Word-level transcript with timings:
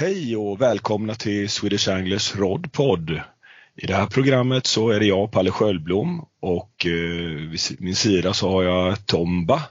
Hej 0.00 0.36
och 0.36 0.60
välkomna 0.60 1.14
till 1.14 1.48
Swedish 1.48 1.88
Anglers 1.88 2.36
Rodpod. 2.36 3.10
I 3.76 3.86
det 3.86 3.94
här 3.94 4.06
programmet 4.06 4.66
så 4.66 4.90
är 4.90 5.00
det 5.00 5.06
jag, 5.06 5.32
Palle 5.32 5.50
Sköldblom 5.50 6.24
och 6.42 6.86
eh, 6.86 7.50
vid 7.50 7.60
min 7.78 7.94
sida 7.94 8.34
så 8.34 8.50
har 8.50 8.62
jag 8.62 9.06
Tomba. 9.06 9.62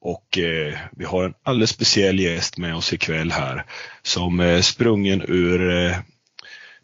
Och 0.00 0.38
eh, 0.38 0.78
vi 0.92 1.04
har 1.04 1.24
en 1.24 1.34
alldeles 1.42 1.70
speciell 1.70 2.20
gäst 2.20 2.58
med 2.58 2.76
oss 2.76 2.92
ikväll 2.92 3.32
här 3.32 3.64
som 4.02 4.40
är 4.40 4.62
sprungen 4.62 5.22
ur 5.28 5.86
eh, 5.86 5.96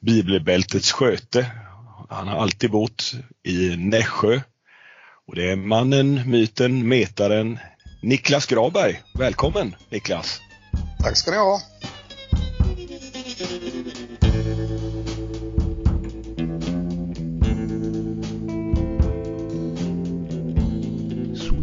bibelbältets 0.01 0.93
sköte. 0.93 1.47
Han 2.11 2.29
har 2.29 2.37
alltid 2.37 2.71
bott 2.71 3.13
i 3.43 3.77
Nässjö. 3.77 4.41
Och 5.27 5.35
det 5.35 5.51
är 5.51 5.57
mannen, 5.57 6.31
myten, 6.31 6.89
metaren 6.89 7.59
Niklas 8.03 8.47
Graberg. 8.47 9.01
Välkommen 9.19 9.77
Niklas! 9.91 10.41
Tack 11.03 11.17
ska 11.17 11.31
ni 11.31 11.37
ha! 11.37 11.72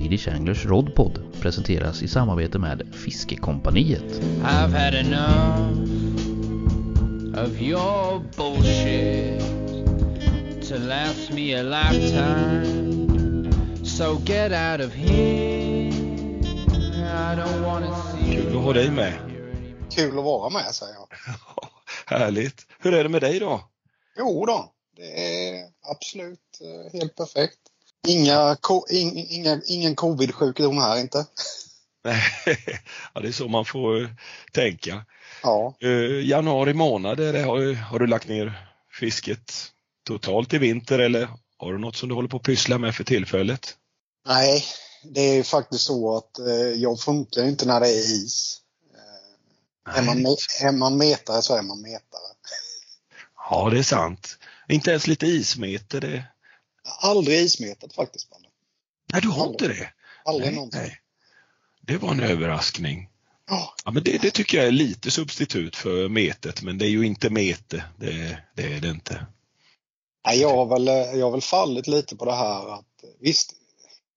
Swedish 0.10 0.36
Anglers 0.36 0.66
Rodpod 0.66 1.42
presenteras 1.42 2.02
i 2.02 2.08
samarbete 2.08 2.60
med 2.60 2.96
Fiskekompaniet. 2.96 4.22
I've 4.44 4.72
had 4.72 4.94
enough 4.94 5.78
of 7.38 7.62
your 7.62 8.20
bullshit 8.38 9.40
to 10.68 10.78
last 10.78 11.32
me 11.32 11.54
a 11.54 11.64
lifetime. 11.64 12.66
So 13.86 14.18
get 14.26 14.52
out 14.52 14.88
of 14.88 14.94
here. 14.94 15.92
I 17.06 17.36
don't 17.36 17.64
wanna 17.64 17.96
see 17.96 18.36
Kul 18.36 18.58
att 18.58 18.64
ha 18.64 18.74
dig 18.74 18.92
med. 18.92 19.14
Kul 19.96 20.18
att 20.18 20.26
vara 20.26 20.50
med 20.50 20.76
säger 20.76 20.94
jag. 20.94 21.08
Härligt! 22.18 22.68
Hur 22.80 22.94
är 22.94 23.04
det 23.04 23.10
med 23.10 23.22
dig 23.22 23.40
då? 23.40 23.62
Jo 24.18 24.46
då, 24.46 24.74
det 24.96 25.48
är 25.50 25.64
absolut 25.92 26.62
eh, 26.62 27.00
helt 27.00 27.16
perfekt. 27.16 27.60
Inga, 28.08 28.58
inga, 29.30 29.62
ingen 29.68 29.96
covid-sjukdom 29.96 30.78
här 30.78 31.00
inte. 31.00 31.26
Ja, 33.14 33.22
det 33.22 33.28
är 33.28 33.32
så 33.32 33.48
man 33.48 33.66
får 33.66 34.02
eh, 34.02 34.10
tänka. 34.54 35.06
Ja, 35.44 35.76
Eh, 35.80 36.28
januari 36.28 36.74
månad, 36.74 37.18
det, 37.18 37.42
har, 37.42 37.74
har 37.74 38.00
du 38.00 38.08
lagt 38.08 38.28
ner 38.28 38.68
fisket 39.00 39.54
totalt 40.08 40.54
i 40.54 40.58
vinter 40.58 41.00
eller 41.00 41.28
har 41.58 41.74
du 41.74 41.80
något 41.80 41.96
som 41.96 42.10
du 42.10 42.16
håller 42.16 42.30
på 42.30 42.38
att 42.38 42.44
pyssla 42.44 42.78
med 42.78 42.96
för 42.96 43.04
tillfället? 43.04 43.76
nej, 44.28 44.64
det 45.04 45.22
är 45.22 45.44
faktiskt 45.44 45.84
så 45.84 46.18
att 46.18 46.40
eh, 46.40 46.56
jag 46.56 47.00
funkar 47.00 47.44
inte 47.48 47.66
när 47.66 47.80
det 47.80 47.88
är 47.88 48.00
is. 48.00 48.62
Eh, 49.88 49.98
är, 49.98 50.04
man, 50.04 50.18
är 50.64 50.72
man 50.72 50.98
metare 50.98 51.42
så 51.42 51.56
är 51.56 51.62
man 51.62 51.82
metare. 51.82 52.30
Ja, 53.50 53.70
det 53.70 53.80
är 53.80 53.84
sant. 53.84 54.38
Inte 54.70 54.90
ens 54.90 55.08
lite 55.08 55.26
ismeter. 55.28 56.02
Det... 56.02 56.24
Aldrig 57.00 57.40
ismetat 57.40 57.94
faktiskt. 57.94 58.30
Palle. 58.30 58.48
Nej, 59.14 59.22
du 59.22 59.28
har 59.28 59.48
inte 59.48 59.68
det? 59.68 59.90
Aldrig 60.26 60.48
nej, 60.48 60.56
någonsin. 60.56 60.82
nej. 60.82 61.02
Det 61.82 61.98
var 61.98 62.12
en 62.12 62.20
överraskning. 62.20 63.10
Ja, 63.48 63.74
Ja, 63.86 63.92
men 63.92 64.04
det, 64.04 64.18
det 64.22 64.32
tycker 64.32 64.58
jag 64.58 64.68
är 64.68 64.72
lite 64.72 65.12
substitut 65.12 65.76
för 65.76 66.10
metet, 66.10 66.62
men 66.62 66.78
det 66.78 66.86
är 66.86 66.90
ju 66.90 67.06
inte 67.06 67.30
mete. 67.30 67.84
Det, 68.00 68.38
det 68.56 68.64
är 68.64 68.82
det 68.82 68.90
inte. 68.90 69.26
Nej, 70.26 70.40
jag 70.42 70.56
har, 70.56 70.66
väl, 70.66 70.88
jag 71.20 71.26
har 71.26 71.32
väl 71.32 71.42
fallit 71.42 71.88
lite 71.88 72.16
på 72.16 72.26
det 72.26 72.36
här 72.36 72.74
att 72.74 73.04
visst, 73.20 73.54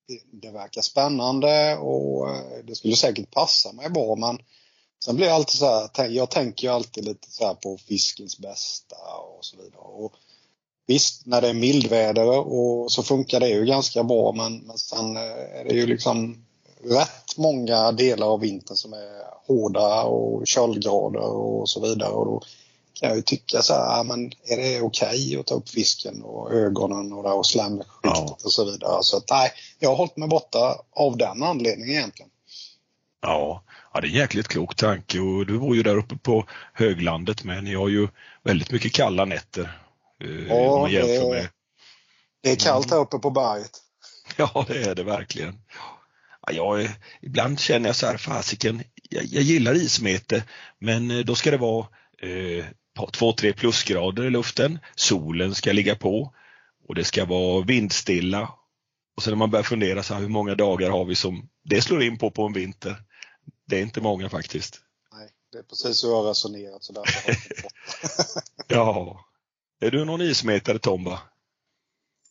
det, 0.09 0.20
det 0.47 0.50
verkar 0.50 0.83
spännande 0.83 1.77
och 1.77 2.31
eh, 2.31 2.65
det 2.65 2.75
skulle 2.75 2.97
säkert 2.97 3.31
passa 3.31 3.73
mig 3.73 3.91
bra 3.91 4.17
men 4.17 4.39
sen 5.05 5.17
blir 5.17 5.27
jag 5.27 5.34
alltid 5.34 5.59
så 5.59 5.89
här, 5.95 6.09
jag 6.09 6.31
tänker 6.31 6.67
ju 6.67 6.75
alltid 6.75 7.05
lite 7.05 7.31
så 7.31 7.47
här 7.47 7.55
på 7.55 7.78
fiskens 7.78 8.39
bästa 8.39 8.97
och 9.39 9.45
så 9.45 9.56
vidare. 9.56 9.83
Och 9.83 10.12
visst, 10.86 11.27
när 11.27 11.41
det 11.41 11.48
är 11.48 11.55
mildväder 11.55 12.38
och 12.38 12.92
så 12.92 13.02
funkar 13.02 13.41
det 13.41 13.48
ju 13.48 13.64
ganska 13.64 14.05
bra 14.05 14.32
men, 14.32 14.59
men 14.59 14.78
sen 14.78 15.16
eh, 15.16 15.60
är 15.60 15.65
det 15.65 15.75
ju 15.75 15.87
liksom 15.87 16.44
rätt 16.84 17.37
många 17.37 17.93
delar 17.93 18.26
av 18.26 18.41
vintern 18.41 18.76
som 18.76 18.93
är 18.93 19.22
hårda 19.47 20.03
och 20.03 20.47
köldgrader 20.47 21.20
och 21.20 21.69
så 21.69 21.81
vidare. 21.81 22.10
Och 22.10 22.26
då 22.26 22.43
kan 23.00 23.09
jag 23.09 23.16
ju 23.16 23.22
tycka 23.22 23.62
så 23.62 23.75
här, 23.75 24.04
men 24.04 24.32
är 24.47 24.56
det 24.56 24.81
okej 24.81 25.37
att 25.41 25.47
ta 25.47 25.54
upp 25.54 25.69
fisken 25.69 26.22
och 26.22 26.53
ögonen 26.53 27.12
och, 27.12 27.22
där 27.22 27.34
och 27.34 27.47
slamskiktet 27.47 28.00
Ja. 28.03 28.37
och 28.44 28.53
så 28.53 28.64
vidare. 28.64 28.99
Så 29.03 29.16
att, 29.16 29.31
nej, 29.31 29.50
jag 29.78 29.88
har 29.88 29.97
hållit 29.97 30.16
mig 30.16 30.28
borta 30.28 30.76
av 30.93 31.16
den 31.16 31.43
anledningen 31.43 31.97
egentligen. 31.97 32.31
Ja, 33.22 33.62
ja, 33.94 34.00
det 34.00 34.06
är 34.06 34.10
en 34.10 34.16
jäkligt 34.16 34.49
klok 34.49 34.76
tanke 34.76 35.20
och 35.20 35.47
du 35.47 35.59
bor 35.59 35.76
ju 35.76 35.82
där 35.82 35.97
uppe 35.97 36.16
på 36.16 36.44
höglandet 36.72 37.44
men 37.44 37.64
ni 37.64 37.75
har 37.75 37.88
ju 37.88 38.09
väldigt 38.43 38.70
mycket 38.70 38.93
kalla 38.93 39.25
nätter. 39.25 39.81
Eh, 40.25 40.49
Ja, 40.49 40.55
om 40.71 40.81
man 40.81 40.91
jämför 40.93 41.34
det- 41.34 41.41
med 41.43 41.49
Det 42.43 42.50
är 42.50 42.56
kallt 42.56 42.91
här 42.91 42.99
uppe 42.99 43.19
på 43.19 43.31
berget. 43.31 43.71
Ja, 44.37 44.65
det 44.69 44.83
är 44.84 44.94
det 44.94 45.03
verkligen. 45.03 45.59
Ja, 46.47 46.53
jag, 46.53 46.88
ibland 47.22 47.60
känner 47.60 47.88
jag 47.88 47.97
så 47.97 48.06
här, 48.06 48.16
fasiken, 48.16 48.82
jag, 49.11 49.25
jag 49.25 49.43
gillar 49.43 49.75
ismete, 49.75 50.44
men 50.78 51.11
eh, 51.11 51.19
då 51.19 51.34
ska 51.34 51.50
det 51.50 51.56
vara 51.56 51.87
eh, 52.22 52.65
på 52.97 53.11
två, 53.11 53.32
tre 53.32 53.53
plusgrader 53.53 54.25
i 54.25 54.31
luften, 54.31 54.78
solen 54.94 55.55
ska 55.55 55.72
ligga 55.72 55.97
på 55.97 56.34
och 56.88 56.94
det 56.94 57.05
ska 57.05 57.25
vara 57.25 57.65
vindstilla. 57.65 58.49
Och 59.16 59.22
sen 59.22 59.31
när 59.31 59.37
man 59.38 59.50
börjar 59.50 59.62
fundera 59.65 60.03
så 60.03 60.15
här, 60.15 60.21
hur 60.21 60.28
många 60.28 60.55
dagar 60.55 60.91
har 60.91 61.05
vi 61.05 61.15
som 61.15 61.49
det 61.65 61.82
slår 61.82 62.03
in 62.03 62.19
på 62.19 62.31
på 62.31 62.47
en 62.47 62.53
vinter? 62.53 62.97
Det 63.66 63.78
är 63.78 63.82
inte 63.82 64.00
många 64.00 64.28
faktiskt. 64.28 64.81
Nej, 65.12 65.28
det 65.53 65.59
är 65.59 65.62
precis 65.62 65.97
så 65.97 66.09
jag 66.09 66.15
har 66.22 66.28
resonerat 66.28 66.84
så 66.84 66.93
därför 66.93 67.22
har 67.28 67.37
jag. 68.69 68.77
Ja. 68.77 69.25
Är 69.82 69.91
du 69.91 70.04
någon 70.04 70.20
ismetare 70.20 70.78
Tomba? 70.78 71.20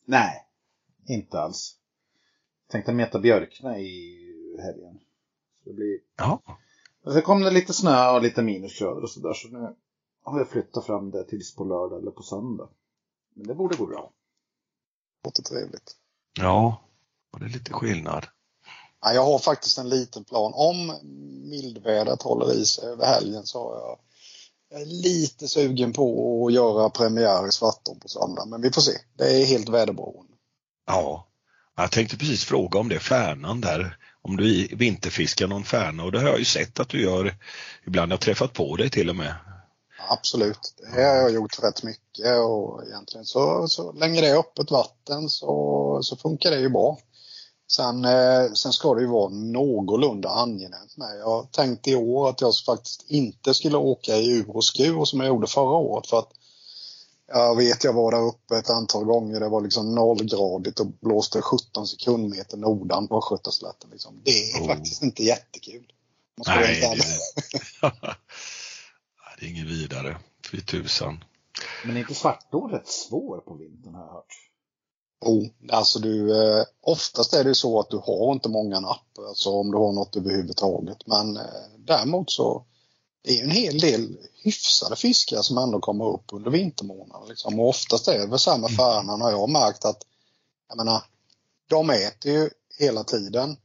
Nej, 0.04 0.46
inte 1.08 1.40
alls. 1.40 1.76
Tänkte 2.70 2.92
meta 2.92 3.18
björkna 3.18 3.78
i 3.78 4.18
helgen. 4.62 5.00
Så 5.64 5.70
det 5.70 5.74
blir... 5.74 5.98
Ja. 6.16 6.42
Och 7.04 7.12
så 7.12 7.20
kom 7.20 7.40
det 7.40 7.50
lite 7.50 7.72
snö 7.72 8.10
och 8.10 8.22
lite 8.22 8.42
minusgrader 8.42 9.02
och 9.02 9.10
sådär 9.10 9.34
så 9.34 9.48
nu 9.48 9.74
har 10.22 10.38
jag 10.38 10.48
flyttat 10.48 10.86
fram 10.86 11.10
det 11.10 11.24
tills 11.24 11.54
på 11.54 11.64
lördag 11.64 12.00
eller 12.00 12.10
på 12.10 12.22
söndag. 12.22 12.68
Men 13.34 13.46
det 13.46 13.54
borde 13.54 13.76
gå 13.76 13.86
bra. 13.86 14.12
Låter 15.24 15.42
trevligt. 15.42 15.96
Ja, 16.38 16.82
och 17.32 17.40
det 17.40 17.46
är 17.46 17.50
lite 17.50 17.72
skillnad. 17.72 18.26
Ja, 19.00 19.12
jag 19.12 19.24
har 19.24 19.38
faktiskt 19.38 19.78
en 19.78 19.88
liten 19.88 20.24
plan. 20.24 20.52
Om 20.54 20.98
mildvädret 21.50 22.22
håller 22.22 22.54
i 22.54 22.64
sig 22.64 22.88
över 22.88 23.06
helgen 23.06 23.46
så 23.46 23.68
har 23.68 23.80
jag 23.80 23.98
jag 24.72 24.80
är 24.80 24.86
lite 24.86 25.48
sugen 25.48 25.92
på 25.92 26.46
att 26.46 26.52
göra 26.52 26.90
premiär 26.90 27.48
i 27.48 27.52
Svartån 27.52 28.00
på 28.00 28.08
söndag. 28.08 28.44
Men 28.46 28.62
vi 28.62 28.72
får 28.72 28.82
se. 28.82 28.92
Det 29.18 29.42
är 29.42 29.44
helt 29.44 29.68
väderberoende. 29.68 30.32
Ja, 30.86 31.28
jag 31.76 31.90
tänkte 31.90 32.16
precis 32.16 32.44
fråga 32.44 32.78
om 32.78 32.88
det, 32.88 32.98
färnan 32.98 33.60
där. 33.60 33.96
Om 34.22 34.36
du 34.36 34.68
vinterfiskar 34.72 35.46
någon 35.46 35.64
färna 35.64 36.04
och 36.04 36.12
det 36.12 36.20
har 36.20 36.28
jag 36.28 36.38
ju 36.38 36.44
sett 36.44 36.80
att 36.80 36.88
du 36.88 37.02
gör 37.02 37.34
ibland. 37.86 38.12
Jag 38.12 38.16
har 38.16 38.20
träffat 38.22 38.52
på 38.52 38.76
dig 38.76 38.90
till 38.90 39.10
och 39.10 39.16
med. 39.16 39.34
Absolut, 40.08 40.74
det 40.78 41.02
har 41.02 41.16
jag 41.16 41.32
gjort 41.32 41.62
rätt 41.62 41.82
mycket 41.82 42.38
och 42.38 42.86
egentligen 42.86 43.24
så, 43.24 43.68
så 43.68 43.92
länge 43.92 44.20
det 44.20 44.28
är 44.28 44.38
öppet 44.38 44.70
vatten 44.70 45.28
så, 45.28 45.98
så 46.02 46.16
funkar 46.16 46.50
det 46.50 46.60
ju 46.60 46.68
bra. 46.68 46.98
Sen, 47.76 48.04
eh, 48.04 48.52
sen 48.52 48.72
ska 48.72 48.94
det 48.94 49.00
ju 49.00 49.06
vara 49.06 49.28
någorlunda 49.28 50.28
angenämt 50.28 50.96
med. 50.96 51.18
Jag 51.20 51.50
tänkte 51.52 51.90
i 51.90 51.94
år 51.96 52.28
att 52.28 52.40
jag 52.40 52.54
faktiskt 52.66 53.04
inte 53.10 53.54
skulle 53.54 53.76
åka 53.76 54.16
i 54.16 54.30
ur 54.30 54.56
och 54.56 54.64
skur 54.64 55.04
som 55.04 55.20
jag 55.20 55.28
gjorde 55.28 55.46
förra 55.46 55.76
året 55.76 56.06
för 56.06 56.18
att 56.18 56.32
jag 57.28 57.56
vet 57.56 57.84
jag 57.84 57.92
var 57.92 58.12
där 58.12 58.22
uppe 58.22 58.56
ett 58.56 58.70
antal 58.70 59.04
gånger. 59.04 59.40
Det 59.40 59.48
var 59.48 59.60
liksom 59.60 59.94
nollgradigt 59.94 60.80
och 60.80 60.86
blåste 60.86 61.42
17 61.42 61.86
sekundmeter 61.86 62.56
nordan 62.56 63.08
på 63.08 63.18
Östgötaslätten. 63.18 63.90
Liksom. 63.90 64.20
Det 64.24 64.30
är 64.30 64.62
Oh. 64.62 64.66
faktiskt 64.66 65.02
inte 65.02 65.22
jättekul. 65.22 65.92
Nej, 66.46 66.80
det. 66.80 66.96
Nej, 67.92 68.16
det 69.40 69.46
är 69.46 69.50
inget 69.50 69.66
vidare. 69.66 70.16
Fy 70.50 70.60
tusan. 70.60 71.24
Men 71.84 71.96
är 71.96 72.00
inte 72.00 72.14
Svartå 72.14 72.68
rätt 72.68 72.88
svår 72.88 73.38
på 73.38 73.54
vintern 73.54 73.94
har 73.94 74.02
jag 74.02 74.12
hört? 74.12 74.51
Jo, 75.24 75.48
alltså 75.70 75.98
du, 75.98 76.42
eh, 76.42 76.64
oftast 76.80 77.34
är 77.34 77.44
det 77.44 77.54
så 77.54 77.80
att 77.80 77.90
du 77.90 77.96
har 77.96 78.32
inte 78.32 78.48
många 78.48 78.80
napp, 78.80 79.18
alltså 79.28 79.50
om 79.50 79.70
du 79.70 79.78
har 79.78 79.92
något 79.92 80.16
överhuvudtaget. 80.16 81.06
Men 81.06 81.36
eh, 81.36 81.42
däremot 81.78 82.30
så 82.30 82.64
det 83.22 83.38
är 83.38 83.42
en 83.42 83.50
hel 83.50 83.80
del 83.80 84.16
hyfsade 84.34 84.96
fiskar 84.96 85.42
som 85.42 85.58
ändå 85.58 85.80
kommer 85.80 86.08
upp 86.08 86.24
under 86.32 86.50
vintermånaderna. 86.50 87.26
Liksom. 87.28 87.60
Och 87.60 87.68
oftast 87.68 88.08
är 88.08 88.18
det 88.18 88.26
väl 88.26 88.38
samma 88.38 88.68
färnan 88.68 89.20
har 89.20 89.30
jag 89.30 89.50
märkt 89.50 89.84
att, 89.84 90.02
jag 90.68 90.76
menar, 90.76 91.02
de 91.68 91.90
äter 91.90 92.32
ju 92.32 92.50
hela 92.78 93.04
tiden. 93.04 93.56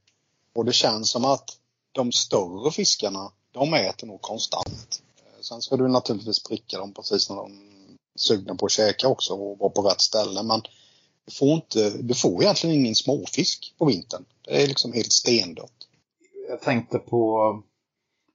Och 0.55 0.65
det 0.65 0.73
känns 0.73 1.09
som 1.09 1.25
att 1.25 1.57
de 1.91 2.11
större 2.11 2.71
fiskarna, 2.71 3.31
de 3.51 3.73
äter 3.73 4.07
nog 4.07 4.21
konstant. 4.21 5.01
Eh, 5.17 5.41
Sen 5.41 5.61
ska 5.61 5.77
du 5.77 5.87
naturligtvis 5.87 6.43
pricka 6.43 6.77
dem 6.77 6.93
precis 6.93 7.29
när 7.29 7.35
de 7.35 7.51
är 7.51 8.19
sugna 8.19 8.55
på 8.55 8.65
att 8.65 8.71
käka 8.71 9.07
också 9.07 9.33
och 9.33 9.57
vara 9.57 9.69
på 9.69 9.81
rätt 9.81 10.01
ställe. 10.01 10.43
Men 10.43 10.61
du 11.27 11.33
får, 11.33 11.49
inte, 11.49 11.97
du 11.97 12.13
får 12.13 12.43
egentligen 12.43 12.75
ingen 12.75 12.95
småfisk 12.95 13.75
på 13.77 13.85
vintern. 13.85 14.25
Det 14.45 14.63
är 14.63 14.67
liksom 14.67 14.93
helt 14.93 15.11
stendött. 15.11 15.87
Jag 16.49 16.61
tänkte 16.61 16.99
på, 16.99 17.33
om 17.33 17.63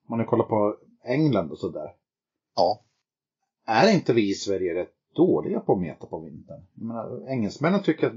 man 0.08 0.18
nu 0.18 0.24
kollar 0.24 0.44
på 0.44 0.76
England 1.04 1.50
och 1.50 1.58
sådär. 1.58 1.92
Ja. 2.56 2.82
Är 3.66 3.94
inte 3.94 4.12
vi 4.12 4.30
i 4.30 4.34
Sverige 4.34 4.74
rätt 4.74 4.94
dåliga 5.16 5.60
på 5.60 5.72
att 5.72 5.80
meta 5.80 6.06
på 6.06 6.18
vintern? 6.18 6.60
Jag 6.74 6.84
menar, 6.84 7.28
engelsmännen 7.28 7.82
tycker 7.82 8.06
att 8.06 8.12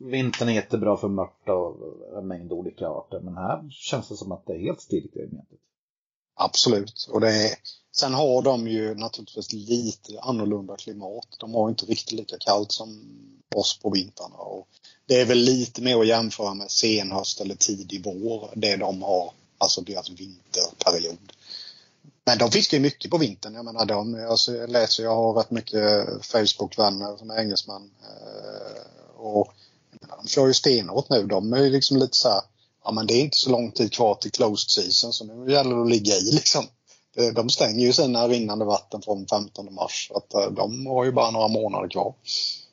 vintern 0.00 0.48
är 0.48 0.52
jättebra 0.52 0.96
för 0.96 1.08
mört 1.08 1.48
och 1.48 1.76
en 2.18 2.28
mängd 2.28 2.52
olika 2.52 2.88
arter. 2.88 3.20
Men 3.20 3.36
här 3.36 3.68
känns 3.70 4.08
det 4.08 4.16
som 4.16 4.32
att 4.32 4.46
det 4.46 4.52
är 4.52 4.58
helt 4.58 4.80
stiltje 4.80 5.22
i 5.22 5.26
metet. 5.26 5.58
Absolut. 6.42 7.08
Och 7.10 7.20
det 7.20 7.48
är, 7.48 7.54
sen 7.96 8.14
har 8.14 8.42
de 8.42 8.68
ju 8.68 8.94
naturligtvis 8.94 9.52
lite 9.52 10.20
annorlunda 10.20 10.76
klimat. 10.76 11.26
De 11.38 11.54
har 11.54 11.68
inte 11.68 11.86
riktigt 11.86 12.12
lika 12.12 12.36
kallt 12.38 12.72
som 12.72 13.00
oss 13.54 13.78
på 13.78 13.90
vintrarna. 13.90 14.36
Och 14.36 14.68
det 15.06 15.20
är 15.20 15.24
väl 15.24 15.38
lite 15.38 15.82
mer 15.82 16.00
att 16.00 16.06
jämföra 16.06 16.54
med 16.54 16.70
senhöst 16.70 17.40
eller 17.40 17.54
tidig 17.54 18.04
vår, 18.04 18.50
det 18.56 18.76
de 18.76 19.02
har, 19.02 19.32
alltså 19.58 19.80
deras 19.80 20.10
vinterperiod. 20.10 21.32
Men 22.24 22.38
de 22.38 22.50
fiskar 22.50 22.76
ju 22.76 22.82
mycket 22.82 23.10
på 23.10 23.18
vintern. 23.18 23.54
Jag 23.54 23.64
menar 23.64 23.84
de, 23.84 24.26
alltså 24.30 24.56
jag 24.56 24.70
läser, 24.70 25.02
jag 25.02 25.16
har 25.16 25.34
rätt 25.34 25.50
mycket 25.50 26.06
Facebook-vänner 26.26 27.16
som 27.16 27.30
är 27.30 27.38
engelsmän. 27.38 27.90
Eh, 28.02 29.20
och 29.20 29.52
menar, 30.00 30.16
de 30.16 30.28
kör 30.28 30.46
ju 30.46 30.54
stenhårt 30.54 31.08
nu. 31.08 31.26
De 31.26 31.52
är 31.52 31.60
ju 31.60 31.70
liksom 31.70 31.96
lite 31.96 32.16
så 32.16 32.28
här, 32.28 32.42
ja 32.90 32.94
men 32.94 33.06
det 33.06 33.14
är 33.14 33.20
inte 33.20 33.36
så 33.36 33.50
lång 33.50 33.72
tid 33.72 33.92
kvar 33.92 34.14
till 34.14 34.30
closed 34.30 34.70
season 34.70 35.12
så 35.12 35.24
nu 35.24 35.52
gäller 35.52 35.76
det 35.76 35.82
att 35.82 35.88
ligga 35.88 36.14
i 36.14 36.32
liksom. 36.32 36.66
De 37.34 37.50
stänger 37.50 37.86
ju 37.86 37.92
sina 37.92 38.28
rinnande 38.28 38.64
vatten 38.64 39.02
från 39.02 39.26
15 39.26 39.74
mars. 39.74 40.08
Så 40.08 40.16
att 40.16 40.34
eh, 40.34 40.50
de 40.50 40.86
har 40.86 41.04
ju 41.04 41.12
bara 41.12 41.30
några 41.30 41.48
månader 41.48 41.88
kvar. 41.88 42.14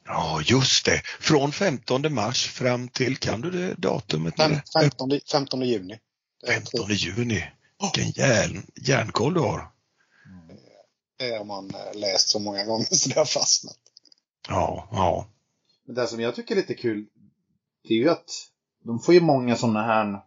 Ja, 0.06 0.42
just 0.46 0.86
det. 0.86 1.02
Från 1.19 1.52
15 1.52 2.14
mars 2.14 2.48
fram 2.48 2.88
till, 2.88 3.18
kan 3.18 3.42
du 3.42 3.52
det 3.52 3.74
datumet? 3.74 4.34
15, 4.81 5.19
15 5.31 5.62
juni. 5.62 6.00
15 6.48 6.90
juni. 6.90 7.44
Vilken 7.81 8.24
järn, 8.24 8.66
järnkoll 8.88 9.34
du 9.34 9.40
har. 9.40 9.72
Det 11.18 11.38
har 11.38 11.46
man 11.46 11.69
eh, 11.69 12.00
läst 12.00 12.30
så 12.30 12.40
många 12.40 12.66
gånger 12.66 12.86
så 12.92 13.10
det 13.10 13.16
har 13.16 13.25
fastnat. 13.25 13.80
Ja, 14.48 14.88
ja. 14.92 15.28
Men 15.86 15.96
det 15.96 16.08
som 16.08 16.19
jag 16.19 16.36
tycker 16.36 16.56
är 16.56 16.60
lite 16.60 16.74
kul, 16.74 17.06
det 17.88 17.94
är 17.94 17.98
ju 17.98 18.10
att 18.10 18.50
de 18.88 19.00
får 19.00 19.13
ju 19.13 19.22
många 19.22 19.56
sådana 19.56 19.81
här, 19.84 20.22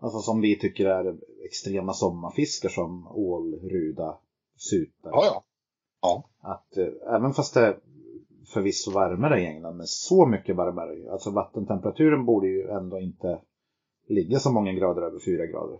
alltså 0.00 0.18
som 0.18 0.40
vi 0.40 0.58
tycker 0.58 0.86
är 0.86 1.16
extrema 1.44 1.92
sommarfiskar 1.92 2.68
som 2.68 3.08
ål, 3.08 3.54
ruda, 3.54 4.18
sutar. 4.56 5.10
Ja, 5.10 5.24
ja. 5.24 5.44
ja. 6.00 6.24
Att 6.40 6.76
eh, 6.76 7.14
även 7.14 7.32
fast 7.32 7.54
det 7.54 7.80
förvisso 8.46 8.90
varmare 8.90 9.40
i 9.42 9.46
England, 9.46 9.76
men 9.76 9.86
så 9.86 10.26
mycket 10.26 10.56
varmare. 10.56 11.12
Alltså 11.12 11.30
vattentemperaturen 11.30 12.24
borde 12.24 12.46
ju 12.46 12.68
ändå 12.70 13.00
inte 13.00 13.40
ligga 14.08 14.38
så 14.38 14.52
många 14.52 14.72
grader 14.72 15.02
över 15.02 15.18
fyra 15.18 15.46
grader. 15.46 15.78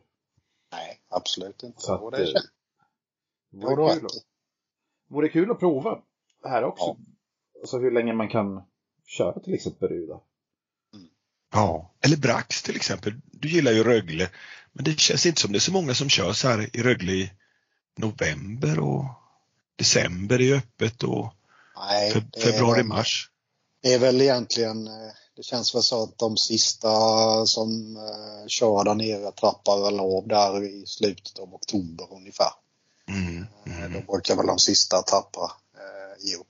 Nej, 0.73 1.01
absolut 1.09 1.63
inte. 1.63 1.81
Så 1.81 1.95
att, 1.95 2.03
och 2.03 2.11
det 2.11 2.17
är 2.17 2.27
eh, 2.27 2.33
vore, 3.51 3.77
vore, 3.77 3.95
kul, 3.95 4.05
att- 4.07 4.27
vore 5.09 5.29
kul 5.29 5.51
att 5.51 5.59
prova 5.59 6.03
här 6.45 6.65
också. 6.65 6.85
Ja. 6.85 6.97
Alltså 7.61 7.79
hur 7.79 7.91
länge 7.91 8.13
man 8.13 8.29
kan 8.29 8.63
köra 9.05 9.41
till 9.41 9.55
exempel 9.55 9.89
Ruda. 9.89 10.21
Ja, 11.53 11.91
eller 12.01 12.17
Brax 12.17 12.63
till 12.63 12.77
exempel. 12.77 13.13
Du 13.33 13.49
gillar 13.49 13.73
ju 13.73 13.85
Rögle, 13.85 14.31
men 14.73 14.85
det 14.85 15.01
känns 15.01 15.27
inte 15.27 15.41
som 15.41 15.53
det 15.53 15.59
är 15.59 15.61
så 15.61 15.73
många 15.73 15.95
som 15.95 16.09
kör 16.09 16.33
så 16.33 16.49
här 16.49 16.77
i 16.77 16.83
Rögle 16.83 17.13
i 17.13 17.33
november 17.97 18.79
och 18.79 19.05
december 19.77 20.41
är 20.41 20.55
öppet 20.57 21.03
och 21.03 21.35
Nej, 21.77 22.13
fe- 22.13 22.25
det 22.33 22.41
är 22.43 22.53
februari, 22.53 22.77
väl- 22.79 22.87
mars. 22.87 23.31
Det 23.83 23.93
är 23.93 23.99
väl 23.99 24.21
egentligen, 24.23 24.87
eh, 24.87 25.13
det 25.37 25.43
känns 25.43 25.75
väl 25.75 25.83
så 25.83 26.03
att 26.03 26.19
de 26.19 26.37
sista 26.37 26.91
som 27.47 27.97
eh, 27.97 28.47
kör 28.47 28.85
där 28.85 28.95
nere 28.95 29.33
trappar 29.33 29.83
väl 29.85 30.01
av 30.01 30.29
där 30.29 30.65
i 30.65 30.87
slutet 30.87 31.39
av 31.39 31.55
oktober 31.55 32.07
ungefär. 32.11 32.51
Mm, 33.09 33.47
Eh, 33.67 33.85
mm. 33.85 33.93
Då 33.93 34.13
brukar 34.13 34.37
väl 34.37 34.47
de 34.47 34.59
sista 34.59 35.03
tappa 35.03 35.57
eh, 35.75 36.25
ge 36.27 36.37
upp. 36.37 36.47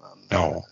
Men, 0.00 0.18
Ja. 0.28 0.46
eh, 0.56 0.62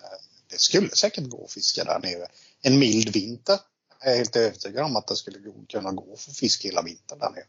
det 0.51 0.59
skulle 0.61 0.91
säkert 0.91 1.29
gå 1.29 1.45
att 1.45 1.53
fiska 1.53 1.85
där 1.85 1.99
nere. 1.99 2.27
En 2.62 2.78
mild 2.78 3.12
vinter 3.12 3.58
är 4.00 4.10
jag 4.10 4.16
helt 4.16 4.37
övertygad 4.37 4.84
om 4.84 4.96
att 4.96 5.06
det 5.06 5.16
skulle 5.16 5.38
kunna 5.69 5.93
gå 5.93 6.16
för 6.16 6.32
fisk 6.32 6.64
hela 6.64 6.82
vintern 6.82 7.19
där 7.19 7.31
nere. 7.31 7.44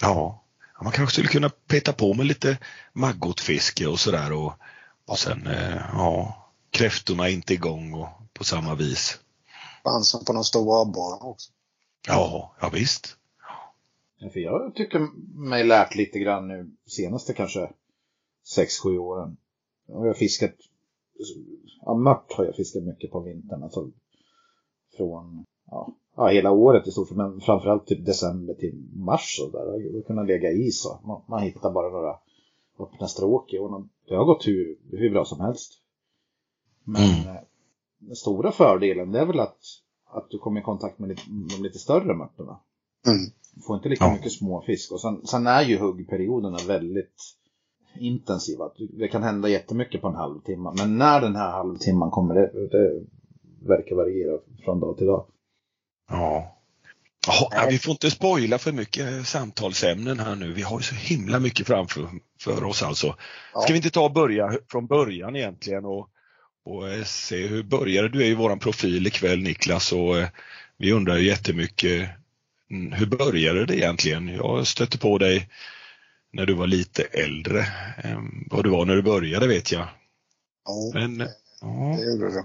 Ja. 0.00 0.42
Man 0.82 0.92
kanske 0.92 1.12
skulle 1.12 1.28
kunna 1.28 1.48
peta 1.48 1.92
på 1.92 2.14
med 2.14 2.26
lite 2.26 2.58
maggotfiske 2.92 3.86
och 3.86 4.00
sådär 4.00 4.32
och, 4.32 4.52
och 5.06 5.18
sen, 5.18 5.46
eh, 5.46 5.76
ja, 5.76 6.46
kräftorna 6.70 7.28
är 7.28 7.32
inte 7.32 7.54
igång 7.54 7.94
och 7.94 8.08
på 8.32 8.44
samma 8.44 8.74
vis. 8.74 9.18
Chansen 9.84 10.24
på 10.24 10.32
de 10.32 10.44
stora 10.44 10.82
abborrarna 10.82 11.24
också. 11.24 11.52
Ja, 12.06 12.54
ja 12.60 12.68
visst. 12.68 13.16
Ja, 14.18 14.30
För 14.30 14.40
jag 14.40 14.74
tycker 14.74 14.98
mig 15.38 15.64
lärt 15.64 15.94
lite 15.94 16.18
grann 16.18 16.48
nu 16.48 16.70
senaste 16.86 17.32
kanske 17.32 17.70
6-7 18.56 18.98
åren. 18.98 19.36
Jag 19.86 19.96
har 19.96 20.14
fiskat, 20.14 20.54
ja 21.80 21.94
mört 21.94 22.32
har 22.32 22.44
jag 22.44 22.56
fiskat 22.56 22.82
mycket 22.82 23.10
på 23.10 23.20
vintern. 23.20 23.62
Alltså 23.62 23.90
från 24.96 25.44
ja, 25.70 25.88
ja, 26.16 26.26
hela 26.28 26.50
året 26.50 26.86
i 26.86 26.90
stort 26.90 27.08
sett, 27.08 27.16
men 27.16 27.40
framförallt 27.40 27.86
typ 27.86 28.06
december 28.06 28.54
till 28.54 28.74
mars 28.94 29.40
och 29.44 29.52
där. 29.52 29.94
Har 29.94 30.02
kunnat 30.06 30.26
lägga 30.26 30.50
i 30.50 30.70
så. 30.70 31.00
Man, 31.04 31.22
man 31.28 31.42
hittar 31.42 31.70
bara 31.72 31.88
några 31.88 32.14
öppna 32.78 33.06
stråk 33.06 33.52
i 33.52 33.58
och 33.58 33.86
det 34.08 34.14
har 34.14 34.24
gått 34.24 34.46
hur, 34.46 34.78
hur 34.90 35.10
bra 35.10 35.24
som 35.24 35.40
helst. 35.40 35.72
Men 36.84 37.02
Mm. 37.02 37.36
eh, 37.36 37.42
den 37.98 38.16
stora 38.16 38.52
fördelen 38.52 39.12
det 39.12 39.18
är 39.20 39.26
väl 39.26 39.40
att, 39.40 39.58
att 40.04 40.30
du 40.30 40.38
kommer 40.38 40.60
i 40.60 40.64
kontakt 40.64 40.98
med 40.98 41.08
lite, 41.08 41.22
de 41.56 41.62
lite 41.62 41.78
större 41.78 42.14
mörterna. 42.14 42.60
Mm. 43.06 43.18
Får 43.66 43.76
inte 43.76 43.88
lika 43.88 44.04
Ja. 44.04 44.12
mycket 44.12 44.32
småfisk. 44.32 44.92
Och 44.92 45.00
sen, 45.00 45.26
sen 45.26 45.46
är 45.46 45.62
ju 45.62 45.78
huggperioderna 45.78 46.58
väldigt 46.68 47.14
intensiva. 48.00 48.70
Det 48.98 49.08
kan 49.08 49.22
hända 49.22 49.48
jättemycket 49.48 50.00
på 50.00 50.08
en 50.08 50.14
halvtimme. 50.14 50.72
Men 50.78 50.98
när 50.98 51.20
den 51.20 51.36
här 51.36 51.50
halvtimman 51.50 52.10
kommer, 52.10 52.34
det, 52.34 52.50
det 52.68 53.04
verkar 53.60 53.96
variera 53.96 54.38
från 54.64 54.80
dag 54.80 54.96
till 54.98 55.06
dag. 55.06 55.26
Ja. 56.10 56.52
Ja, 57.26 57.66
vi 57.70 57.78
får 57.78 57.92
inte 57.92 58.10
spoila 58.10 58.58
för 58.58 58.72
mycket 58.72 59.26
samtalsämnen 59.26 60.18
här 60.18 60.34
nu. 60.34 60.52
Vi 60.52 60.62
har 60.62 60.78
ju 60.78 60.82
så 60.82 60.94
himla 60.94 61.40
mycket 61.40 61.66
framför 61.66 62.08
för 62.40 62.64
oss 62.64 62.82
alltså. 62.82 63.16
Ja. 63.54 63.60
Ska 63.60 63.72
vi 63.72 63.76
inte 63.76 63.90
ta 63.90 64.04
och 64.04 64.12
börja 64.12 64.58
från 64.70 64.86
början 64.86 65.36
egentligen 65.36 65.84
och, 65.84 66.08
och 66.64 66.88
eh, 66.88 67.04
se 67.04 67.46
hur 67.46 67.62
började 67.62 68.08
du? 68.08 68.22
är 68.22 68.26
ju 68.26 68.34
våran 68.34 68.58
profil 68.58 69.06
ikväll 69.06 69.42
Niklas 69.42 69.92
och 69.92 70.18
eh, 70.18 70.28
vi 70.76 70.92
undrar 70.92 71.16
ju 71.16 71.26
jättemycket 71.26 72.08
mm, 72.70 72.92
hur 72.92 73.06
började 73.06 73.66
det 73.66 73.76
egentligen? 73.76 74.28
Jag 74.28 74.66
stötte 74.66 74.98
på 74.98 75.18
dig 75.18 75.48
när 76.32 76.46
du 76.46 76.54
var 76.54 76.66
lite 76.66 77.02
äldre. 77.02 77.58
Eh, 78.04 78.20
vad 78.50 78.64
du 78.64 78.70
var 78.70 78.84
när 78.84 78.96
du 78.96 79.02
började 79.02 79.46
vet 79.46 79.72
jag. 79.72 79.88
Ja. 80.64 80.90
Men 80.94 81.28
ja, 81.60 81.96
Det 81.98 82.04
gjorde 82.04 82.30
du. 82.30 82.44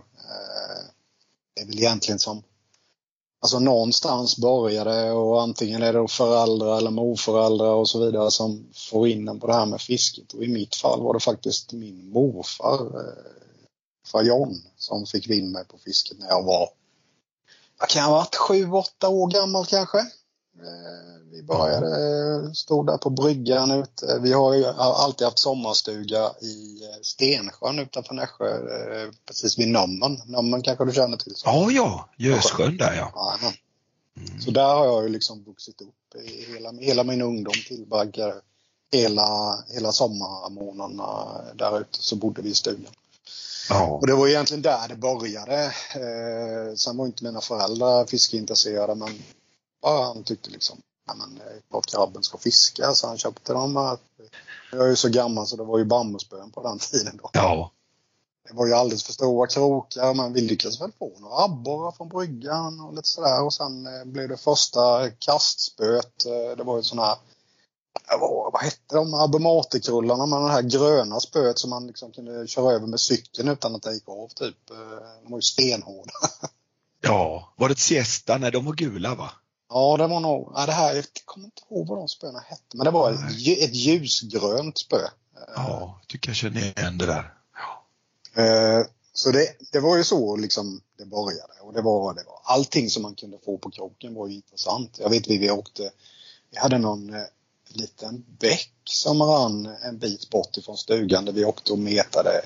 Det 1.56 1.62
är 1.62 1.66
väl 1.66 1.80
egentligen 1.80 2.20
som 2.20 2.44
Alltså 3.44 3.60
någonstans 3.60 4.38
börjar 4.38 4.86
det 4.86 5.12
och 5.12 5.42
antingen 5.42 5.84
är 5.84 5.94
det 5.94 6.08
föräldrar 6.08 6.78
eller 6.78 6.92
morföräldrar 6.92 7.74
och 7.74 7.90
så 7.90 8.06
vidare 8.06 8.32
som 8.32 8.70
får 8.74 9.08
in 9.08 9.28
en 9.28 9.40
på 9.40 9.48
det 9.48 9.54
här 9.54 9.66
med 9.66 9.82
fisket. 9.82 10.34
Och 10.34 10.44
i 10.44 10.48
mitt 10.48 10.76
fall 10.76 11.02
var 11.02 11.14
det 11.14 11.20
faktiskt 11.20 11.74
min 11.74 12.10
morfar, 12.10 12.82
eh, 12.82 13.24
far 14.12 14.24
John, 14.24 14.62
som 14.78 15.06
fick 15.06 15.30
in 15.30 15.52
mig 15.52 15.66
på 15.66 15.78
fisket 15.78 16.20
när 16.20 16.28
jag 16.28 16.44
var, 16.44 16.70
vad 17.80 17.90
kan 17.90 18.02
jag 18.02 18.10
ha 18.10 18.16
varit, 18.16 18.36
sju, 18.36 18.72
åtta 18.72 19.10
år 19.10 19.32
gammal 19.32 19.66
kanske. 19.66 19.98
Eh, 20.62 21.22
Vi 21.32 21.44
började, 21.44 21.88
eh, 21.88 22.52
stod 22.52 22.88
där 22.88 22.98
på 22.98 23.10
bryggan 23.10 23.72
ute. 23.72 24.20
Vi 24.22 24.34
har 24.34 24.54
ju 24.54 24.66
alltid 24.66 25.26
haft 25.26 25.40
sommarstuga 25.40 26.32
i 26.42 26.84
eh, 26.84 27.02
Stensjön 27.02 27.80
utanför 27.80 28.14
Nässjö, 28.14 28.58
precis 29.26 29.60
vid 29.60 29.68
Nommen. 29.68 30.22
Nommen 30.26 30.62
kanske 30.62 30.86
du 30.86 30.92
känner 30.92 31.18
till? 31.18 31.34
ja, 31.46 31.72
ja 31.72 32.10
Gössjön 32.18 32.78
där 32.78 32.94
ja. 32.94 33.12
Jajamän. 33.16 33.58
Mm. 34.18 34.42
Så 34.42 34.52
där 34.52 34.76
har 34.76 34.86
jag 34.86 35.04
ju 35.04 35.10
liksom 35.10 35.44
vuxit 35.44 35.82
upp. 35.82 36.24
Hela, 36.54 36.72
hela 36.72 37.04
min 37.04 37.22
ungdom 37.22 37.54
tillbringade 37.68 38.42
hela, 38.92 39.60
hela 39.70 39.92
sommarmånaderna 39.92 41.42
där 41.56 41.80
ute 41.80 41.98
så 42.04 42.16
bodde 42.16 42.42
vi 42.42 42.50
i 42.50 42.56
stugan. 42.56 42.92
Ja. 43.70 43.86
Och 43.86 44.08
det 44.08 44.14
var 44.14 44.28
egentligen 44.28 44.62
där 44.62 44.88
det 44.88 44.96
började. 44.96 45.64
Eh, 45.96 46.76
sen 46.76 46.98
var 46.98 47.06
inte 47.06 47.24
mina 47.24 47.42
föräldrar 47.42 48.06
fiskeintresserade 48.06 48.96
men 48.96 49.24
bara 49.82 50.06
han 50.06 50.24
tyckte 50.24 50.50
liksom 50.50 50.82
ja, 51.08 51.14
men, 51.14 51.38
eh, 51.38 51.54
klart 51.70 51.92
grabben 51.92 52.24
ska 52.24 52.38
fiska 52.38 52.94
så 52.94 53.08
han 53.08 53.18
köpte 53.18 53.54
dem. 53.54 53.76
här. 53.76 53.98
Jag 54.72 54.86
är 54.86 54.90
ju 54.90 54.96
så 54.96 55.10
gammal 55.10 55.48
så 55.48 55.56
det 55.56 55.64
var 55.64 55.78
ju 55.78 55.86
bambuspön 55.86 56.52
på 56.52 56.64
den 56.64 56.80
tiden 56.80 57.18
då. 57.24 57.30
ja. 57.34 57.72
Det 58.50 58.58
var 58.58 58.68
ju 58.68 58.74
alldeles 58.74 59.04
för 59.04 59.14
stora 59.14 59.48
krokar 59.48 60.14
men 60.14 60.34
vi 60.34 60.42
lyckades 60.42 60.82
väl 60.82 60.92
få 61.00 61.12
några 61.20 61.44
abborrar 61.44 61.92
från 61.92 62.10
bryggan 62.10 62.80
och 62.80 62.94
lite 62.96 63.08
sådär 63.08 63.44
och 63.44 63.54
sen 63.54 63.88
eh, 63.88 64.06
blev 64.06 64.30
det 64.30 64.38
första 64.38 65.10
kastspöet. 65.10 66.26
Eh, 66.26 66.58
det 66.58 66.64
var 66.64 66.78
ju 66.78 66.84
sådana 66.84 67.08
här, 67.08 67.16
eh, 68.14 68.20
vad, 68.52 68.62
hette 68.62 68.96
de, 68.96 69.14
abomatikrullarna 69.14 70.26
med 70.26 70.42
det 70.42 70.50
här 70.52 70.62
gröna 70.62 71.20
spöet 71.20 71.60
som 71.60 71.70
man 71.70 71.88
liksom 71.88 72.12
kunde 72.12 72.48
köra 72.48 72.72
över 72.74 72.88
med 72.88 73.00
cykeln 73.00 73.48
utan 73.50 73.76
att 73.76 73.84
det 73.84 73.94
gick 73.94 74.10
av 74.10 74.28
typ. 74.28 74.70
Eh, 74.70 74.78
De 75.24 75.32
var 75.32 75.38
ju 75.38 75.42
stenhårda. 75.42 76.12
Ja, 77.04 77.54
var 77.58 77.68
det 77.68 77.72
ett 77.72 77.80
siesta? 77.80 78.38
Nej, 78.38 78.52
de 78.52 78.66
var 78.66 78.74
gula 78.74 79.16
va? 79.16 79.32
Ja, 79.74 79.98
det 79.98 80.08
var 80.08 80.20
nog, 80.20 80.52
ja, 80.56 80.66
det 80.66 80.72
här, 80.72 80.96
jag 80.96 81.06
kommer 81.26 81.46
inte 81.46 81.62
ihåg 81.70 81.88
vad 81.88 81.98
de 81.98 82.08
spöna 82.08 82.40
hette 82.40 82.78
men 82.78 82.86
det 82.86 82.92
var 82.92 83.12
ett, 83.12 83.20
ett 83.64 83.76
ljusgrönt 83.76 84.78
spö. 84.78 85.02
Ja, 85.56 86.00
jag 86.00 86.08
tycker 86.08 86.30
jag 86.30 86.36
känner 86.36 86.62
igen 86.62 86.98
det 86.98 87.06
där. 87.06 87.34
Ja. 87.56 88.42
Eh, 88.44 88.86
Så 89.14 89.32
det, 89.32 89.48
det 89.72 89.80
var 89.80 89.98
ju 89.98 90.04
så 90.04 90.36
liksom 90.36 90.82
det 90.98 91.06
började. 91.06 91.54
Och 91.62 91.74
det 91.74 91.82
var, 91.82 92.14
det 92.14 92.24
var 92.28 92.40
allting 92.44 92.90
som 92.90 93.04
man 93.04 93.16
kunde 93.16 93.38
få 93.46 93.58
på 93.58 93.72
kroken 93.72 94.14
var 94.14 94.28
ju 94.28 94.36
intressant. 94.36 94.98
Jag 95.00 95.10
vet 95.10 95.28
vi, 95.28 95.38
vi 95.38 95.52
åkte, 95.52 95.92
vi 96.52 96.58
hade 96.60 96.78
någon 96.78 97.14
eh, 97.14 97.22
liten 97.70 98.26
bäck 98.40 98.72
som 98.84 99.22
rann 99.22 99.66
en 99.84 99.98
bit 99.98 100.30
bort 100.30 100.58
ifrån 100.58 100.78
stugan 100.78 101.26
där 101.26 101.34
vi 101.34 101.46
åkte 101.46 101.72
och 101.74 101.80
metade. 101.80 102.42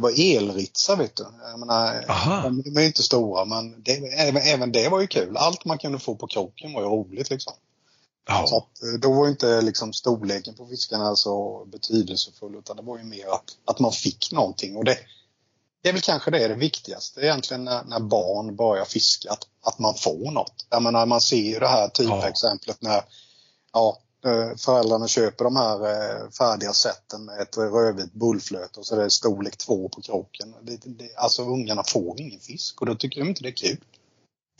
Det 0.00 0.02
var 0.02 0.36
elritsar 0.36 0.96
vet 0.96 1.16
du. 1.16 1.26
Jag 1.50 1.60
menar, 1.60 2.04
de, 2.42 2.62
de 2.62 2.76
är 2.76 2.80
ju 2.80 2.86
inte 2.86 3.02
stora 3.02 3.44
men 3.44 3.82
det, 3.82 3.92
även, 3.96 4.42
även 4.42 4.72
det 4.72 4.88
var 4.88 5.00
ju 5.00 5.06
kul. 5.06 5.36
Allt 5.36 5.64
man 5.64 5.78
kunde 5.78 5.98
få 5.98 6.14
på 6.14 6.26
kroken 6.26 6.72
var 6.72 6.80
ju 6.82 6.88
roligt 6.88 7.30
liksom. 7.30 7.52
Så 8.26 8.32
Ja, 8.32 8.42
att, 8.58 8.82
eh, 8.82 9.00
då 9.00 9.12
var 9.12 9.24
ju 9.24 9.30
inte 9.30 9.60
liksom 9.60 9.92
storleken 9.92 10.54
på 10.54 10.66
fiskarna 10.66 11.16
så 11.16 11.64
betydelsefull 11.72 12.54
utan 12.54 12.76
det 12.76 12.82
var 12.82 12.98
ju 12.98 13.04
mer 13.04 13.26
att, 13.26 13.56
att 13.64 13.78
man 13.78 13.92
fick 13.92 14.32
någonting. 14.32 14.76
Och 14.76 14.84
det, 14.84 14.98
det 15.82 15.88
är 15.88 15.92
väl 15.92 16.02
kanske 16.02 16.30
det, 16.30 16.44
är 16.44 16.48
det 16.48 16.54
viktigaste 16.54 17.20
egentligen 17.20 17.64
när, 17.64 17.84
när 17.84 18.00
barn 18.00 18.56
börjar 18.56 18.84
fiska, 18.84 19.32
att, 19.32 19.46
att 19.62 19.78
man 19.78 19.94
får 19.94 20.30
något. 20.30 20.66
Jag 20.70 20.82
menar, 20.82 21.06
man 21.06 21.20
ser 21.20 21.36
ju 21.36 21.58
det 21.58 21.68
här 21.68 21.88
typexemplet 21.88 22.82
när 22.82 23.02
ja, 23.72 23.98
föräldrarna 24.58 25.08
köper 25.08 25.44
de 25.44 25.56
här 25.56 25.76
eh, 25.86 26.30
färdiga 26.30 26.72
sätten 26.72 27.24
med 27.24 27.40
ett 27.40 27.56
rödvitt 27.56 28.12
bullflöte 28.12 28.80
och 28.80 28.86
så 28.86 28.96
är 28.96 29.04
det 29.04 29.10
storlek 29.10 29.56
två 29.56 29.88
på 29.88 30.02
kroken. 30.02 30.54
Det, 30.62 30.78
det, 30.84 31.16
alltså 31.16 31.42
ungarna 31.42 31.82
får 31.86 32.20
ingen 32.20 32.40
fisk 32.40 32.80
och 32.80 32.86
då 32.86 32.94
tycker 32.94 33.20
de 33.20 33.28
inte 33.28 33.42
det 33.42 33.48
är 33.48 33.68
kul. 33.68 33.76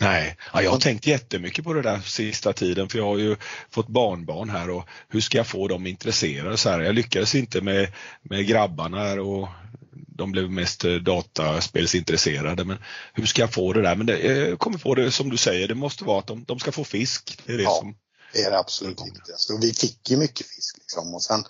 nej. 0.00 0.36
Ja, 0.52 0.62
jag 0.62 0.70
har 0.70 0.78
tänkt 0.78 1.06
jättemycket 1.06 1.64
på 1.64 1.72
det 1.72 1.82
där 1.82 1.98
sista 2.00 2.52
tiden 2.52 2.88
för 2.88 2.98
jag 2.98 3.06
har 3.06 3.18
ju 3.18 3.36
fått 3.70 3.88
barnbarn 3.88 4.50
här 4.50 4.70
och 4.70 4.84
hur 5.08 5.20
ska 5.20 5.38
jag 5.38 5.46
få 5.46 5.68
dem 5.68 5.86
intresserade 5.86 6.56
så 6.56 6.68
här. 6.70 6.80
Jag 6.80 6.94
lyckades 6.94 7.34
inte 7.34 7.60
med, 7.60 7.92
med 8.22 8.46
grabbarna 8.46 9.12
och 9.12 9.48
de 9.92 10.32
blev 10.32 10.50
mest 10.50 10.84
eh, 10.84 10.92
dataspelsintresserade 10.94 12.64
men 12.64 12.78
hur 13.12 13.26
ska 13.26 13.42
jag 13.42 13.52
få 13.52 13.72
det 13.72 13.82
där? 13.82 13.96
Men 13.96 14.06
det, 14.06 14.18
jag 14.18 14.58
kommer 14.58 14.78
på 14.78 14.94
det 14.94 15.10
som 15.10 15.30
du 15.30 15.36
säger, 15.36 15.68
det 15.68 15.74
måste 15.74 16.04
vara 16.04 16.18
att 16.18 16.26
de, 16.26 16.44
de 16.44 16.58
ska 16.58 16.72
få 16.72 16.84
fisk. 16.84 17.38
Det 17.46 17.52
är 17.52 17.56
det 17.56 17.62
Ja. 17.62 17.76
som, 17.80 17.94
Det 18.32 18.42
är 18.42 18.50
det 18.50 18.58
absolut 18.58 19.06
viktigaste. 19.06 19.52
Och 19.52 19.62
vi 19.62 19.72
fick 19.72 20.10
ju 20.10 20.16
mycket 20.16 20.46
fisk. 20.46 20.78
Liksom. 20.78 21.14
Och 21.14 21.22
sen 21.22 21.44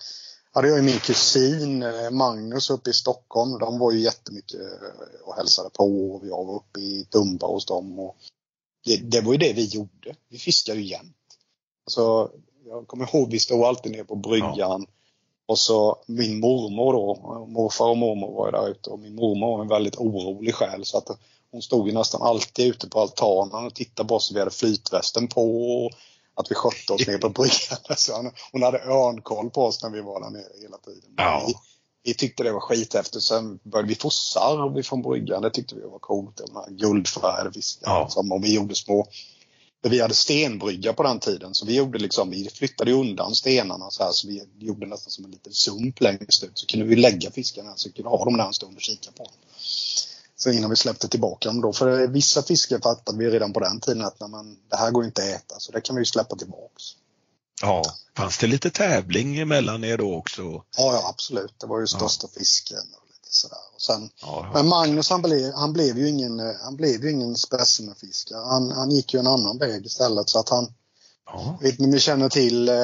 hade 0.53 0.69
jag 0.69 0.77
ju 0.77 0.83
min 0.83 0.99
kusin 0.99 1.83
eh, 1.83 2.11
Magnus 2.11 2.71
uppe 2.71 2.91
i 2.91 2.93
Stockholm. 2.93 3.59
De 3.59 3.79
var 3.79 3.93
ju 3.93 4.01
jättemycket 4.01 4.61
eh, 4.61 5.21
och 5.25 5.37
hälsade 5.37 5.71
på. 5.71 6.15
Och 6.15 6.27
jag 6.27 6.45
var 6.45 6.57
uppe 6.57 6.81
i 6.81 7.07
Tumba 7.11 7.47
hos 7.47 7.67
dem. 7.67 7.99
Och 7.99 8.17
det, 8.85 8.97
det 8.97 9.21
var 9.21 9.33
ju 9.33 9.39
det 9.39 9.53
vi 9.53 9.65
gjorde. 9.65 10.15
Vi 10.29 10.39
fiskade 10.39 10.81
ju 10.81 10.87
jämt. 10.87 11.17
Alltså, 11.87 12.31
jag 12.67 12.87
kommer 12.87 13.15
ihåg 13.15 13.31
vi 13.31 13.39
stod 13.39 13.65
alltid 13.65 13.93
ner 13.93 14.05
på 14.05 14.17
bryggan. 14.17 14.87
Och 15.47 15.59
så 15.59 15.97
min 16.07 16.41
mormor 16.41 16.93
då, 16.93 17.47
morfar 17.49 17.89
och 17.89 17.97
mormor 17.97 18.35
var 18.35 18.47
ju 18.47 18.53
där 18.53 18.69
ute 18.69 18.91
och 18.91 18.99
min 18.99 19.15
mormor 19.15 19.57
var 19.57 19.63
en 19.63 19.69
väldigt 19.69 19.97
orolig 19.97 20.55
själ 20.55 20.85
så 20.85 20.99
att 20.99 21.19
hon 21.51 21.63
stod 21.63 21.87
ju 21.89 21.95
nästan 21.95 22.23
alltid 22.23 22.67
ute 22.67 22.89
på 22.89 23.01
altanen 23.01 23.67
och 23.67 23.75
tittade 23.75 24.09
på 24.09 24.15
oss 24.15 24.33
vi 24.35 24.39
hade 24.39 24.51
flytvästen 24.51 25.29
på 25.29 25.73
och 25.85 25.93
att 26.35 26.51
vi 26.51 26.55
skötte 26.55 26.93
oss 26.93 27.07
ner 27.07 27.19
på 27.19 27.29
bryggan. 27.29 27.79
Så 27.97 28.17
hon- 28.17 28.33
hon 28.53 28.63
hade 28.63 28.79
örnkoll 28.79 29.51
på 29.51 29.65
oss 29.65 29.83
när 29.83 29.91
vi 29.91 30.01
var 30.01 30.21
där 30.21 30.31
nere 30.31 30.63
hela 30.63 30.79
tiden. 30.79 31.11
Ja. 31.17 31.45
Vi, 31.47 31.55
vi 32.05 32.15
tyckte 32.15 32.43
det 32.43 32.53
var 32.53 32.61
skithäftigt. 32.61 33.25
Sen 33.25 33.59
började 33.63 33.89
vi 33.89 33.95
få 33.95 34.11
sarv 34.11 34.83
från 34.83 35.03
bryggan. 35.03 35.43
Det 35.43 35.51
tyckte 35.51 35.75
vi 35.75 35.81
var 35.83 35.99
coolt. 35.99 36.37
De 36.47 36.57
här 36.57 36.71
guldfärgade 36.71 37.53
fiskarna. 37.53 37.93
Ja. 37.95 38.09
Som, 38.09 38.33
och 38.33 38.45
vi 38.45 38.55
gjorde 38.55 38.75
små 38.75 39.07
vi 39.83 40.01
hade 40.01 40.15
stenbrygga 40.15 40.93
på 40.93 41.03
den 41.03 41.21
tiden 41.21 41.55
så 41.55 41.67
vi 41.67 41.77
gjorde 41.77 41.99
liksom, 41.99 42.31
vi 42.31 42.49
flyttade 42.51 42.93
undan 42.93 43.35
stenarna 43.35 43.91
så 43.91 44.03
här 44.05 44.13
så 44.13 44.29
vi 44.29 44.43
gjorde 44.59 44.87
nästan 44.87 45.11
som 45.11 45.25
en 45.25 45.31
liten 45.31 45.53
sump 45.53 46.01
längst 46.01 46.45
ut. 46.45 46.51
Så 46.59 46.67
kunde 46.67 46.87
vi 46.87 46.97
lägga 46.97 47.31
fiskarna 47.31 47.73
så 47.77 47.89
vi 47.89 47.93
kunde 47.93 48.09
ha 48.11 48.25
dem 48.25 48.37
där 48.37 48.47
en 48.47 48.53
stund 48.53 48.77
och 48.77 48.83
kika 48.83 49.11
på 49.13 49.25
dem. 49.25 49.33
Så 50.43 50.51
innan 50.51 50.71
vi 50.71 50.77
släppte 50.77 51.09
tillbaka 51.09 51.49
dem 51.49 51.61
då. 51.61 51.73
För 51.73 52.07
vissa 52.07 52.43
fiskar 52.43 52.79
fattade 52.79 53.19
vi 53.19 53.31
redan 53.31 53.53
på 53.53 53.61
den 53.61 53.81
tiden 53.81 54.05
att 54.05 54.21
nej, 54.21 54.29
men, 54.31 54.57
det 54.71 54.77
här 54.77 54.91
går 54.91 55.05
inte 55.05 55.23
att 55.23 55.29
äta 55.29 55.61
så 55.61 55.73
det 55.73 55.81
kan 55.81 55.97
vi 55.97 56.01
ju 56.01 56.07
släppa 56.07 56.37
tillbaks. 56.37 56.83
ja. 57.63 57.83
Fanns 58.17 58.39
det 58.39 58.47
lite 58.47 58.71
tävling 58.71 59.39
emellan 59.39 59.85
er 59.85 59.99
då 59.99 60.15
också? 60.15 60.43
Ja, 60.43 60.63
ja 60.77 61.09
absolut. 61.09 61.55
Det 61.61 61.67
var 61.67 61.81
ju 61.81 61.87
största 61.87 62.29
fisken 62.39 62.79
och 62.79 63.07
lite 63.09 63.35
sådär. 63.35 63.59
Och 63.75 63.83
sen, 63.83 64.11
Ja, 64.23 64.51
men 64.55 64.69
Magnus 64.69 65.11
han 65.11 65.23
blev, 65.23 65.53
han 65.55 65.73
blev 65.73 65.99
ju 65.99 66.09
ingen, 66.09 66.57
han 66.63 66.77
blev 66.77 67.05
ju 67.05 67.11
ingen 67.11 67.37
specimenfiskare. 67.37 68.45
Han, 68.45 68.71
han 68.71 68.91
gick 68.91 69.15
ju 69.15 69.21
en 69.21 69.27
annan 69.27 69.59
väg 69.59 69.87
istället 69.87 70.29
så 70.29 70.39
att 70.39 70.49
han 70.49 70.73
ja. 71.27 71.59
Vet 71.61 71.79
ni 71.79 71.87
ni 71.87 72.01
känner 72.01 72.29
till 72.29 72.69
eh, 72.69 72.75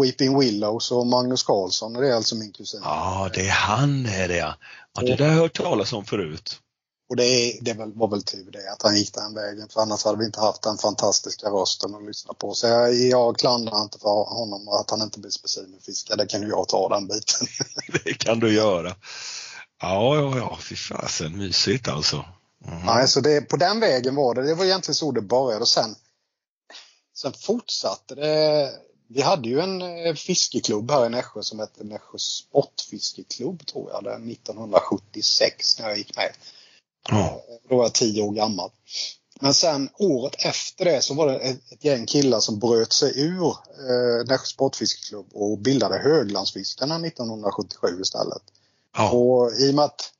Weeping 0.00 0.38
Willows 0.38 0.90
och 0.90 1.06
Magnus 1.06 1.42
Karlsson? 1.42 1.92
Det 1.92 2.08
är 2.08 2.14
alltså 2.14 2.34
min 2.34 2.52
kusin. 2.52 2.80
ja, 2.84 3.30
det 3.34 3.48
är 3.48 3.52
han 3.52 4.06
är 4.06 4.28
det 4.28 4.36
ja. 4.36 4.54
ja 4.94 5.02
det 5.02 5.16
där 5.16 5.24
har 5.24 5.32
jag 5.32 5.40
hört 5.40 5.56
talas 5.56 5.92
om 5.92 6.04
förut. 6.04 6.60
Och 7.08 7.16
det, 7.16 7.58
det 7.60 7.72
var 7.74 8.08
väl 8.08 8.22
tur 8.22 8.50
det 8.50 8.72
att 8.72 8.82
han 8.82 8.96
gick 8.96 9.14
den 9.14 9.34
vägen 9.34 9.68
för 9.68 9.80
annars 9.80 10.04
hade 10.04 10.18
vi 10.18 10.24
inte 10.24 10.40
haft 10.40 10.62
den 10.62 10.78
fantastiska 10.78 11.46
rösten 11.46 11.94
att 11.94 12.04
lyssna 12.04 12.34
på. 12.34 12.54
Så 12.54 12.66
jag, 12.66 12.94
jag 12.94 13.38
klandrar 13.38 13.82
inte 13.82 13.98
för 13.98 14.24
honom 14.24 14.68
att 14.68 14.90
han 14.90 15.02
inte 15.02 15.20
blir 15.20 15.30
specimenfiskare. 15.30 16.16
Det 16.16 16.26
kan 16.26 16.42
ju 16.42 16.48
jag 16.48 16.68
ta 16.68 16.88
den 16.88 17.06
biten. 17.06 17.46
Det 18.04 18.14
kan 18.14 18.40
du 18.40 18.54
göra. 18.54 18.96
Ja, 19.80 20.16
ja, 20.16 20.38
ja, 20.38 20.58
fy 20.60 20.76
fasen 20.76 21.38
mysigt 21.38 21.88
alltså. 21.88 22.16
Mhm. 22.64 22.86
Nej, 22.86 23.08
så 23.08 23.20
det, 23.20 23.40
på 23.40 23.56
den 23.56 23.80
vägen 23.80 24.14
var 24.14 24.34
det. 24.34 24.42
Det 24.42 24.54
var 24.54 24.64
egentligen 24.64 24.94
så 24.94 25.12
det 25.12 25.20
började. 25.20 25.60
Och 25.60 25.68
sen, 25.68 25.94
sen 27.14 27.32
fortsatte 27.32 28.14
det. 28.14 28.70
Vi 29.08 29.22
hade 29.22 29.48
ju 29.48 29.60
en 29.60 29.82
eh, 29.82 30.14
fiskeklubb 30.14 30.90
här 30.90 31.06
i 31.06 31.08
Nässjö 31.08 31.42
som 31.42 31.58
hette 31.58 31.84
Nässjö 31.84 32.18
Sportfiskeklubb 32.18 33.66
tror 33.66 33.90
jag. 33.90 34.04
Det 34.04 34.10
är 34.10 34.32
1976 34.32 35.78
när 35.78 35.88
jag 35.88 35.98
gick 35.98 36.16
med. 36.16 36.32
Ja, 37.08 37.42
Då 37.68 37.76
var 37.76 37.84
jag 37.84 37.92
tio 37.92 38.22
år 38.22 38.32
gammal. 38.32 38.70
Men 39.40 39.54
sen 39.54 39.88
året 39.98 40.34
efter 40.38 40.84
det 40.84 41.02
så 41.02 41.14
var 41.14 41.26
det 41.26 41.38
ett, 41.38 41.72
ett 41.72 41.84
gäng 41.84 42.06
killar 42.06 42.40
som 42.40 42.58
bröt 42.58 42.92
sig 42.92 43.20
ur 43.20 43.46
eh, 43.46 44.26
Nässjö 44.28 44.46
Sportfiskeklubb 44.46 45.26
och 45.32 45.58
bildade 45.58 45.98
Höglandsfiskarna 45.98 47.06
1977 47.06 48.00
istället. 48.00 48.42
ja, 48.96 49.10
Och 49.10 49.52
i 49.52 49.70
och 49.70 49.74
med 49.74 49.84
att 49.84 50.12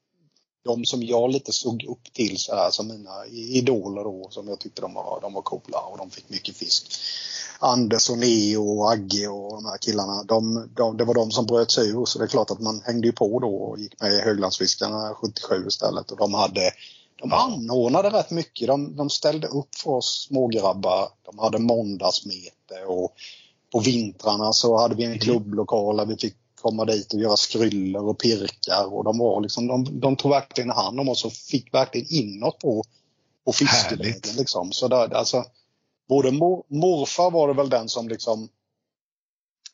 de 0.66 0.84
som 0.84 1.02
jag 1.02 1.30
lite 1.30 1.52
såg 1.52 1.84
upp 1.84 2.12
till 2.12 2.38
så 2.38 2.54
här 2.54 2.70
som 2.70 2.88
mina 2.88 3.26
idoler 3.26 4.04
då 4.04 4.28
som 4.30 4.48
jag 4.48 4.58
tyckte 4.58 4.82
de 4.82 4.94
var, 4.94 5.20
de 5.20 5.32
var 5.32 5.42
coola 5.42 5.78
och 5.78 5.98
de 5.98 6.10
fick 6.10 6.28
mycket 6.28 6.56
fisk. 6.56 6.86
Anders 7.58 8.10
och 8.10 8.18
Neo 8.18 8.78
och 8.78 8.92
Agge 8.92 9.28
och 9.28 9.52
de 9.52 9.64
här 9.64 9.78
killarna. 9.78 10.22
De, 10.22 10.68
de, 10.76 10.96
det 10.96 11.04
var 11.04 11.14
de 11.14 11.30
som 11.30 11.46
bröt 11.46 11.70
sig 11.70 11.88
ur 11.88 12.04
så 12.04 12.18
det 12.18 12.24
är 12.24 12.28
klart 12.28 12.50
att 12.50 12.60
man 12.60 12.82
hängde 12.84 13.06
ju 13.06 13.12
på 13.12 13.40
då 13.40 13.56
och 13.56 13.78
gick 13.78 14.00
med 14.00 14.12
i 14.12 14.20
Höglandsfiskarna 14.20 15.14
77 15.14 15.66
istället 15.68 16.10
och 16.10 16.18
de 16.18 16.34
hade 16.34 16.70
de 17.20 17.32
anordnade 17.32 18.10
rätt 18.10 18.30
mycket. 18.30 18.66
De, 18.66 18.96
de 18.96 19.10
ställde 19.10 19.46
upp 19.46 19.74
för 19.74 19.90
oss 19.90 20.26
smågrabbar. 20.28 21.08
De 21.22 21.38
hade 21.38 21.58
måndagsmete 21.58 22.84
och 22.86 23.14
på 23.72 23.80
vintrarna 23.80 24.52
så 24.52 24.78
hade 24.78 24.94
vi 24.94 25.04
en 25.04 25.18
klubblokal 25.18 25.96
där 25.96 26.06
vi 26.06 26.16
fick 26.16 26.36
komma 26.60 26.84
dit 26.84 27.14
och 27.14 27.20
göra 27.20 27.36
skryllor 27.36 28.08
och 28.08 28.18
pirkar 28.18 28.94
och 28.94 29.04
de 29.04 29.18
var 29.18 29.40
liksom, 29.40 29.66
de, 29.66 30.00
de 30.00 30.16
tog 30.16 30.30
verkligen 30.30 30.70
hand 30.70 31.00
om 31.00 31.08
oss 31.08 31.24
och 31.24 31.32
fick 31.32 31.74
verkligen 31.74 32.06
inåt 32.10 32.58
på, 32.58 32.84
på 33.44 33.52
fiskevägen 33.52 34.06
Härligt. 34.12 34.34
liksom. 34.36 34.72
Så 34.72 34.88
där, 34.88 35.14
alltså, 35.14 35.44
både 36.08 36.32
mor, 36.32 36.64
morfar 36.68 37.30
var 37.30 37.48
det 37.48 37.54
väl 37.54 37.70
den 37.70 37.88
som 37.88 38.08
liksom 38.08 38.48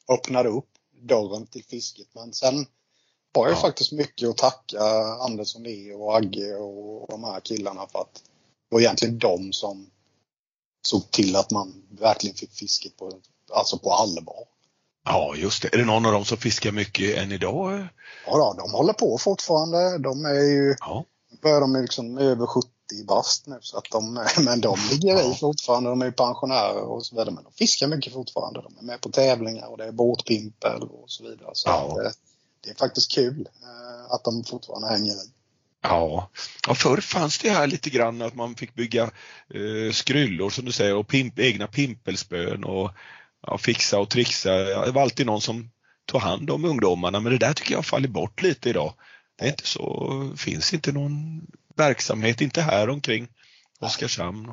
öppnade 0.09 0.49
upp 0.49 0.69
dörren 1.03 1.47
till 1.47 1.65
fisket 1.65 2.07
men 2.15 2.33
sen 2.33 2.67
har 3.35 3.47
jag 3.49 3.57
Ja. 3.57 3.61
faktiskt 3.61 3.93
mycket 3.93 4.29
att 4.29 4.37
tacka 4.37 4.83
Anders 5.21 5.55
och 5.55 5.61
Leo 5.61 6.03
och 6.03 6.17
Agge 6.17 6.55
och 6.55 7.09
de 7.09 7.25
här 7.25 7.41
killarna 7.41 7.87
för 7.87 7.99
att 7.99 8.15
det 8.69 8.75
var 8.75 8.81
egentligen 8.81 9.19
de 9.19 9.53
som 9.53 9.91
såg 10.87 11.11
till 11.11 11.37
att 11.37 11.51
man 11.51 11.83
verkligen 11.91 12.37
fick 12.37 12.53
fisket 12.53 12.97
på, 12.97 13.21
alltså 13.53 13.79
på 13.79 13.93
allvar. 13.93 14.45
Ja, 15.05 15.35
just 15.37 15.63
det. 15.63 15.75
Är 15.75 15.79
det 15.79 15.85
någon 15.85 16.07
av 16.07 16.13
dem 16.13 16.25
som 16.25 16.39
fiskar 16.39 16.73
mycket 16.73 17.19
än 17.19 17.33
idag? 17.33 17.87
Ja, 18.27 18.37
då, 18.37 18.55
de 18.63 18.73
håller 18.73 18.93
på 18.93 19.19
fortfarande. 19.19 19.99
De 19.99 20.25
är 20.25 20.35
ju, 20.51 20.75
Ja, 20.81 21.05
börjar 21.43 21.61
de 21.61 21.77
liksom 21.83 22.19
över 22.19 22.47
70 22.47 22.69
bast 23.09 23.47
nu 23.47 23.59
så 23.61 23.79
att 23.79 23.85
de, 23.91 24.15
men 24.45 24.61
de 24.61 24.79
ligger 24.91 25.17
i 25.17 25.29
Ja. 25.29 25.35
fortfarande. 25.41 25.91
De 25.91 26.03
är 26.03 26.07
ju 26.07 26.13
pensionärer 26.13 26.83
och 26.83 27.07
så 27.07 27.15
vidare. 27.15 27.31
Men 27.31 27.45
de 27.45 27.53
fiskar 27.53 27.87
mycket 27.89 28.13
fortfarande. 28.13 28.63
De 28.63 28.79
är 28.79 28.83
med 28.83 29.01
på 29.01 29.09
tävlingar 29.09 29.67
och 29.67 29.79
det 29.79 29.85
är 29.85 29.93
båtpimpel 29.93 30.83
och 30.83 31.05
så 31.11 31.23
vidare. 31.25 31.51
Så 31.53 31.69
Ja. 31.69 31.75
att, 31.99 32.07
eh, 32.07 32.13
det 32.65 32.71
är 32.71 32.75
faktiskt 32.75 33.11
kul 33.15 33.49
eh, 33.63 34.13
att 34.15 34.25
de 34.25 34.45
fortfarande 34.45 34.89
hänger 34.89 35.13
i. 35.13 35.31
ja. 35.83 36.29
ja 36.67 36.75
förr 36.75 36.97
fanns 37.01 37.39
det 37.39 37.51
här 37.51 37.67
lite 37.67 37.91
grann 37.91 38.23
att 38.23 38.35
man 38.35 38.55
fick 38.55 38.75
bygga 38.75 39.03
eh, 39.55 39.93
skryllor 39.93 40.51
som 40.51 40.65
du 40.65 40.73
säger 40.73 40.95
och 40.97 41.09
pimp, 41.09 41.39
egna 41.39 41.67
pimpelspön 41.67 42.65
och 42.65 42.91
ja, 43.47 43.59
fixa 43.59 43.99
och 43.99 44.11
trixa. 44.11 44.53
Det 44.85 44.91
var 44.91 45.03
alltid 45.03 45.27
någon 45.27 45.41
som 45.41 45.71
tog 46.07 46.21
hand 46.21 46.51
om 46.51 46.65
ungdomarna 46.65 47.21
men 47.21 47.33
det 47.33 47.39
där 47.39 47.53
tycker 47.53 47.75
jag 47.75 47.87
fallit 47.87 48.11
bort 48.11 48.43
lite 48.43 48.71
idag. 48.71 48.95
Det 49.37 49.45
är 49.45 49.49
inte 49.49 49.67
så, 49.67 50.33
finns 50.37 50.75
inte 50.75 50.93
någon 50.93 51.47
verksamhet, 51.77 52.41
inte 52.41 52.63
här 52.63 52.89
omkring 52.91 53.29
Oskarshamn. 53.81 54.53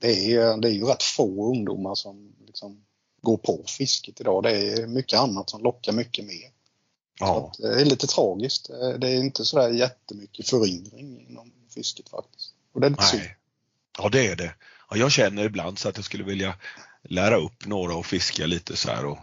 Det 0.00 0.32
är, 0.32 0.56
det 0.60 0.68
är 0.68 0.72
ju 0.72 0.84
rätt 0.84 1.02
få 1.02 1.50
ungdomar 1.54 1.94
som 1.94 2.32
liksom 2.46 2.84
går 3.22 3.36
på 3.36 3.64
fisket 3.66 4.20
idag. 4.20 4.42
Det 4.42 4.50
är 4.50 4.86
mycket 4.86 5.18
annat 5.18 5.50
som 5.50 5.62
lockar 5.62 5.92
mycket 5.92 6.24
mer. 6.24 6.50
Ja, 7.20 7.50
att, 7.52 7.60
eh, 7.60 7.70
det 7.70 7.80
är 7.80 7.84
lite 7.84 8.06
tragiskt. 8.06 8.70
Eh, 8.70 8.88
Det 8.98 9.08
är 9.10 9.16
inte 9.16 9.44
sådär 9.44 9.68
jättemycket 9.68 10.48
föryngring 10.48 11.26
inom 11.28 11.52
fisket 11.74 12.08
faktiskt. 12.08 12.52
Och 12.74 12.80
det 12.80 12.86
är 12.86 12.90
lite 12.90 13.02
synd. 13.02 13.22
nej. 13.22 13.36
Ja, 13.98 14.08
det 14.08 14.26
är 14.26 14.36
det. 14.36 14.54
Ja, 14.90 14.96
jag 14.96 15.12
känner 15.12 15.44
ibland 15.44 15.78
så 15.78 15.88
att 15.88 15.96
jag 15.96 16.04
skulle 16.04 16.24
vilja 16.24 16.54
lära 17.04 17.36
upp 17.36 17.66
några 17.66 17.94
och 17.94 18.06
fiska 18.06 18.46
lite 18.46 18.76
så 18.76 18.90
här 18.90 19.04
och 19.06 19.18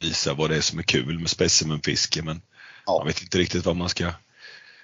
visa 0.00 0.34
vad 0.34 0.50
det 0.50 0.56
är 0.56 0.60
som 0.60 0.78
är 0.78 0.82
kul 0.82 1.18
med 1.18 1.30
specimenfiske 1.30 2.22
men 2.22 2.42
Ja. 2.86 2.98
jag 3.00 3.06
vet 3.06 3.22
inte 3.22 3.38
riktigt 3.38 3.66
vad 3.66 3.76
man 3.76 3.88
ska 3.88 4.12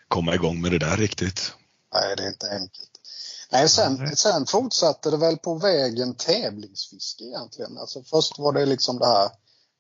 komma 0.09 0.35
igång 0.35 0.61
med 0.61 0.71
det 0.71 0.79
där 0.79 0.97
riktigt. 0.97 1.53
Nej, 1.95 2.17
det 2.17 2.23
är 2.23 2.29
inte 2.29 2.51
enkelt. 2.51 2.91
Nej, 3.53 3.69
sen, 3.69 4.17
sen 4.17 4.47
fortsatte 4.47 5.11
det 5.11 5.17
väl 5.17 5.37
på 5.37 5.55
vägen 5.55 6.15
tävlingsfiske 6.15 7.25
egentligen. 7.25 7.79
Alltså 7.79 8.03
först 8.03 8.39
var 8.39 8.53
det 8.53 8.67
liksom 8.67 8.99
det 8.99 9.07
här 9.07 9.31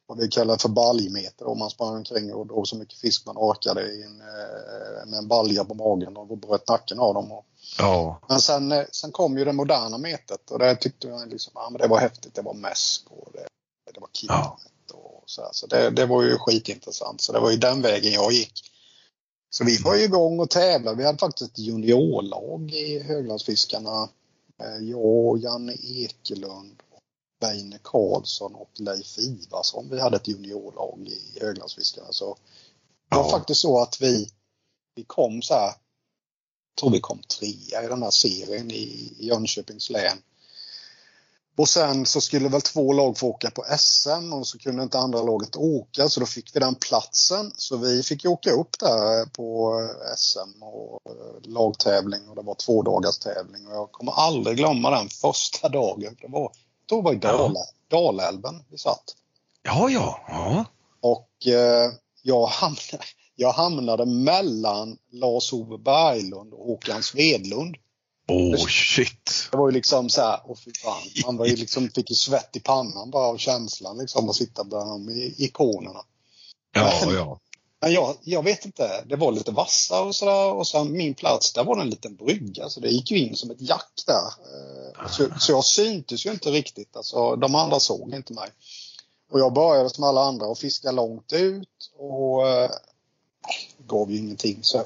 vad 0.06 0.18
vi 0.18 0.28
kallar 0.28 0.56
för 0.56 0.68
baljmeter 0.68 1.46
och 1.46 1.56
man 1.56 1.70
sprang 1.70 1.96
omkring 1.96 2.34
och 2.34 2.46
drog 2.46 2.68
så 2.68 2.76
mycket 2.76 2.98
fisk 2.98 3.26
man 3.26 3.36
orkade 3.36 3.92
i 3.92 4.02
en, 4.02 4.20
eh, 4.20 5.06
med 5.06 5.18
en 5.18 5.28
balja 5.28 5.64
på 5.64 5.74
magen 5.74 6.16
och 6.16 6.38
bröt 6.38 6.68
nacken 6.68 6.98
av 6.98 7.14
dem. 7.14 7.32
Och, 7.32 7.44
Ja, 7.78 8.20
men 8.28 8.40
sen, 8.40 8.72
eh, 8.72 8.84
sen 8.92 9.12
kom 9.12 9.38
ju 9.38 9.44
det 9.44 9.52
moderna 9.52 9.98
metet 9.98 10.50
och 10.50 10.58
det 10.58 10.76
tyckte 10.76 11.08
jag 11.08 11.28
liksom, 11.28 11.52
ja, 11.54 11.68
men 11.70 11.80
det 11.80 11.88
var 11.88 11.98
häftigt. 11.98 12.34
Det 12.34 12.42
var 12.42 12.54
mäsk 12.54 13.06
och 13.10 13.28
det, 13.32 13.46
det 13.94 14.00
var 14.00 14.08
kidnet 14.12 14.90
och 14.92 15.22
så, 15.26 15.42
här. 15.42 15.50
så 15.52 15.66
det, 15.66 15.90
det 15.90 16.06
var 16.06 16.22
ju 16.22 16.38
skitintressant. 16.38 17.20
Så 17.20 17.32
det 17.32 17.40
var 17.40 17.50
ju 17.50 17.56
den 17.56 17.82
vägen 17.82 18.12
jag 18.12 18.32
gick. 18.32 18.70
Så 19.50 19.64
vi 19.64 19.78
var 19.78 19.94
ju 19.94 20.02
igång 20.02 20.40
och 20.40 20.50
tävlade. 20.50 20.96
Vi 20.96 21.04
hade 21.04 21.18
faktiskt 21.18 21.50
ett 21.50 21.58
juniorlag 21.58 22.70
i 22.72 23.02
Höglandsfiskarna. 23.02 24.08
Eh, 24.62 24.88
Jag 24.90 25.04
och 25.04 25.38
Janne 25.38 25.72
Ekelund, 25.72 26.82
Beine 27.44 27.78
Karlsson 27.82 28.54
och 28.54 28.70
Leif 28.74 29.18
Ivarsson. 29.18 29.88
Vi 29.90 30.00
hade 30.00 30.16
ett 30.16 30.28
juniorlag 30.28 31.08
i 31.08 31.38
Höglandsfiskarna. 31.40 32.08
Så 32.12 32.36
det 33.10 33.16
var 33.16 33.24
Ja. 33.24 33.30
faktiskt 33.30 33.60
så 33.60 33.82
att 33.82 34.00
vi, 34.00 34.30
vi 34.94 35.04
kom 35.04 35.42
så 35.42 35.54
här, 35.54 35.72
tror 36.80 36.90
vi 36.90 37.00
kom 37.00 37.22
trea 37.22 37.84
i 37.84 37.88
den 37.88 38.02
här 38.02 38.10
serien 38.10 38.70
i 38.70 39.12
Jönköpings 39.20 39.90
län. 39.90 40.18
Och 41.56 41.68
sen 41.68 42.06
så 42.06 42.20
skulle 42.20 42.48
väl 42.48 42.60
två 42.62 42.92
lag 42.92 43.18
få 43.18 43.28
åka 43.28 43.50
på 43.50 43.64
SM 43.78 44.32
och 44.32 44.46
så 44.46 44.58
kunde 44.58 44.82
inte 44.82 44.98
andra 44.98 45.22
laget 45.22 45.56
åka 45.56 46.08
så 46.08 46.20
då 46.20 46.26
fick 46.26 46.56
vi 46.56 46.60
den 46.60 46.74
platsen. 46.74 47.52
Så 47.56 47.76
vi 47.76 48.02
fick 48.02 48.24
åka 48.24 48.50
upp 48.50 48.78
där 48.80 49.26
på 49.26 49.80
SM 50.16 50.62
och 50.62 51.00
eh, 51.10 51.50
lagtävling 51.50 52.28
och 52.28 52.36
det 52.36 52.42
var 52.42 52.54
två 52.54 52.82
dagars 52.82 53.18
tävling. 53.18 53.66
Och 53.66 53.74
jag 53.74 53.92
kommer 53.92 54.12
aldrig 54.12 54.56
glömma 54.56 54.90
den 54.90 55.08
första 55.08 55.68
dagen. 55.68 56.16
Det 56.20 56.28
var, 56.28 56.52
då 56.86 57.00
var 57.00 57.12
i 57.12 57.16
Dal, 57.16 57.56
Dalälven 57.88 58.62
vi 58.70 58.78
satt. 58.78 59.16
ja, 59.62 59.90
ja. 59.90 60.20
ja. 60.28 60.64
Och 61.00 61.46
eh, 61.46 61.92
jag, 62.22 62.46
hamnade, 62.46 63.04
jag 63.36 63.52
hamnade 63.52 64.06
mellan 64.06 64.98
Lars-Ove 65.10 65.78
Berglund 65.78 66.52
och 66.54 66.66
Håkan 66.66 67.02
Svedlund. 67.02 67.76
Oh 68.28 68.66
shit. 68.66 69.48
Det 69.50 69.56
var 69.56 69.68
ju 69.68 69.74
liksom 69.74 70.08
så 70.08 70.20
här, 70.20 70.40
fy 70.64 70.72
fan. 70.84 71.02
Man 71.26 71.36
var 71.36 71.46
ju 71.46 71.56
liksom, 71.56 71.88
fick 71.88 72.10
ju 72.10 72.16
svett 72.16 72.56
i 72.56 72.60
pannan 72.60 73.10
bara 73.10 73.26
av 73.26 73.36
känslan 73.36 73.98
liksom 73.98 74.28
att 74.28 74.36
sitta 74.36 74.64
bland 74.64 75.06
de 75.06 75.12
ikonerna. 75.36 76.00
Ja, 76.72 77.12
ja. 77.12 77.40
Men 77.84 77.92
jag, 77.92 78.16
jag 78.22 78.42
vet 78.42 78.64
inte, 78.64 79.04
det 79.06 79.16
var 79.16 79.32
lite 79.32 79.50
vassa 79.50 80.02
och 80.02 80.14
sådär 80.14 80.52
och 80.52 80.66
sen 80.66 80.92
min 80.92 81.14
plats, 81.14 81.52
där 81.52 81.64
var 81.64 81.76
det 81.76 81.82
en 81.82 81.90
liten 81.90 82.16
brygga 82.16 82.68
så 82.68 82.80
det 82.80 82.88
gick 82.88 83.10
ju 83.10 83.18
in 83.18 83.36
som 83.36 83.50
ett 83.50 83.60
jack 83.60 84.02
där. 84.06 84.24
Eh, 84.24 85.08
så, 85.08 85.28
så 85.38 85.52
jag 85.52 85.64
syntes 85.64 86.26
ju 86.26 86.30
inte 86.30 86.50
riktigt, 86.50 86.96
alltså 86.96 87.36
de 87.36 87.54
andra 87.54 87.80
såg 87.80 88.14
inte 88.14 88.32
mig. 88.32 88.48
Och 89.30 89.40
jag 89.40 89.52
började 89.52 89.90
som 89.90 90.04
alla 90.04 90.20
andra 90.20 90.46
och 90.46 90.58
fiska 90.58 90.92
långt 90.92 91.32
ut 91.32 91.90
och 91.98 92.48
eh, 92.48 92.70
gav 93.86 94.10
ju 94.10 94.18
ingenting. 94.18 94.58
Så, 94.62 94.84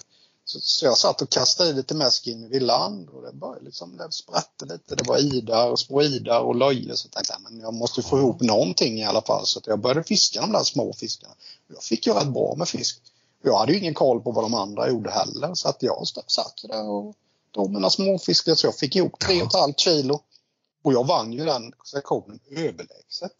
så, 0.50 0.60
så 0.60 0.84
jag 0.84 0.98
satt 0.98 1.22
och 1.22 1.30
kastade 1.30 1.70
i 1.70 1.72
lite 1.72 1.94
mäsk 1.94 2.26
in 2.26 2.48
vid 2.48 2.62
land 2.62 3.08
och 3.08 3.22
det 3.22 3.32
började 3.32 3.64
liksom, 3.64 3.96
det 3.96 4.12
sprätte 4.12 4.64
lite. 4.64 4.94
Det 4.94 5.08
var 5.08 5.18
idar 5.18 5.70
och 5.70 5.80
små 5.80 6.02
idar 6.02 6.40
och 6.40 6.56
löje. 6.56 6.96
Så 6.96 7.06
jag 7.06 7.12
tänkte 7.12 7.32
jag, 7.32 7.52
men 7.52 7.60
jag 7.60 7.74
måste 7.74 8.02
få 8.02 8.18
ihop 8.18 8.40
någonting 8.40 8.98
i 8.98 9.04
alla 9.04 9.22
fall. 9.22 9.46
Så 9.46 9.58
att 9.58 9.66
jag 9.66 9.80
började 9.80 10.04
fiska 10.04 10.40
de 10.40 10.52
där 10.52 10.64
små 10.64 10.92
fiskarna. 10.92 11.34
Jag 11.66 11.82
fick 11.82 12.06
ju 12.06 12.12
rätt 12.12 12.28
bra 12.28 12.54
med 12.56 12.68
fisk. 12.68 13.00
Jag 13.42 13.58
hade 13.58 13.72
ju 13.72 13.78
ingen 13.78 13.94
koll 13.94 14.20
på 14.20 14.30
vad 14.30 14.44
de 14.44 14.54
andra 14.54 14.88
gjorde 14.88 15.10
heller. 15.10 15.54
Så 15.54 15.68
att 15.68 15.82
jag 15.82 16.08
satt 16.26 16.64
ju 16.64 16.68
där 16.68 16.88
och 16.88 17.14
drog 17.54 17.70
mina 17.70 17.90
småfiskar. 17.90 18.54
Så 18.54 18.66
jag 18.66 18.76
fick 18.76 18.96
ihop 18.96 19.18
tre 19.18 19.42
och 19.42 19.48
ett 19.48 19.60
halvt 19.60 19.78
kilo. 19.78 20.20
Och 20.82 20.92
jag 20.92 21.06
vann 21.06 21.32
ju 21.32 21.44
den 21.44 21.72
sektionen 21.84 22.40
överlägset. 22.50 23.32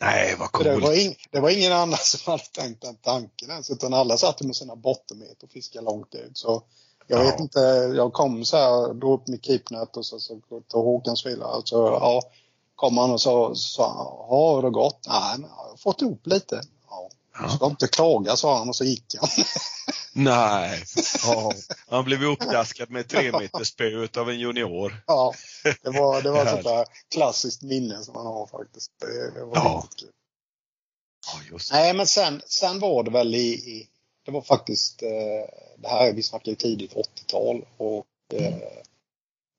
Nej, 0.00 0.36
vad 0.38 0.50
För 0.56 0.64
Det, 0.64 0.74
var 0.74 0.80
coolt. 0.80 0.96
ing, 0.98 1.14
det 1.30 1.40
var 1.40 1.50
ingen 1.50 1.72
annan 1.72 1.98
som 2.02 2.30
hade 2.32 2.42
tänkt 2.42 2.82
den 2.82 2.96
tanken 2.96 3.50
ens. 3.50 3.70
Utan 3.70 3.94
alla 3.94 4.16
satt 4.16 4.42
med 4.42 4.56
sina 4.56 4.76
bottenmeter 4.76 5.44
och 5.46 5.50
fiskade 5.50 5.84
långt 5.84 6.14
ut. 6.14 6.38
Så 6.38 6.62
jag 7.06 7.20
Ja. 7.20 7.24
vet 7.30 7.40
inte, 7.40 7.58
jag 7.96 8.12
kom 8.12 8.44
så 8.44 8.56
här, 8.56 8.94
drog 8.94 9.20
upp 9.20 9.28
mitt 9.28 9.44
keepnät 9.44 9.96
och 9.96 10.06
så, 10.06 10.20
så 10.20 10.40
tog 10.68 10.84
Håkan 10.84 11.16
Svilla. 11.16 11.44
Alltså, 11.46 11.76
ja, 11.76 12.22
kom 12.74 12.98
han 12.98 13.10
och 13.10 13.20
sa, 13.20 13.54
sa 13.54 13.86
har 14.28 14.62
det 14.62 14.70
gått? 14.70 14.98
Nej, 15.08 15.38
men 15.38 15.50
jag 15.56 15.70
har 15.70 15.76
fått 15.76 16.02
ihop 16.02 16.26
lite. 16.26 16.60
Du 17.42 17.48
ska 17.56 17.66
inte 17.66 17.88
klaga, 17.88 18.36
sa 18.36 18.58
han 18.58 18.68
och 18.68 18.76
så 18.76 18.84
gick 18.84 19.14
han. 19.20 19.28
Nej. 20.12 20.82
Ja. 21.26 21.52
Han 21.88 22.04
blev 22.04 22.24
uppdaskad 22.24 22.90
med 22.90 23.08
tre 23.08 23.32
meter 23.32 23.64
spöet 23.64 24.16
av 24.16 24.30
en 24.30 24.38
junior. 24.38 25.02
ja, 25.06 25.32
det 25.82 25.90
var, 25.90 26.22
det 26.22 26.30
var 26.30 26.42
ett 26.42 26.50
sånt 26.50 26.64
där 26.64 26.86
klassiskt 27.14 27.62
minne 27.62 28.04
som 28.04 28.14
man 28.14 28.26
har 28.26 28.46
faktiskt. 28.46 28.90
Det, 29.34 29.44
var 29.44 29.56
Ja. 29.56 29.88
kul. 29.96 30.08
Ja. 31.50 31.58
Nej, 31.72 31.94
men 31.94 32.06
sen, 32.06 32.42
sen 32.46 32.78
var 32.80 33.02
det 33.02 33.10
väl 33.10 33.34
i, 33.34 33.38
i 33.48 33.88
det 34.24 34.30
var 34.32 34.42
faktiskt, 34.42 35.02
eh, 35.02 35.08
det 35.78 35.88
här, 35.88 36.12
vi 36.12 36.22
snackar 36.22 36.50
ju 36.52 36.56
tidigt 36.56 36.94
80-tal 36.94 37.64
och 37.76 38.06
eh, 38.32 38.54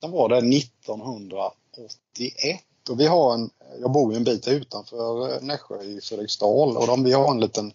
sen 0.01 0.11
var 0.11 0.29
det 0.29 0.37
1981 0.37 2.61
och 2.89 2.99
vi 2.99 3.07
har 3.07 3.33
en, 3.33 3.49
jag 3.81 3.91
bor 3.91 4.11
ju 4.11 4.17
en 4.17 4.23
bit 4.23 4.47
utanför 4.47 5.33
eh, 5.33 5.41
Nässjö 5.41 5.83
i 5.83 6.01
Fredriksdal 6.01 6.77
och 6.77 6.87
de, 6.87 7.03
vi 7.03 7.13
har 7.13 7.31
en 7.31 7.39
liten, 7.39 7.67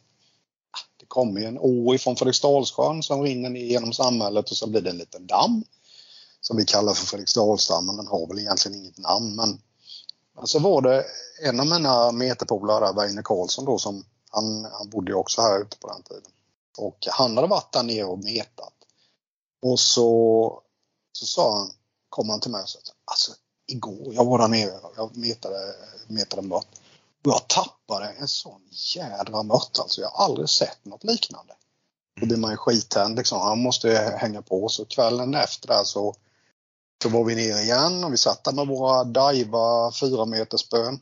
ah, 0.71 0.87
det 0.97 1.07
kommer 1.07 1.41
en 1.41 1.59
å 1.59 1.95
ifrån 1.95 2.17
Fredriksdalssjön 2.17 3.03
som 3.03 3.23
rinner 3.23 3.51
ner 3.51 3.65
genom 3.65 3.93
samhället 3.93 4.51
och 4.51 4.57
så 4.57 4.67
blir 4.67 4.81
det 4.81 4.91
en 4.91 4.99
liten 4.99 5.27
damm 5.27 5.65
som 6.41 6.57
vi 6.57 6.65
kallar 6.65 6.95
för 6.95 7.07
Fredriksdalsdammen. 7.07 7.97
Den 7.97 8.07
har 8.07 8.27
väl 8.27 8.39
egentligen 8.39 8.79
inget 8.79 8.99
namn 8.99 9.37
men 9.37 9.61
men 10.35 10.47
så 10.47 10.59
var 10.59 10.83
det 10.83 11.05
en 11.43 11.61
av 11.61 11.67
mina 11.67 12.13
meterpolare 12.13 12.87
där, 12.87 12.93
Weine 12.93 13.23
Karlsson 13.23 13.65
då, 13.65 13.79
som 13.79 14.05
han, 14.31 14.65
han 14.73 14.91
bodde 14.91 15.13
ju 15.13 15.17
också 15.17 15.43
här 15.43 15.63
ute 15.63 15.77
på 15.79 15.89
den 15.89 16.03
tiden. 16.03 16.33
Och 16.79 17.07
han 17.11 17.37
hade 17.37 17.49
varit 17.49 17.73
där 17.73 17.83
nere 17.83 18.05
och 18.05 18.25
metat. 18.25 18.75
Och 19.63 19.81
så, 19.81 20.63
så 21.13 21.27
sa 21.27 21.59
han, 21.59 21.71
kom 22.09 22.29
han 22.29 22.41
till 22.41 22.51
mig 22.51 22.63
och 22.63 22.69
sa 22.69 22.79
alltså 23.05 23.33
igår, 23.67 24.15
jag 24.15 24.25
var 24.25 24.39
där 24.39 24.49
nere, 24.49 24.81
jag 24.97 25.17
metade, 25.17 25.75
metade 26.07 26.43
mört. 26.43 26.69
Och 27.25 27.33
jag 27.33 27.49
tappade 27.49 28.09
en 28.09 28.29
sån 28.29 28.61
jädra 28.71 29.43
mört 29.43 29.79
alltså. 29.79 30.01
Jag 30.01 30.09
har 30.09 30.25
aldrig 30.25 30.49
sett 30.49 30.85
något 30.85 31.05
liknande. 31.05 31.55
Då 32.21 32.27
blir 32.27 32.37
man 32.37 32.51
ju 32.51 32.57
skittänd 32.57 33.17
liksom. 33.17 33.41
Han 33.41 33.59
måste 33.59 34.17
hänga 34.19 34.43
på. 34.43 34.69
Så 34.69 34.85
kvällen 34.85 35.35
efter 35.35 35.69
där 35.69 35.85
så, 35.85 36.15
så 37.03 37.09
var 37.09 37.25
vi 37.25 37.35
nere 37.35 37.61
igen 37.63 38.05
och 38.05 38.13
vi 38.13 38.19
satt 38.19 38.45
där 38.45 38.53
med 38.53 38.67
våra 38.67 39.05
Daiwa 39.05 39.93
4 39.93 40.25
meter 40.25 40.57
spön. 40.57 41.01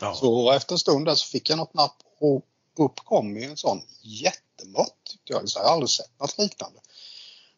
Ja. 0.00 0.14
Så 0.14 0.52
efter 0.52 0.74
en 0.74 0.78
stund 0.78 1.06
där 1.06 1.14
så 1.14 1.26
fick 1.26 1.50
jag 1.50 1.56
något 1.56 1.74
napp 1.74 1.96
och 2.20 2.44
upp 2.78 3.00
kom 3.04 3.36
ju 3.36 3.44
en 3.44 3.56
sån 3.56 3.82
jättemört. 4.02 5.14
Jag 5.24 5.42
jag 5.54 5.62
har 5.62 5.72
aldrig 5.72 5.90
sett 5.90 6.20
något 6.20 6.38
liknande. 6.38 6.80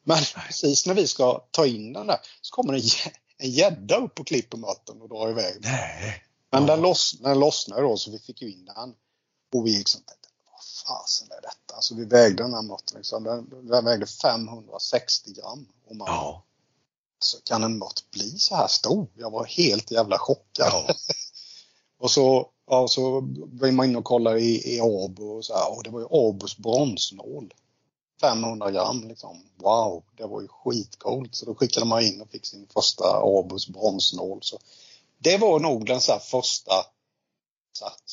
Men 0.04 0.18
precis 0.34 0.86
när 0.86 0.94
vi 0.94 1.06
ska 1.06 1.40
ta 1.50 1.66
in 1.66 1.92
den 1.92 2.06
där 2.06 2.20
så 2.40 2.54
kommer 2.54 2.74
gä- 2.74 3.12
en 3.38 3.50
gädda 3.50 3.96
upp 3.96 4.20
och 4.20 4.26
klipper 4.26 4.56
mörten 4.58 5.02
och 5.02 5.08
drar 5.08 5.30
iväg. 5.30 5.56
Nej. 5.60 6.22
Men 6.52 6.62
Ja. 6.66 6.74
den, 6.74 6.82
loss, 6.82 7.18
den 7.20 7.38
lossnade 7.40 7.82
då 7.82 7.96
så 7.96 8.10
vi 8.10 8.18
fick 8.18 8.42
ju 8.42 8.52
in 8.52 8.64
den. 8.64 8.94
Och 9.54 9.66
vi 9.66 9.78
liksom 9.78 10.00
tänkte, 10.00 10.28
vad 10.52 10.60
fasen 10.86 11.28
är 11.30 11.40
detta? 11.42 11.74
Alltså 11.74 11.94
vi 11.94 12.04
vägde 12.04 12.42
den 12.42 12.54
här 12.54 12.62
mörten 12.62 12.96
liksom. 12.96 13.24
Den, 13.24 13.66
den 13.68 13.84
vägde 13.84 14.06
560 14.06 15.32
gram. 15.32 15.68
Och 15.88 15.96
man, 15.96 16.08
Ja. 16.08 16.44
så 17.18 17.38
kan 17.44 17.64
en 17.64 17.78
mört 17.78 18.10
bli 18.10 18.30
så 18.38 18.54
här 18.56 18.68
stor? 18.68 19.06
Jag 19.14 19.30
var 19.30 19.44
helt 19.44 19.90
jävla 19.90 20.18
chockad. 20.18 20.70
Ja. 20.72 20.94
Och 21.98 22.10
så, 22.10 22.50
ja, 22.66 22.88
så 22.88 23.10
var 23.46 23.70
man 23.72 23.86
inne 23.86 23.98
och 23.98 24.04
kollade 24.04 24.40
i, 24.40 24.74
i 24.76 24.80
Abo 24.80 25.24
och 25.36 25.44
så 25.44 25.54
här, 25.54 25.76
och 25.76 25.82
det 25.84 25.90
var 25.90 26.00
ju 26.00 26.06
Abos 26.10 26.56
bronsnål. 26.58 27.54
500 28.20 28.70
gram 28.70 29.08
liksom. 29.08 29.42
Wow, 29.56 30.04
det 30.16 30.26
var 30.26 30.40
ju 30.42 30.48
skitcoolt. 30.48 31.34
Så 31.34 31.46
då 31.46 31.54
skickade 31.54 31.86
man 31.86 32.02
in 32.02 32.20
och 32.20 32.30
fick 32.30 32.46
sin 32.46 32.66
första 32.74 33.04
Abos 33.22 33.68
bronsnål. 33.68 34.38
Så 34.42 34.58
det 35.18 35.38
var 35.38 35.60
nog 35.60 35.86
den 35.86 36.00
så 36.00 36.12
här 36.12 36.18
första 36.18 36.72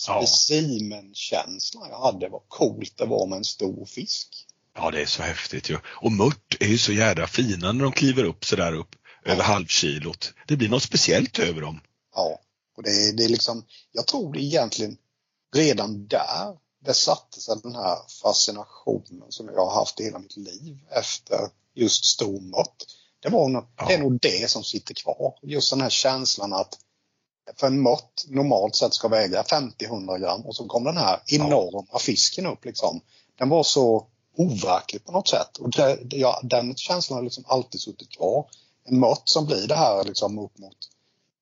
Ja. 0.08 0.26
specimenkänslan 0.26 1.90
jag 1.90 2.00
hade. 2.00 2.30
Vad 2.30 2.42
coolt 2.48 2.98
det 2.98 3.06
var 3.06 3.28
med 3.28 3.38
en 3.38 3.44
stor 3.46 3.86
fisk. 3.86 4.48
Ja, 4.76 4.92
det 4.92 5.02
är 5.02 5.06
så 5.06 5.22
häftigt 5.24 5.70
ju. 5.70 5.78
Och 5.86 6.12
mört 6.12 6.56
är 6.60 6.68
ju 6.68 6.78
så 6.78 6.92
jädra 6.94 7.28
fina 7.28 7.72
när 7.72 7.84
de 7.84 7.92
kliver 7.92 8.24
upp 8.24 8.46
så 8.46 8.56
där 8.56 8.74
upp 8.74 8.96
över 9.26 9.44
halvkilot. 9.44 10.34
Det 10.48 10.56
blir 10.56 10.70
något 10.70 10.84
speciellt 10.84 11.40
över 11.40 11.62
dem. 11.62 11.80
Ja, 12.16 12.40
och 12.78 12.84
det, 12.84 12.90
är- 12.90 13.14
det 13.14 13.24
är 13.24 13.30
liksom, 13.30 13.66
jag 13.92 14.08
tror 14.08 14.34
det 14.34 14.40
egentligen 14.44 14.98
redan 15.56 16.08
där 16.08 16.58
det 16.86 16.94
satte 16.94 17.42
sig 17.42 17.56
den 17.64 17.76
här 17.76 17.98
fascinationen 18.22 19.32
som 19.32 19.48
jag 19.48 19.66
har 19.66 19.76
haft 19.76 20.00
i 20.00 20.04
hela 20.04 20.20
mitt 20.20 20.38
liv 20.38 20.80
efter 20.90 21.50
just 21.74 22.06
stor 22.06 22.40
mått. 22.40 22.86
Det, 23.20 23.30
var 23.30 23.48
nog, 23.50 23.64
Ja. 23.78 23.86
det 23.88 23.94
är 23.94 24.00
nog 24.00 24.20
det 24.22 24.50
som 24.50 24.64
sitter 24.64 24.94
kvar. 24.94 25.40
Just 25.42 25.70
den 25.70 25.82
här 25.82 25.90
känslan 25.90 26.54
att 26.54 26.80
för 27.56 27.68
en 27.68 27.80
mått 27.80 28.26
normalt 28.28 28.76
sett 28.76 28.94
ska 28.94 29.08
väga 29.08 29.42
50-100 29.42 30.18
gram 30.20 30.42
och 30.42 30.56
så 30.56 30.66
kom 30.68 30.84
den 30.84 30.98
här 30.98 31.20
enorma 31.28 32.00
fisken 32.00 32.46
upp 32.46 32.66
liksom. 32.66 33.02
Den 33.38 33.50
var 33.50 33.64
så 33.64 34.08
overklig 34.38 35.06
på 35.06 35.12
något 35.12 35.28
sätt. 35.28 35.58
Och 35.58 35.70
det, 35.72 36.00
det, 36.04 36.18
ja, 36.18 36.40
den 36.44 36.76
känslan 36.76 37.18
har 37.18 37.24
liksom 37.24 37.44
alltid 37.48 37.82
suttit 37.82 38.10
kvar. 38.10 38.46
En 38.86 39.00
mått 39.00 39.30
som 39.30 39.46
blir 39.46 39.68
det 39.68 39.76
här 39.76 40.04
liksom 40.04 40.40
upp 40.40 40.58
mot 40.58 40.78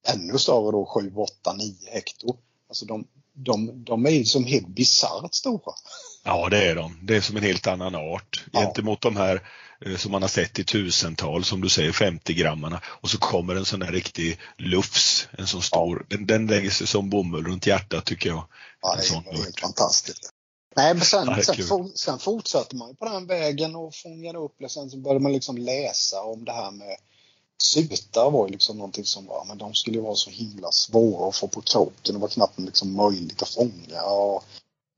ännu 0.08 0.38
större 0.38 0.72
då 0.72 0.86
7, 0.86 1.14
8, 1.16 1.54
9 1.54 1.76
hekto. 1.92 2.36
Alltså 2.68 2.86
de, 2.86 3.08
de, 3.44 3.84
de 3.84 4.06
är 4.06 4.10
ju 4.10 4.26
som 4.26 4.46
helt 4.46 4.68
bisarrt 4.68 5.34
stora. 5.34 5.74
Ja, 6.24 6.50
det 6.50 6.68
är 6.70 6.76
de. 6.76 7.00
Det 7.02 7.16
är 7.16 7.22
som 7.22 7.38
en 7.38 7.44
helt 7.44 7.68
annan 7.68 7.96
art 7.96 8.46
Ja. 8.52 8.60
gentemot 8.62 9.02
de 9.02 9.16
här 9.16 9.42
eh, 9.86 9.98
som 9.98 10.12
man 10.12 10.22
har 10.22 10.30
sett 10.30 10.60
i 10.60 10.64
tusental, 10.64 11.44
som 11.44 11.62
du 11.62 11.70
säger, 11.70 11.92
50 11.92 12.34
grammarna. 12.34 12.82
Och 12.86 13.10
så 13.10 13.18
kommer 13.18 13.56
en 13.56 13.66
sån 13.66 13.80
där 13.80 13.92
riktig 13.92 14.38
lufs, 14.58 15.28
en 15.38 15.48
sån 15.48 15.62
stor. 15.62 16.06
Den, 16.10 16.26
den 16.26 16.48
lägger 16.48 16.70
sig 16.70 16.88
som 16.88 17.10
bomull 17.10 17.46
runt 17.46 17.68
hjärtat 17.68 18.06
tycker 18.06 18.30
jag. 18.30 18.48
Ja, 18.82 18.96
det 18.96 19.30
är 19.32 19.44
helt 19.44 19.60
fantastiskt. 19.60 20.30
Nej, 20.76 20.94
men 20.94 21.06
sen, 21.06 21.28
Ja, 21.28 21.44
sen, 21.44 21.68
for, 21.68 21.90
sen 21.96 22.20
fortsatte 22.20 22.76
man 22.76 22.96
på 22.96 23.06
den 23.06 23.28
vägen 23.28 23.76
och 23.76 23.96
fångade 23.96 24.38
upp 24.38 24.56
det. 24.60 24.70
Sen 24.70 24.90
så 24.90 24.98
började 24.98 25.20
man 25.20 25.34
liksom 25.34 25.58
läsa 25.58 26.22
om 26.22 26.46
det 26.46 26.52
här 26.52 26.72
med 26.72 26.98
sutar 27.62 28.32
var 28.32 28.45
ju 28.47 28.52
liksom 28.52 28.78
någonting 28.78 29.06
som 29.06 29.26
var, 29.26 29.45
men 29.47 29.58
de 29.58 29.74
skulle 29.74 29.97
ju 29.97 30.04
vara 30.04 30.15
så 30.15 30.30
himla 30.30 30.71
svåra 30.71 31.30
att 31.30 31.36
få 31.36 31.47
på 31.47 31.62
kroken. 31.62 32.13
Det 32.15 32.19
var 32.21 32.28
knappt 32.28 32.60
liksom 32.60 32.95
möjligt 32.95 33.41
att 33.41 33.50
fånga. 33.50 34.02
Och, 34.04 34.43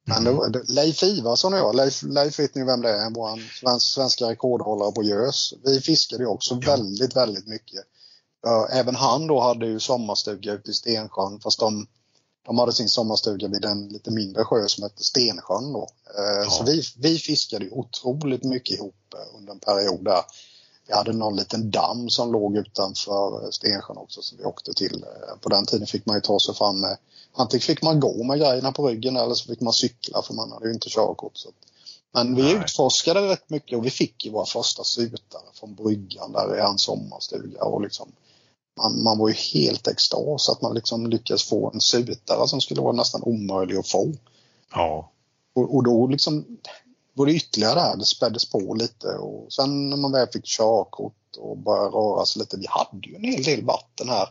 men 0.07 0.35
var- 0.37 0.49
det, 0.49 0.63
Leif 0.69 1.03
Ivarsson 1.03 1.53
och 1.53 1.59
jag, 1.59 1.75
Leif, 1.75 2.03
Leif 2.03 2.39
vet 2.39 2.55
ni 2.55 2.63
vem 2.63 2.81
det 2.81 2.89
är, 2.89 3.09
vår 3.09 3.39
svensk, 3.59 3.85
svenska 3.93 4.29
rekordhållare 4.29 4.91
på 4.91 5.03
gös. 5.03 5.53
Vi 5.63 5.81
fiskade 5.81 6.23
ju 6.23 6.27
också 6.29 6.59
Ja. 6.61 6.71
väldigt, 6.71 7.15
väldigt 7.15 7.47
mycket. 7.47 7.83
Även 8.71 8.95
han 8.95 9.27
då 9.27 9.39
hade 9.39 9.65
ju 9.65 9.79
sommarstuga 9.79 10.53
ute 10.53 10.71
i 10.71 10.73
Stensjön 10.73 11.39
fast 11.39 11.59
de, 11.59 11.87
de 12.45 12.59
hade 12.59 12.73
sin 12.73 12.89
sommarstuga 12.89 13.47
vid 13.47 13.65
en 13.65 13.87
lite 13.87 14.11
mindre 14.11 14.43
sjö 14.43 14.67
som 14.67 14.83
hette 14.83 15.03
Stensjön 15.03 15.73
då. 15.73 15.89
Eh, 16.17 16.43
Ja. 16.43 16.49
Så 16.49 16.63
vi, 16.63 16.81
vi 16.97 17.17
fiskade 17.19 17.65
ju 17.65 17.71
otroligt 17.71 18.43
mycket 18.43 18.75
ihop 18.77 18.95
under 19.37 19.51
en 19.53 19.59
period 19.59 20.03
där. 20.05 20.21
Vi 20.87 20.93
hade 20.93 21.13
någon 21.13 21.35
liten 21.35 21.71
damm 21.71 22.09
som 22.09 22.31
låg 22.31 22.57
utanför 22.57 23.51
Stensjön 23.51 23.97
också 23.97 24.21
som 24.21 24.37
vi 24.37 24.45
åkte 24.45 24.73
till. 24.73 25.05
På 25.41 25.49
den 25.49 25.65
tiden 25.65 25.87
fick 25.87 26.05
man 26.05 26.15
ju 26.15 26.21
ta 26.21 26.39
sig 26.39 26.55
fram 26.55 26.81
med 26.81 26.97
Antingen 27.35 27.61
fick 27.61 27.81
man 27.81 27.99
gå 27.99 28.23
med 28.23 28.39
grejerna 28.39 28.71
på 28.71 28.87
ryggen 28.87 29.17
eller 29.17 29.33
så 29.33 29.45
fick 29.45 29.61
man 29.61 29.73
cykla 29.73 30.21
för 30.21 30.33
man 30.33 30.51
hade 30.51 30.67
ju 30.67 30.73
inte 30.73 30.89
körkort. 30.89 31.37
Så. 31.37 31.49
Men 32.13 32.35
vi 32.35 32.43
Nej. 32.43 32.53
utforskade 32.55 33.21
rätt 33.21 33.49
mycket 33.49 33.77
och 33.77 33.85
vi 33.85 33.89
fick 33.89 34.25
ju 34.25 34.31
våra 34.31 34.45
första 34.45 34.83
sutare 34.83 35.43
från 35.53 35.75
bryggan 35.75 36.31
där 36.31 36.57
i 36.57 36.61
hans 36.61 36.81
sommarstuga. 36.81 37.63
Och 37.63 37.81
liksom, 37.81 38.11
man, 38.77 39.03
man 39.03 39.17
var 39.17 39.27
ju 39.27 39.33
helt 39.33 39.87
extas 39.87 40.49
att 40.49 40.61
man 40.61 40.73
liksom 40.73 41.07
lyckades 41.07 41.43
få 41.43 41.71
en 41.73 41.81
sutare 41.81 42.47
som 42.47 42.61
skulle 42.61 42.81
vara 42.81 42.95
nästan 42.95 43.23
omöjlig 43.23 43.75
att 43.75 43.87
få. 43.87 44.13
Ja, 44.71 45.11
Och, 45.53 45.75
och 45.75 45.83
då 45.83 46.07
liksom 46.07 46.57
var 47.13 47.25
det 47.25 47.33
ytterligare 47.33 47.75
där, 47.75 47.95
det 47.97 48.05
späddes 48.05 48.49
på 48.49 48.73
lite 48.73 49.07
och 49.07 49.53
sen 49.53 49.89
när 49.89 49.97
man 49.97 50.11
väl 50.11 50.27
fick 50.27 50.45
körkort 50.45 51.37
och 51.37 51.57
började 51.57 51.89
röra 51.89 52.25
sig 52.25 52.39
lite. 52.39 52.57
Vi 52.57 52.67
hade 52.69 53.07
ju 53.07 53.15
en 53.15 53.23
hel 53.23 53.43
del 53.43 53.65
vatten 53.65 54.09
här 54.09 54.29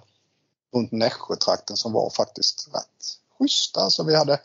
runt 0.74 0.92
Nässjötrakten 0.92 1.76
som 1.76 1.92
var 1.92 2.10
faktiskt 2.10 2.68
rätt 2.72 3.18
schyssta. 3.38 3.80
Alltså 3.80 4.02
vi, 4.02 4.16
hade, 4.16 4.40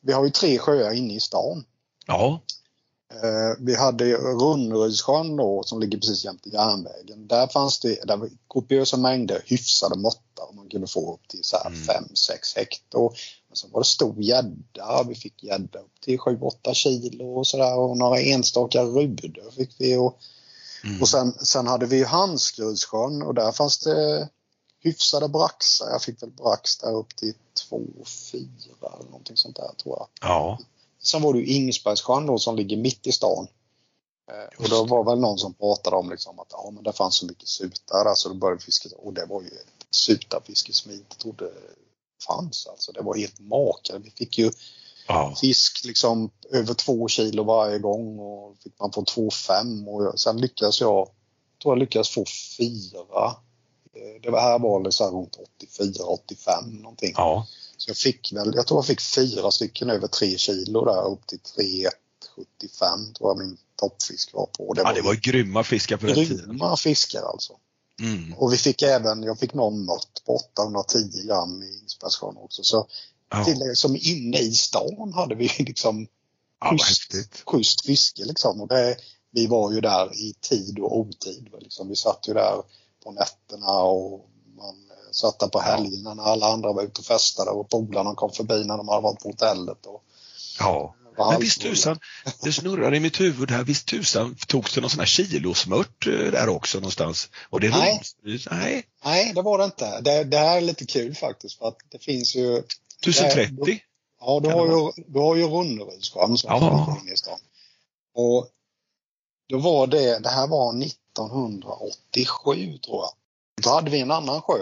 vi 0.00 0.12
har 0.12 0.24
ju 0.24 0.30
tre 0.30 0.58
sjöar 0.58 0.92
inne 0.92 1.14
i 1.14 1.20
stan. 1.20 1.64
ja, 2.06 2.40
Eh, 3.14 3.56
vi 3.58 3.76
hade 3.76 4.16
Runnrydssjön 4.16 5.36
då 5.36 5.62
som 5.62 5.80
ligger 5.80 5.98
precis 5.98 6.24
jämte 6.24 6.48
järnvägen. 6.48 7.26
Där 7.26 7.46
fanns 7.46 7.80
det 7.80 8.04
där 8.04 8.30
kopiösa 8.48 8.96
mängder 8.96 9.42
hyfsade 9.44 9.96
måttar 10.36 10.54
man 10.54 10.68
kunde 10.68 10.86
få 10.86 11.14
upp 11.14 11.28
till 11.28 11.44
så 11.44 11.56
här 11.56 11.66
Mm. 11.66 11.82
5-6 11.82 12.56
hekto. 12.56 13.12
Men 13.48 13.56
så 13.56 13.68
var 13.68 13.80
det 13.80 13.84
stor 13.84 14.22
gädda. 14.22 15.02
Vi 15.08 15.14
fick 15.14 15.42
gädda 15.42 15.78
upp 15.78 16.00
till 16.00 16.18
7-8 16.18 16.74
kilo 16.74 17.38
och 17.38 17.46
sådär 17.46 17.78
och 17.78 17.96
några 17.96 18.20
enstaka 18.20 18.82
rudor 18.82 19.50
fick 19.50 19.70
vi. 19.78 19.96
Och, 19.96 20.18
mm. 20.84 21.02
och 21.02 21.08
sen, 21.08 21.32
sen 21.32 21.66
hade 21.66 21.86
vi 21.86 22.04
Handskrydssjön 22.04 23.22
och 23.22 23.34
där 23.34 23.52
fanns 23.52 23.78
det 23.78 24.28
hyfsade 24.80 25.28
braxar. 25.28 25.90
Jag 25.90 26.02
fick 26.02 26.22
väl 26.22 26.30
brax 26.30 26.78
där 26.78 26.92
upp 26.92 27.16
till 27.16 27.34
2-4 27.70 28.46
eller 28.80 29.04
någonting 29.04 29.36
sånt 29.36 29.56
där 29.56 29.70
tror 29.82 29.96
jag. 29.98 30.08
ja, 30.20 30.58
Sen 31.02 31.22
var 31.22 31.32
det 31.32 31.38
ju 31.38 31.46
Ingesbergssjön 31.46 32.26
då 32.26 32.38
som 32.38 32.56
ligger 32.56 32.76
mitt 32.76 33.06
i 33.06 33.12
stan. 33.12 33.48
Eh, 34.30 34.62
och 34.64 34.68
då 34.68 34.84
var 34.84 35.04
väl 35.04 35.20
någon 35.20 35.38
som 35.38 35.54
pratade 35.54 35.96
om 35.96 36.10
liksom 36.10 36.38
att 36.40 36.46
ja, 36.50 36.70
men 36.74 36.84
det 36.84 36.92
fanns 36.92 37.16
så 37.16 37.26
mycket 37.26 37.48
sutar 37.48 38.04
där 38.04 38.14
så 38.14 38.28
då 38.28 38.34
började 38.34 38.62
fiska. 38.62 38.88
Och 38.96 39.12
det 39.12 39.26
var 39.26 39.42
ju 39.42 39.50
sutarfiske 39.96 40.72
som 40.72 40.90
vi 40.90 40.96
inte 40.96 41.16
trodde 41.16 41.50
fanns. 42.26 42.66
Alltså 42.66 42.92
det 42.92 43.02
var 43.02 43.16
helt 43.16 43.38
makare. 43.40 43.98
Vi 43.98 44.10
fick 44.10 44.38
ju 44.38 44.50
ja, 45.08 45.34
fisk 45.40 45.84
liksom 45.84 46.30
över 46.50 46.74
två 46.74 47.08
kilo 47.08 47.44
varje 47.44 47.78
gång 47.78 48.18
och 48.18 48.56
fick 48.62 48.78
man 48.80 48.92
få 48.92 49.04
två 49.04 49.30
fem 49.30 49.88
och 49.88 50.04
jag- 50.04 50.18
sen 50.20 50.40
lyckades 50.40 50.80
jag, 50.80 51.08
tror 51.62 51.74
jag 51.74 51.78
lyckades 51.78 52.08
få 52.08 52.24
fyra. 52.58 53.26
Eh, 53.94 54.20
Det 54.22 54.30
var 54.30 54.40
här 54.40 54.58
var 54.58 54.82
det 54.82 54.92
så 54.92 55.04
här 55.04 55.10
runt 55.10 55.36
84-85 55.36 56.82
någonting. 56.82 57.12
ja. 57.16 57.46
Så 57.78 57.90
jag 57.90 57.96
fick 57.96 58.32
väl, 58.32 58.52
jag 58.54 58.66
tror 58.66 58.78
jag 58.78 58.86
fick 58.86 59.00
fyra 59.00 59.50
stycken 59.50 59.90
över 59.90 60.08
tre 60.08 60.38
kilo 60.38 60.84
där 60.84 61.06
upp 61.06 61.26
till 61.26 61.38
3,75 61.40 63.12
tror 63.14 63.30
jag 63.30 63.38
min 63.38 63.56
toppfisk 63.76 64.32
var 64.34 64.46
på. 64.46 64.74
ja 64.76 64.92
det 64.92 65.02
var 65.02 65.12
ju 65.14 65.20
grymma 65.20 65.64
fiskar 65.64 65.96
på 65.96 66.06
den 66.06 66.14
tiden. 66.14 66.36
grymma 66.46 66.76
fiskar 66.76 67.22
alltså. 67.22 67.52
Mm. 68.00 68.34
Och 68.34 68.52
vi 68.52 68.56
fick 68.56 68.82
även, 68.82 69.22
jag 69.22 69.38
fick 69.38 69.54
någon 69.54 69.84
mått 69.84 70.22
på 70.26 70.36
810 70.36 71.26
gram 71.26 71.62
i 71.62 71.78
Inspelssjön 71.82 72.36
också. 72.36 72.64
Så 72.64 72.86
Ja, 73.30 73.44
till, 73.44 73.76
som 73.76 73.96
inne 74.00 74.38
i 74.38 74.52
stan 74.52 75.12
hade 75.14 75.34
vi 75.34 75.48
liksom 75.58 76.06
ja 76.60 76.76
schysst, 76.78 77.42
schysst 77.46 77.86
fiske 77.86 78.24
liksom. 78.24 78.60
Och 78.60 78.68
det, 78.68 78.96
vi 79.30 79.46
var 79.46 79.72
ju 79.72 79.80
där 79.80 80.14
i 80.14 80.34
tid 80.40 80.78
och 80.78 80.98
otid. 80.98 81.48
Liksom. 81.60 81.88
Vi 81.88 81.96
satt 81.96 82.28
ju 82.28 82.34
där 82.34 82.62
på 83.04 83.10
nätterna 83.12 83.72
och 83.72 84.28
man 84.56 84.74
eh, 84.90 85.10
satt 85.12 85.38
där 85.38 85.48
på 85.48 85.60
helgerna 85.60 86.14
när 86.14 86.22
alla 86.22 86.46
andra 86.46 86.72
var 86.72 86.82
ute 86.82 87.00
och 87.00 87.06
festade 87.06 87.50
och 87.50 87.68
polarna 87.70 88.14
kom 88.14 88.30
förbi 88.30 88.64
när 88.64 88.76
de 88.76 88.88
hade 88.88 89.02
varit 89.02 89.22
på 89.22 89.28
hotellet. 89.28 89.86
Och, 89.86 90.02
Ja. 90.58 90.94
Men 91.18 91.40
visst 91.40 91.60
tusan, 91.60 91.98
det 92.42 92.52
snurrar 92.52 92.94
i 92.94 93.00
mitt 93.00 93.20
huvud 93.20 93.50
här, 93.50 93.64
visst 93.64 93.86
tusan 93.86 94.36
togs 94.46 94.74
det 94.74 94.80
någon 94.80 94.90
sån 94.90 95.00
här 95.00 95.06
kilosmört 95.06 96.06
eh, 96.06 96.12
där 96.12 96.48
också 96.48 96.78
någonstans? 96.78 97.28
Och 97.50 97.60
det 97.60 97.68
Nej. 97.68 98.02
Nej, 98.50 98.84
Nej, 99.04 99.32
det 99.34 99.42
var 99.42 99.58
det 99.58 99.64
inte. 99.64 100.00
Det, 100.00 100.24
det 100.24 100.38
här 100.38 100.56
är 100.56 100.60
lite 100.60 100.86
kul 100.86 101.14
faktiskt 101.14 101.58
för 101.58 101.68
att 101.68 101.76
det 101.88 101.98
finns 101.98 102.36
ju 102.36 102.56
1030? 103.02 103.80
Ja, 104.20 104.40
du 104.40 104.48
Kan 104.48 104.58
har 104.58 104.68
det 104.68 104.74
ju, 104.74 105.04
du 105.06 105.18
har 105.18 105.36
ju 105.36 105.46
Runnerydssjön 105.46 106.38
som 106.38 106.50
Ja. 106.50 106.98
Och 108.14 108.48
då 109.48 109.58
var 109.58 109.86
det, 109.86 110.18
det 110.18 110.28
här 110.28 110.46
var 110.46 110.82
1987 110.82 112.78
tror 112.78 112.96
jag. 112.96 113.10
Då 113.62 113.70
hade 113.70 113.90
vi 113.90 114.00
en 114.00 114.10
annan 114.10 114.42
sjö 114.42 114.58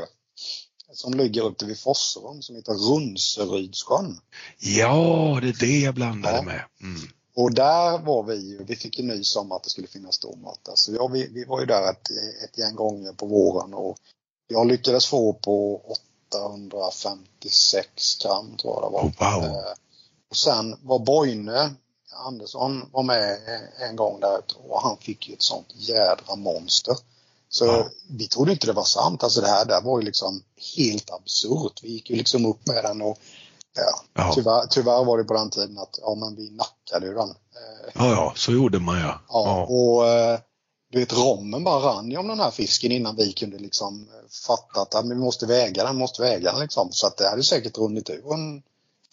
som 0.93 1.15
ligger 1.15 1.49
ute 1.51 1.65
vid 1.67 1.79
Forserum 1.79 2.43
som 2.43 2.57
heter 2.57 2.73
Runserydssjön. 2.73 4.21
Ja, 4.59 5.39
det 5.43 5.49
är 5.49 5.61
det 5.61 5.79
jag 5.81 5.95
blandade 5.95 6.37
Ja. 6.37 6.43
med. 6.43 6.65
Mm. 6.83 7.01
Och 7.37 7.55
där 7.55 7.99
var 7.99 8.23
vi 8.23 8.35
ju, 8.35 8.65
vi 8.65 8.77
fick 8.77 8.99
ju 8.99 9.05
nys 9.05 9.37
om 9.37 9.53
att 9.53 9.63
det 9.65 9.71
skulle 9.71 9.87
finnas 9.87 10.15
stormat 10.15 10.59
där. 10.63 10.73
Så 10.77 10.95
ja, 10.95 11.07
vi, 11.07 11.29
vi 11.29 11.45
var 11.45 11.61
ju 11.61 11.67
där 11.67 11.91
ett, 11.91 12.09
ett 12.45 12.59
gäng 12.59 12.75
gånger 12.75 13.13
på 13.13 13.27
våren 13.27 13.75
och 13.75 13.97
jag 14.49 14.67
lyckades 14.67 15.07
få 15.07 15.33
på 15.33 15.83
856 16.31 18.17
gram 18.23 18.57
tror 18.57 18.75
jag 18.75 18.83
det 18.83 18.93
var. 18.93 19.03
Oh, 19.03 19.41
wow. 19.41 19.45
Eh, 19.51 19.73
Och 20.31 20.37
sen 20.37 20.77
var 20.83 20.99
Boine 20.99 21.77
Andersson 22.27 22.91
var 22.93 23.03
med 23.03 23.39
en 23.89 23.97
gång 23.97 24.21
där 24.21 24.41
och 24.69 24.83
han 24.83 24.97
fick 24.97 25.29
ju 25.29 25.35
ett 25.35 25.43
sånt 25.43 25.67
jädra 25.75 26.37
monster. 26.37 26.97
Så 27.55 27.67
Ja. 27.67 27.89
vi 28.11 28.29
trodde 28.29 28.53
inte 28.53 28.67
det 28.67 28.73
var 28.73 28.85
sant. 28.85 29.23
Alltså 29.23 29.41
det 29.41 29.49
här 29.49 29.65
där 29.65 29.81
var 29.81 29.99
ju 30.01 30.05
liksom 30.05 30.43
helt 30.77 31.11
absurt. 31.11 31.81
Vi 31.83 31.89
gick 31.89 32.11
ju 32.11 32.17
liksom 32.17 32.47
upp 32.47 32.67
med 32.67 32.85
den 32.85 33.03
och 33.03 33.19
ja, 33.77 34.01
Ja. 34.15 34.33
tyvärr, 34.35 34.67
tyvärr 34.67 35.05
var 35.05 35.19
det 35.19 35.25
på 35.25 35.35
den 35.35 35.51
tiden 35.51 35.79
att 35.79 35.99
ja, 36.03 36.15
men 36.15 36.37
vi 36.37 36.51
nackade 36.51 37.07
ju 37.07 37.15
den. 37.15 37.31
Eh, 37.31 37.91
Ja, 37.95 38.11
ja, 38.11 38.33
så 38.37 38.53
gjorde 38.53 38.79
man 38.79 39.01
ja. 39.01 39.21
Ja, 39.29 39.67
och 39.67 40.09
eh, 40.09 40.39
du 40.93 40.99
vet 41.01 41.13
rommen 41.13 41.65
bara 41.65 41.87
rann 41.97 42.11
ju 42.11 42.17
om 42.17 42.29
den 42.29 42.41
här 42.41 42.51
fisken 42.51 42.93
innan 42.93 43.17
vi 43.17 43.33
kunde 43.33 43.59
liksom 43.59 44.09
fatta 44.47 44.81
att 44.81 44.89
ja, 44.95 45.03
men 45.03 45.17
vi 45.19 45.25
måste 45.25 45.47
väga 45.47 45.85
den, 45.85 45.97
måste 45.97 46.23
väga 46.23 46.51
den 46.53 46.61
liksom. 46.61 46.89
Så 46.93 47.07
att 47.07 47.17
det 47.17 47.29
hade 47.29 47.43
säkert 47.45 47.79
runnit 47.79 48.11
ur 48.11 48.33
en 48.35 48.63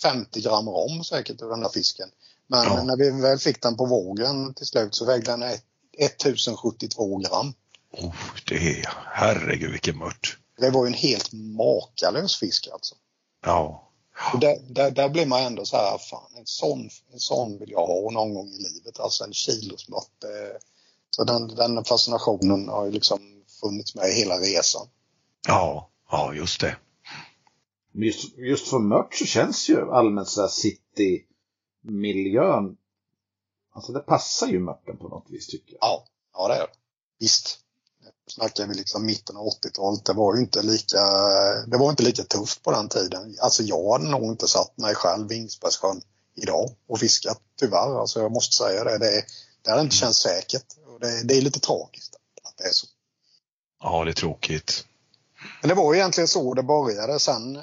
50 0.02 0.42
gram 0.42 0.70
rom 0.70 1.04
säkert 1.04 1.42
ur 1.42 1.50
den 1.50 1.62
här 1.62 1.70
fisken. 1.70 2.10
Men 2.48 2.88
när 2.88 2.98
vi 2.98 3.10
väl 3.22 3.38
fick 3.40 3.62
den 3.62 3.78
på 3.78 3.86
vågen 3.86 4.54
till 4.54 4.66
slut 4.66 4.96
så 4.96 5.06
vägde 5.06 5.32
den 5.32 5.44
ett- 5.44 5.64
1072 5.98 7.18
gram. 7.18 7.54
Oh, 7.92 8.16
det 8.48 8.56
är, 8.56 8.90
herregud 9.06 9.72
vilken 9.72 9.98
mört. 9.98 10.38
Det 10.58 10.70
var 10.70 10.86
ju 10.86 10.88
en 10.88 10.94
helt 10.94 11.34
makalös 11.34 12.36
fisk 12.36 12.68
alltså. 12.74 12.96
Ja. 13.46 13.88
Och 14.34 14.40
där, 14.40 14.58
där, 14.70 14.92
där 14.92 15.10
blir 15.10 15.26
man 15.26 15.44
ändå 15.44 15.66
så 15.66 15.78
här, 15.78 15.98
fan 15.98 16.32
en 16.38 16.46
sån, 16.46 16.90
en 17.14 17.20
sån 17.20 17.60
vill 17.60 17.72
jag 17.72 17.88
ha 17.88 18.12
någon 18.12 18.34
gång 18.34 18.48
i 18.48 18.58
livet. 18.58 19.00
Alltså 19.00 19.24
en 19.24 19.34
kilosmått. 19.34 20.24
Eh, 20.24 20.58
så 21.10 21.24
den, 21.24 21.48
den 21.48 21.84
fascinationen 21.84 22.70
har 22.70 22.86
ju 22.86 22.92
liksom 22.92 23.44
funnits 23.62 23.96
med 23.96 24.10
i 24.10 24.14
hela 24.14 24.40
resan. 24.40 24.88
Ja, 25.48 25.90
ja 26.12 26.34
just 26.34 26.62
det. 26.62 26.78
Just, 27.94 28.38
just 28.38 28.68
för 28.68 28.80
mört 28.80 29.16
så 29.16 29.26
känns 29.26 29.70
ju 29.70 29.92
allmänt 29.92 30.28
så 30.28 30.42
här 30.42 30.48
city-miljön. 30.48 32.78
Alltså 33.74 33.92
det 33.92 34.00
passar 34.00 34.48
ju 34.48 34.60
mörten 34.60 34.98
på 34.98 35.08
något 35.08 35.26
vis 35.30 35.48
tycker 35.48 35.72
jag. 35.72 35.80
Ja, 35.82 36.06
ja 36.34 36.48
det 36.48 36.54
är 36.54 36.60
det. 36.60 36.74
Visst. 37.20 37.60
Snackar 38.28 38.68
vi 38.68 38.74
liksom 38.76 39.06
mitten 39.06 39.38
av 39.38 39.46
80-talet. 39.46 40.06
Det 40.06 40.14
var 40.14 40.36
ju 40.36 40.42
inte 40.42 40.62
lika, 40.62 41.02
det 41.68 41.78
var 41.78 41.90
inte 41.90 42.04
lika 42.04 42.24
tufft 42.24 42.64
på 42.64 42.72
den 42.72 42.90
tiden. 42.90 43.36
Alltså 43.42 43.64
jag 43.64 43.92
hade 43.92 44.10
nog 44.10 44.24
inte 44.24 44.48
satt 44.48 44.78
mig 44.78 44.96
själv 44.96 45.32
i 45.32 45.36
Ingsbergssjön 45.36 46.02
idag 46.36 46.70
och 46.88 47.00
fiskat 47.00 47.42
tyvärr. 47.60 48.00
Alltså 48.00 48.20
jag 48.20 48.32
måste 48.32 48.56
säga 48.56 48.84
det. 48.84 48.98
Det, 48.98 49.24
det 49.62 49.70
hade 49.70 49.82
inte 49.82 49.96
känts 49.96 50.20
säkert. 50.20 50.66
Och 50.94 51.00
det, 51.00 51.24
det 51.24 51.38
är 51.38 51.42
lite 51.42 51.60
tragiskt 51.60 52.16
att 52.44 52.58
det 52.58 52.64
är 52.64 52.72
så. 52.72 52.88
Ja, 53.84 54.04
det 54.04 54.12
är 54.12 54.14
tråkigt. 54.14 54.86
Men 55.62 55.70
det 55.70 55.76
var 55.76 55.96
egentligen 55.96 56.28
så 56.28 56.54
det 56.54 56.64
började. 56.64 57.20
Sen 57.20 57.56
eh, 57.56 57.62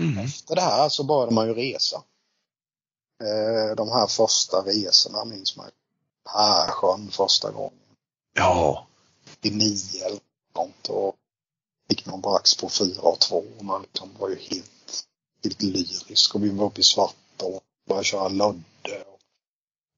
Mm. 0.00 0.18
efter 0.24 0.54
det 0.54 0.60
här 0.60 0.88
så 0.88 1.04
började 1.04 1.34
man 1.34 1.46
ju 1.46 1.54
resa. 1.54 1.96
Eh, 3.24 3.76
de 3.76 3.88
här 3.90 4.06
första 4.06 4.56
resorna 4.56 5.24
minns 5.24 5.56
man. 5.56 5.70
Persjön 6.32 7.10
första 7.10 7.50
gången. 7.50 7.78
Ja, 8.34 8.85
I 9.46 9.50
nio 9.50 10.04
eller 10.06 10.20
något. 10.54 10.88
Och 10.88 11.14
fick 11.88 12.06
någon 12.06 12.20
brax 12.20 12.56
på 12.56 12.68
fyra 12.68 13.02
och 13.02 13.20
två. 13.20 13.44
Och 13.58 13.64
man 13.64 13.82
liksom 13.82 14.10
var 14.18 14.28
ju 14.28 14.36
helt, 14.36 15.04
helt 15.44 15.62
lyrisk. 15.62 16.34
Och 16.34 16.44
vi 16.44 16.48
var 16.48 16.66
uppe 16.66 16.80
i 16.80 16.84
Svartå 16.84 17.46
och 17.46 17.62
började 17.88 18.04
köra 18.04 18.28
Lödde. 18.28 19.04
Och 19.06 19.18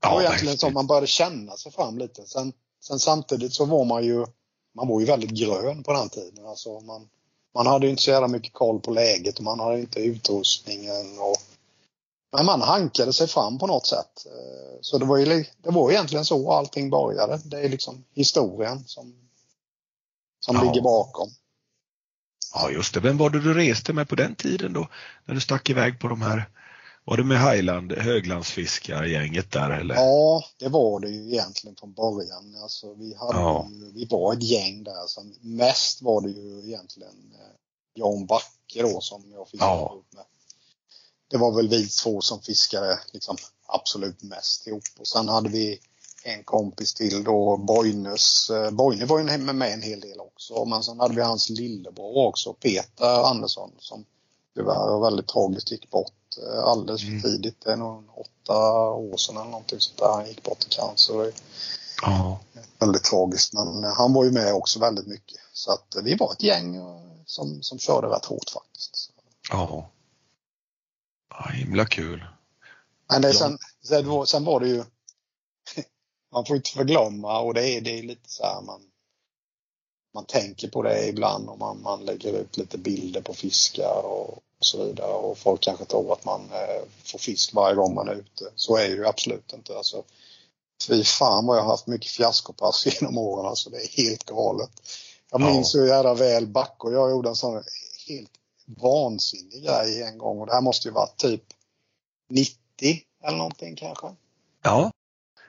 det 0.02 0.08
var 0.08 0.20
egentligen 0.20 0.58
så 0.58 0.66
häftigt. 0.66 0.74
man 0.74 0.86
började 0.86 1.06
känna 1.06 1.56
sig 1.56 1.72
fram 1.72 1.98
lite. 1.98 2.26
Sen, 2.26 2.52
sen 2.84 2.98
samtidigt 2.98 3.54
så 3.54 3.64
var 3.64 3.84
man 3.84 4.04
ju, 4.04 4.26
man 4.74 4.88
var 4.88 5.00
ju 5.00 5.06
väldigt 5.06 5.30
grön 5.30 5.82
på 5.82 5.92
den 5.92 6.08
tiden. 6.08 6.46
Alltså 6.46 6.80
man, 6.80 7.08
man 7.54 7.66
hade 7.66 7.86
ju 7.86 7.90
inte 7.90 8.02
så 8.02 8.10
jävla 8.10 8.28
mycket 8.28 8.52
koll 8.52 8.80
på 8.80 8.90
läget 8.90 9.38
och 9.38 9.44
man 9.44 9.60
hade 9.60 9.80
inte 9.80 10.00
utrustningen. 10.00 11.18
Och, 11.18 11.36
men 12.32 12.46
man 12.46 12.62
hankade 12.62 13.12
sig 13.12 13.26
fram 13.28 13.58
på 13.58 13.66
något 13.66 13.86
sätt. 13.86 14.26
Eh, 14.26 14.78
Så 14.80 14.98
det 14.98 15.04
var 15.04 15.16
ju 15.16 15.44
det 15.62 15.70
var 15.70 15.90
egentligen 15.90 16.24
så 16.24 16.52
allting 16.52 16.90
började. 16.90 17.40
Det 17.44 17.60
är 17.60 17.68
liksom 17.68 18.04
historien 18.14 18.84
som, 18.86 19.27
som 20.40 20.56
Ja. 20.56 20.62
ligger 20.62 20.80
bakom. 20.82 21.30
Ja, 22.54 22.70
just 22.70 22.94
det. 22.94 23.00
Vem 23.00 23.18
var 23.18 23.30
det 23.30 23.40
du 23.40 23.54
reste 23.54 23.92
med 23.92 24.08
på 24.08 24.14
den 24.14 24.34
tiden 24.34 24.72
då? 24.72 24.88
När 25.24 25.34
du 25.34 25.40
stack 25.40 25.70
iväg 25.70 26.00
på 26.00 26.08
de 26.08 26.22
här, 26.22 26.50
var 27.04 27.16
det 27.16 27.24
med 27.24 27.40
Highland, 27.52 27.92
höglandsfiskargänget 27.92 29.52
där 29.52 29.70
eller? 29.70 29.94
Ja, 29.94 30.44
det 30.58 30.68
var 30.68 31.00
det 31.00 31.08
ju 31.08 31.28
egentligen 31.32 31.76
från 31.76 31.92
början. 31.92 32.54
Alltså, 32.62 32.94
vi, 32.94 33.14
hade 33.14 33.38
Ja. 33.38 33.68
ju, 33.70 33.92
vi 33.92 34.04
var 34.04 34.32
ett 34.32 34.42
gäng 34.42 34.84
där. 34.84 35.06
Som, 35.06 35.34
mest 35.40 36.02
var 36.02 36.20
det 36.20 36.28
ju 36.30 36.62
egentligen 36.68 37.32
eh, 37.34 37.54
Jan 37.94 38.26
Backe 38.26 38.82
då 38.82 39.00
som 39.00 39.30
jag 39.32 39.48
fiskade 39.48 39.72
Ja. 39.72 39.92
ihop 39.92 40.06
med. 40.14 40.24
Det 41.30 41.36
var 41.36 41.52
väl 41.56 41.68
vi 41.68 41.88
två 41.88 42.20
som 42.20 42.40
fiskade 42.42 43.00
liksom 43.12 43.36
absolut 43.66 44.22
mest 44.22 44.66
ihop. 44.66 44.84
Och 44.98 45.08
sen 45.08 45.28
hade 45.28 45.48
vi 45.48 45.78
en 46.34 46.44
kompis 46.44 46.94
till 46.94 47.24
då, 47.24 47.56
Boynes. 47.56 48.50
Eh, 48.50 48.70
Boyne 48.70 49.04
var 49.04 49.18
ju 49.18 49.24
med, 49.24 49.54
med 49.54 49.72
en 49.72 49.82
hel 49.82 50.00
del 50.00 50.20
också. 50.20 50.64
Men 50.64 50.82
sen 50.82 51.00
hade 51.00 51.14
vi 51.14 51.22
hans 51.22 51.50
lillebror 51.50 52.26
också, 52.26 52.52
Peter 52.52 53.30
Andersson, 53.30 53.70
som 53.78 54.04
tyvärr 54.54 55.00
väldigt 55.00 55.28
tragiskt 55.28 55.70
gick 55.70 55.90
bort 55.90 56.12
eh, 56.42 56.64
alldeles 56.64 57.00
för 57.00 57.08
Mm. 57.08 57.22
tidigt. 57.22 57.64
Det 57.64 57.72
är 57.72 57.76
nog 57.76 58.04
åtta 58.16 58.58
år 58.90 59.16
sedan 59.16 59.36
eller 59.36 59.50
någonting 59.50 59.80
sånt 59.80 59.98
där. 59.98 60.12
Han 60.12 60.26
gick 60.26 60.42
bort 60.42 60.66
i 60.66 60.68
cancer. 60.68 61.32
Ja, 62.02 62.40
väldigt 62.78 63.04
tragiskt. 63.04 63.52
Men 63.52 63.84
han 63.84 64.12
var 64.12 64.24
ju 64.24 64.30
med 64.30 64.54
också 64.54 64.78
väldigt 64.80 65.06
mycket. 65.06 65.38
Så 65.52 65.72
att 65.72 65.96
eh, 65.96 66.02
vi 66.02 66.14
var 66.14 66.32
ett 66.32 66.42
gäng 66.42 66.76
som, 67.26 67.62
som 67.62 67.78
körde 67.78 68.06
rätt 68.06 68.24
hårt 68.24 68.50
faktiskt. 68.50 69.10
Ja. 69.50 69.90
ja 71.30 71.50
himla 71.52 71.86
kul. 71.86 72.24
Men 73.10 73.22
det, 73.22 73.32
sen, 73.32 73.58
sen, 73.82 74.08
var, 74.08 74.24
sen 74.24 74.44
var 74.44 74.60
det 74.60 74.68
ju 74.68 74.84
man 76.32 76.46
får 76.46 76.56
inte 76.56 76.70
förglömma 76.70 77.40
och 77.40 77.54
det 77.54 77.68
är, 77.68 77.80
det 77.80 77.98
är 77.98 78.02
lite 78.02 78.30
så 78.30 78.42
här 78.44 78.60
man 78.62 78.80
man 80.14 80.24
tänker 80.24 80.68
på 80.68 80.82
det 80.82 81.08
ibland 81.08 81.48
och 81.48 81.58
man, 81.58 81.82
man 81.82 82.04
lägger 82.04 82.32
ut 82.32 82.56
lite 82.56 82.78
bilder 82.78 83.20
på 83.20 83.34
fiskar 83.34 84.02
och 84.04 84.42
så 84.60 84.84
vidare 84.84 85.12
och 85.12 85.38
folk 85.38 85.62
kanske 85.62 85.84
tror 85.84 86.12
att 86.12 86.24
man 86.24 86.40
eh, 86.52 86.84
får 87.04 87.18
fisk 87.18 87.54
varje 87.54 87.74
gång 87.74 87.94
man 87.94 88.08
är 88.08 88.14
ute. 88.14 88.50
Så 88.54 88.76
är 88.76 88.88
det 88.88 88.94
ju 88.94 89.06
absolut 89.06 89.52
inte. 89.52 89.76
Alltså, 89.76 90.02
fy 90.88 91.04
fan 91.04 91.46
vad 91.46 91.56
jag 91.56 91.62
har 91.62 91.70
haft 91.70 91.86
mycket 91.86 92.10
fiaskopass 92.10 92.86
genom 93.00 93.18
åren. 93.18 93.46
Alltså, 93.46 93.70
det 93.70 93.76
är 93.76 94.02
helt 94.02 94.24
galet. 94.24 94.70
Jag 95.30 95.40
Ja. 95.40 95.50
minns 95.52 95.74
hur 95.74 95.86
jävla 95.86 96.14
väl 96.14 96.46
och 96.78 96.92
jag 96.92 97.10
gjorde 97.10 97.28
en 97.28 97.36
sån 97.36 97.62
helt 98.08 98.30
vansinnig 98.64 99.64
grej 99.64 100.02
en 100.02 100.18
gång 100.18 100.40
och 100.40 100.46
det 100.46 100.52
här 100.52 100.60
måste 100.60 100.88
ju 100.88 100.94
vara 100.94 101.06
typ 101.06 101.44
90 102.30 102.56
eller 103.24 103.38
någonting 103.38 103.76
kanske. 103.76 104.06
Ja, 104.62 104.90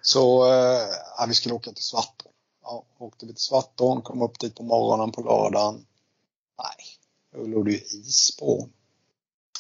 Så 0.02 0.52
eh, 0.52 0.90
ja, 1.18 1.26
vi 1.28 1.34
skulle 1.34 1.56
åka 1.56 1.72
till 1.72 1.84
Svartån. 1.84 2.32
Ja, 2.64 2.84
åkte 2.98 3.26
vi 3.26 3.34
till 3.34 3.44
Svartån, 3.44 4.02
kom 4.02 4.22
upp 4.22 4.40
dit 4.40 4.56
på 4.56 4.64
morgonen 4.64 5.12
på 5.12 5.22
lördagen. 5.22 5.86
Nej, 6.58 6.86
då 7.36 7.48
låg 7.48 7.66
det 7.66 7.72
ju 7.72 7.78
is 7.78 8.38
på 8.40 8.60
ån. 8.60 8.70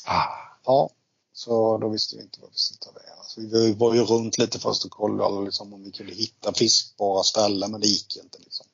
ah, 0.05 0.49
Ja, 0.65 0.89
så 1.33 1.77
då 1.77 1.89
visste 1.89 2.15
vi 2.15 2.21
inte 2.21 2.41
vad 2.41 2.49
vi 2.49 2.57
skulle 2.57 2.77
ta 2.77 2.91
vägen. 2.91 3.17
Så 3.27 3.41
vi 3.41 3.73
var 3.73 3.93
ju 3.93 4.03
runt 4.03 4.37
lite 4.37 4.59
först 4.59 4.85
och 4.85 4.91
kollade 4.91 5.45
liksom, 5.45 5.73
om 5.73 5.83
vi 5.83 5.91
kunde 5.91 6.13
hitta 6.13 6.53
fiskbara 6.53 7.23
ställen, 7.23 7.71
men 7.71 7.81
det 7.81 7.87
gick 7.87 8.15
ju 8.15 8.21
inte. 8.21 8.39
Liksom. 8.39 8.65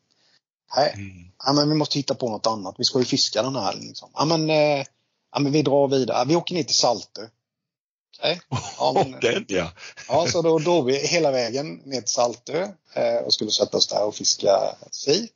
Nej, 0.75 0.93
mm. 0.93 1.32
ja, 1.45 1.54
men 1.54 1.69
vi 1.69 1.75
måste 1.75 1.99
hitta 1.99 2.15
på 2.15 2.30
något 2.30 2.47
annat. 2.47 2.75
Vi 2.78 2.84
ska 2.84 2.99
ju 2.99 3.06
fiska 3.06 3.41
den 3.41 3.56
här. 3.56 3.75
Liksom. 3.75 4.10
Ja, 4.13 4.25
men, 4.25 4.49
eh, 4.49 4.86
ja, 5.32 5.39
men 5.39 5.51
vi 5.51 5.62
drar 5.62 5.88
vidare. 5.88 6.25
Vi 6.25 6.36
åker 6.36 6.56
ner 6.56 6.63
till 6.63 6.75
Saltö. 6.75 7.28
Okej. 8.19 8.41
Ja, 8.80 8.91
men- 8.93 9.19
den 9.19 9.45
ja. 9.47 9.71
Ja, 10.08 10.28
så 10.32 10.41
då 10.41 10.60
drog 10.60 10.86
vi 10.86 10.97
hela 11.08 11.32
vägen 11.32 11.75
ner 11.86 12.01
till 12.01 12.13
Saltö 12.13 12.67
eh, 12.93 13.15
och 13.15 13.34
skulle 13.34 13.51
sätta 13.51 13.78
oss 13.78 13.88
där 13.88 14.04
och 14.04 14.15
fiska 14.15 14.75
sik. 14.91 15.34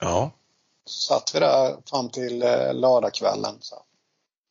Ja, 0.00 0.30
Så 0.86 1.00
satt 1.14 1.34
vi 1.34 1.40
där 1.40 1.76
fram 1.90 2.10
till 2.10 2.42
eh, 2.42 2.74
lördagskvällen. 2.74 3.54
Så, 3.60 3.82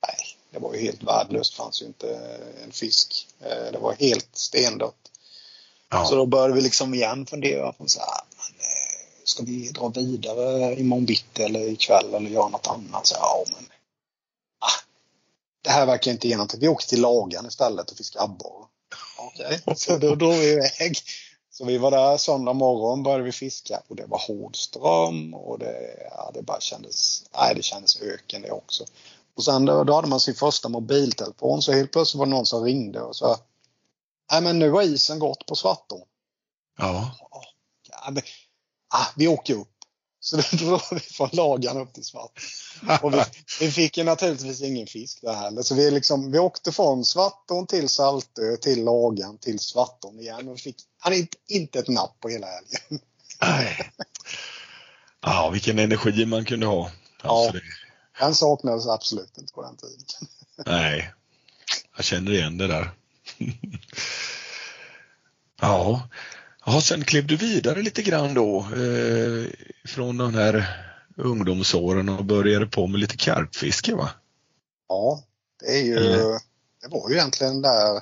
nej, 0.07 0.17
det 0.51 0.59
var 0.59 0.73
ju 0.73 0.81
helt 0.81 1.03
värdelöst. 1.03 1.51
Det 1.53 1.57
fanns 1.57 1.81
ju 1.81 1.85
inte 1.85 2.19
en 2.63 2.71
fisk. 2.71 3.27
Eh, 3.41 3.71
det 3.71 3.77
var 3.79 3.93
helt 3.93 4.29
stendött. 4.33 4.95
ja. 5.91 6.05
Så 6.05 6.15
då 6.15 6.25
började 6.25 6.53
vi 6.53 6.61
liksom 6.61 6.93
igen 6.93 7.25
fundera 7.25 7.71
på 7.71 7.87
så 7.87 7.99
här, 7.99 8.21
men, 8.37 8.59
eh, 8.59 9.23
ska 9.23 9.43
vi 9.43 9.69
dra 9.69 9.87
vidare 9.89 10.79
imorgon 10.79 11.05
bitti 11.05 11.43
eller 11.43 11.59
ikväll 11.69 12.13
eller 12.13 12.29
göra 12.29 12.47
något 12.47 12.67
annat? 12.67 13.07
Så, 13.07 13.15
ja, 13.19 13.43
men 13.47 13.65
ah, 13.65 13.74
det 15.65 15.71
här 15.71 15.85
verkar 15.85 16.11
inte 16.11 16.27
ge 16.27 16.35
någonting. 16.35 16.59
Vi 16.59 16.67
åker 16.67 16.87
till 16.87 17.01
Lagan 17.01 17.45
istället 17.45 17.91
och 17.91 17.97
fiskar 17.97 18.23
abborre. 18.23 18.65
Okej, 19.19 19.61
så 19.75 19.97
då 19.97 20.15
drog 20.15 20.33
vi 20.33 20.51
iväg. 20.51 20.97
Så 21.51 21.65
vi 21.65 21.77
var 21.77 21.91
där 21.91 22.17
söndag 22.17 22.53
morgon 22.53 23.03
började 23.03 23.23
vi 23.23 23.31
fiska 23.31 23.81
och 23.87 23.95
det 23.95 24.05
var 24.05 24.19
hård 24.27 24.55
ström 24.55 25.33
och 25.33 25.59
det, 25.59 25.97
ja, 26.11 26.31
det 26.33 26.41
bara 26.41 26.59
kändes, 26.59 27.23
nej 27.37 27.55
det 27.55 27.61
kändes 27.61 28.01
öken 28.01 28.41
det 28.41 28.51
också. 28.51 28.85
Och 29.35 29.43
sen 29.43 29.65
då, 29.65 29.83
då 29.83 29.93
hade 29.93 30.07
man 30.07 30.19
sin 30.19 30.35
första 30.35 30.69
mobiltelefon 30.69 31.61
så 31.61 31.71
helt 31.71 31.91
plötsligt 31.91 32.19
var 32.19 32.25
det 32.25 32.31
någon 32.31 32.45
som 32.45 32.63
ringde 32.63 33.01
och 33.01 33.15
sa 33.15 33.37
Nej 34.31 34.41
men 34.41 34.59
nu 34.59 34.71
har 34.71 34.81
isen 34.81 35.19
gått 35.19 35.45
på 35.45 35.55
Svartån. 35.55 36.01
ja. 36.77 37.11
Ja, 37.89 38.11
men, 38.11 38.23
ah, 38.93 39.05
vi 39.15 39.27
åker 39.27 39.53
upp. 39.53 39.74
Så 40.25 40.35
då 40.37 40.43
drog 40.57 40.81
vi 40.91 40.99
från 40.99 41.29
Lagan 41.33 41.77
upp 41.77 41.93
till 41.93 42.03
Svartån. 42.03 42.43
Och 43.01 43.13
vi, 43.13 43.23
vi 43.59 43.71
fick 43.71 43.97
ju 43.97 44.03
naturligtvis 44.03 44.61
ingen 44.61 44.87
fisk 44.87 45.21
där 45.21 45.33
heller. 45.33 45.61
Så 45.61 45.75
vi, 45.75 45.91
liksom, 45.91 46.31
vi 46.31 46.39
åkte 46.39 46.71
från 46.71 47.05
Svartån 47.05 47.67
till 47.67 47.89
Saltö, 47.89 48.57
till 48.61 48.83
Lagan, 48.83 49.37
till 49.37 49.59
Svartån 49.59 50.19
igen. 50.19 50.47
Och 50.49 50.59
fick 50.59 50.75
hade 50.99 51.17
inte, 51.17 51.37
inte 51.47 51.79
ett 51.79 51.87
napp 51.87 52.19
på 52.19 52.29
hela 52.29 52.47
helgen. 52.47 52.99
Nej. 53.41 53.91
Ja, 55.21 55.49
vilken 55.49 55.79
energi 55.79 56.25
man 56.25 56.45
kunde 56.45 56.65
ha. 56.65 56.91
Alltså 57.21 57.45
Ja. 57.45 57.51
det, 57.51 57.61
Den 58.19 58.35
saknades 58.35 58.87
absolut 58.87 59.37
inte 59.37 59.53
på 59.53 59.61
den 59.63 59.77
tiden. 59.77 60.05
nej, 60.65 61.13
jag 61.95 62.05
känner 62.05 62.31
igen 62.31 62.57
det 62.57 62.67
där. 62.67 62.91
ja. 65.61 66.09
Ja, 66.65 66.81
sen 66.81 67.03
klev 67.03 67.27
du 67.27 67.35
vidare 67.35 67.81
lite 67.81 68.01
grann 68.01 68.33
då 68.33 68.59
eh, 68.59 69.49
från 69.87 70.17
de 70.17 70.33
här 70.33 70.65
ungdomsåren 71.17 72.09
och 72.09 72.25
började 72.25 72.65
på 72.65 72.87
med 72.87 72.99
lite 72.99 73.17
karpfiske 73.17 73.95
va? 73.95 74.09
Ja, 74.87 75.23
det 75.59 75.79
är 75.79 75.83
ju, 75.83 75.95
Eller? 75.95 76.17
det 76.81 76.87
var 76.89 77.09
ju 77.09 77.15
egentligen 77.15 77.61
där, 77.61 78.01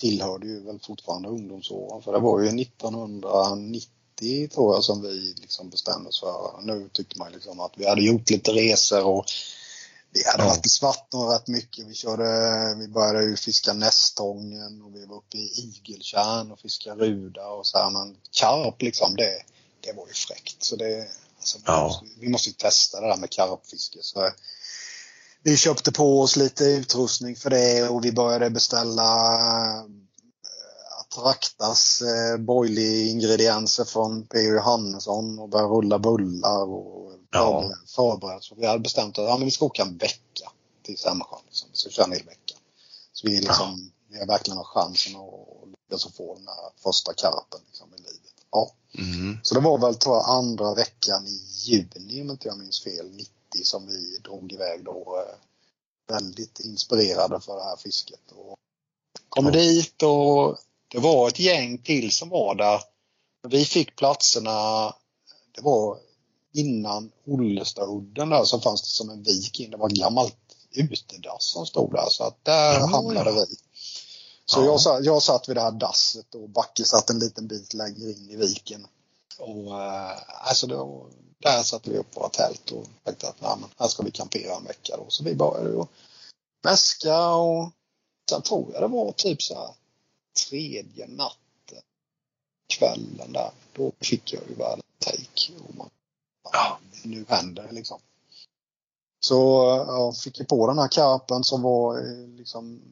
tillhörde 0.00 0.46
ju 0.46 0.64
väl 0.64 0.78
fortfarande 0.86 1.28
ungdomsåren. 1.28 2.02
För 2.02 2.12
det 2.12 2.18
var 2.18 2.40
ju 2.40 2.62
1990 2.62 4.48
tror 4.54 4.74
jag 4.74 4.84
som 4.84 5.02
vi 5.02 5.34
liksom 5.40 5.70
bestämde 5.70 6.08
oss 6.08 6.20
för. 6.20 6.62
Nu 6.62 6.88
tyckte 6.92 7.18
man 7.18 7.32
liksom 7.32 7.60
att 7.60 7.72
vi 7.76 7.88
hade 7.88 8.02
gjort 8.02 8.30
lite 8.30 8.52
resor 8.52 9.04
och 9.04 9.24
Vi 10.12 10.24
hade 10.26 10.42
Ja. 10.42 10.48
varit 10.48 10.66
i 10.66 10.68
Svartån 10.68 11.28
rätt 11.32 11.46
mycket. 11.48 11.86
Vi, 11.86 11.94
körde, 11.94 12.24
vi 12.78 12.88
började 12.88 13.24
ju 13.24 13.36
fiska 13.36 13.72
nästången 13.72 14.82
och 14.82 14.94
vi 14.96 15.06
var 15.06 15.16
uppe 15.16 15.36
i 15.38 15.50
igeltjärn 15.60 16.52
och 16.52 16.60
fiskade 16.60 17.04
ruda 17.04 17.46
och 17.48 17.66
så 17.66 17.78
här. 17.78 17.90
Men 17.90 18.16
karp 18.30 18.82
liksom, 18.82 19.16
det, 19.16 19.42
det 19.80 19.92
var 19.92 20.06
ju 20.06 20.12
fräckt. 20.12 20.62
Så 20.62 20.76
det, 20.76 21.06
alltså, 21.38 21.58
vi, 21.58 21.64
Ja. 21.66 21.82
måste, 21.82 22.06
vi 22.20 22.28
måste 22.28 22.48
ju 22.48 22.54
testa 22.54 23.00
det 23.00 23.06
där 23.06 23.16
med 23.16 23.30
karpfiske. 23.30 23.98
Så 24.02 24.30
vi 25.42 25.56
köpte 25.56 25.92
på 25.92 26.20
oss 26.20 26.36
lite 26.36 26.64
utrustning 26.64 27.36
för 27.36 27.50
det 27.50 27.88
och 27.88 28.04
vi 28.04 28.12
började 28.12 28.50
beställa 28.50 29.08
eh, 31.16 31.18
Attractas 31.18 32.02
eh, 32.02 32.36
boilie-ingredienser 32.38 33.84
från 33.84 34.26
P.O. 34.26 34.54
Johannesson 34.54 35.38
och 35.38 35.48
började 35.48 35.70
rulla 35.74 35.98
bullar 35.98 36.62
och 36.64 37.12
Ja. 37.32 37.62
förbered- 37.62 37.86
förbereda. 37.86 38.40
Så 38.40 38.54
vi 38.54 38.66
hade 38.66 38.78
bestämt 38.78 39.18
att 39.18 39.24
ja, 39.24 39.36
men 39.36 39.44
vi 39.44 39.50
ska 39.50 39.64
åka 39.66 39.82
en 39.82 39.96
vecka 39.98 40.52
till 40.82 40.98
Sämsjön. 40.98 41.40
Liksom. 41.46 41.68
Vi 41.72 41.76
ska 41.76 41.90
köra 41.90 42.06
en 42.06 42.12
hel 42.12 42.24
vecka. 42.26 42.54
Så 43.12 43.26
vi, 43.28 43.40
liksom, 43.40 43.90
vi 44.08 44.18
har 44.18 44.26
verkligen 44.26 44.56
har 44.56 44.64
chansen 44.64 45.16
att 45.16 45.68
lyckas 45.90 46.14
få 46.16 46.34
den 46.34 46.46
här 46.48 46.70
första 46.82 47.12
karpen 47.14 47.60
liksom, 47.66 47.88
i 47.94 47.98
livet. 47.98 48.34
Ja. 48.50 48.70
Mm. 48.98 49.38
Så 49.42 49.54
det 49.54 49.60
var 49.60 49.78
väl 49.78 49.94
tror 49.94 50.16
jag 50.16 50.28
andra 50.28 50.74
veckan 50.74 51.26
i 51.26 51.40
juni 51.54 52.22
om 52.22 52.30
inte 52.30 52.48
jag 52.48 52.58
minns 52.58 52.80
fel, 52.84 53.10
90 53.10 53.30
som 53.64 53.86
vi 53.86 54.18
drog 54.18 54.52
iväg 54.52 54.84
då. 54.84 55.24
eh, 55.28 55.34
Väldigt 56.14 56.60
inspirerade 56.60 57.40
för 57.40 57.56
det 57.56 57.62
här 57.64 57.76
fisket. 57.76 58.20
Och 58.36 58.56
kommer 59.28 59.50
Ja. 59.52 59.58
dit 59.60 60.02
och 60.02 60.58
det 60.90 60.98
var 60.98 61.28
ett 61.28 61.38
gäng 61.38 61.78
till 61.78 62.12
som 62.12 62.28
var 62.28 62.54
där. 62.54 62.80
Vi 63.48 63.64
fick 63.64 63.96
platserna, 63.96 64.86
det 65.54 65.60
var 65.62 65.98
innan 66.54 67.10
Ollestaudden 67.26 68.28
där 68.30 68.44
så 68.44 68.60
fanns 68.60 68.82
det 68.82 68.88
som 68.88 69.10
en 69.10 69.22
vik 69.22 69.60
in. 69.60 69.70
Det 69.70 69.76
var 69.76 69.88
gammalt 69.88 70.36
utedass 70.74 71.44
som 71.44 71.66
stod 71.66 71.92
där 71.92 72.06
så 72.08 72.24
att 72.24 72.44
där 72.44 72.74
Ja, 72.74 72.86
hamnade 72.86 73.30
ja. 73.30 73.46
vi. 73.50 73.56
Så 74.44 74.60
Ja. 74.60 74.64
jag, 74.64 74.80
sa- 74.80 75.00
jag 75.00 75.22
satt 75.22 75.48
vid 75.48 75.56
det 75.56 75.60
här 75.60 75.70
dasset 75.70 76.34
och 76.34 76.48
Backe 76.48 76.84
satt 76.84 77.10
en 77.10 77.18
liten 77.18 77.46
bit 77.48 77.74
längre 77.74 78.10
in 78.10 78.30
i 78.30 78.36
viken. 78.36 78.86
Och 79.38 79.80
eh, 79.82 80.12
alltså 80.48 80.66
då, 80.66 81.08
där 81.42 81.62
satte 81.62 81.90
vi 81.90 81.98
upp 81.98 82.16
våra 82.16 82.28
tält 82.28 82.70
och 82.70 82.84
tänkte 83.04 83.28
att 83.28 83.40
nej, 83.40 83.50
här 83.78 83.88
ska 83.88 84.02
vi 84.02 84.10
kampera 84.10 84.56
en 84.56 84.64
vecka 84.64 84.96
då. 84.96 85.04
Så 85.08 85.24
vi 85.24 85.34
började 85.34 85.70
ju 85.70 85.84
mäska 86.64 87.26
och 87.34 87.70
sen 88.30 88.42
tror 88.42 88.72
jag 88.72 88.82
det 88.82 88.88
var 88.88 89.12
typ 89.12 89.42
så 89.42 89.54
här 89.54 89.68
tredje 90.48 91.06
natten, 91.06 91.82
kvällen 92.78 93.32
där. 93.32 93.50
Då 93.72 93.92
fick 94.00 94.32
jag 94.32 94.42
ju 94.48 94.54
världens 94.54 94.84
take. 94.98 95.52
Och 95.68 95.74
man, 95.74 95.90
Ja. 96.52 96.78
Nu 97.04 97.24
händer 97.28 97.62
det 97.62 97.72
liksom. 97.72 97.98
Så 99.20 99.34
jag 99.86 100.16
fick 100.16 100.38
ju 100.38 100.44
på 100.44 100.66
den 100.66 100.78
här 100.78 100.88
karpen 100.88 101.44
som 101.44 101.62
var 101.62 101.98
eh, 101.98 102.28
liksom 102.28 102.82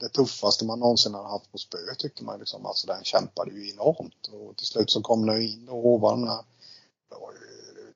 det 0.00 0.08
tuffaste 0.08 0.64
man 0.64 0.78
någonsin 0.78 1.14
hade 1.14 1.28
haft 1.28 1.52
på 1.52 1.58
spö 1.58 1.78
tyckte 1.98 2.24
man 2.24 2.38
liksom. 2.38 2.66
Alltså 2.66 2.86
den 2.86 3.04
kämpade 3.04 3.50
ju 3.50 3.70
enormt 3.70 4.26
och 4.26 4.56
till 4.56 4.66
slut 4.66 4.90
så 4.90 5.00
kom 5.00 5.26
den 5.26 5.42
in 5.42 5.68
och 5.68 5.86
ovan 5.86 6.20
den 6.20 6.28
här. 6.28 6.44
Det 7.10 7.16
var 7.20 7.32
ju 7.32 7.38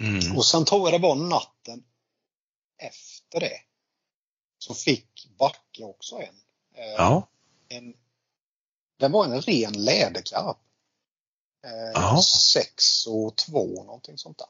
Mm. 0.00 0.36
Och 0.36 0.44
sen 0.46 0.64
tror 0.64 0.90
jag 0.90 1.00
det 1.00 1.08
var 1.08 1.14
natten 1.14 1.84
efter 2.78 3.40
det. 3.40 3.56
Så 4.58 4.74
fick 4.74 5.28
Backe 5.38 5.84
också 5.84 6.16
en. 6.16 6.22
Eh, 6.74 6.92
Ja. 6.96 7.28
en 7.68 7.94
den 8.98 9.12
var 9.12 9.24
en 9.24 9.40
ren 9.42 9.72
läderkarp. 9.72 10.58
Eh, 11.66 12.20
sex 12.20 13.06
och 13.06 13.36
två 13.36 13.84
någonting 13.84 14.18
sånt 14.18 14.38
där. 14.38 14.46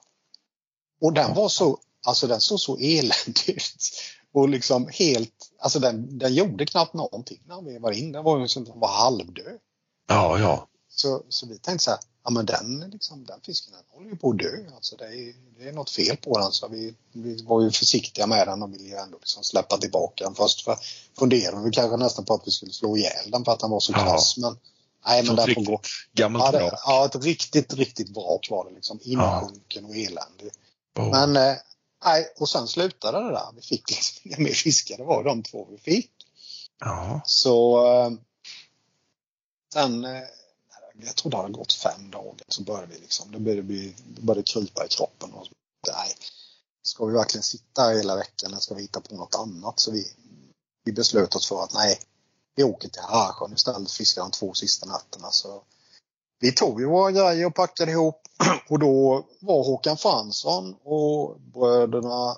Och 1.00 1.12
den 1.12 1.34
var 1.34 1.48
så, 1.48 1.80
alltså 2.06 2.26
den 2.26 2.40
såg 2.40 2.60
så 2.60 2.76
eländig 2.78 3.48
ut. 3.48 3.90
Och 4.32 4.48
liksom 4.48 4.88
helt, 4.92 5.50
alltså 5.58 5.78
den, 5.78 6.18
den 6.18 6.34
gjorde 6.34 6.66
knappt 6.66 6.94
någonting 6.94 7.42
när 7.46 7.62
vi 7.62 7.78
var 7.78 7.92
in. 7.92 8.12
Den 8.12 8.24
var 8.24 8.38
ju 8.40 8.48
som 8.48 8.64
var 8.80 8.88
halvdöd. 8.88 9.58
Ja, 10.08 10.38
ja. 10.38 10.68
Så, 10.96 11.22
så 11.28 11.46
vi 11.46 11.58
tänkte 11.58 11.84
så 11.84 11.90
här, 11.90 12.00
ja 12.24 12.30
men 12.30 12.46
den, 12.46 12.90
liksom, 12.92 13.24
den 13.24 13.40
fisken 13.40 13.72
den 13.72 13.82
håller 13.88 14.10
ju 14.10 14.16
på 14.16 14.30
att 14.30 14.38
dö. 14.38 14.74
Alltså 14.74 14.96
det, 14.96 15.04
är, 15.04 15.34
det 15.58 15.68
är 15.68 15.72
något 15.72 15.90
fel 15.90 16.16
på 16.16 16.38
den. 16.38 16.52
Så 16.52 16.68
vi, 16.68 16.94
vi 17.12 17.42
var 17.42 17.62
ju 17.62 17.70
försiktiga 17.70 18.26
med 18.26 18.48
den 18.48 18.62
och 18.62 18.72
ville 18.74 18.84
ju 18.88 18.94
ändå 18.94 19.18
liksom 19.18 19.44
släppa 19.44 19.76
tillbaka 19.76 20.24
den. 20.24 20.34
Först 20.34 20.64
för, 20.64 20.78
funderade 21.18 21.64
vi 21.64 21.70
kanske 21.70 21.96
nästan 21.96 22.24
på 22.24 22.34
att 22.34 22.46
vi 22.46 22.50
skulle 22.50 22.72
slå 22.72 22.96
ihjäl 22.96 23.30
den 23.30 23.44
för 23.44 23.52
att 23.52 23.60
den 23.60 23.70
var 23.70 23.80
så 23.80 23.92
Ja. 23.92 23.98
krass. 23.98 24.36
Men 24.36 24.58
nej, 25.06 25.22
men 25.26 25.36
den 25.36 25.54
får 25.54 25.64
gå. 25.64 25.80
gammalt 26.12 26.54
Ja, 26.54 26.60
det, 26.60 26.78
ja, 26.86 27.04
ett 27.04 27.24
riktigt, 27.24 27.74
riktigt 27.74 28.16
vrak 28.16 28.48
var 28.50 28.64
det 28.68 28.74
liksom. 28.74 28.98
Insjunken 29.02 29.84
och 29.84 29.96
eländig. 29.96 30.50
Oh. 30.98 31.10
Men 31.10 31.36
eh, 31.36 31.56
nej, 32.04 32.32
och 32.38 32.48
sen 32.48 32.68
slutade 32.68 33.18
det 33.18 33.30
där. 33.30 33.48
Vi 33.56 33.62
fick 33.62 33.90
liksom 33.90 34.20
inga 34.24 34.38
mer 34.38 34.52
fiskar. 34.54 34.96
Det 34.96 35.04
var 35.04 35.24
de 35.24 35.42
två 35.42 35.66
vi 35.70 35.78
fick. 35.78 36.10
Ja. 36.80 37.20
Så 37.24 37.86
eh, 37.86 38.10
sen, 39.72 40.04
eh, 40.04 40.22
jag 41.02 41.16
tror 41.16 41.30
det 41.30 41.36
hade 41.36 41.52
gått 41.52 41.72
fem 41.72 42.10
dagar 42.10 42.44
så 42.48 42.62
började 42.62 42.86
vi 42.86 42.98
liksom, 42.98 43.32
det 43.32 43.38
började, 43.38 43.62
bli, 43.62 43.96
det 44.06 44.22
började 44.22 44.42
krypa 44.42 44.84
i 44.84 44.88
kroppen. 44.88 45.32
Och, 45.32 45.46
nej, 45.86 46.14
ska 46.82 47.04
vi 47.04 47.12
verkligen 47.12 47.42
sitta 47.42 47.82
här 47.82 47.96
hela 47.96 48.16
veckan 48.16 48.50
eller 48.50 48.60
ska 48.60 48.74
vi 48.74 48.82
hitta 48.82 49.00
på 49.00 49.14
något 49.14 49.34
annat? 49.34 49.80
Så 49.80 49.90
vi, 49.90 50.04
vi 50.84 50.92
beslöt 50.92 51.34
oss 51.34 51.48
för 51.48 51.62
att 51.62 51.74
nej, 51.74 51.98
vi 52.56 52.64
åker 52.64 52.88
till 52.88 53.02
Harsjön 53.02 53.52
istället 53.52 53.88
och 53.88 53.90
fiskar 53.90 54.22
de 54.22 54.30
två 54.30 54.54
sista 54.54 54.86
nätterna. 54.86 55.30
Så 55.30 55.62
vi 56.40 56.52
tog 56.52 56.80
ju 56.80 56.86
våra 56.86 57.12
grejer 57.12 57.46
och 57.46 57.54
packade 57.54 57.92
ihop 57.92 58.20
och 58.68 58.78
då 58.78 59.26
var 59.40 59.64
Håkan 59.64 59.96
Fransson 59.96 60.74
och 60.82 61.40
bröderna 61.40 62.36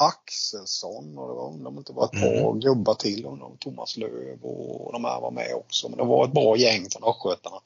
Axelsson 0.00 1.18
och 1.18 1.28
det 1.28 1.34
var, 1.34 1.48
undrar 1.48 1.68
om 1.68 1.74
det 1.74 1.78
inte 1.78 1.92
var 1.92 2.04
ett 2.04 2.10
par 2.10 2.60
gubbar 2.60 2.94
till. 2.94 3.26
Undrar 3.26 3.46
om 3.46 3.56
Thomas 3.56 3.96
Löv 3.96 4.44
och 4.44 4.92
de 4.92 5.04
här 5.04 5.20
var 5.20 5.30
med 5.30 5.54
också. 5.54 5.88
Men 5.88 5.98
det 5.98 6.04
var 6.04 6.24
ett 6.24 6.32
bra 6.32 6.56
gäng 6.56 6.90
från 6.90 7.10
Östgötarna 7.10 7.60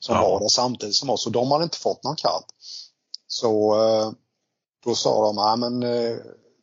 som 0.00 0.14
Ja. 0.16 0.22
var 0.30 0.40
där 0.40 0.48
samtidigt 0.48 0.94
som 0.96 1.10
oss. 1.10 1.26
Och 1.26 1.32
de 1.32 1.50
hade 1.50 1.64
inte 1.64 1.78
fått 1.78 2.04
någon 2.04 2.16
katt. 2.16 2.44
Så 3.26 3.82
eh, 3.84 4.10
då 4.84 4.94
sa 4.94 5.22
de, 5.26 5.36
ja 5.36 5.56
men 5.56 5.82
eh, 5.82 6.16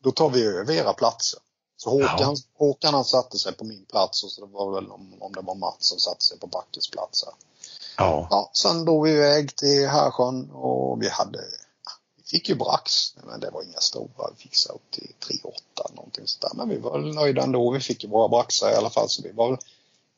då 0.03 0.11
tar 0.11 0.29
vi 0.29 0.43
över 0.43 0.73
era 0.73 0.93
platser. 0.93 1.39
Så 1.77 1.89
Håkan, 1.89 2.17
Ja. 2.19 2.35
Håkan 2.57 2.93
han 2.93 3.05
satte 3.05 3.37
sig 3.37 3.53
på 3.53 3.65
min 3.65 3.85
plats 3.85 4.23
och 4.23 4.31
så 4.31 4.45
det 4.45 4.51
var 4.51 4.71
väl 4.71 4.91
om, 4.91 5.17
om 5.19 5.33
det 5.33 5.41
var 5.41 5.55
Mats 5.55 5.75
som 5.87 5.99
satte 5.99 6.25
sig 6.25 6.39
på 6.39 6.47
Backes 6.47 6.89
plats. 6.89 7.23
Ja. 7.97 8.27
Ja, 8.29 8.49
sen 8.53 8.85
drog 8.85 9.03
vi 9.03 9.11
iväg 9.11 9.55
till 9.55 9.87
Härsjön 9.87 10.51
och 10.51 11.01
vi 11.01 11.09
hade 11.09 11.39
vi 12.17 12.23
fick 12.23 12.49
ju 12.49 12.55
brax, 12.55 13.15
men 13.27 13.39
det 13.39 13.49
var 13.49 13.63
inga 13.63 13.79
stora. 13.79 14.29
Vi 14.43 14.49
så 14.51 14.73
upp 14.73 14.91
till 14.91 15.11
3,8 15.27 15.95
någonting 15.95 16.27
sånt 16.27 16.41
där. 16.41 16.51
Men 16.57 16.69
vi 16.69 16.77
var 16.77 16.97
nöjda 16.99 17.43
ändå. 17.43 17.71
Vi 17.71 17.79
fick 17.79 18.03
ju 18.03 18.09
våra 18.09 18.27
braxar 18.27 18.71
i 18.71 18.75
alla 18.75 18.89
fall. 18.89 19.09
Så 19.09 19.21
vi 19.21 19.31
var 19.31 19.59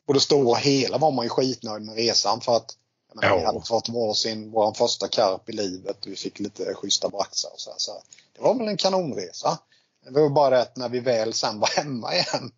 på 0.06 0.12
det 0.12 0.20
stora 0.20 0.58
hela 0.58 0.98
var 0.98 1.10
man 1.10 1.24
ju 1.24 1.28
skitnöjd 1.28 1.82
med 1.82 1.94
resan 1.96 2.40
för 2.40 2.56
att 2.56 2.76
jag 3.12 3.22
menar, 3.22 3.36
vi 3.36 3.42
Ja. 3.42 3.46
hade 3.46 3.66
fått 3.66 3.88
varsin, 3.88 4.50
vår 4.50 4.74
första 4.74 5.08
karp 5.08 5.48
i 5.48 5.52
livet. 5.52 5.96
Vi 6.06 6.16
fick 6.16 6.38
lite 6.38 6.74
schyssta 6.74 7.08
braxar 7.08 7.50
och 7.52 7.60
så, 7.60 7.70
här, 7.70 7.78
så 7.78 7.92
här. 7.92 8.00
Det 8.36 8.42
var 8.42 8.54
väl 8.54 8.68
en 8.68 8.76
kanonresa. 8.76 9.58
Det 10.04 10.20
var 10.20 10.28
bara 10.28 10.50
det 10.50 10.62
att 10.62 10.76
när 10.76 10.88
vi 10.88 11.00
väl 11.00 11.34
sen 11.34 11.60
var 11.60 11.68
hemma 11.68 12.14
igen 12.14 12.52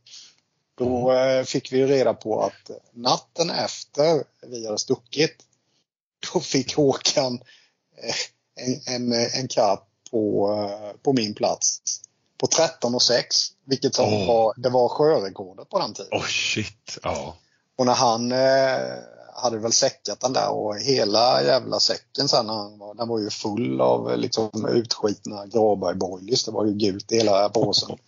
då 0.75 1.13
eh, 1.13 1.45
fick 1.45 1.73
vi 1.73 1.87
reda 1.87 2.15
på 2.15 2.43
att 2.43 2.71
natten 2.93 3.51
efter 3.51 4.25
vi 4.47 4.67
hade 4.67 4.79
stuckit 4.79 5.37
då 6.33 6.41
fick 6.41 6.77
Håkan 6.77 7.35
eh, 8.03 8.15
en, 8.67 8.95
en, 8.95 9.13
en 9.13 9.49
karp 9.49 9.81
på, 10.11 10.53
eh, 10.53 10.97
på 11.03 11.13
min 11.13 11.35
plats 11.35 11.81
på 12.39 12.47
13 12.47 12.95
och 12.95 13.03
6. 13.03 13.37
Vilket 13.65 13.99
Åh. 13.99 14.27
var, 14.29 14.55
det 14.57 14.69
var 14.69 14.89
sjörekordet 14.89 15.69
på 15.69 15.79
den 15.79 15.95
tiden. 15.95 16.13
Oh 16.13 16.27
shit. 16.27 16.99
Ja. 17.03 17.37
Och 17.77 17.87
när 17.87 17.95
han 17.95 18.33
hade 19.35 19.59
väl 19.59 19.73
säckat 19.73 20.21
den 20.21 20.33
där 20.33 20.49
och 20.51 20.77
hela 20.77 21.43
jävla 21.43 21.81
säcken 21.81 22.29
sen 22.29 22.49
han 22.49 22.79
var, 22.79 22.95
den 22.95 23.09
var 23.09 23.19
ju 23.19 23.31
full 23.31 23.81
av 23.81 24.11
eh, 24.11 24.17
liksom 24.17 24.67
utskitna 24.69 25.47
Gråberg-boilies. 25.47 26.45
Det 26.45 26.51
var 26.51 26.65
ju 26.65 26.73
gult 26.73 27.13
i 27.13 27.17
hela 27.17 27.49
påsen. 27.49 27.99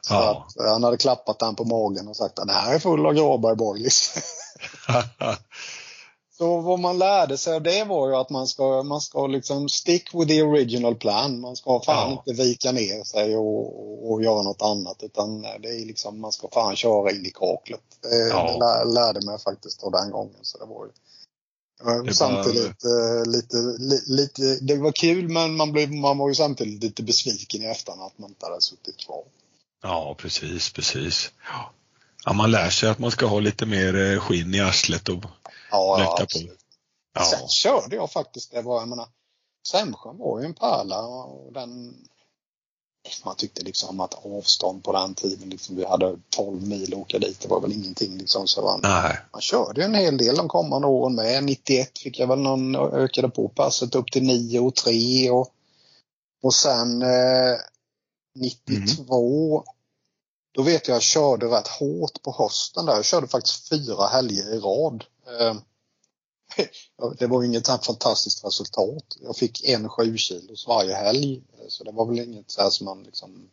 Så 0.00 0.14
Ja. 0.14 0.46
att, 0.48 0.60
eh, 0.60 0.72
han 0.72 0.84
hade 0.84 0.96
klappat 0.96 1.38
den 1.38 1.54
på 1.54 1.64
magen 1.64 2.08
och 2.08 2.16
sagt 2.16 2.38
att 2.38 2.46
den 2.46 2.56
här 2.56 2.74
är 2.74 2.78
full 2.78 3.06
av 3.06 3.12
Gråberg-boilies. 3.14 4.18
Så 6.38 6.60
vad 6.60 6.78
man 6.80 6.98
lärde 6.98 7.38
sig 7.38 7.54
av 7.54 7.62
det 7.62 7.84
var 7.84 8.08
ju 8.08 8.16
att 8.16 8.30
man 8.30 8.46
ska, 8.46 8.82
man 8.82 9.00
ska 9.00 9.26
liksom 9.26 9.68
stick 9.68 10.14
with 10.14 10.28
the 10.28 10.42
original 10.42 10.94
plan. 10.94 11.40
Man 11.40 11.56
ska 11.56 11.80
fan 11.80 12.10
Ja. 12.10 12.22
inte 12.26 12.42
vika 12.42 12.72
ner 12.72 13.04
sig 13.04 13.36
och, 13.36 14.10
och 14.12 14.22
göra 14.22 14.42
något 14.42 14.62
annat 14.62 15.02
utan 15.02 15.42
det 15.42 15.68
är 15.68 15.86
liksom, 15.86 16.20
man 16.20 16.32
ska 16.32 16.48
fan 16.48 16.76
köra 16.76 17.10
in 17.10 17.26
i 17.26 17.30
kaklet. 17.30 17.80
Det, 18.02 18.28
Ja. 18.28 18.52
det 18.52 18.58
lär, 18.58 18.94
lärde 18.94 19.26
mig 19.26 19.38
faktiskt 19.38 19.82
av 19.84 19.92
den 19.92 20.10
gången. 20.10 20.36
Så 20.42 20.58
det 20.58 20.64
var 20.64 20.86
ju, 20.86 20.92
Det 22.02 22.14
samtidigt 22.14 22.84
eh, 22.84 23.26
lite, 23.32 23.56
li, 23.78 24.00
lite, 24.06 24.42
det 24.60 24.76
var 24.76 24.92
kul 24.92 25.28
men 25.28 25.56
man, 25.56 25.72
blev, 25.72 25.92
man 25.92 26.18
var 26.18 26.28
ju 26.28 26.34
samtidigt 26.34 26.82
lite 26.82 27.02
besviken 27.02 27.62
i 27.62 27.66
efterhand 27.66 28.02
att 28.02 28.18
man 28.18 28.30
inte 28.30 28.46
hade 28.46 28.60
suttit 28.60 28.96
kvar. 29.06 29.22
Ja, 29.82 30.14
precis, 30.18 30.72
precis. 30.72 31.30
Ja. 31.52 31.70
Ja, 32.26 32.32
man 32.32 32.50
lär 32.50 32.70
sig 32.70 32.88
att 32.88 32.98
man 32.98 33.10
ska 33.10 33.26
ha 33.26 33.40
lite 33.40 33.66
mer 33.66 34.12
eh, 34.12 34.20
skinn 34.20 34.54
i 34.54 34.60
arslet 34.60 35.08
och 35.08 35.24
Ja, 35.74 36.00
ja 36.00 36.16
på. 36.16 36.22
absolut. 36.22 36.60
Ja. 37.14 37.24
Sen 37.24 37.48
körde 37.48 37.96
jag 37.96 38.12
faktiskt, 38.12 38.50
det 38.50 38.62
var, 38.62 38.80
jag 38.80 38.88
menar, 38.88 39.08
Sämsjön 39.68 40.18
var 40.18 40.40
ju 40.40 40.46
en 40.46 40.54
pärla 40.54 41.06
och 41.06 41.52
den 41.52 41.94
man 43.24 43.36
tyckte 43.36 43.62
liksom 43.62 44.00
att 44.00 44.14
avstånd 44.24 44.84
på 44.84 44.92
den 44.92 45.14
tiden, 45.14 45.50
liksom, 45.50 45.76
vi 45.76 45.84
hade 45.84 46.18
12 46.30 46.68
mil 46.68 46.94
att 46.94 46.98
åka 46.98 47.18
dit, 47.18 47.40
det 47.40 47.48
var 47.48 47.60
väl 47.60 47.72
ingenting 47.72 48.18
liksom. 48.18 48.46
Så 48.46 48.62
man, 48.62 48.80
Nej. 48.82 49.18
man 49.32 49.40
körde 49.40 49.84
en 49.84 49.94
hel 49.94 50.18
del 50.18 50.36
de 50.36 50.48
kommande 50.48 50.88
åren 50.88 51.14
med. 51.14 51.44
91 51.44 51.98
fick 51.98 52.18
jag 52.18 52.26
väl 52.26 52.38
någon, 52.38 52.76
ökade 52.76 53.28
på 53.28 53.48
passet 53.48 53.94
upp 53.94 54.12
till 54.12 54.22
9 54.22 54.60
och 54.60 54.74
3 54.74 55.30
och, 55.30 55.48
och 56.42 56.54
sen 56.54 57.02
eh, 57.02 57.58
92 58.38 59.64
då 60.54 60.62
vet 60.62 60.88
jag 60.88 60.94
jag 60.94 61.02
körde 61.02 61.46
rätt 61.46 61.68
hårt 61.68 62.22
på 62.22 62.34
hösten 62.38 62.86
där. 62.86 62.94
Jag 62.94 63.04
körde 63.04 63.26
faktiskt 63.26 63.68
fyra 63.68 64.06
helger 64.06 64.54
i 64.54 64.58
rad. 64.58 65.04
Eh, 65.26 65.56
det 67.18 67.26
var 67.26 67.42
inget 67.44 67.66
fantastiskt 67.66 68.44
resultat. 68.44 69.16
Jag 69.20 69.36
fick 69.36 69.64
en 69.68 69.88
7 69.88 70.16
kilos 70.16 70.66
varje 70.68 70.94
helg. 70.94 71.42
Så 71.68 71.84
det 71.84 71.92
var 71.92 72.06
väl 72.06 72.18
inget 72.18 72.50
så 72.50 72.62
här 72.62 72.70
som 72.70 72.84
man 72.84 73.02
liksom 73.02 73.50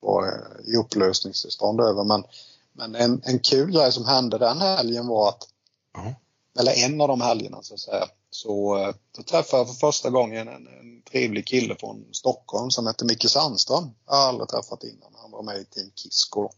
var 0.00 0.26
eh, 0.26 0.72
i 0.72 0.76
upplösningstillstånd 0.76 1.80
över. 1.80 2.04
Men, 2.04 2.24
men 2.72 2.94
en, 2.94 3.22
en 3.24 3.38
kul 3.38 3.72
grej 3.72 3.92
som 3.92 4.04
hände 4.04 4.38
den 4.38 4.60
helgen 4.60 5.06
var 5.06 5.28
att, 5.28 5.48
Ja. 5.94 6.14
eller 6.60 6.72
en 6.84 7.00
av 7.00 7.08
de 7.08 7.20
helgerna 7.20 7.62
så 7.62 7.74
att 7.74 7.80
säga, 7.80 8.08
så 8.30 8.78
eh, 8.78 8.94
då 9.16 9.22
träffade 9.22 9.60
jag 9.60 9.68
för 9.68 9.74
första 9.74 10.10
gången 10.10 10.48
en, 10.48 10.66
en 10.66 11.02
trevlig 11.10 11.46
kille 11.46 11.76
från 11.80 12.04
Stockholm 12.12 12.70
som 12.70 12.86
hette 12.86 13.04
Micke 13.04 13.30
Sandström. 13.30 13.90
Jag 14.06 14.14
har 14.14 14.28
aldrig 14.28 14.48
träffat 14.48 14.84
innan. 14.84 15.14
Han 15.14 15.30
var 15.30 15.42
med 15.42 15.60
i 15.60 15.64
Team 15.64 15.90
Kisko. 15.94 16.50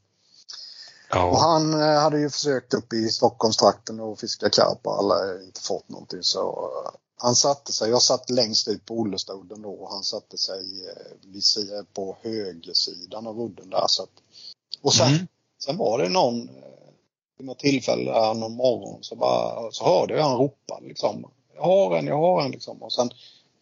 Och 1.17 1.39
han 1.39 1.75
eh, 1.81 2.01
hade 2.01 2.19
ju 2.21 2.31
försökt 2.31 2.75
upp 2.75 2.93
i 2.93 3.09
Stockholmstrakten 3.09 4.01
och 4.01 4.19
fiska 4.21 4.51
karp 4.51 4.87
eller 4.87 5.45
inte 5.45 5.61
fått 5.61 5.89
någonting 5.89 6.23
så 6.23 6.41
eh, 6.51 6.91
han 7.17 7.35
satte 7.35 7.73
sig, 7.73 7.91
jag 7.91 8.03
satt 8.03 8.31
längst 8.31 8.69
ut 8.69 8.87
på 8.87 8.95
Ollestoden 8.95 9.63
då 9.63 9.71
och 9.71 9.91
han 9.91 10.03
satte 10.05 10.39
sig 10.39 10.89
eh, 10.89 11.85
på 11.95 12.17
högersidan 12.23 13.27
av 13.27 13.41
udden 13.41 13.71
där. 13.71 13.85
Så 13.89 14.03
att, 14.03 14.11
och 14.83 14.95
sen, 14.95 15.09
Mm. 15.09 15.27
sen 15.65 15.77
var 15.77 15.99
det 15.99 16.09
någon, 16.09 16.51
vid 17.39 17.47
något 17.47 17.59
tillfälle 17.59 18.11
där 18.13 18.35
någon 18.35 18.53
morgon 18.57 18.99
så, 19.03 19.17
bara, 19.17 19.73
så 19.73 19.85
hörde 19.85 20.17
jag 20.17 20.25
han 20.25 20.39
ropa 20.39 20.81
liksom. 20.83 21.31
Jag 21.55 21.63
har 21.63 21.97
en, 21.97 22.07
jag 22.07 22.19
har 22.19 22.43
en 22.43 22.51
liksom. 22.51 22.83
Och 22.83 22.93
sen 22.93 23.11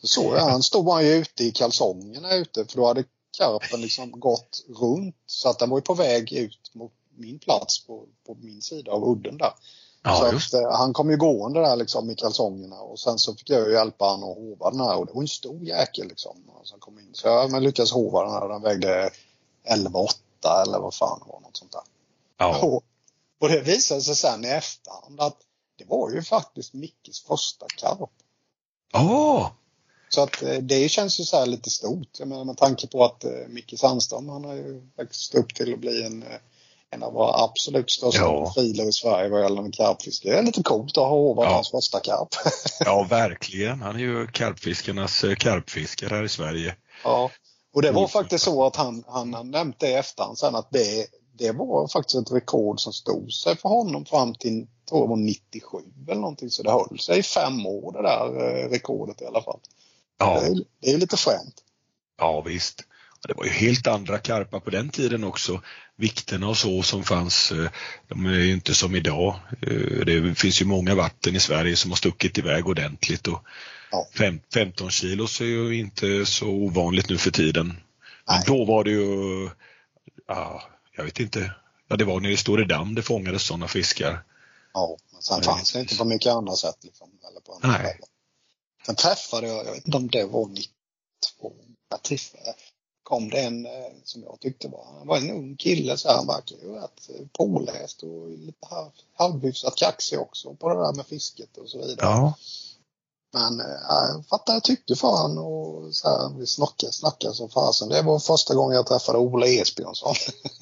så 0.01 0.07
såg 0.07 0.34
jag, 0.34 0.40
han 0.40 0.62
stod 0.62 0.90
han 0.90 1.07
ju 1.07 1.12
ute 1.12 1.44
i 1.44 1.51
kalsongerna 1.51 2.34
ute 2.34 2.64
för 2.64 2.76
då 2.76 2.86
hade 2.86 3.05
karpen 3.38 3.80
liksom 3.80 4.11
gått 4.20 4.64
runt 4.80 5.16
så 5.26 5.48
att 5.48 5.59
den 5.59 5.70
var 5.70 5.78
ju 5.78 5.82
på 5.82 5.94
väg 5.94 6.32
ut 6.32 6.70
mot 6.72 6.92
min 7.21 7.39
plats 7.39 7.87
på, 7.87 8.05
på 8.27 8.35
min 8.35 8.62
sida 8.62 8.93
av 8.93 9.09
udden 9.09 9.39
där. 9.39 9.53
Ja, 10.03 10.29
att, 10.29 10.53
eh, 10.55 10.71
han 10.71 10.93
kom 10.93 11.11
ju 11.11 11.16
gående 11.16 11.61
där 11.61 11.77
liksom 11.77 12.11
i 12.11 12.14
kalsongerna 12.14 12.81
och 12.81 12.99
sen 12.99 13.18
så 13.18 13.35
fick 13.35 13.51
jag 13.51 13.68
ju 13.68 13.73
hjälpa 13.73 14.05
han 14.05 14.23
att 14.23 14.37
hova 14.37 14.71
den 14.71 14.81
här 14.81 14.97
och 14.97 15.07
det 15.07 15.12
var 15.12 15.23
en 15.23 15.29
stor 15.29 15.64
jäkel 15.64 16.09
liksom. 16.09 16.37
Sen 16.64 16.79
kom 16.81 16.99
in. 16.99 17.11
Så 17.12 17.29
jag 17.29 17.51
men 17.51 17.62
lyckades 17.62 17.93
hova 17.93 18.25
den 18.25 18.33
här 18.33 18.49
den 18.49 18.62
vägde 18.62 19.11
11,8 19.68 20.62
eller 20.62 20.79
vad 20.79 20.95
fan 20.95 21.21
var 21.27 21.41
något 21.41 21.57
sånt 21.57 21.73
där. 21.73 21.83
Ja. 22.39 22.61
Och, 22.62 22.85
och 23.41 23.49
det 23.49 23.61
visade 23.61 24.01
sig 24.01 24.16
sen 24.16 24.45
i 24.45 24.49
efterhand 24.49 25.21
att 25.21 25.37
det 25.79 25.85
var 25.85 26.11
ju 26.11 26.23
faktiskt 26.23 26.75
Mickes 26.75 27.21
första 27.21 27.66
karp. 27.77 28.11
Ja. 28.93 29.53
Så 30.09 30.23
att 30.23 30.43
eh, 30.43 30.59
det 30.59 30.89
känns 30.89 31.21
ju 31.21 31.25
så 31.25 31.37
här 31.37 31.47
lite 31.47 31.71
stort. 31.71 32.18
Jag 32.18 32.29
menar 32.29 32.45
med 32.45 32.57
tanke 32.57 32.87
på 32.87 33.05
att 33.05 33.25
eh, 33.25 33.49
Micke 33.49 33.79
Sandström 33.79 34.29
han 34.29 34.45
har 34.45 34.55
ju 34.55 34.83
växt 34.97 35.35
upp 35.35 35.55
till 35.55 35.73
att 35.75 35.81
bli 35.81 36.03
en, 36.03 36.25
en 36.91 37.03
av 37.03 37.12
våra 37.12 37.45
absolut 37.45 37.91
största 37.91 38.20
Ja. 38.22 38.55
i 38.62 38.93
Sverige 38.93 39.28
vad 39.28 39.43
gäller 39.43 39.72
karpfiske. 39.72 40.30
Det 40.30 40.38
är 40.38 40.43
lite 40.43 40.62
coolt 40.62 40.91
att 40.91 41.05
ha 41.05 41.09
hovat 41.11 41.45
Ja. 41.45 41.55
hans 41.55 41.70
första 41.70 42.01
karp. 42.01 42.28
ja, 42.80 43.07
verkligen. 43.11 43.82
Han 43.82 43.97
är 43.97 44.01
ju 44.01 44.26
karpfiskarnas 44.26 45.24
eh, 45.24 45.34
karpfiskare 45.34 46.14
här 46.16 46.24
i 46.24 46.28
Sverige. 46.28 46.74
ja. 47.05 47.30
Och 47.72 47.82
det 47.82 47.91
var 47.93 48.09
faktiskt 48.09 48.45
så 48.45 48.66
att 48.66 48.76
han, 48.76 49.05
han, 49.09 49.34
han 49.34 49.51
nämnde 49.51 49.88
i 49.88 49.95
efterhand 49.95 50.38
sen 50.38 50.55
att 50.55 50.70
det, 50.70 51.07
det 51.38 51.53
var 51.53 51.88
faktiskt 51.88 52.16
ett 52.18 52.32
rekord 52.32 52.80
som 52.80 52.93
stod 52.93 53.32
sig 53.32 53.57
för 53.57 53.68
honom 53.68 54.05
fram 54.05 54.34
till 54.34 54.66
tror 54.88 55.01
jag 55.01 55.09
var 55.09 55.16
97 55.16 55.78
eller 56.09 56.20
någonting. 56.20 56.51
Så 56.51 56.62
det 56.62 56.70
höll 56.70 56.99
sig 57.01 57.18
i 57.18 57.22
fem 57.22 57.66
år 57.66 57.93
det 57.93 58.03
där 58.03 58.26
eh, 58.64 58.68
rekordet 58.70 59.22
i 59.22 59.26
alla 59.26 59.43
fall. 59.43 59.61
Ja. 60.18 60.41
Det, 60.41 60.47
är, 60.47 60.55
det 60.80 60.88
är 60.88 60.93
ju 60.93 60.99
lite 60.99 61.16
fränt. 61.16 61.55
Ja 62.18 62.41
visst. 62.41 62.82
Det 63.28 63.34
var 63.36 63.45
ju 63.45 63.51
helt 63.51 63.86
andra 63.86 64.18
karpar 64.18 64.61
på 64.61 64.70
den 64.70 64.88
tiden 64.91 65.24
också. 65.24 65.61
Vikterna 66.01 66.48
och 66.48 66.57
så 66.57 66.82
som 66.82 67.05
fanns, 67.05 67.53
eh, 67.53 67.70
de 68.09 68.26
är 68.26 68.38
ju 68.38 68.53
inte 68.53 68.74
som 68.74 68.94
idag. 68.96 69.34
Eh, 69.62 70.05
Det 70.07 70.34
finns 70.38 70.61
ju 70.62 70.64
många 70.66 70.94
vatten 70.94 71.36
i 71.36 71.40
Sverige 71.40 71.76
som 71.76 71.90
har 71.90 71.96
stuckit 71.96 72.38
iväg 72.38 72.66
ordentligt 72.68 73.26
och 73.28 73.44
Ja. 73.92 74.09
fem, 74.18 74.40
15 74.55 74.90
kilos 74.90 75.40
är 75.40 75.44
ju 75.44 75.76
inte 75.78 76.26
så 76.26 76.46
ovanligt 76.48 77.09
nu 77.09 77.18
för 77.18 77.30
tiden. 77.30 77.76
Då 78.46 78.64
var 78.64 78.84
det 78.84 78.90
ju, 78.90 79.51
ja, 80.26 80.62
jag 80.96 81.05
vet 81.05 81.20
inte, 81.20 81.53
ja 81.88 81.96
det 81.96 82.05
var 82.05 82.20
nere 82.20 82.32
i 82.32 82.36
Store 82.36 82.64
damm 82.64 82.94
det 82.94 83.03
fångades 83.03 83.42
sådana 83.42 83.68
fiskar. 83.68 84.22
Ja, 84.72 84.96
men 85.12 85.22
sen 85.22 85.42
fanns 85.42 85.72
det 85.72 85.80
inte 85.80 85.96
på 85.96 86.05
mycket 86.05 86.32
andra 86.32 86.57
sätt. 86.57 86.76
Liksom, 86.82 87.09
eller 87.30 87.40
på 87.40 87.53
andra 87.55 87.68
Nej. 87.68 87.78
ställen. 87.80 88.09
Sen 88.86 88.94
träffade 88.96 89.46
jag, 89.48 89.66
jag 89.66 89.72
vet 89.72 89.86
inte 89.86 89.96
om 89.96 90.09
det 90.09 90.24
var 90.24 90.46
92, 90.48 90.72
jag 91.90 92.03
träffade, 92.03 92.55
kom 93.11 93.30
det 93.30 93.40
en 93.40 93.66
eh, 93.66 93.92
som 94.04 94.22
jag 94.22 94.40
tyckte 94.40 94.68
var, 94.68 94.84
han 94.98 95.06
var 95.06 95.16
en 95.16 95.30
ung 95.30 95.56
kille 95.56 95.96
så 95.96 96.08
här, 96.08 96.16
han 96.16 96.26
verkar 96.26 96.56
ju 96.56 96.74
rätt 96.74 97.08
eh, 97.08 97.26
påläst 97.32 98.02
och 98.02 98.28
lite 98.30 98.66
halv, 98.66 98.90
halvhyfsat 99.14 99.76
kaxig 99.76 100.20
också 100.20 100.54
på 100.54 100.68
det 100.68 100.74
där 100.74 100.92
med 100.92 101.06
fisket 101.06 101.56
och 101.56 101.68
så 101.68 101.78
vidare. 101.78 101.96
Ja, 102.00 102.34
Men 103.32 103.61
eh, 103.61 103.66
jag 103.88 104.26
fattar 104.26 104.52
jag 104.52 104.64
tyckte 104.64 104.96
för 104.96 105.16
han 105.16 105.38
och 105.38 105.94
så 105.94 106.08
här, 106.08 106.38
vi 106.38 106.46
snackade, 106.46 106.92
snackade 106.92 107.34
som 107.34 107.48
fasen. 107.48 107.88
Det 107.88 108.02
var 108.02 108.18
första 108.18 108.54
gången 108.54 108.76
jag 108.76 108.86
träffade 108.86 109.18
Ola 109.18 109.46
Esbjörnsson. 109.46 110.14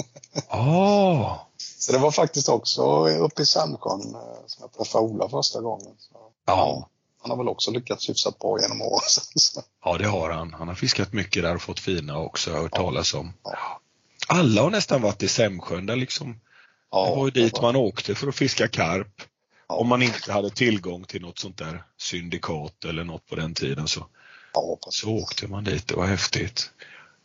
ah, 0.49 1.37
Så 1.79 1.93
det 1.93 1.99
var 1.99 2.11
faktiskt 2.11 2.49
också 2.49 3.09
uppe 3.09 3.43
i 3.43 3.47
Sandsjön 3.47 4.17
som 4.47 4.61
jag 4.61 4.73
träffade 4.73 5.05
Ola 5.05 5.29
första 5.29 5.61
gången. 5.61 5.97
Så, 5.99 6.17
ja. 6.47 6.89
Han 7.21 7.31
har 7.31 7.37
väl 7.37 7.49
också 7.49 7.71
lyckats 7.71 8.09
hyfsat 8.09 8.39
bra 8.39 8.61
genom 8.61 8.83
åren. 8.83 9.01
Ja, 9.85 9.99
det 9.99 10.07
har 10.07 10.31
han. 10.31 10.53
Han 10.53 10.69
har 10.69 10.75
fiskat 10.75 11.13
mycket 11.13 11.43
där 11.43 11.55
och 11.55 11.63
fått 11.63 11.81
fina 11.81 12.19
också, 12.19 12.51
jag 12.51 12.57
har 12.57 12.63
hört 12.63 12.73
Ja. 12.75 12.83
talas 12.83 13.15
om. 13.15 13.33
Ja. 13.45 13.81
Alla 14.29 14.63
har 14.63 14.71
nästan 14.71 15.03
varit 15.03 15.23
i 15.23 15.29
Sämsjön 15.29 15.87
där 15.87 15.97
liksom. 15.97 16.41
ja, 16.91 17.05
det 17.11 17.17
var 17.17 17.25
ju 17.25 17.31
dit 17.31 17.63
man 17.63 17.77
åkte 17.77 18.15
för 18.15 18.29
att 18.29 18.35
fiska 18.37 18.69
karp. 18.69 19.23
Om 19.67 19.89
man 19.89 20.03
inte 20.03 20.33
hade 20.33 20.51
tillgång 20.51 21.05
till 21.05 21.23
något 21.23 21.39
sånt 21.39 21.59
där 21.59 21.83
syndikat 21.99 22.85
eller 22.85 23.05
något 23.05 23.27
på 23.27 23.35
den 23.35 23.55
tiden 23.55 23.89
så, 23.89 24.07
så 24.91 25.11
åkte 25.11 25.47
man 25.47 25.65
dit. 25.65 25.89
Det 25.89 25.95
var 25.95 26.07
häftigt. 26.07 26.71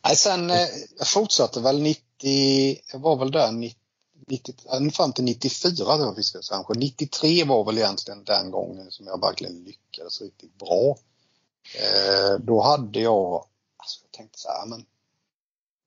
Nej, 0.06 0.16
sen 0.16 0.50
eh, 0.52 0.68
jag 0.98 1.08
fortsatte 1.08 1.60
väl 1.62 1.82
90, 1.82 2.78
jag 2.92 3.00
var 3.00 3.16
väl 3.16 3.32
där 3.32 3.52
90, 3.52 3.78
90, 4.28 4.92
fram 4.92 5.14
till 5.14 5.24
94 5.24 5.98
då 5.98 6.16
jag 6.34 6.44
Sandsjö. 6.44 6.74
93 6.78 7.44
var 7.44 7.64
väl 7.64 7.78
egentligen 7.78 8.24
den 8.24 8.52
gången 8.52 8.92
som 8.92 9.08
jag 9.08 9.22
verkligen 9.22 9.64
lyckades 9.64 10.22
riktigt 10.22 10.58
bra. 10.58 10.98
Eh, 11.76 12.40
då 12.40 12.62
hade 12.62 13.00
jag, 13.00 13.46
alltså 13.78 14.00
jag 14.04 14.12
tänkte 14.12 14.40
så 14.40 14.50
här, 14.50 14.66
men 14.66 14.86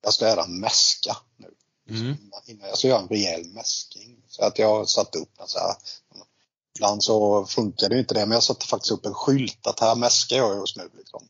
jag 0.03 0.15
ska 0.15 0.29
göra 0.29 0.45
en 0.45 0.61
mäska 0.61 1.17
nu. 1.37 1.51
Mm. 1.91 2.17
Innan 2.47 2.69
jag 2.69 2.79
ska 2.79 2.89
göra 2.89 3.01
en 3.01 3.09
rejäl 3.09 3.45
mäsking. 3.47 4.23
Så 4.29 4.45
att 4.45 4.59
jag 4.59 4.89
satte 4.89 5.19
upp 5.19 5.31
den 5.39 5.49
så 5.49 5.59
här. 5.59 5.75
Ibland 6.77 7.05
så 7.05 7.47
funkar 7.47 7.89
det 7.89 7.99
inte 7.99 8.15
det, 8.15 8.27
men 8.27 8.35
jag 8.35 8.43
satte 8.43 8.67
faktiskt 8.67 8.93
upp 8.93 9.07
en 9.07 9.15
skylt 9.15 9.67
att 9.67 9.81
här 9.81 9.95
mäskar 9.95 10.37
jag 10.37 10.57
just 10.57 10.77
nu. 10.77 10.91
Liksom. 10.99 11.29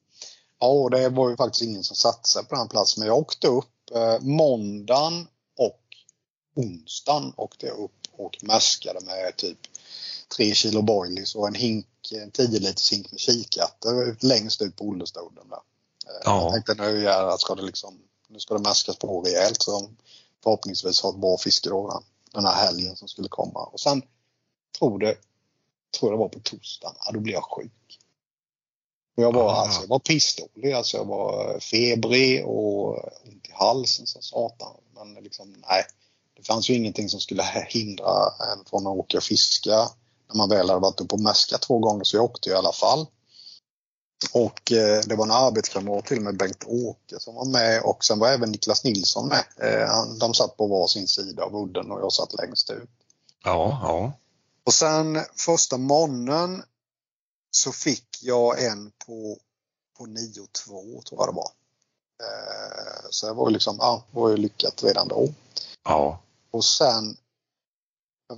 Ja, 0.60 0.66
och 0.66 0.90
det 0.90 1.08
var 1.08 1.30
ju 1.30 1.36
faktiskt 1.36 1.62
ingen 1.62 1.84
som 1.84 1.96
sig 2.28 2.44
på 2.44 2.54
den 2.54 2.68
platsen. 2.68 3.00
Men 3.00 3.08
jag 3.08 3.18
åkte 3.18 3.48
upp 3.48 3.90
eh, 3.94 4.20
måndagen 4.20 5.28
onsdagen 6.56 7.32
åkte 7.36 7.66
jag 7.66 7.78
upp 7.78 7.92
och 8.12 8.36
mäskade 8.42 9.00
med 9.00 9.36
typ 9.36 9.58
3 10.36 10.54
kilo 10.54 10.82
boilies 10.82 11.34
och 11.34 11.48
en 11.48 11.54
hink, 11.54 11.86
en 12.12 12.30
10 12.30 12.46
liters 12.58 12.92
hink 12.92 13.10
med 13.10 13.20
kikärtor 13.20 14.16
längst 14.20 14.62
ut 14.62 14.76
på 14.76 14.84
Ollestoden 14.84 15.48
där. 15.48 15.56
Eh, 15.56 16.20
Ja. 16.24 16.42
Jag 16.42 16.52
tänkte 16.52 16.74
nu 16.74 17.02
jävlar 17.02 17.36
ska 17.36 17.54
det 17.54 17.62
liksom, 17.62 17.98
nu 18.28 18.38
ska 18.40 18.54
det 18.54 18.60
mäskas 18.68 18.96
på 18.96 19.20
rejält 19.22 19.62
så 19.62 19.90
förhoppningsvis 20.42 21.00
ha 21.02 21.10
ett 21.10 21.16
bra 21.20 21.38
fiske 21.38 21.68
då 21.68 22.02
den 22.32 22.44
här 22.44 22.54
helgen 22.66 22.96
som 22.96 23.08
skulle 23.08 23.28
komma. 23.28 23.64
Och 23.64 23.80
sen 23.80 24.02
tror 24.78 24.98
det, 24.98 25.16
tror 26.00 26.10
det 26.10 26.16
var 26.16 26.28
på 26.28 26.40
torsdagen, 26.40 26.96
ja, 27.06 27.12
då 27.12 27.20
blev 27.20 27.34
jag 27.34 27.44
sjuk. 27.44 27.98
Jag 29.14 29.32
var, 29.32 29.48
Ah. 29.48 29.56
alltså, 29.56 29.80
jag 29.80 29.88
var 29.88 29.98
pissdålig, 29.98 30.72
alltså 30.72 30.96
jag 30.96 31.04
var 31.04 31.60
febrig 31.60 32.46
och 32.46 32.88
ont 33.24 33.46
i 33.48 33.52
halsen 33.52 34.06
som 34.06 34.22
satan. 34.22 34.76
Men 34.94 35.14
liksom, 35.14 35.64
nej, 35.68 35.84
det 36.36 36.42
fanns 36.46 36.70
ju 36.70 36.74
ingenting 36.74 37.08
som 37.08 37.20
skulle 37.20 37.42
hindra 37.68 38.12
en 38.52 38.64
från 38.70 38.86
att 38.86 38.92
åka 38.96 39.16
och 39.16 39.22
fiska 39.24 39.88
när 40.28 40.36
man 40.36 40.48
väl 40.48 40.68
hade 40.68 40.80
varit 40.80 41.00
uppe 41.00 41.14
och 41.14 41.20
mäskat 41.20 41.62
två 41.62 41.78
gånger 41.78 42.04
så 42.04 42.16
jag 42.16 42.24
åkte 42.24 42.50
i 42.50 42.54
alla 42.54 42.72
fall. 42.72 43.06
Och 44.32 44.72
eh, 44.72 45.00
det 45.06 45.16
var 45.16 45.24
en 45.24 45.30
arbetskamrat 45.30 46.06
till 46.06 46.20
med 46.20 46.36
Bengt-Åke 46.36 47.20
som 47.20 47.34
var 47.34 47.44
med 47.44 47.82
och 47.82 48.04
sen 48.04 48.18
var 48.18 48.28
även 48.28 48.50
Niklas 48.50 48.84
Nilsson 48.84 49.28
med. 49.28 49.44
Eh, 49.60 49.88
han- 49.88 50.18
de 50.18 50.34
satt 50.34 50.56
på 50.56 50.66
var 50.66 50.86
sin 50.86 51.08
sida 51.08 51.42
av 51.44 51.56
udden 51.56 51.90
och 51.90 52.00
jag 52.00 52.12
satt 52.12 52.34
längst 52.34 52.70
ut. 52.70 52.90
Ja, 53.44 53.78
ja. 53.82 54.12
Och 54.66 54.74
sen 54.74 55.18
första 55.46 55.76
morgonen 55.78 56.62
så 57.50 57.72
fick 57.72 58.18
jag 58.22 58.64
en 58.64 58.90
på, 59.06 59.38
på 59.98 60.04
9-2 60.06 61.02
tror 61.02 61.20
jag 61.20 61.28
det 61.28 61.36
var. 61.36 61.50
Eh, 62.22 63.06
så 63.10 63.26
det 63.26 63.32
var 63.32 63.48
ju 63.48 63.52
liksom, 63.52 63.76
ja, 63.80 64.02
var 64.10 64.28
ju 64.30 64.36
lyckat 64.36 64.82
redan 64.84 65.08
då. 65.08 65.28
Ja. 65.84 66.20
Och 66.50 66.64
sen, 66.64 67.16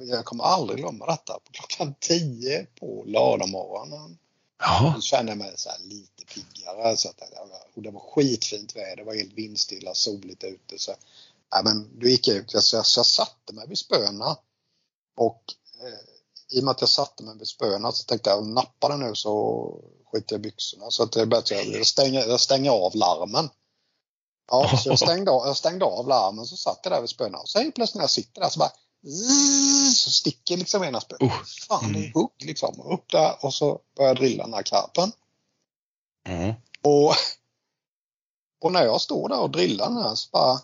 jag, 0.00 0.24
kommer 0.24 0.44
aldrig 0.44 0.78
glömma 0.78 1.06
detta, 1.06 1.32
på 1.32 1.52
klockan 1.52 1.94
10 2.00 2.66
på 2.80 3.04
lördagmorgonen 3.06 4.18
så 4.94 5.00
kände 5.00 5.32
jag 5.32 5.38
mig 5.38 5.52
så 5.56 5.70
lite 5.84 6.24
piggare. 6.24 6.96
Så 6.96 7.08
att, 7.08 7.22
och 7.74 7.82
det 7.82 7.90
var 7.90 8.00
skitfint 8.00 8.76
väder, 8.76 8.96
det 8.96 9.04
var 9.04 9.14
helt 9.14 9.32
vindstilla, 9.32 9.94
soligt 9.94 10.44
ute. 10.44 10.78
Så, 10.78 10.94
ja, 11.50 11.62
men 11.64 11.98
då 12.00 12.08
gick 12.08 12.28
jag 12.28 12.36
ut, 12.36 12.50
så 12.50 12.76
jag, 12.76 12.86
så 12.86 12.98
jag 12.98 13.06
satte 13.06 13.52
mig 13.52 13.68
vid 13.68 13.78
spöna. 13.78 14.36
Och 15.16 15.42
eh, 15.82 16.56
i 16.56 16.60
och 16.60 16.64
med 16.64 16.70
att 16.70 16.80
jag 16.80 16.90
satte 16.90 17.22
mig 17.22 17.38
vid 17.38 17.48
spöna 17.48 17.92
så 17.92 18.04
tänkte 18.04 18.30
jag, 18.30 18.46
nappar 18.46 18.88
det 18.88 18.96
nu 18.96 19.14
så 19.14 19.84
skiter 20.12 20.34
jag 20.34 20.40
i 20.40 20.42
byxorna. 20.42 20.90
Så 20.90 21.02
att 21.02 21.12
det 21.12 21.20
är 21.20 21.26
bättre, 21.26 21.54
jag 21.54 21.86
stänger, 21.86 22.26
jag 22.26 22.40
stänger 22.40 22.70
av 22.70 22.96
larmen. 22.96 23.48
Ja, 24.48 24.76
så 24.82 24.88
jag 24.88 24.98
stängde, 24.98 25.30
av, 25.30 25.46
jag 25.46 25.56
stängde 25.56 25.84
av 25.84 26.08
larmen 26.08 26.46
så 26.46 26.56
satt 26.56 26.80
jag 26.82 26.92
där 26.92 27.00
vid 27.00 27.10
spöna. 27.10 27.38
Och 27.38 27.48
så 27.48 27.58
helt 27.58 27.74
plötsligt 27.74 27.94
när 27.96 28.02
jag 28.02 28.10
sitter 28.10 28.40
där 28.40 28.48
så 28.48 28.58
bara 28.58 28.72
zzz, 29.06 30.00
så 30.00 30.10
sticker 30.10 30.56
liksom 30.56 30.84
ena 30.84 31.00
spön. 31.00 31.18
Uh. 31.22 31.32
Fan, 31.68 31.92
det 31.92 31.98
är 31.98 32.02
Mm. 32.02 32.12
hugg 32.14 32.30
liksom. 32.38 32.80
Upp 32.80 33.10
där 33.10 33.36
och 33.44 33.54
så 33.54 33.80
börjar 33.96 34.08
jag 34.10 34.16
drilla 34.16 34.44
den 34.44 34.54
här 34.54 34.62
karpen. 34.62 35.12
Mm. 36.28 36.54
Och, 36.82 37.14
och 38.60 38.72
när 38.72 38.84
jag 38.84 39.00
står 39.00 39.28
där 39.28 39.40
och 39.40 39.50
drillar 39.50 39.88
den 39.88 39.96
här 40.02 40.14
så 40.14 40.28
bara 40.32 40.60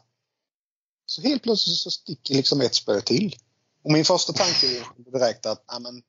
så 1.06 1.22
helt 1.22 1.42
plötsligt 1.42 1.76
så 1.78 1.90
sticker 1.90 2.34
liksom 2.34 2.60
ett 2.60 2.74
spö 2.74 3.00
till. 3.00 3.36
Och 3.84 3.92
min 3.92 4.04
första 4.04 4.32
tanke 4.32 4.66
är 4.78 4.84
direkt 5.12 5.46
att 5.46 5.64
ja, 5.66 5.78
men, 5.78 6.02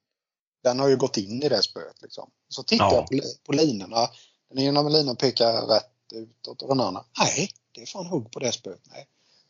den 0.63 0.79
har 0.79 0.87
ju 0.87 0.97
gått 0.97 1.17
in 1.17 1.43
i 1.43 1.49
det 1.49 1.63
spöet. 1.63 2.01
Liksom. 2.01 2.29
Så 2.49 2.63
tittar 2.63 2.85
Ja. 2.85 2.95
jag 3.11 3.23
på, 3.23 3.27
på 3.45 3.51
linorna. 3.51 4.09
Den 4.49 4.59
ena 4.59 4.81
linan 4.89 5.15
pekar 5.15 5.61
rätt 5.67 5.91
utåt 6.13 6.61
och 6.61 6.67
den 6.69 6.79
andra, 6.79 7.03
nej, 7.19 7.49
det 7.75 7.81
är 7.81 7.85
fan 7.85 8.05
hugg 8.05 8.31
på 8.31 8.39
det 8.39 8.51
spöet. 8.51 8.81
Nej. 8.91 9.07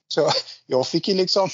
Så 0.08 0.30
jag, 0.66 0.88
fick 0.88 1.08
ju 1.08 1.14
liksom 1.14 1.50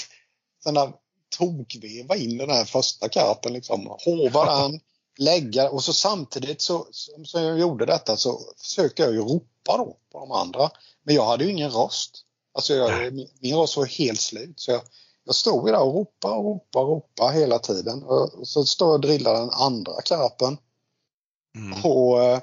där 0.64 0.94
tokveva 1.38 2.16
in 2.16 2.38
den 2.38 2.50
här 2.50 2.66
första 2.66 3.10
karpen. 3.10 3.54
Liksom. 3.54 3.96
Hova 4.06 4.62
den, 4.62 4.80
lägga 5.18 5.70
och 5.70 5.84
så 5.84 5.94
samtidigt 5.94 6.62
så, 6.62 6.88
som 7.26 7.44
jag 7.44 7.60
gjorde 7.60 7.86
detta 7.86 8.18
så 8.18 8.42
försökte 8.58 9.02
jag 9.02 9.14
ju 9.14 9.22
ropa 9.22 9.78
då 9.78 9.98
på 10.12 10.20
de 10.20 10.32
andra. 10.32 10.70
Men 11.04 11.16
jag 11.16 11.26
hade 11.26 11.44
ju 11.44 11.52
ingen 11.52 11.72
röst. 11.72 12.26
Alltså 12.54 12.74
jag, 12.74 13.14
min, 13.14 13.28
min 13.40 13.56
röst 13.56 13.78
var 13.78 13.86
helt 13.86 14.22
slut. 14.22 14.60
Så 14.60 14.72
jag, 14.72 14.82
jag 15.24 15.36
stod 15.36 15.68
ju 15.68 15.74
där 15.74 15.82
och 15.82 15.94
ropade 15.94 16.36
och 16.36 16.44
ropade 16.44 16.86
och 16.86 16.92
ropade 16.92 17.40
hela 17.40 17.60
tiden. 17.60 18.04
Och, 18.04 18.34
och 18.34 18.48
så 18.48 18.66
står 18.66 18.88
jag 18.88 18.94
och 18.94 19.02
drillar 19.02 19.34
den 19.34 19.50
andra 19.50 20.02
karpen. 20.02 20.58
Mm. 21.56 21.84
Och 21.84 22.24
eh, 22.24 22.40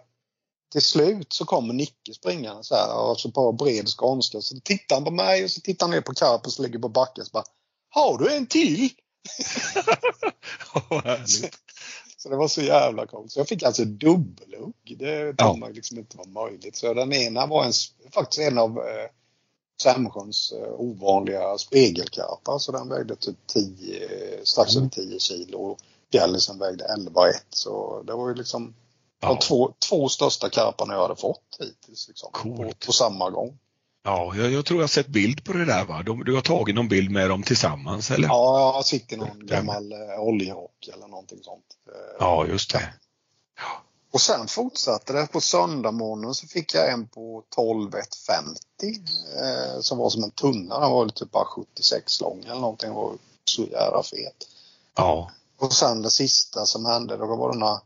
till 0.69 0.83
slut 0.83 1.33
så 1.33 1.45
kommer 1.45 1.75
Nicke 1.75 2.15
springande 2.15 2.65
så 2.65 2.75
här, 2.75 3.11
alltså 3.11 3.31
på 3.31 3.53
bred 3.53 3.89
skånska. 3.89 4.41
Så 4.41 4.61
tittar 4.61 4.97
han 4.97 5.05
på 5.05 5.11
mig 5.11 5.45
och 5.45 5.51
så 5.51 5.61
tittar 5.61 5.87
han 5.87 5.91
ner 5.91 6.01
på 6.01 6.15
karpen 6.15 6.51
som 6.51 6.65
ligger 6.65 6.79
på 6.79 6.89
backen. 6.89 7.25
Så 7.25 7.31
bara, 7.33 7.45
har 7.91 8.19
du 8.19 8.37
en 8.37 8.47
till? 8.47 8.91
Härligt. 10.91 11.59
Så 12.17 12.29
det 12.29 12.37
var 12.37 12.49
så 12.49 12.63
jävla 12.63 13.07
coolt. 13.07 13.33
Så 13.33 13.41
jag 13.41 13.49
fick 13.49 13.63
alltså 13.63 13.85
dubbelhugg. 13.85 14.97
Det 14.99 15.35
trodde 15.35 15.61
man 15.61 15.73
liksom 15.73 15.99
inte 15.99 16.17
var 16.17 16.27
möjligt. 16.27 16.77
Så 16.77 16.95
den 16.95 17.13
ena 17.13 17.47
var 17.47 17.65
en, 17.65 17.73
faktiskt 18.13 18.41
en 18.41 18.59
av 18.59 18.79
eh, 18.79 19.11
Sämsjöns 19.83 20.53
eh, 20.53 20.73
ovanliga 20.81 21.59
spegelkarpar. 21.59 22.59
Så 22.59 22.73
den 22.73 22.89
vägde 22.89 23.17
typ 23.17 23.37
10, 23.47 24.09
strax 24.45 24.77
över 24.77 24.89
10 24.89 25.21
kilo. 25.21 25.59
Och 25.59 25.79
Gallisen 26.11 26.59
vägde 26.59 26.85
11,1. 26.85 27.33
Så 27.51 28.03
det 28.07 28.13
var 28.13 28.29
ju 28.29 28.35
liksom 28.35 28.75
de 29.21 29.27
Ja. 29.31 29.39
två, 29.43 29.73
två 29.89 30.09
största 30.09 30.49
karparna 30.49 30.95
jag 30.95 31.03
hade 31.03 31.17
fått 31.17 31.57
hittills. 31.59 32.09
Liksom, 32.09 32.31
på, 32.33 32.73
på 32.87 32.93
samma 32.93 33.31
gång. 33.31 33.59
Ja, 34.05 34.33
jag, 34.37 34.51
jag 34.53 34.65
tror 34.67 34.81
jag 34.81 34.91
sett 34.91 35.07
bild 35.07 35.45
på 35.45 35.53
det 35.53 35.65
där 35.65 35.85
va? 35.85 36.03
De, 36.03 36.25
du 36.25 36.35
har 36.35 36.41
tagit 36.43 36.75
någon 36.75 36.89
bild 36.89 37.11
med 37.11 37.29
dem 37.31 37.43
tillsammans 37.43 38.11
eller? 38.11 38.29
Ja, 38.29 38.73
jag 38.75 38.87
sitter 38.87 39.15
i 39.17 39.19
någon 39.19 39.47
gammal 39.47 39.93
eh, 39.93 40.21
oljerock 40.21 40.89
eller 40.95 41.07
någonting 41.09 41.39
sånt. 41.43 41.65
Eh, 41.87 42.17
Ja, 42.19 42.47
just 42.47 42.73
det. 42.73 42.95
Och 44.13 44.21
sen 44.21 44.47
fortsatte 44.47 45.13
det. 45.13 45.27
På 45.27 45.41
söndagmorgonen 45.41 46.35
så 46.35 46.47
fick 46.47 46.75
jag 46.75 46.91
en 46.93 47.07
på 47.09 47.43
12,150 47.55 48.57
eh, 49.43 49.81
som 49.81 49.99
var 49.99 50.11
som 50.11 50.25
en 50.25 50.31
tunna. 50.31 50.81
Den 50.81 50.91
var 50.91 51.09
typ 51.09 51.31
bara 51.31 51.45
76 51.45 52.21
lång 52.21 52.45
eller 52.45 52.61
någonting. 52.61 52.89
Den 52.89 52.97
var 52.97 53.13
så 53.45 53.63
jävla 53.63 54.03
fet. 54.03 54.49
Ja. 54.97 55.31
Och 55.59 55.73
sen 55.73 56.03
det 56.03 56.11
sista 56.11 56.67
som 56.67 56.85
hände, 56.87 57.17
då 57.17 57.27
var 57.37 57.53
det 57.53 57.59
några 57.59 57.81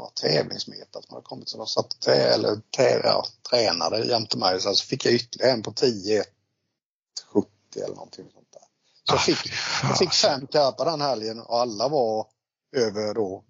ja, 0.00 0.12
tävlingsmeter 0.20 1.00
som 1.00 1.14
hade 1.14 1.22
kommit. 1.24 1.48
Så 1.48 1.58
de 1.58 1.66
satt 1.66 1.92
och 1.92 2.00
tä, 2.00 2.34
eller, 2.34 2.60
tä, 2.76 3.00
ja, 3.04 3.26
tränade 3.50 4.04
jämte 4.04 4.36
mig. 4.38 4.60
Så 4.60 4.74
fick 4.74 5.04
jag 5.04 5.14
ytterligare 5.14 5.52
en 5.52 5.62
på 5.62 5.70
10,70 5.70 6.24
eller 7.76 7.94
någonting 7.94 8.30
sånt 8.34 8.52
där. 8.52 8.60
Så 9.04 9.14
jag 9.14 9.16
Ah, 9.16 9.18
fick, 9.18 9.36
fy 9.38 9.50
jag 9.82 9.98
fick 9.98 10.12
fem 10.14 10.46
karpar 10.46 10.84
den 10.84 11.00
helgen 11.00 11.40
och 11.40 11.60
alla 11.60 11.88
var 11.88 12.26
över 12.76 13.14
då 13.14 13.44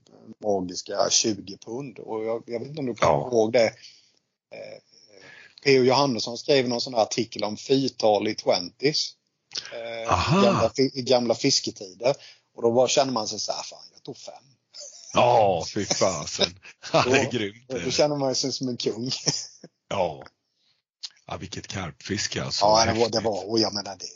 magiska 0.44 1.11
20 1.11 1.57
pund. 1.59 1.99
Och 1.99 2.24
jag, 2.24 2.42
jag 2.46 2.59
vet 2.61 2.68
inte 2.68 2.80
om 2.80 2.86
du 2.86 2.94
kommer 2.94 3.12
Ja. 3.12 3.28
ihåg 3.28 3.53
det. 3.53 3.66
Eh, 4.55 4.78
P.O. 5.64 5.82
Johannesson 5.84 6.38
skrev 6.38 6.68
någon 6.68 6.80
sån 6.80 6.94
här 6.94 7.03
artikel 7.03 7.44
om 7.44 7.57
fyrtal 7.57 8.28
i 8.28 8.34
20s. 8.34 9.12
Eh, 9.72 10.12
Aha. 10.12 10.40
i 10.40 10.44
gamla, 10.44 10.70
i 10.76 11.03
gamla 11.03 11.34
fisketider. 11.34 12.14
Och 12.55 12.62
då 12.62 12.72
bara 12.72 12.88
kände 12.88 13.12
man 13.12 13.28
sig 13.28 13.38
så 13.38 13.53
här, 13.53 13.62
fan 13.62 13.78
jag 13.92 14.03
tog 14.03 14.16
fem. 14.16 14.34
Ja, 15.13 15.65
fy 15.75 15.85
fasen. 15.87 16.59
Ja, 16.93 17.05
det 17.05 17.19
är 17.19 17.31
grymt. 17.31 17.71
Och 17.73 17.81
då 17.81 17.91
känner 17.91 18.17
man 18.17 18.35
sig 18.35 18.53
som 18.53 18.69
en 18.69 18.77
kung. 18.77 19.11
Ja. 19.91 20.25
ja 21.27 21.37
vilket 21.37 21.67
karpfiske 21.67 22.45
alltså. 22.45 22.65
ja, 22.65 22.85
det 22.87 23.01
var, 23.01 23.09
det 23.09 23.21
var, 23.21 23.51
och 23.51 23.59
jag 23.59 23.75
menar 23.75 23.97
det. 23.97 24.07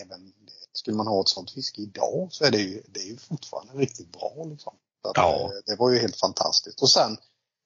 Även, 0.00 0.32
skulle 0.72 0.96
man 0.96 1.06
ha 1.06 1.20
ett 1.20 1.28
sånt 1.28 1.50
fiske 1.50 1.80
idag 1.82 2.28
så 2.30 2.44
är 2.44 2.50
det 2.50 2.58
ju, 2.58 2.82
det 2.88 3.00
är 3.00 3.04
ju 3.06 3.16
fortfarande 3.16 3.72
riktigt 3.72 4.12
bra. 4.12 4.44
Liksom. 4.50 4.74
Ja. 5.14 5.40
eh, 5.44 5.50
Det 5.66 5.76
var 5.76 5.90
ju 5.90 5.98
helt 5.98 6.16
fantastiskt. 6.20 6.82
Och 6.82 6.90
sen 6.90 7.16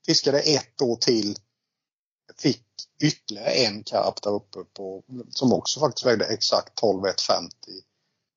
fiskade 0.07 0.41
ett 0.41 0.83
år 0.83 0.97
till. 0.97 1.39
Fick 2.39 2.65
ytterligare 3.03 3.51
en 3.51 3.83
karp 3.85 4.23
där 4.23 4.31
uppe 4.31 4.59
på, 4.65 5.03
som 5.31 5.53
också 5.53 5.81
faktiskt 5.81 6.07
vägde 6.07 6.25
exakt 6.27 6.75
12,150. 6.75 7.51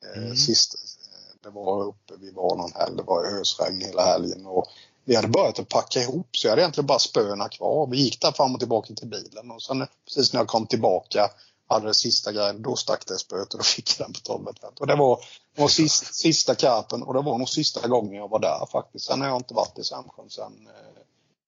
Eh, 0.05 0.21
Mm. 0.23 0.35
Sist, 0.35 0.73
eh, 0.75 1.02
det 1.43 1.49
var 1.49 1.83
uppe, 1.83 2.13
vi 2.19 2.31
var 2.31 2.57
någon 2.57 2.73
helg, 2.73 2.95
det 2.97 3.03
var 3.03 3.41
ösregn 3.41 3.81
hela 3.81 4.05
helgen. 4.05 4.45
Och 4.45 4.67
vi 5.05 5.15
hade 5.15 5.27
börjat 5.27 5.59
att 5.59 5.69
packa 5.69 6.01
ihop 6.01 6.27
så 6.31 6.47
jag 6.47 6.51
hade 6.51 6.61
egentligen 6.61 6.87
bara 6.87 6.99
spöna 6.99 7.49
kvar. 7.49 7.87
Vi 7.87 7.97
gick 7.97 8.21
där 8.21 8.31
fram 8.31 8.53
och 8.53 8.59
tillbaka 8.59 8.93
till 8.93 9.07
bilen 9.07 9.51
och 9.51 9.61
sen 9.61 9.87
precis 10.05 10.33
när 10.33 10.39
jag 10.39 10.47
kom 10.47 10.67
tillbaka 10.67 11.29
hade 11.67 11.87
det 11.87 11.93
sista 11.93 12.31
grejen, 12.31 12.61
då 12.61 12.75
stack 12.75 13.07
det 13.07 13.17
spöet 13.17 13.53
och 13.53 13.59
då 13.59 13.63
fick 13.63 13.99
jag 13.99 14.07
den 14.07 14.13
på 14.13 14.19
12 14.19 14.47
Och 14.79 14.87
det 14.87 14.95
var, 14.95 15.19
det 15.55 15.61
var 15.61 15.69
sista, 15.69 16.05
sista 16.05 16.55
karpen 16.55 17.03
och 17.03 17.13
det 17.13 17.21
var 17.21 17.37
nog 17.37 17.49
sista 17.49 17.87
gången 17.87 18.13
jag 18.13 18.29
var 18.29 18.39
där 18.39 18.67
faktiskt. 18.71 19.05
Sen 19.05 19.21
har 19.21 19.27
jag 19.27 19.37
inte 19.37 19.53
varit 19.53 19.79
i 19.79 19.83
Sämsjön 19.83 20.29
sen 20.29 20.67
eh, 20.67 21.03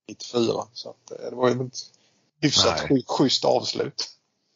94. 0.08 0.68
Så 0.74 0.90
att, 0.90 1.12
eh, 1.12 1.30
det 1.30 1.36
var 1.36 1.50
ju 1.50 1.66
ett 1.66 1.80
hyfsat 2.42 2.86
Nej. 2.90 3.04
schysst 3.08 3.46
avslut. 3.46 4.10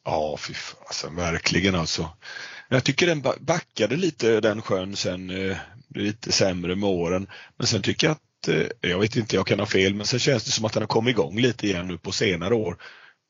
Ja, 0.05 0.37
fy 0.37 0.53
fasen, 0.53 1.15
verkligen 1.15 1.75
alltså. 1.75 2.09
Jag 2.70 2.84
tycker 2.84 3.07
den 3.07 3.22
ba- 3.22 3.39
backade 3.39 3.95
lite 3.95 4.39
den 4.41 4.61
sjön 4.61 4.95
sen, 4.95 5.30
eh, 5.51 5.57
lite 5.95 6.32
sämre 6.32 6.76
med 6.76 6.89
åren. 6.89 7.28
Men 7.57 7.67
sen 7.67 7.82
tycker 7.82 8.07
jag 8.07 8.11
att, 8.11 8.47
eh, 8.47 8.89
jag 8.91 8.99
vet 8.99 9.15
inte, 9.15 9.36
jag 9.36 9.47
kan 9.47 9.59
ha 9.59 9.65
fel, 9.65 9.93
men 9.95 10.05
sen 10.05 10.20
känns 10.20 10.43
det 10.43 10.51
som 10.51 10.65
att 10.65 10.74
den 10.74 10.84
har 10.84 10.88
kommit 10.88 11.11
igång 11.11 11.39
lite 11.39 11.67
igen 11.67 11.88
nu 11.88 11.97
på 11.97 12.11
senare 12.11 12.55
år. 12.55 12.78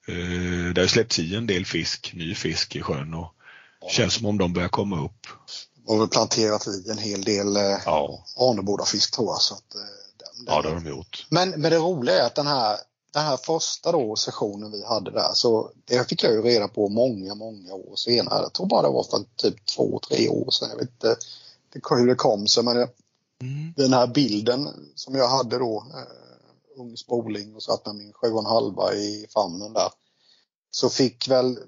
Eh, 0.08 0.74
det 0.74 0.82
har 0.82 0.88
släppts 0.88 1.20
i 1.20 1.36
en 1.36 1.48
del 1.48 1.66
fisk, 1.66 2.12
ny 2.14 2.36
fisk 2.36 2.76
i 2.76 2.82
sjön 2.82 3.14
och 3.14 3.34
känns 3.92 4.14
som 4.14 4.26
om 4.26 4.38
de 4.38 4.54
börjar 4.54 4.70
komma 4.70 5.06
upp. 5.06 5.28
Och 5.86 6.02
vi 6.04 6.08
planterat 6.08 6.68
i 6.68 6.90
en 6.92 6.98
hel 6.98 7.22
del 7.24 7.58
eh, 7.58 7.78
Ja, 7.86 8.26
Arnebodafisk 8.38 9.16
tror 9.16 9.28
jag. 9.28 9.42
Så 9.42 9.54
att, 9.54 9.76
eh, 9.76 9.82
den, 10.18 10.46
ja 10.48 10.62
den, 10.62 10.64
det 10.64 10.70
har 10.80 10.84
de 10.86 10.90
gjort. 10.90 11.26
Men, 11.30 11.50
men 11.50 11.72
det 11.72 11.78
roliga 11.78 12.16
är 12.22 12.26
att 12.26 12.36
den 12.36 12.48
här, 12.48 12.78
den 13.14 13.24
här 13.24 13.38
första 13.38 13.92
då 13.92 14.16
sessionen 14.16 14.72
vi 14.72 14.86
hade 14.86 15.12
där, 15.12 15.34
så 15.34 15.72
det 15.86 16.10
fick 16.10 16.24
jag 16.24 16.34
ju 16.34 16.42
reda 16.42 16.68
på 16.68 16.90
många, 16.90 17.36
många 17.36 17.74
år 17.74 17.96
senare. 17.96 18.42
Jag 18.42 18.54
tror 18.54 18.68
bara 18.68 18.82
det 18.82 18.94
var 18.94 19.04
för 19.04 19.24
typ 19.36 19.66
två, 19.66 20.00
tre 20.10 20.30
år 20.30 20.52
sedan. 20.52 20.70
Jag 20.70 20.78
vet 20.78 20.90
inte 20.90 21.18
hur 21.90 22.08
det 22.08 22.16
kom 22.16 22.48
sig, 22.48 22.64
men 22.64 22.76
det, 22.76 22.90
Mm. 23.42 23.74
den 23.78 23.94
här 23.94 24.08
bilden 24.08 24.92
som 24.96 25.16
jag 25.16 25.28
hade 25.28 25.58
då, 25.58 25.86
eh, 25.94 26.82
ung 26.82 26.98
spoling 26.98 27.56
och 27.56 27.64
satt 27.64 27.86
med 27.86 27.96
min 27.96 28.14
sju 28.14 28.32
och 28.32 28.40
en 28.40 28.46
halva 28.46 28.94
i 28.94 29.28
famnen 29.34 29.74
där. 29.74 29.90
Så 30.72 30.90
fick 30.90 31.28
väl, 31.28 31.60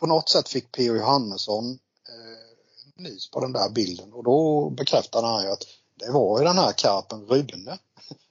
på 0.00 0.06
något 0.06 0.28
sätt 0.28 0.48
fick 0.48 0.72
P.O. 0.72 0.94
Johannesson 0.96 1.70
eh, 2.08 3.02
nys 3.02 3.30
på 3.30 3.40
den 3.40 3.52
där 3.52 3.70
bilden 3.70 4.12
och 4.12 4.24
då 4.24 4.70
bekräftade 4.70 5.26
han 5.26 5.44
ju 5.44 5.50
att 5.50 5.64
det 5.94 6.10
var 6.10 6.38
ju 6.38 6.44
den 6.44 6.58
här 6.58 6.72
karpen 6.72 7.26
Rydne 7.26 7.78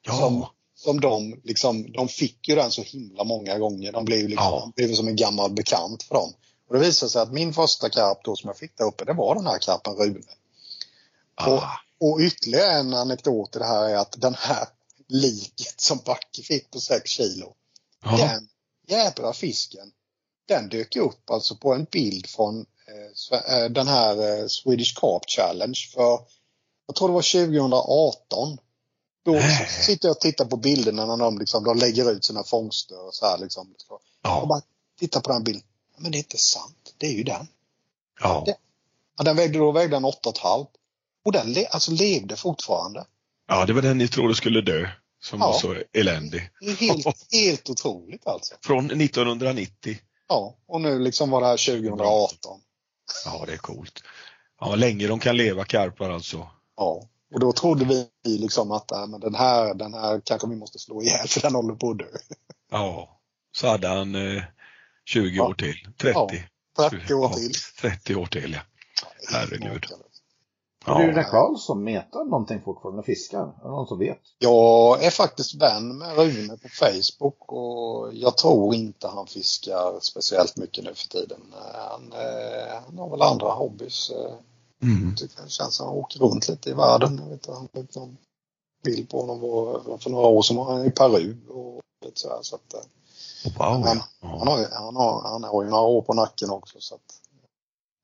Ja, 0.02 0.14
som, 0.14 0.46
som 0.88 1.02
de 1.02 1.42
liksom, 1.44 1.92
de 1.92 2.08
fick 2.08 2.48
ju 2.48 2.56
den 2.56 2.72
så 2.72 2.82
himla 2.82 3.24
många 3.24 3.58
gånger. 3.58 3.92
De 3.92 4.06
blev 4.06 4.20
ju 4.20 4.28
liksom, 4.28 4.46
Ja. 4.46 4.72
blev 4.76 4.94
som 4.94 5.08
en 5.08 5.16
gammal 5.16 5.52
bekant 5.52 6.04
för 6.04 6.16
dem. 6.16 6.34
Och 6.68 6.74
det 6.74 6.80
visade 6.80 7.10
sig 7.10 7.22
att 7.22 7.34
min 7.34 7.54
första 7.54 7.90
karp 7.90 8.24
då 8.24 8.36
som 8.36 8.48
jag 8.48 8.58
fick 8.58 8.78
där 8.78 8.86
uppe, 8.86 9.06
det 9.06 9.14
var 9.14 9.36
den 9.36 9.46
här 9.48 9.60
karpen 9.60 9.94
Rune. 9.94 10.20
Och, 11.48 11.64
Ah, 11.64 11.72
och 12.00 12.20
ytterligare 12.20 12.72
en 12.72 12.94
anekdot 12.94 13.56
i 13.56 13.60
det 13.60 13.66
här 13.66 13.90
är 13.90 13.96
att 13.96 14.22
den 14.22 14.36
här 14.36 14.68
liket 15.08 15.82
som 15.82 16.00
Backe 16.06 16.42
fick 16.44 16.72
på 16.72 16.80
6 16.80 17.10
kilo, 17.10 17.54
ja. 18.04 18.18
den 18.18 18.48
jädra 18.88 19.34
fisken, 19.34 19.92
den 20.48 20.70
dök 20.70 20.96
upp 20.96 21.30
alltså 21.30 21.56
på 21.56 21.74
en 21.74 21.84
bild 21.92 22.28
från 22.28 22.66
eh, 22.88 23.58
eh, 23.58 23.70
den 23.70 23.88
här 23.88 24.40
eh, 24.42 24.48
Swedish 24.48 25.00
Carp 25.00 25.30
Challenge 25.30 25.80
för, 25.94 26.20
jag 26.88 26.96
tror 26.96 27.08
det 27.08 27.14
var 27.14 27.46
2018. 27.46 28.58
Då 29.28 29.34
Nej. 29.34 29.68
sitter 29.70 30.08
jag 30.08 30.16
och 30.16 30.20
tittar 30.22 30.46
på 30.46 30.58
bilderna 30.58 31.06
när 31.06 31.18
de, 31.18 31.38
liksom, 31.40 31.64
de 31.64 31.78
lägger 31.78 32.12
ut 32.12 32.26
sina 32.26 32.44
fångster 32.44 33.06
och 33.08 33.16
så 33.16 33.26
här 33.26 33.38
liksom. 33.38 33.74
Ja. 34.24 34.46
bara 34.50 34.62
tittar 35.00 35.22
på 35.22 35.32
den 35.32 35.44
bilden. 35.44 35.64
Men 35.98 36.12
det 36.12 36.18
är 36.18 36.20
inte 36.20 36.38
sant. 36.38 36.94
Det 36.98 37.08
är 37.08 37.12
ju 37.14 37.24
den. 37.24 37.48
Ja. 38.22 38.44
Det- 38.46 38.58
Ja, 39.18 39.24
den 39.24 39.36
vägde, 39.36 39.60
då 39.60 39.72
vägde 39.72 39.96
den 39.96 40.06
8,5. 40.06 40.68
Och 41.26 41.32
den 41.32 41.54
le, 41.54 41.66
alltså 41.68 41.92
levde 41.92 42.36
fortfarande. 42.36 43.06
ja, 43.48 43.66
det 43.66 43.74
var 43.74 43.82
den 43.82 43.98
ni 43.98 44.08
trodde 44.08 44.36
skulle 44.36 44.62
dö. 44.62 44.90
Som 45.24 45.40
Ja. 45.40 45.48
var 45.48 45.60
så 45.60 45.76
eländig. 45.94 46.50
Helt, 46.80 47.32
helt 47.32 47.70
otroligt 47.70 48.28
alltså. 48.28 48.56
Från 48.62 48.86
1990. 49.02 49.98
Ja, 50.28 50.56
och 50.68 50.82
nu 50.82 51.00
liksom 51.00 51.30
var 51.30 51.42
det 51.42 51.48
här 51.48 51.58
2018. 51.58 52.62
Ja, 53.26 53.44
det 53.48 53.54
är 53.54 53.58
coolt. 53.58 54.04
Ja, 54.60 54.76
länge 54.76 55.08
de 55.08 55.20
kan 55.20 55.38
leva 55.38 55.66
karpar 55.66 56.10
alltså. 56.10 56.48
Ja, 56.78 57.04
och 57.34 57.40
då 57.40 57.52
trodde 57.52 57.86
vi 57.86 58.08
liksom 58.38 58.72
att 58.72 58.92
äh, 58.92 59.08
men 59.08 59.20
den, 59.20 59.36
här, 59.36 59.74
den 59.74 59.94
här 59.94 60.22
kanske 60.26 60.48
vi 60.48 60.56
måste 60.56 60.80
slå 60.80 61.02
ihjäl 61.02 61.28
för 61.28 61.42
den 61.42 61.56
håller 61.56 61.76
på 61.76 61.90
att 61.92 61.98
dö. 61.98 62.06
Ja. 62.72 63.20
Så 63.52 63.68
hade 63.68 63.88
han 63.88 64.16
eh, 64.16 64.44
20 65.06 65.36
Ja. 65.38 65.48
år 65.48 65.54
till. 65.54 65.76
30. 66.02 66.44
30 66.78 67.14
år 67.14 67.24
Ja, 67.24 67.34
till. 67.34 67.54
30 67.82 68.16
år 68.16 68.26
till, 68.26 68.54
ja. 68.54 68.60
Herregud. 69.34 69.86
Ja. 69.90 69.98
Du, 69.98 70.04
Ja. 70.86 70.94
Rune 70.94 71.24
Karlsson, 71.24 71.84
metar 71.84 72.26
någonting 72.26 72.62
fortfarande 72.62 73.04
fiskar? 73.04 73.40
Är 73.64 73.68
någon 73.70 73.88
som 73.88 74.00
vet? 74.00 74.20
Jag 74.40 75.04
är 75.04 75.10
faktiskt 75.10 75.62
vän 75.62 75.98
med 75.98 76.18
Rune 76.18 76.58
på 76.58 76.70
Facebook 76.70 77.52
och 77.52 78.14
jag 78.14 78.38
tror 78.38 78.76
inte 78.76 79.08
han 79.08 79.28
fiskar 79.28 80.00
speciellt 80.02 80.58
mycket 80.58 80.84
nu 80.84 80.94
för 80.94 81.08
tiden. 81.08 81.42
Han, 81.74 82.14
eh, 82.14 82.82
han 82.86 82.98
har 82.98 83.10
väl 83.10 83.22
andra 83.22 83.52
hobbys. 83.52 84.12
Eh, 84.82 84.88
Mm. 84.90 85.16
tycker 85.16 85.44
det 85.44 85.50
känns 85.50 85.76
som 85.76 85.88
han 85.88 85.96
åker 85.96 86.20
runt 86.20 86.48
lite 86.50 86.70
i 86.70 86.74
världen. 86.74 87.18
Jag 87.18 87.26
vet 87.26 87.34
inte, 87.34 87.52
han 87.52 87.70
någon 87.96 88.18
bild 88.84 89.10
på 89.10 89.20
honom 89.22 89.40
var- 89.42 89.98
för 89.98 90.10
några 90.10 90.28
år 90.28 90.42
sedan 90.42 90.58
var 90.58 90.66
han 90.76 90.86
i 90.86 90.92
Peru 90.92 91.38
och 91.50 91.82
lite 92.06 92.20
så 92.20 92.30
här, 92.30 92.40
så 92.42 92.56
att, 92.56 92.74
eh, 92.74 92.80
Wow, 93.46 93.54
ja. 93.86 94.06
han, 94.22 94.48
har, 94.48 94.60
ju- 94.60 94.68
han, 94.74 94.96
har, 94.96 95.22
han 95.30 95.44
har 95.44 95.64
ju 95.64 95.70
några 95.70 95.84
år 95.84 96.02
på 96.02 96.14
nacken 96.14 96.50
också 96.50 96.78
så 96.82 96.96
att 96.96 97.02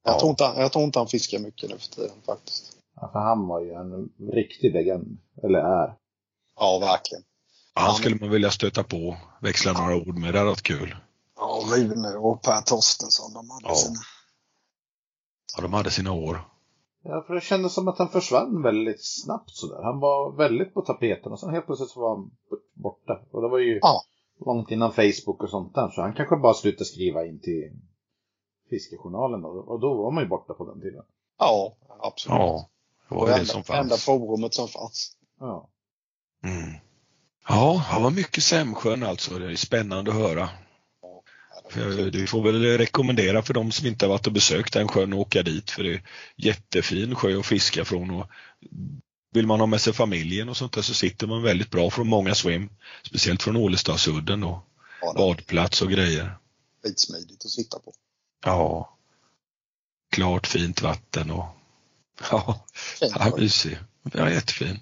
jag, 0.04 0.16
Ja. 0.16 0.20
tror 0.20 0.30
inte, 0.30 0.44
han- 0.46 0.58
jag 0.62 0.72
tror 0.72 0.84
inte 0.84 1.00
han 1.00 1.08
fiskar 1.08 1.40
mycket 1.40 1.70
nu 1.70 1.78
för 1.78 1.88
tiden 1.88 2.22
faktiskt. 2.26 2.78
Ja, 2.96 3.10
för 3.12 3.20
han 3.20 3.48
var 3.48 3.60
ju 3.62 3.74
en 3.74 4.10
riktig 4.32 4.74
legend, 4.74 5.18
eller 5.44 5.60
är. 5.60 5.96
Ja, 6.60 6.80
verkligen. 6.80 7.24
Han 7.74 7.96
skulle 7.96 8.16
man 8.16 8.30
vilja 8.30 8.52
stöta 8.52 8.84
på, 8.84 9.18
växla 9.42 9.74
några 9.74 9.96
ord 9.96 10.18
med. 10.18 10.34
Det 10.34 10.38
hade 10.40 10.50
varit 10.50 10.62
kul. 10.62 10.96
Ja, 11.36 11.64
Rune 11.76 12.10
och 12.16 12.42
Per 12.42 12.62
Torstensson, 12.62 13.34
de 13.34 13.50
hade 13.50 13.68
Ja. 13.68 13.76
sina... 13.76 14.00
Ja, 15.56 15.62
de 15.62 15.74
hade 15.74 15.92
sina 15.92 16.12
år. 16.12 16.48
Ja, 17.04 17.24
för 17.28 17.34
det 17.34 17.42
kändes 17.42 17.74
som 17.74 17.88
att 17.88 17.98
han 17.98 18.10
försvann 18.10 18.62
väldigt 18.62 19.06
snabbt 19.06 19.50
sådär. 19.52 19.84
Han 19.84 20.00
var 20.00 20.32
väldigt 20.38 20.74
på 20.74 20.82
tapeten 20.82 21.32
och 21.32 21.40
sen 21.40 21.50
helt 21.50 21.66
plötsligt 21.66 21.90
så 21.90 22.00
var 22.02 22.16
han 22.16 22.32
borta. 22.74 23.20
Och 23.32 23.42
det 23.42 23.48
var 23.50 23.60
ju 23.60 23.80
Ja. 23.82 24.02
långt 24.46 24.72
innan 24.72 24.92
Facebook 24.92 25.44
och 25.44 25.50
sånt 25.50 25.76
där. 25.76 25.90
Så 25.90 26.02
han 26.02 26.14
kanske 26.14 26.36
bara 26.36 26.54
slutade 26.54 26.86
skriva 26.86 27.26
in 27.26 27.40
till 27.40 27.72
Fiskejournalen 28.70 29.46
och, 29.46 29.68
och 29.68 29.80
då 29.80 29.94
var 30.04 30.12
man 30.12 30.24
ju 30.24 30.30
borta 30.30 30.54
på 30.54 30.66
den 30.66 30.82
tiden. 30.82 31.04
Ja, 31.40 31.74
absolut. 32.00 32.38
Ja, 32.40 32.70
det 33.10 33.16
var 33.16 33.28
ju 33.28 33.34
det 33.34 33.40
enda, 33.40 33.46
som 33.46 33.64
enda 33.76 33.90
fanns. 33.90 34.06
forumet 34.06 34.54
som 34.54 34.68
fanns. 34.68 35.18
Ja. 35.40 35.70
Mm. 36.44 36.74
Ja, 37.50 37.86
det 37.98 38.04
var 38.04 38.12
mycket 38.12 38.44
Sämsjön 38.44 39.04
alltså. 39.04 39.40
Det 39.40 39.52
är 39.52 39.56
spännande 39.56 40.12
att 40.12 40.18
höra. 40.18 40.50
För 41.70 42.12
Du 42.12 42.28
får 42.28 42.44
väl 42.44 42.78
rekommendera 42.78 43.42
för 43.42 43.54
de 43.54 43.72
som 43.72 43.88
inte 43.88 44.06
har 44.06 44.10
varit 44.10 44.28
och 44.28 44.34
besökt 44.34 44.74
den 44.74 44.88
sjön 44.88 45.14
att 45.14 45.20
åka 45.20 45.44
dit 45.44 45.72
för 45.72 45.84
det 45.84 45.94
är 45.94 46.02
jättefin 46.36 47.16
sjö 47.16 47.40
att 47.40 47.46
fiska 47.46 47.86
från. 47.86 48.12
Och 48.12 48.30
vill 49.34 49.48
man 49.48 49.60
ha 49.60 49.68
med 49.68 49.82
sig 49.82 49.94
familjen 49.94 50.50
och 50.50 50.58
sånt 50.58 50.74
där 50.74 50.82
så 50.82 50.94
sitter 50.94 51.28
man 51.28 51.42
väldigt 51.44 51.70
bra 51.72 51.90
från 51.90 52.08
många 52.08 52.36
swim. 52.36 52.70
Speciellt 53.04 53.44
från 53.44 53.58
Ålestadsudden 53.58 54.44
och 54.44 54.70
Ja, 55.02 55.14
badplats 55.14 55.82
och 55.82 55.90
grejer. 55.92 56.38
skitsmidigt 56.84 57.46
att 57.46 57.52
sitta 57.52 57.80
på. 57.80 57.94
Ja. 58.46 58.98
Klart 60.12 60.48
fint 60.48 60.82
vatten 60.82 61.32
och 61.32 61.46
ja, 62.32 62.66
ja 63.02 63.36
mysig. 63.38 63.78
Ja, 64.14 64.30
jättefin. 64.30 64.80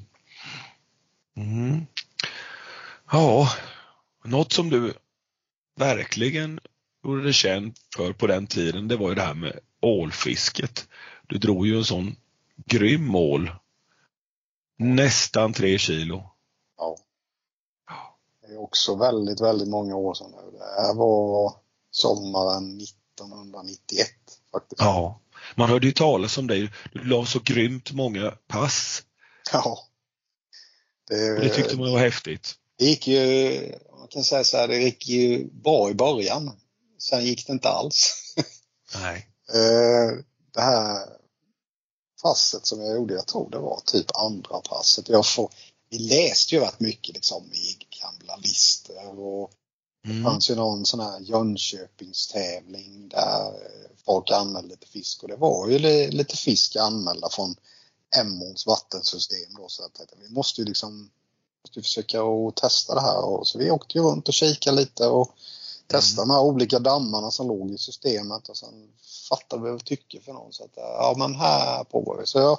Mm. 1.38 1.86
Ja, 3.12 3.50
något 4.24 4.54
som 4.54 4.70
du 4.70 4.94
verkligen 5.82 6.60
gjorde 7.04 7.24
det 7.24 7.34
känt 7.34 7.76
för 7.96 8.14
på 8.14 8.28
den 8.28 8.48
tiden, 8.48 8.88
det 8.88 8.98
var 8.98 9.10
ju 9.10 9.16
det 9.16 9.22
här 9.22 9.34
med 9.34 9.60
ålfisket. 9.82 10.88
Du 11.28 11.38
drog 11.38 11.68
ju 11.68 11.78
en 11.78 11.86
sån 11.86 12.16
grym 12.66 13.16
ål. 13.16 13.52
Nästan 14.78 15.54
tre 15.54 15.78
kilo. 15.78 16.24
Ja. 16.78 16.98
Det 18.42 18.54
är 18.54 18.62
också 18.62 18.96
väldigt, 18.96 19.42
väldigt 19.42 19.68
många 19.68 19.96
år 19.96 20.14
sedan 20.14 20.32
nu. 20.32 20.58
Det 20.58 20.82
här 20.82 20.94
var 20.94 21.54
sommaren 21.92 22.82
1991 22.82 24.08
faktiskt. 24.52 24.82
Ja. 24.82 25.20
Man 25.56 25.70
hörde 25.70 25.88
ju 25.88 25.94
talas 25.94 26.38
om 26.38 26.48
dig. 26.48 26.72
Du 26.94 27.04
la 27.04 27.26
så 27.26 27.40
grymt 27.40 27.92
många 27.92 28.32
pass. 28.48 29.04
Ja. 29.54 29.80
Det, 31.10 31.40
det 31.40 31.50
tyckte 31.50 31.78
man 31.78 31.92
var 31.92 32.00
häftigt. 32.00 32.56
det 32.78 32.86
gick 32.86 33.08
ju, 33.08 33.20
man 34.02 34.08
kan 34.08 34.24
säga 34.24 34.44
så 34.44 34.58
här, 34.58 34.68
det 34.68 34.78
gick 34.78 35.08
ju 35.08 35.46
bra 35.52 35.90
i 35.90 35.94
början. 35.94 36.52
Sen 37.00 37.26
gick 37.26 37.48
det 37.48 37.54
inte 37.54 37.70
alls. 37.70 38.14
Nej. 39.02 39.28
Eh, 39.50 40.18
det 40.54 40.62
här 40.62 41.08
passet 42.24 42.66
som 42.66 42.82
jag 42.82 42.96
gjorde, 42.96 43.14
jag 43.14 43.28
tror 43.28 43.50
det 43.50 43.60
var 43.60 43.82
typ 43.86 44.06
andra 44.18 44.62
passet. 44.62 45.10
Jag 45.10 45.26
får, 45.26 45.50
vi 45.90 45.98
läste 46.00 46.56
ju 46.56 46.62
rätt 46.62 46.80
mycket 46.80 47.16
liksom 47.16 47.44
i 47.54 47.78
gamla 48.02 48.36
listor 48.36 49.20
och 49.20 49.52
det 50.04 50.10
Mm. 50.12 50.24
fanns 50.24 50.50
ju 50.50 50.56
någon 50.56 50.86
sån 50.86 51.00
här 51.00 51.20
Jönköpingstävling 51.20 53.10
där 53.10 53.48
eh, 53.48 53.90
folk 54.06 54.32
anmälde 54.32 54.70
lite 54.70 54.88
fisk 54.88 55.24
och 55.24 55.30
det 55.30 55.36
var 55.36 55.68
ju 55.68 55.80
li- 55.80 56.12
lite 56.12 56.38
fisk 56.38 56.76
anmälda 56.76 57.30
från 57.30 57.56
Emåns 58.20 58.66
vattensystem 58.68 59.54
då 59.58 59.70
så 59.70 59.84
tänkte 59.84 60.16
vi 60.22 60.30
måste 60.30 60.62
ju 60.62 60.68
liksom 60.68 61.12
måste 61.64 61.82
försöka 61.82 62.22
att 62.24 62.56
testa 62.56 62.96
det 62.96 63.02
här 63.02 63.26
och 63.26 63.48
så 63.48 63.58
vi 63.58 63.72
åkte 63.72 63.98
ju 63.98 64.04
runt 64.04 64.28
och 64.28 64.34
kikade 64.34 64.78
lite 64.78 65.08
och 65.08 65.36
testade 65.88 66.28
de 66.28 66.34
här 66.34 66.42
olika 66.42 66.80
dammarna 66.80 67.32
som 67.32 67.48
låg 67.48 67.72
i 67.72 67.78
systemet 67.78 68.50
och 68.50 68.58
sen 68.58 68.90
fattade 69.30 69.64
vi 69.64 69.70
vad 69.70 69.80
vi 69.80 69.86
tycker 69.86 70.22
för 70.22 70.34
någon 70.34 70.54
så 70.54 70.64
att 70.64 70.72
ja 70.76 71.16
men 71.18 71.36
här 71.36 71.84
provar 71.84 72.18
vi. 72.18 72.26
Så 72.26 72.40
jag, 72.40 72.58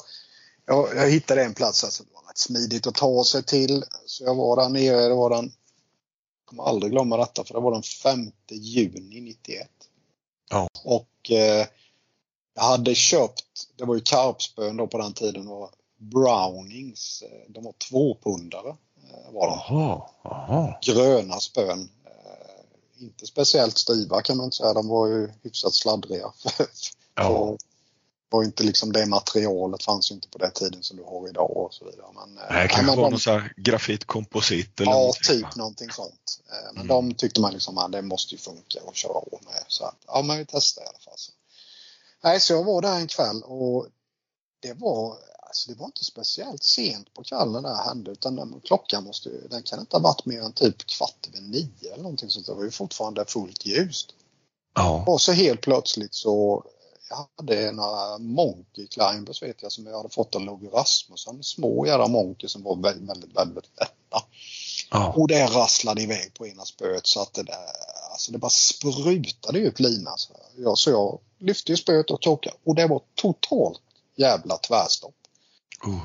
jag, 0.66 0.96
jag 0.96 1.10
hittade 1.10 1.44
en 1.44 1.54
plats 1.54 1.84
alltså, 1.84 2.02
det 2.04 2.10
var 2.14 2.28
rätt 2.28 2.38
smidigt 2.38 2.86
att 2.86 2.94
ta 2.94 3.24
sig 3.24 3.42
till 3.42 3.84
så 4.06 4.24
jag 4.24 4.34
var 4.34 4.56
där 4.56 4.68
nere, 4.68 5.08
det 5.08 5.14
var 5.14 5.30
den 5.30 5.44
jag 5.44 6.56
kommer 6.56 6.62
aldrig 6.62 6.92
glömma 6.92 7.16
detta 7.16 7.44
för 7.44 7.54
det 7.54 7.60
var 7.60 7.72
den 7.72 7.82
5 7.82 8.32
juni 8.50 9.20
91. 9.20 9.68
Ja. 10.50 10.68
Och 10.84 11.30
eh, 11.30 11.66
jag 12.54 12.62
hade 12.62 12.94
köpt, 12.94 13.68
det 13.76 13.84
var 13.84 13.94
ju 13.94 14.00
karpspön 14.00 14.76
då 14.76 14.86
på 14.86 14.98
den 14.98 15.12
tiden 15.12 15.48
och 15.48 15.70
Brownings, 15.96 17.22
eh, 17.22 17.52
de 17.52 17.64
var 17.64 17.72
tvåpundare. 17.72 18.76
Var 19.32 19.46
de. 19.46 19.58
Jaha, 19.68 20.02
jaha. 20.24 20.74
Gröna 20.82 21.40
spön. 21.40 21.88
Eh, 22.06 23.02
inte 23.04 23.26
speciellt 23.26 23.78
styva 23.78 24.22
kan 24.22 24.36
man 24.36 24.44
inte 24.44 24.56
säga, 24.56 24.72
de 24.72 24.88
var 24.88 25.06
ju 25.06 25.32
hyfsat 25.42 25.74
sladdriga. 25.74 26.32
Ja. 27.14 27.56
Var 28.30 28.44
inte 28.44 28.62
liksom 28.64 28.92
det 28.92 29.06
materialet 29.06 29.82
fanns 29.84 30.10
ju 30.10 30.14
inte 30.14 30.28
på 30.28 30.38
den 30.38 30.52
tiden 30.52 30.82
som 30.82 30.96
du 30.96 31.02
har 31.04 31.28
idag 31.28 31.56
och 31.56 31.74
så 31.74 31.84
vidare. 31.84 32.06
Men, 32.14 32.38
eh, 32.38 32.44
nej, 32.50 32.68
kanske 32.68 32.86
men 32.86 32.96
var 32.96 33.04
de- 33.04 33.10
någon 33.10 33.20
sån 33.20 33.32
här 33.32 33.52
grafitkomposit 33.56 34.80
eller 34.80 34.90
Ja, 34.90 34.96
någonting, 34.98 35.22
typ 35.34 35.42
va? 35.42 35.50
någonting 35.56 35.90
sånt. 35.90 36.40
Eh, 36.50 36.72
Men 36.74 36.76
Mm. 36.84 36.86
de 36.86 37.14
tyckte 37.14 37.40
man 37.40 37.52
liksom 37.52 37.78
att 37.78 37.92
det 37.92 38.02
måste 38.02 38.34
ju 38.34 38.38
funka 38.38 38.78
att 38.88 38.96
köra 38.96 39.12
år 39.12 39.40
med. 39.44 39.64
Så 39.68 39.84
att, 39.84 39.96
ja, 40.06 40.22
men 40.22 40.38
vi 40.38 40.46
testar 40.48 40.82
i 40.82 40.86
alla 40.86 40.98
fall. 40.98 41.14
Så. 41.16 41.32
Nej, 42.24 42.40
så 42.40 42.52
jag 42.52 42.64
var 42.64 42.82
där 42.82 42.96
en 42.96 43.06
kväll 43.06 43.42
och 43.42 43.86
det 44.60 44.72
var, 44.72 45.16
alltså 45.52 45.72
det 45.72 45.78
var 45.78 45.86
inte 45.86 46.04
speciellt 46.04 46.64
sent 46.64 47.14
på 47.14 47.22
kvällen 47.22 47.62
det 47.62 47.76
här 47.76 47.84
hände 47.84 48.10
utan 48.10 48.36
den, 48.36 48.60
klockan 48.64 49.04
måste 49.04 49.28
ju, 49.28 49.48
den 49.48 49.62
kan 49.62 49.80
inte 49.80 49.96
ha 49.96 50.02
varit 50.02 50.26
mer 50.26 50.40
än 50.40 50.52
typ 50.52 50.86
kvart 50.86 51.28
över 51.28 51.40
nio 51.40 51.92
eller 51.92 52.02
någonting 52.02 52.30
sånt. 52.30 52.46
Det 52.46 52.54
var 52.54 52.64
ju 52.64 52.70
fortfarande 52.70 53.24
fullt 53.24 53.66
ljust. 53.66 54.14
Ja. 54.74 55.04
Och 55.06 55.20
så 55.20 55.32
helt 55.32 55.60
plötsligt 55.60 56.14
så 56.14 56.64
jag 57.08 57.28
hade 57.36 57.72
några 57.72 58.18
Monkey 58.18 58.86
Climbers 58.86 59.42
vet 59.42 59.62
jag 59.62 59.72
som 59.72 59.86
jag 59.86 59.96
hade 59.96 60.08
fått 60.08 60.34
av 60.34 60.42
Logge 60.42 60.68
Rasmussen. 60.68 61.42
Små 61.42 61.86
jävla 61.86 62.08
Monkey 62.08 62.48
som 62.48 62.62
var 62.62 62.76
väldigt, 62.76 63.10
väldigt, 63.10 63.36
väldigt 63.36 63.70
lätta. 63.80 64.26
Ja. 64.90 65.12
Och 65.16 65.28
det 65.28 65.46
rasslade 65.46 66.02
iväg 66.02 66.34
på 66.34 66.46
ena 66.46 66.64
spöet 66.64 67.06
så 67.06 67.22
att 67.22 67.34
det 67.34 67.42
där, 67.42 67.66
alltså 68.12 68.32
det 68.32 68.38
bara 68.38 68.50
sprutade 68.50 69.58
ut 69.58 69.80
lina. 69.80 70.16
Så 70.16 70.32
jag, 70.56 70.78
så 70.78 70.90
jag 70.90 71.18
lyfte 71.38 71.72
ju 71.72 71.76
spöet 71.76 72.10
och 72.10 72.22
krockade 72.22 72.56
och 72.64 72.74
det 72.74 72.86
var 72.86 73.00
totalt 73.14 73.80
jävla 74.16 74.56
tvärstopp. 74.56 75.14
Oh. 75.86 76.02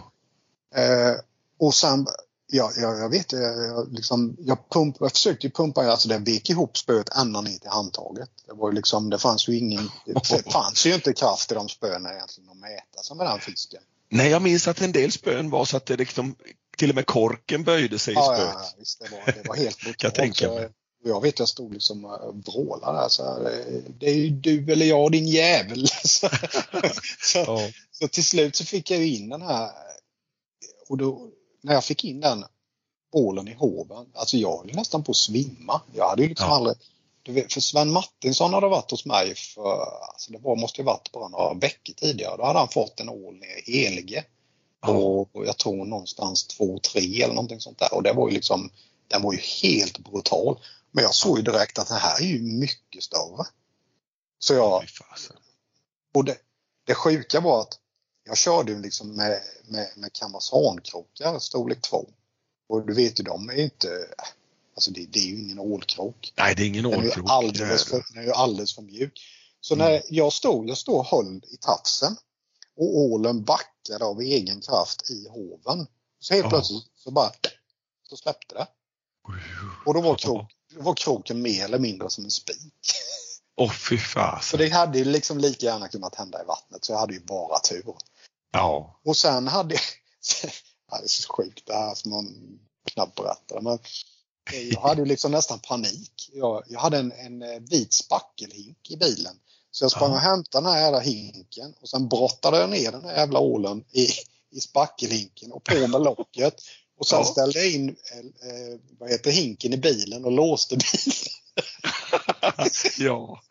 Eh, 0.83 1.15
och 1.59 1.73
sen, 1.73 2.07
ja, 2.47 2.71
jag, 2.77 2.99
jag 2.99 3.09
vet 3.09 3.31
jag, 3.31 3.41
jag, 3.67 3.93
liksom, 3.93 4.35
jag, 4.39 4.69
pump, 4.69 4.95
jag 4.99 5.11
försökte 5.11 5.47
ju 5.47 5.51
pumpa, 5.51 5.81
alltså 5.81 6.09
det 6.09 6.17
vek 6.17 6.49
ihop 6.49 6.77
spöet 6.77 7.15
ända 7.17 7.41
ner 7.41 7.57
till 7.57 7.69
handtaget. 7.69 8.29
Det 8.47 8.53
var 8.53 8.69
ju 8.69 8.75
liksom, 8.75 9.09
det 9.09 9.19
fanns 9.19 9.47
ju 9.49 9.57
ingen, 9.57 9.89
det 10.05 10.51
fanns 10.51 10.85
ju 10.85 10.93
inte 10.93 11.13
kraft 11.13 11.51
i 11.51 11.55
de 11.55 11.69
spöna 11.69 12.13
egentligen 12.13 12.49
att 12.49 12.57
mäta 12.57 13.03
sig 13.03 13.17
med 13.17 13.25
den 13.25 13.39
fisken. 13.39 13.81
Nej, 14.09 14.29
jag 14.29 14.41
minns 14.41 14.67
att 14.67 14.81
en 14.81 14.91
del 14.91 15.11
spön 15.11 15.49
var 15.49 15.65
så 15.65 15.77
att 15.77 15.85
det 15.85 15.97
liksom, 15.97 16.35
till 16.77 16.89
och 16.89 16.95
med 16.95 17.05
korken 17.05 17.63
böjde 17.63 17.99
sig 17.99 18.13
i 18.13 18.15
Ja, 18.15 18.23
spöet. 18.23 18.39
ja, 18.53 18.61
ja, 18.63 18.69
visst, 18.77 18.99
det 18.99 19.09
var, 19.11 19.33
det 19.43 19.47
var 19.47 19.55
helt 19.55 19.79
brutalt. 19.83 20.03
Jag 20.03 20.53
mig. 20.55 20.69
Så, 21.07 21.13
Jag 21.13 21.21
vet 21.21 21.39
jag 21.39 21.47
stod 21.47 21.73
liksom 21.73 22.05
och 22.05 22.35
vrålade 22.45 22.99
där 22.99 23.09
så 23.09 23.23
här, 23.23 23.63
det 23.99 24.09
är 24.09 24.13
ju 24.15 24.29
du 24.29 24.71
eller 24.71 24.85
jag 24.85 25.11
din 25.11 25.27
jävel. 25.27 25.87
så, 26.03 26.29
så, 27.21 27.37
Ja. 27.39 27.59
så 27.91 28.07
till 28.07 28.23
slut 28.25 28.55
så 28.55 28.65
fick 28.65 28.91
jag 28.91 28.99
ju 28.99 29.15
in 29.15 29.29
den 29.29 29.41
här 29.41 29.71
och 30.89 30.97
då 30.97 31.29
när 31.63 31.73
jag 31.73 31.83
fick 31.83 32.03
in 32.03 32.19
den 32.19 32.45
ålen 33.11 33.47
i 33.47 33.53
hoven, 33.53 34.05
alltså 34.13 34.37
jag 34.37 34.57
höll 34.57 34.75
nästan 34.75 35.03
på 35.03 35.11
att 35.11 35.15
svimma. 35.17 35.81
Jag 35.95 36.09
hade 36.09 36.21
ju 36.21 36.29
liksom 36.29 36.47
Ja. 36.49 36.55
aldrig 36.55 36.75
vet, 37.27 37.53
för 37.53 37.61
Sven 37.61 37.91
Martinsson 37.91 38.53
hade 38.53 38.67
varit 38.67 38.91
hos 38.91 39.05
mig 39.05 39.35
för, 39.35 39.85
alltså 40.13 40.31
det 40.31 40.37
var, 40.37 40.55
måste 40.55 40.81
ju 40.81 40.85
varit 40.85 41.11
bara 41.11 41.27
några 41.27 41.53
veckor 41.53 41.93
tidigare. 41.93 42.37
Då 42.37 42.43
hade 42.45 42.59
han 42.59 42.69
fått 42.69 42.99
en 42.99 43.09
ål 43.09 43.41
i 43.65 43.71
Helige. 43.71 44.23
Och 44.87 45.45
jag 45.45 45.57
tror 45.57 45.85
någonstans 45.85 46.47
2-3 46.59 47.23
eller 47.23 47.33
någonting 47.33 47.59
sånt 47.59 47.79
där. 47.79 47.93
Och 47.93 48.03
det 48.03 48.13
var 48.13 48.29
ju 48.29 48.33
liksom, 48.35 48.69
den 49.07 49.21
var 49.21 49.33
ju 49.33 49.39
helt 49.39 49.97
brutal. 49.97 50.57
Men 50.97 51.03
jag 51.03 51.15
såg 51.15 51.37
ju 51.37 51.43
direkt 51.43 51.79
att 51.79 51.87
det 51.87 51.93
här 51.93 52.21
är 52.21 52.25
ju 52.25 52.41
mycket 52.41 53.03
större. 53.03 53.45
Så 54.39 54.53
jag, 54.53 54.85
och 56.13 56.25
det, 56.25 56.37
det 56.85 56.95
sjuka 56.95 57.39
var 57.39 57.61
att 57.61 57.79
jag 58.23 58.37
körde 58.37 58.71
ju 58.71 58.81
liksom 58.81 59.15
med, 59.15 59.41
med, 59.67 59.89
med 59.95 60.13
Kamasan-krokar 60.13 61.39
storlek 61.39 61.81
2. 61.81 62.09
Och 62.69 62.85
du 62.87 62.93
vet 62.93 63.19
ju 63.19 63.23
de 63.23 63.49
är 63.49 63.53
ju 63.53 63.63
inte, 63.63 63.87
alltså 64.75 64.91
det, 64.91 65.05
det 65.05 65.19
är 65.19 65.25
ju 65.25 65.39
ingen 65.41 65.59
ålkrok. 65.59 66.33
Nej, 66.37 66.55
det 66.55 66.63
är 66.63 66.67
ingen 66.67 66.83
Den 66.83 66.93
är 66.93 66.97
ålkrok. 66.97 67.25
alldeles 67.29 67.83
för, 67.85 68.03
den 68.13 68.23
är 68.23 68.25
ju 68.27 68.31
alldeles 68.33 68.75
för 68.75 68.81
mjuk. 68.81 69.19
Så 69.61 69.75
när 69.75 70.01
jag 70.09 70.33
stod, 70.33 70.69
jag 70.69 70.77
stod 70.77 70.95
och 70.95 71.05
höll 71.05 71.37
i 71.47 71.57
tafsen 71.61 72.15
och 72.75 72.97
ålen 72.97 73.43
backade 73.43 74.05
av 74.05 74.21
egen 74.21 74.61
kraft 74.61 75.09
i 75.09 75.27
hoven. 75.29 75.87
Så 76.19 76.33
helt 76.33 76.43
Ja. 76.45 76.49
plötsligt 76.49 76.83
så 76.95 77.11
bara 77.11 77.31
så 78.09 78.17
släppte 78.17 78.55
det. 78.55 78.67
Och 79.85 79.93
då 79.93 80.01
var, 80.01 80.15
krok, 80.15 80.51
då 80.75 80.81
var 80.81 80.93
kroken 80.93 81.41
mer 81.41 81.65
eller 81.65 81.79
mindre 81.79 82.09
som 82.09 82.23
en 82.25 82.31
spik. 82.31 82.73
Åh, 83.57 83.71
fy 83.71 83.97
Så 83.97 84.03
fasen. 84.03 84.59
det 84.59 84.69
hade 84.69 84.97
ju 84.97 85.05
liksom 85.05 85.37
lika 85.37 85.65
gärna 85.65 85.87
kunnat 85.87 86.15
hända 86.15 86.41
i 86.41 86.45
vattnet 86.45 86.85
så 86.85 86.91
jag 86.91 86.99
hade 86.99 87.13
ju 87.13 87.19
bara 87.19 87.59
tur. 87.59 87.95
Ja. 88.51 88.99
Och 89.05 89.17
sen 89.17 89.47
hade 89.47 89.73
jag, 89.75 89.83
ja, 90.91 90.97
det 90.97 91.03
är 91.03 91.07
så 91.07 91.33
sjukt 91.33 91.65
det 91.65 91.73
här 91.73 91.95
som 91.95 92.11
man 92.11 92.59
knappt 92.93 93.15
berättar. 93.15 93.61
Men 93.61 93.79
jag 94.71 94.81
hade 94.81 95.01
ju 95.01 95.05
liksom 95.05 95.31
nästan 95.31 95.59
panik. 95.59 96.29
Jag, 96.33 96.63
jag 96.67 96.79
hade 96.79 96.97
en, 96.97 97.11
en 97.11 97.41
eh, 97.41 97.59
vit 97.59 97.93
spackelhink 97.93 98.91
i 98.91 98.97
bilen. 98.97 99.35
Så 99.71 99.83
jag 99.83 99.91
sprang 99.91 100.09
Ja. 100.09 100.15
och 100.15 100.21
hämtade 100.21 100.65
den 100.65 100.73
här 100.73 100.81
jävla 100.81 100.99
hinken 100.99 101.73
och 101.81 101.89
sen 101.89 102.07
brottade 102.07 102.59
jag 102.59 102.69
ner 102.69 102.91
den 102.91 103.03
här 103.05 103.15
jävla 103.15 103.39
ålen 103.39 103.83
i, 103.91 104.07
i 104.51 104.59
spackelhinken 104.59 105.51
och 105.51 105.63
på 105.63 105.87
med 105.87 106.01
locket. 106.01 106.61
Och 106.97 107.07
sen 107.07 107.19
Ja. 107.19 107.25
ställde 107.25 107.59
jag 107.59 107.71
in 107.73 107.89
eh, 108.11 108.49
eh, 108.51 108.79
vad 108.99 109.09
heter 109.09 109.31
hinken 109.31 109.73
i 109.73 109.77
bilen 109.77 110.25
och 110.25 110.31
låste 110.31 110.77
bilen. 110.77 111.15
ja. 112.97 113.41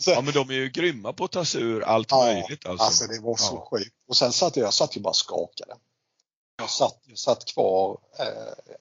Så, 0.00 0.10
Ja, 0.10 0.20
men 0.20 0.34
de 0.34 0.50
är 0.50 0.54
ju 0.54 0.68
grymma 0.70 1.12
på 1.12 1.24
att 1.24 1.32
ta 1.32 1.44
sig 1.44 1.62
ur 1.62 1.82
allt 1.82 2.10
Ja, 2.10 2.24
möjligt. 2.24 2.66
Alltså. 2.66 2.84
Alltså 2.84 3.06
det 3.06 3.20
var 3.20 3.36
så 3.36 3.54
Ja. 3.54 3.68
sjukt. 3.70 3.94
Och 4.08 4.16
sen 4.16 4.32
satt 4.32 4.56
jag, 4.56 4.66
jag 4.66 4.74
satt 4.74 4.96
ju 4.96 5.00
bara 5.00 5.14
skakade. 5.14 5.74
Jag 6.58 6.70
satt, 6.70 7.00
jag 7.06 7.18
satt 7.18 7.44
kvar 7.44 7.98
eh, 8.18 8.74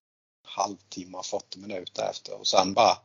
halvtimme, 0.44 1.18
40 1.24 1.60
minuter 1.60 2.10
efter 2.12 2.40
och 2.40 2.48
sen 2.48 2.74
bara 2.74 2.98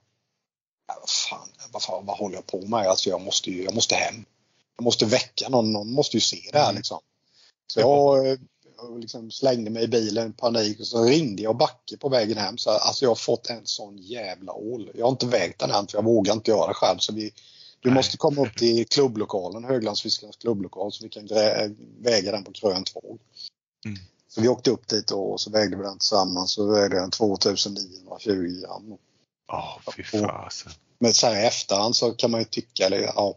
ja, 0.87 0.97
vad, 1.01 1.11
fan, 1.11 1.49
vad 1.73 1.83
fan, 1.83 2.07
vad 2.07 2.17
håller 2.19 2.35
jag 2.37 2.47
på 2.47 2.61
med? 2.67 2.87
Alltså 2.87 3.09
jag 3.11 3.21
måste 3.21 3.51
ju, 3.51 3.65
jag 3.65 3.75
måste 3.75 3.95
hem. 3.95 4.25
Jag 4.77 4.85
måste 4.85 5.05
väcka 5.07 5.49
någon, 5.49 5.73
någon 5.73 5.93
måste 5.93 6.17
ju 6.17 6.21
se 6.21 6.49
det 6.53 6.59
här 6.59 6.65
Mm. 6.69 6.77
liksom. 6.77 7.01
Så 7.67 7.81
jag 7.81 8.39
jag 8.83 9.01
liksom 9.01 9.31
slängde 9.31 9.71
mig 9.71 9.85
i 9.85 9.89
bilen 9.89 10.31
i 10.31 10.33
panik 10.33 10.81
och 10.81 10.87
så 10.87 11.05
ringde 11.05 11.43
jag 11.43 11.57
Backe 11.57 11.97
på 11.97 12.09
vägen 12.09 12.39
hem. 12.39 12.59
Så 12.59 12.71
alltså 12.71 13.05
jag 13.05 13.11
har 13.11 13.15
fått 13.15 13.51
en 13.51 13.67
sån 13.67 13.99
jävla 13.99 14.53
ål. 14.53 14.91
Jag 14.95 15.05
har 15.05 15.11
inte 15.11 15.27
vägt 15.27 15.61
den 15.61 15.71
än 15.71 15.87
för 15.87 15.99
jag 15.99 16.05
vågar 16.05 16.33
inte 16.35 16.51
göra 16.51 16.69
det 16.69 16.75
själv. 16.75 16.99
Så 16.99 17.13
vi, 17.13 17.33
du 17.81 17.89
Nej. 17.89 17.95
måste 17.95 18.17
komma 18.17 18.43
upp 18.43 18.57
till 18.57 18.87
klubblokalen, 18.87 19.65
Höglandsfiskarnas 19.65 20.37
klubblokal, 20.37 20.93
så 20.93 21.05
vi 21.05 21.09
kan 21.09 21.29
väga 21.99 22.33
den 22.33 22.45
på 22.45 22.53
krönt 22.53 22.97
våg. 22.97 23.19
Mm. 23.85 23.99
Så 24.29 24.41
vi 24.41 24.49
åkte 24.49 24.71
upp 24.71 24.89
dit 24.89 25.11
och 25.11 25.41
så 25.41 25.51
vägde 25.51 25.77
vi 25.77 25.83
den 25.83 25.99
tillsammans. 25.99 26.53
Så 26.53 26.67
vägde 26.67 26.97
den 26.97 27.11
2920 27.11 28.61
gram. 28.61 28.97
Ja, 29.49 29.81
fy 29.97 30.03
fasen. 30.03 30.73
Men 30.99 31.13
så 31.15 31.27
här 31.27 31.43
i 31.43 31.47
efterhand 31.47 31.97
så 31.97 32.13
kan 32.13 32.31
man 32.31 32.41
ju 32.41 32.45
tycka, 32.45 32.87
eller 32.87 32.99
ja, 32.99 33.35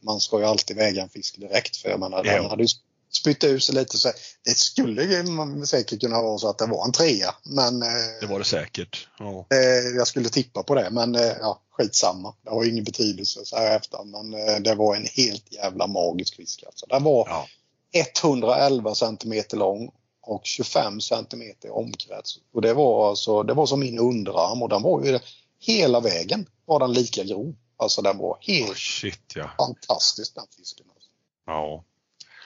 man 0.00 0.20
ska 0.20 0.38
ju 0.38 0.44
alltid 0.44 0.76
väga 0.76 1.02
en 1.02 1.08
fisk 1.08 1.40
direkt 1.40 1.76
för 1.76 1.88
jag 1.88 2.00
menar 2.00 2.24
den 2.24 2.42
Ja. 2.42 2.48
hade 2.48 2.62
ju 2.62 2.68
spytt 3.12 3.44
ut 3.44 3.64
sig 3.64 3.74
lite 3.74 3.98
så 3.98 4.08
det 4.44 4.58
skulle 4.58 5.22
man 5.22 5.66
säkert 5.66 6.00
kunna 6.00 6.22
vara 6.22 6.38
så 6.38 6.48
att 6.48 6.58
det 6.58 6.66
var 6.66 6.84
en 6.84 6.92
trea. 6.92 7.34
Men 7.44 7.82
eh, 7.82 7.88
Det 8.20 8.26
var 8.26 8.38
det 8.38 8.44
säkert. 8.44 9.08
Ja. 9.18 9.46
eh, 9.50 9.96
jag 9.96 10.06
skulle 10.06 10.28
tippa 10.28 10.62
på 10.62 10.74
det 10.74 10.90
men 10.90 11.14
eh, 11.14 11.32
ja, 11.40 11.60
skitsamma. 11.70 12.34
Det 12.44 12.50
har 12.50 12.64
ingen 12.64 12.84
betydelse 12.84 13.40
så 13.44 13.56
här 13.56 13.76
efter 13.76 14.04
men 14.04 14.62
det 14.62 14.74
var 14.74 14.96
en 14.96 15.06
helt 15.16 15.52
jävla 15.52 15.86
magisk 15.86 16.36
fisk 16.36 16.62
alltså. 16.66 16.86
Den 16.86 17.02
var 17.04 17.28
Ja. 17.28 17.46
111 17.94 18.94
centimeter 18.94 19.56
lång 19.56 19.90
och 20.22 20.40
25 20.44 21.00
centimeter 21.00 21.68
i 21.68 21.70
omkrets. 21.70 22.38
Och 22.54 22.62
det 22.62 22.74
var 22.74 23.08
alltså, 23.10 23.42
det 23.42 23.54
var 23.54 23.66
som 23.66 23.80
min 23.80 23.98
underarm 23.98 24.62
och 24.62 24.68
den 24.68 24.82
var 24.82 25.04
ju 25.04 25.18
hela 25.60 26.00
vägen 26.00 26.46
var 26.64 26.78
den 26.80 26.92
lika 26.92 27.24
grov. 27.24 27.54
Alltså 27.76 28.02
den 28.02 28.18
var 28.18 28.38
helt 28.40 28.70
Oh, 28.70 28.74
shit 28.74 29.32
ja. 29.34 29.50
fantastisk 29.58 30.34
den 30.34 30.44
fisken. 30.58 30.86
Alltså. 30.94 31.08
Ja. 31.46 31.84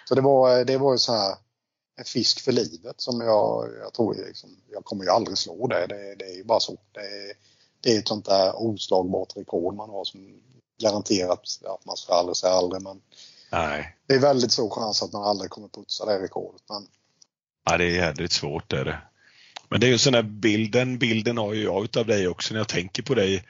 Så 0.08 0.14
det 0.14 0.20
var, 0.20 0.64
det 0.64 0.78
var 0.78 0.92
ju 0.92 0.98
så 0.98 1.12
här 1.12 1.34
en 1.98 2.04
fisk 2.04 2.40
för 2.40 2.52
livet 2.52 3.00
som 3.00 3.20
jag, 3.20 3.68
jag 3.82 3.94
tror 3.94 4.14
liksom, 4.14 4.50
jag 4.72 4.84
kommer 4.84 5.04
ju 5.04 5.10
aldrig 5.10 5.38
slå 5.38 5.66
det. 5.66 5.86
Det, 5.86 6.14
det 6.14 6.24
är 6.24 6.36
ju 6.36 6.44
bara 6.44 6.60
så. 6.60 6.76
Det, 6.92 7.00
är- 7.00 7.32
det 7.80 7.94
är 7.94 7.98
ett 7.98 8.08
sånt 8.08 8.24
där 8.24 8.52
oslagbart 8.62 9.36
rekord 9.36 9.74
man 9.74 9.90
har 9.90 10.04
som 10.04 10.40
garanterat, 10.82 11.40
ja, 11.62 11.78
man 11.86 11.96
ska 11.96 12.12
aldrig 12.14 12.36
säga 12.36 12.52
aldrig 12.52 12.82
men 12.82 13.00
Nej. 13.52 13.96
det 14.06 14.14
är 14.14 14.18
väldigt 14.18 14.52
stor 14.52 14.70
chans 14.70 15.02
att 15.02 15.12
man 15.12 15.22
aldrig 15.22 15.50
kommer 15.50 15.68
putsa 15.68 16.04
det 16.06 16.18
rekordet. 16.22 16.62
Men 16.68 16.86
Ja, 17.64 17.76
det 17.76 17.84
är 17.84 17.90
jädrigt 17.90 18.32
svårt 18.32 18.72
är 18.72 18.84
det. 18.84 18.98
Men 19.68 19.80
det 19.80 19.86
är 19.86 19.88
ju 19.90 19.98
sån 19.98 20.12
där 20.12 20.22
bilden, 20.22 20.98
bilden 20.98 21.38
har 21.38 21.52
ju 21.54 21.62
jag 21.64 21.84
utav 21.84 22.06
dig 22.06 22.28
också 22.28 22.54
när 22.54 22.60
jag 22.60 22.68
tänker 22.68 23.02
på 23.02 23.14
dig 23.14 23.44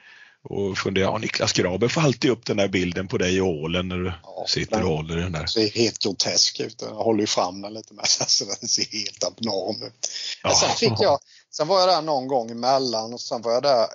och 0.49 0.77
funderar, 0.77 1.05
ja, 1.05 1.17
Niklas 1.17 1.53
Graber 1.53 1.87
får 1.87 2.01
alltid 2.01 2.31
upp 2.31 2.45
den 2.45 2.57
där 2.57 2.67
bilden 2.67 3.07
på 3.07 3.17
dig 3.17 3.35
i 3.35 3.41
ålen 3.41 3.87
när 3.87 3.97
du 3.97 4.13
Ja, 4.23 4.45
sitter 4.47 4.83
och 4.83 4.89
håller 4.97 5.15
den 5.15 5.31
där. 5.31 5.45
ser 5.45 5.69
helt 5.69 5.97
grotesk 5.99 6.59
ut. 6.59 6.81
Jag 6.81 6.95
håller 6.95 7.19
ju 7.19 7.27
fram 7.27 7.61
den 7.61 7.73
lite 7.73 7.93
med 7.93 8.07
så 8.27 8.45
den 8.45 8.69
ser 8.69 8.85
helt 8.97 9.23
abnorm 9.23 9.83
ut. 9.83 10.09
Men 10.43 10.55
sen 10.55 10.69
fick 10.69 10.93
jag, 10.99 11.19
sen 11.51 11.67
var 11.67 11.79
jag 11.79 11.89
där 11.89 12.01
någon 12.01 12.27
gång 12.27 12.51
emellan 12.51 13.13
och 13.13 13.21
sen 13.21 13.41
var 13.41 13.51
jag 13.51 13.63
där, 13.63 13.81
eh, 13.83 13.87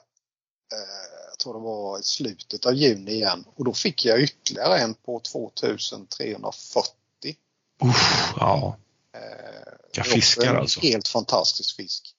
jag 1.31 1.39
tror 1.39 1.55
det 1.55 1.61
var 1.61 1.99
i 1.99 2.03
slutet 2.03 2.67
av 2.67 2.75
juni 2.75 3.13
igen 3.13 3.45
och 3.57 3.65
då 3.65 3.73
fick 3.73 4.05
jag 4.05 4.21
ytterligare 4.21 4.79
en 4.79 4.95
på 4.95 5.21
2340. 5.21 6.93
Uff, 7.85 8.33
ja, 8.37 8.77
Eh, 9.15 9.21
det 9.95 10.01
också 10.01 10.13
fiskar 10.13 10.51
en 10.51 10.57
alltså. 10.57 10.81
Helt 10.81 11.09
fantastisk 11.09 11.77
fisk. 11.77 12.15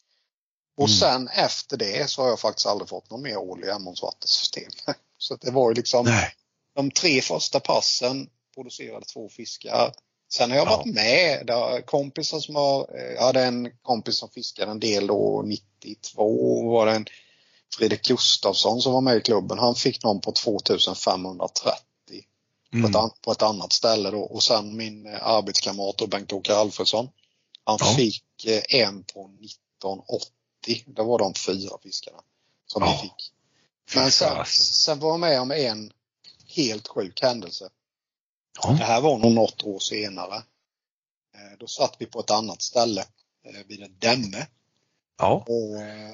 Och 0.77 0.87
Mm. 0.89 0.97
sen 0.99 1.27
efter 1.27 1.77
det 1.77 2.09
så 2.09 2.21
har 2.21 2.29
jag 2.29 2.39
faktiskt 2.39 2.65
aldrig 2.67 2.89
fått 2.89 3.09
någon 3.09 3.21
mer 3.21 3.37
ål 3.37 3.63
i 3.63 3.67
Emåns 3.69 4.01
vattensystem. 4.01 4.71
Så 5.17 5.35
det 5.35 5.51
var 5.51 5.69
ju 5.69 5.75
liksom 5.75 6.05
nej. 6.05 6.33
de 6.75 6.91
tre 6.91 7.21
första 7.21 7.59
passen 7.59 8.29
producerade 8.55 9.05
två 9.05 9.29
fiskar. 9.29 9.93
Sen 10.33 10.51
har 10.51 10.57
jag 10.57 10.67
Ja. 10.67 10.77
varit 10.77 10.93
med. 10.95 11.43
Där 11.47 11.81
kompisar 11.81 12.39
som 12.39 12.55
har, 12.55 12.95
eh, 12.97 13.03
jag 13.13 13.21
hade 13.21 13.43
en 13.43 13.71
kompis 13.81 14.17
som 14.17 14.29
fiskade 14.29 14.71
en 14.71 14.79
del 14.79 15.07
då 15.07 15.41
92 15.45 16.69
var 16.71 16.85
det 16.85 16.91
en 16.91 17.05
Fredrik 17.77 18.07
Gustafsson 18.07 18.81
som 18.81 18.93
var 18.93 19.01
med 19.01 19.17
i 19.17 19.21
klubben. 19.21 19.59
Han 19.59 19.75
fick 19.75 20.03
någon 20.03 20.21
på 20.21 20.31
2530 20.31 21.77
på, 22.71 22.77
Mm. 22.77 22.89
ett, 22.89 22.95
an- 22.95 23.11
på 23.21 23.31
ett 23.31 23.41
annat 23.41 23.73
ställe 23.73 24.11
då. 24.11 24.21
Och 24.21 24.43
sen 24.43 24.77
min 24.77 25.05
eh, 25.05 25.27
arbetskamrat 25.27 26.09
Bengt-Åke 26.09 26.55
Alfredsson. 26.55 27.09
Han 27.63 27.77
Ja. 27.79 27.85
fick 27.95 28.45
eh, 28.45 28.61
en 28.81 29.03
på 29.03 29.27
1980. 29.41 30.27
Det 30.85 31.03
var 31.03 31.19
de 31.19 31.33
fyra 31.33 31.77
fiskarna 31.83 32.21
som 32.65 32.81
Ja. 32.83 32.99
vi 33.01 33.07
fick. 33.07 33.31
Men 33.95 34.11
sen, 34.11 34.45
sen 34.45 34.99
var 34.99 35.09
jag 35.09 35.19
med 35.19 35.41
om 35.41 35.51
en 35.51 35.93
helt 36.47 36.87
sjuk 36.87 37.21
händelse. 37.21 37.69
Ja. 38.63 38.69
Det 38.69 38.83
här 38.83 39.01
var 39.01 39.17
nog 39.17 39.31
något 39.31 39.63
år 39.63 39.79
senare. 39.79 40.35
Eh, 41.35 41.57
Då 41.59 41.67
satt 41.67 41.95
vi 41.99 42.05
på 42.05 42.19
ett 42.19 42.31
annat 42.31 42.61
ställe 42.61 43.01
eh, 43.45 43.61
vid 43.67 43.81
en 43.83 43.97
dämme. 43.99 44.47
Ja. 45.17 45.45
Och 45.47 45.81
eh, 45.81 46.13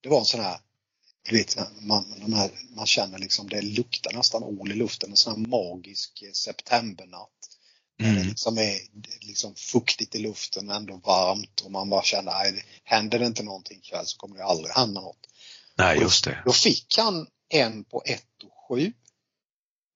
det 0.00 0.08
var 0.08 0.18
en 0.18 0.24
sån 0.24 0.40
här, 0.40 0.60
du 1.22 1.36
vet, 1.38 1.56
man, 1.80 2.32
här, 2.34 2.50
man 2.70 2.86
känner 2.86 3.18
liksom 3.18 3.48
det 3.48 3.62
luktar 3.62 4.12
nästan 4.12 4.42
ål 4.42 4.72
i 4.72 4.74
luften, 4.74 5.10
en 5.10 5.16
sån 5.16 5.32
här 5.32 5.48
magisk 5.48 6.24
septembernatt. 6.34 7.51
Mm. 8.00 8.28
Liksom 8.28 8.58
är 8.58 8.78
liksom 9.20 9.54
fuktigt 9.54 10.14
i 10.14 10.18
luften, 10.18 10.70
ändå 10.70 10.96
varmt 10.96 11.60
och 11.60 11.70
man 11.70 11.90
bara 11.90 12.02
känner, 12.02 12.32
nej, 12.32 12.64
händer 12.84 13.18
det 13.18 13.26
inte 13.26 13.42
någonting 13.42 13.78
ikväll 13.78 14.06
så 14.06 14.16
kommer 14.16 14.36
det 14.36 14.44
aldrig 14.44 14.74
hända 14.74 15.00
något. 15.00 15.26
Nej, 15.74 15.98
just 15.98 16.24
det. 16.24 16.42
Då 16.44 16.52
fick 16.52 16.98
han 16.98 17.26
en 17.48 17.84
på 17.84 18.02
1 18.06 18.22
och 18.44 18.76
7. 18.76 18.92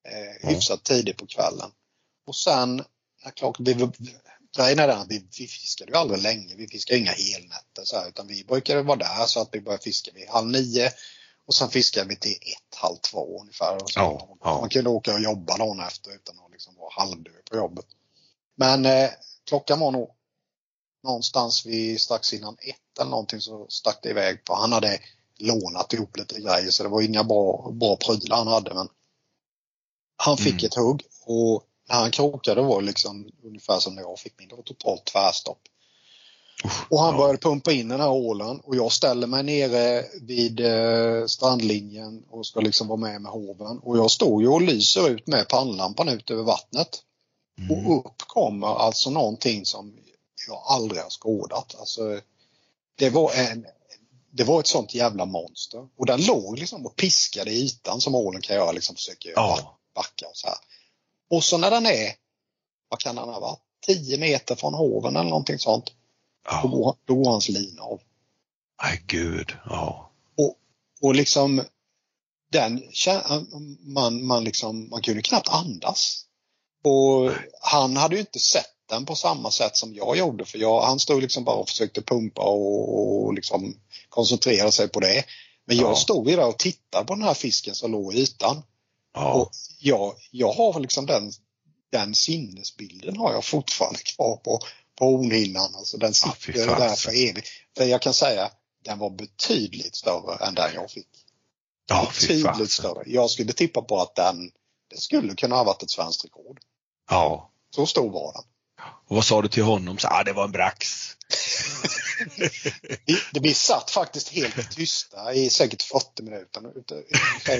Eh, 0.09 0.49
hyfsat 0.49 0.85
tidigt 0.85 1.17
på 1.17 1.27
kvällen. 1.27 1.71
Och 2.27 2.37
sen, 2.37 2.85
ja, 3.25 3.31
klart, 3.31 3.57
vi, 3.61 3.75
grejen 4.57 4.79
är 4.79 4.89
den 4.89 4.99
att 4.99 5.11
vi, 5.11 5.27
vi 5.39 5.47
fiskade 5.47 5.93
ju 5.93 5.99
aldrig 5.99 6.23
länge. 6.23 6.55
Vi 6.57 6.69
fiskade 6.69 6.99
inga 6.99 7.13
helnätter 7.13 7.85
så 7.85 7.97
här, 7.97 8.09
utan 8.09 8.27
vi 8.27 8.45
brukade 8.45 8.83
vara 8.83 8.97
där 8.97 9.27
så 9.27 9.41
att 9.41 9.49
vi 9.53 9.61
började 9.61 9.83
fiska 9.83 10.11
vid 10.15 10.29
halv 10.29 10.49
nio 10.49 10.93
och 11.47 11.55
sen 11.55 11.71
fiskade 11.71 12.09
vi 12.09 12.17
till 12.17 12.33
ett, 12.33 12.75
halv 12.75 12.97
två 12.97 13.41
ungefär. 13.41 13.75
Och 13.83 13.91
så 13.91 14.01
ja, 14.01 14.39
ja. 14.41 14.61
Man 14.61 14.69
kunde 14.69 14.91
åka 14.91 15.15
och 15.15 15.21
jobba 15.21 15.57
dagen 15.57 15.81
efter 15.81 16.15
utan 16.15 16.39
att 16.39 16.53
liksom 16.53 16.75
vara 16.77 16.91
halvdöd 16.93 17.46
på 17.51 17.57
jobbet. 17.57 17.87
Men 18.57 18.87
eh, 18.87 19.11
klockan 19.49 19.81
var 19.81 19.91
nog 19.91 20.11
någonstans 21.05 21.67
vid 21.67 22.01
strax 22.01 22.33
innan 22.33 22.57
ett 22.61 23.01
eller 23.01 23.11
någonting 23.11 23.41
så 23.41 23.67
stack 23.69 23.99
det 24.03 24.11
iväg 24.11 24.45
på. 24.45 24.55
Han 24.55 24.73
hade 24.73 24.99
lånat 25.39 25.93
ihop 25.93 26.17
lite 26.17 26.41
grejer 26.41 26.71
så 26.71 26.83
det 26.83 26.89
var 26.89 27.03
inga 27.03 27.25
bra, 27.25 27.71
bra 27.73 27.97
prylar 27.97 28.37
han 28.37 28.47
hade 28.47 28.75
men 28.75 28.89
han 30.17 30.37
fick 30.37 30.53
mm. 30.53 30.67
ett 30.67 30.75
hugg 30.75 31.03
och 31.25 31.63
när 31.89 31.97
han 31.97 32.11
krokade 32.11 32.63
var 32.63 32.81
det 32.81 32.87
liksom 32.87 33.31
ungefär 33.45 33.79
som 33.79 33.95
när 33.95 34.03
jag 34.03 34.19
fick 34.19 34.39
min. 34.39 34.49
Det 34.49 34.55
var 34.57 34.63
totalt 34.63 35.05
tvärstopp. 35.05 35.61
och 36.91 37.01
han 37.01 37.17
började 37.17 37.39
pumpa 37.39 37.73
in 37.73 37.89
den 37.89 38.01
här 38.01 38.11
ålen 38.11 38.61
och 38.61 38.77
jag 38.77 38.93
ställer 38.93 39.27
mig 39.27 39.43
nere 39.43 40.05
vid 40.23 40.61
eh, 40.61 41.27
strandlinjen 41.27 42.25
och 42.31 42.47
ska 42.47 42.61
liksom 42.61 42.89
vara 42.89 43.01
med 43.01 43.21
med 43.21 43.33
hoven. 43.33 43.79
Och 43.79 43.99
jag 43.99 44.11
står 44.11 44.43
ju 44.43 44.49
och 44.49 44.63
lyser 44.63 45.09
ut 45.09 45.27
med 45.27 45.49
pannlampan 45.49 46.09
ut 46.09 46.31
över 46.31 46.43
vattnet. 46.43 47.03
Mm. 47.59 47.87
Och 47.87 48.07
upp 48.07 48.19
kommer 48.19 48.67
alltså 48.67 49.11
någonting 49.11 49.67
som 49.67 49.97
jag 50.49 50.63
aldrig 50.67 51.03
har 51.03 51.11
skådat. 51.11 51.75
Alltså, 51.79 52.21
det 52.99 53.11
var 53.11 53.33
en 53.33 53.67
det 54.37 54.45
var 54.45 54.61
ett 54.61 54.67
sånt 54.67 54.95
jävla 54.95 55.25
monster. 55.25 55.89
Och 55.97 56.07
den 56.07 56.25
låg 56.25 56.59
liksom 56.59 56.87
och 56.87 56.97
piskade 56.97 57.51
i 57.51 57.65
ytan 57.65 58.01
som 58.01 58.15
ålen 58.15 58.43
kan 58.43 58.57
göra, 58.57 58.73
liksom 58.73 58.97
försöker 58.97 59.31
ja. 59.31 59.79
backa 59.95 60.27
och 60.27 60.37
så 60.37 60.47
här. 60.47 60.57
Och 61.31 61.45
så 61.45 61.59
när 61.59 61.71
den 61.71 61.87
är, 61.87 62.13
vad 62.89 63.01
kan 63.01 63.17
den 63.17 63.29
ha 63.29 63.41
varit, 63.41 63.61
10 63.87 64.19
meter 64.19 64.55
från 64.55 64.75
hoven 64.75 65.17
eller 65.17 65.31
någonting 65.31 65.59
sånt. 65.59 65.93
Ja. 66.45 66.61
Då, 66.63 66.69
går, 66.69 66.97
då 67.05 67.15
går 67.15 67.31
hans 67.31 67.49
lina 67.49 67.83
av. 67.83 68.01
Nej 68.83 69.03
gud, 69.07 69.53
ja. 69.65 70.11
Och, 70.37 70.55
och 71.01 71.15
liksom 71.15 71.63
den, 72.53 72.83
man, 73.81 74.27
man, 74.27 74.45
liksom, 74.45 74.89
man 74.89 75.03
kunde 75.03 75.23
knappt 75.23 75.49
andas. 75.49 76.26
Och 76.89 77.32
han 77.61 77.97
hade 77.97 78.14
ju 78.14 78.20
inte 78.20 78.39
sett 78.39 78.74
den 78.89 79.07
på 79.07 79.14
samma 79.14 79.51
sätt 79.51 79.76
som 79.76 79.95
jag 79.95 80.16
gjorde 80.16 80.45
för 80.45 80.59
jag, 80.59 80.82
han 80.82 81.01
stod 81.01 81.22
liksom 81.22 81.45
bara 81.45 81.57
och 81.57 81.68
försökte 81.68 82.03
pumpa 82.03 82.43
och, 82.43 83.24
och 83.24 83.34
liksom 83.34 83.76
koncentrera 84.09 84.72
sig 84.72 84.89
på 84.89 85.01
det. 85.01 85.24
Men 85.64 85.76
jag 85.76 85.91
ja. 85.91 85.97
stod 85.97 86.30
ju 86.30 86.37
där 86.37 86.47
och 86.47 86.59
tittade 86.59 87.05
på 87.05 87.14
den 87.14 87.22
här 87.22 87.34
fisken 87.34 87.74
som 87.74 87.93
låg 87.93 88.14
i 88.14 88.18
ytan. 88.18 88.62
Ja. 89.14 89.32
Och 89.32 89.51
jag, 89.78 90.14
jag 90.30 90.53
har 90.53 90.80
liksom 90.80 91.07
den, 91.07 91.32
den 91.93 92.14
sinnesbilden 92.14 93.16
har 93.16 93.32
jag 93.32 93.45
fortfarande 93.45 93.99
kvar 93.99 94.37
på, 94.37 94.61
på 94.99 95.05
hornhinnan. 95.05 95.74
Alltså 95.74 95.97
den 95.97 96.14
sitter 96.14 96.59
ja, 96.59 96.78
där 96.78 96.97
för 96.97 97.28
evigt. 97.28 97.49
För 97.76 97.84
jag 97.84 98.03
kan 98.03 98.14
säga, 98.14 98.51
den 98.84 98.99
var 98.99 99.11
betydligt 99.11 99.97
större 99.97 100.47
än 100.47 100.55
den 100.55 100.74
jag 100.74 100.91
fick. 100.91 101.09
Ja, 101.89 102.09
betydligt 102.20 102.70
större. 102.70 103.03
Jag 103.07 103.30
skulle 103.30 103.53
tippa 103.53 103.82
på 103.82 104.01
att 104.01 104.14
den, 104.14 104.51
det 104.91 105.01
skulle 105.01 105.34
kunna 105.34 105.57
ha 105.57 105.64
varit 105.64 105.82
ett 105.82 105.91
svenskt 105.91 106.24
rekord. 106.24 106.61
Ja. 107.11 107.51
Så 107.71 107.87
stor 107.87 108.11
var 108.11 108.33
den. 108.33 108.43
Och 109.09 109.17
vad 109.17 109.25
sa 109.25 109.43
du 109.43 109.49
till 109.49 109.63
honom? 109.63 109.99
Så, 109.99 110.09
ah, 110.09 110.25
det 110.25 110.33
var 110.33 110.45
en 110.45 110.53
brax. 110.53 111.13
vi, 113.07 113.41
vi 113.41 113.55
satt 113.55 113.91
faktiskt 113.91 114.29
helt 114.29 114.77
tysta 114.77 115.35
i 115.35 115.51
säkert 115.51 115.83
40 115.83 116.23
minuter 116.23 116.73
utan 116.75 117.03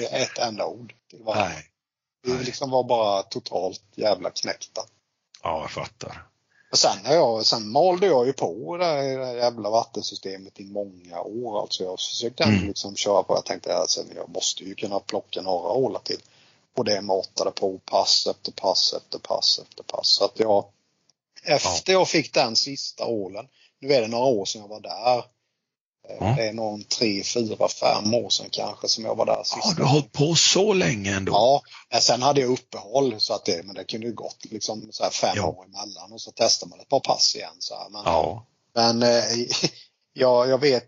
ett 0.03 0.37
enda 0.37 0.65
ord 0.65 0.93
till 1.09 1.23
varandra. 1.23 1.49
Nej. 1.49 1.69
Vi 2.23 2.43
liksom 2.43 2.69
var 2.69 2.83
bara 2.83 3.23
totalt 3.23 3.81
jävla 3.95 4.29
knäckta. 4.29 4.81
Ja, 5.43 5.61
jag 5.61 5.71
fattar. 5.71 6.27
Och 6.71 6.77
sen, 6.77 6.97
jag, 7.03 7.45
sen 7.45 7.69
malde 7.69 8.07
jag 8.07 8.27
ju 8.27 8.33
på 8.33 8.77
det 8.77 8.85
här, 8.85 9.35
jävla 9.35 9.69
vattensystemet 9.69 10.59
i 10.59 10.63
många 10.63 11.21
år. 11.21 11.61
Alltså 11.61 11.83
jag 11.83 11.99
försökte 11.99 12.43
mm. 12.43 12.67
liksom 12.67 12.95
köra 12.95 13.23
på. 13.23 13.33
Jag 13.33 13.45
tänkte 13.45 13.77
att 13.77 13.97
jag 14.15 14.29
måste 14.29 14.63
ju 14.63 14.75
kunna 14.75 14.99
plocka 14.99 15.41
några 15.41 15.69
ålar 15.69 15.99
till. 15.99 16.21
Och 16.77 16.85
det 16.85 17.01
matade 17.01 17.51
på 17.51 17.79
pass 17.79 18.27
efter 18.27 18.51
pass 18.51 18.93
efter 18.97 19.19
pass 19.19 19.59
efter 19.63 19.83
pass. 19.83 20.07
Så 20.07 20.25
att 20.25 20.39
jag 20.39 20.65
efter 21.43 21.93
ja. 21.93 21.99
jag 21.99 22.07
fick 22.07 22.33
den 22.33 22.55
sista 22.55 23.05
ålen, 23.05 23.47
nu 23.79 23.93
är 23.93 24.01
det 24.01 24.07
några 24.07 24.25
år 24.25 24.45
sedan 24.45 24.61
jag 24.61 24.67
var 24.67 24.79
där. 24.79 25.23
Ja. 26.19 26.33
Det 26.37 26.47
är 26.47 26.53
någon 26.53 26.83
tre, 26.83 27.23
fyra, 27.23 27.67
fem 27.67 28.13
år 28.13 28.29
sedan 28.29 28.49
kanske 28.51 28.87
som 28.87 29.05
jag 29.05 29.15
var 29.15 29.25
där 29.25 29.43
sist. 29.43 29.59
Ja, 29.63 29.73
du 29.77 29.83
har 29.83 29.89
hållit 29.89 30.11
på 30.11 30.35
så 30.35 30.73
länge 30.73 31.15
ändå? 31.15 31.31
Ja, 31.31 31.61
men 31.91 32.01
sen 32.01 32.21
hade 32.21 32.41
jag 32.41 32.51
uppehåll 32.51 33.15
så 33.19 33.33
att 33.33 33.45
det, 33.45 33.65
men 33.65 33.75
det 33.75 33.83
kunde 33.83 34.07
ju 34.07 34.13
gått 34.13 34.45
liksom 34.45 34.87
så 34.91 35.03
här 35.03 35.09
fem 35.09 35.33
ja. 35.35 35.47
år 35.47 35.65
emellan 35.65 36.13
och 36.13 36.21
så 36.21 36.31
testar 36.35 36.67
man 36.67 36.79
ett 36.79 36.89
par 36.89 36.99
pass 36.99 37.35
igen. 37.35 37.55
Så 37.59 37.75
här. 37.75 37.89
Men, 37.89 38.01
ja. 38.05 38.45
men 38.73 39.03
eh, 39.03 39.47
ja, 40.13 40.45
jag 40.45 40.61
vet, 40.61 40.83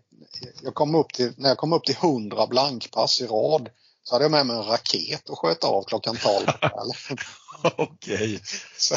jag 0.62 0.74
kom 0.74 0.94
upp 0.94 1.12
till, 1.12 1.32
när 1.36 1.48
jag 1.48 1.58
kom 1.58 1.72
upp 1.72 1.84
till 1.84 1.96
100 1.96 2.46
blankpass 2.46 3.20
i 3.20 3.26
rad 3.26 3.68
så 4.02 4.14
hade 4.14 4.24
jag 4.24 4.30
med 4.30 4.46
mig 4.46 4.56
en 4.56 4.64
raket 4.64 5.28
och 5.28 5.38
sköt 5.38 5.64
av 5.64 5.84
klockan 5.84 6.16
12 6.16 6.46
Okej. 7.76 8.14
Okay. 8.14 8.38
Så 8.78 8.96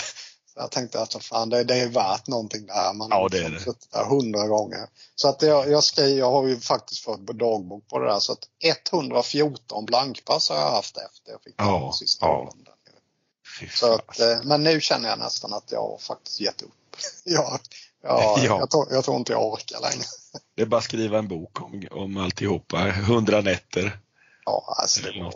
jag 0.55 0.71
tänkte 0.71 1.01
att 1.01 1.25
fan, 1.25 1.49
det, 1.49 1.63
det 1.63 1.79
är 1.79 1.87
värt 1.87 2.27
någonting 2.27 2.65
det 2.65 2.73
här. 2.73 2.93
Man 2.93 3.07
ja, 3.11 3.27
det 3.31 3.45
är 3.45 3.49
det. 3.49 3.59
suttit 3.59 3.91
där 3.91 4.05
hundra 4.05 4.47
gånger. 4.47 4.87
Så 5.15 5.27
att 5.29 5.41
jag, 5.41 5.71
jag, 5.71 5.83
skrev, 5.83 6.17
jag 6.17 6.31
har 6.31 6.47
ju 6.47 6.59
faktiskt 6.59 7.03
fått 7.03 7.27
dagbok 7.27 7.87
på 7.87 7.99
det 7.99 8.05
där. 8.05 8.19
Så 8.19 8.31
att 8.31 8.47
114 8.63 9.85
blankpass 9.85 10.49
har 10.49 10.55
jag 10.55 10.71
haft 10.71 10.97
efter 10.97 11.31
jag 11.31 11.43
fick 11.43 11.55
ja, 11.57 11.79
den 11.79 11.93
sista 11.93 12.25
ja. 12.25 12.53
Så 13.73 13.93
att, 13.93 14.19
eh, 14.19 14.43
men 14.43 14.63
nu 14.63 14.81
känner 14.81 15.09
jag 15.09 15.19
nästan 15.19 15.53
att 15.53 15.71
jag 15.71 15.81
har 15.81 15.97
faktiskt 15.97 16.41
gett 16.41 16.61
upp. 16.61 16.71
jag, 17.23 17.43
ja, 18.03 18.39
ja. 18.43 18.59
Jag, 18.59 18.71
tror, 18.71 18.87
jag 18.91 19.03
tror 19.03 19.17
inte 19.17 19.31
jag 19.31 19.53
orkar 19.53 19.81
längre. 19.81 20.05
Det 20.55 20.61
är 20.61 20.65
bara 20.65 20.77
att 20.77 20.83
skriva 20.83 21.19
en 21.19 21.27
bok 21.27 21.61
om, 21.61 21.87
om 21.91 22.17
alltihopa, 22.17 22.87
100 22.87 23.41
nätter. 23.41 23.99
Ja, 24.45 24.75
alltså 24.81 25.01
det 25.01 25.23
var, 25.23 25.33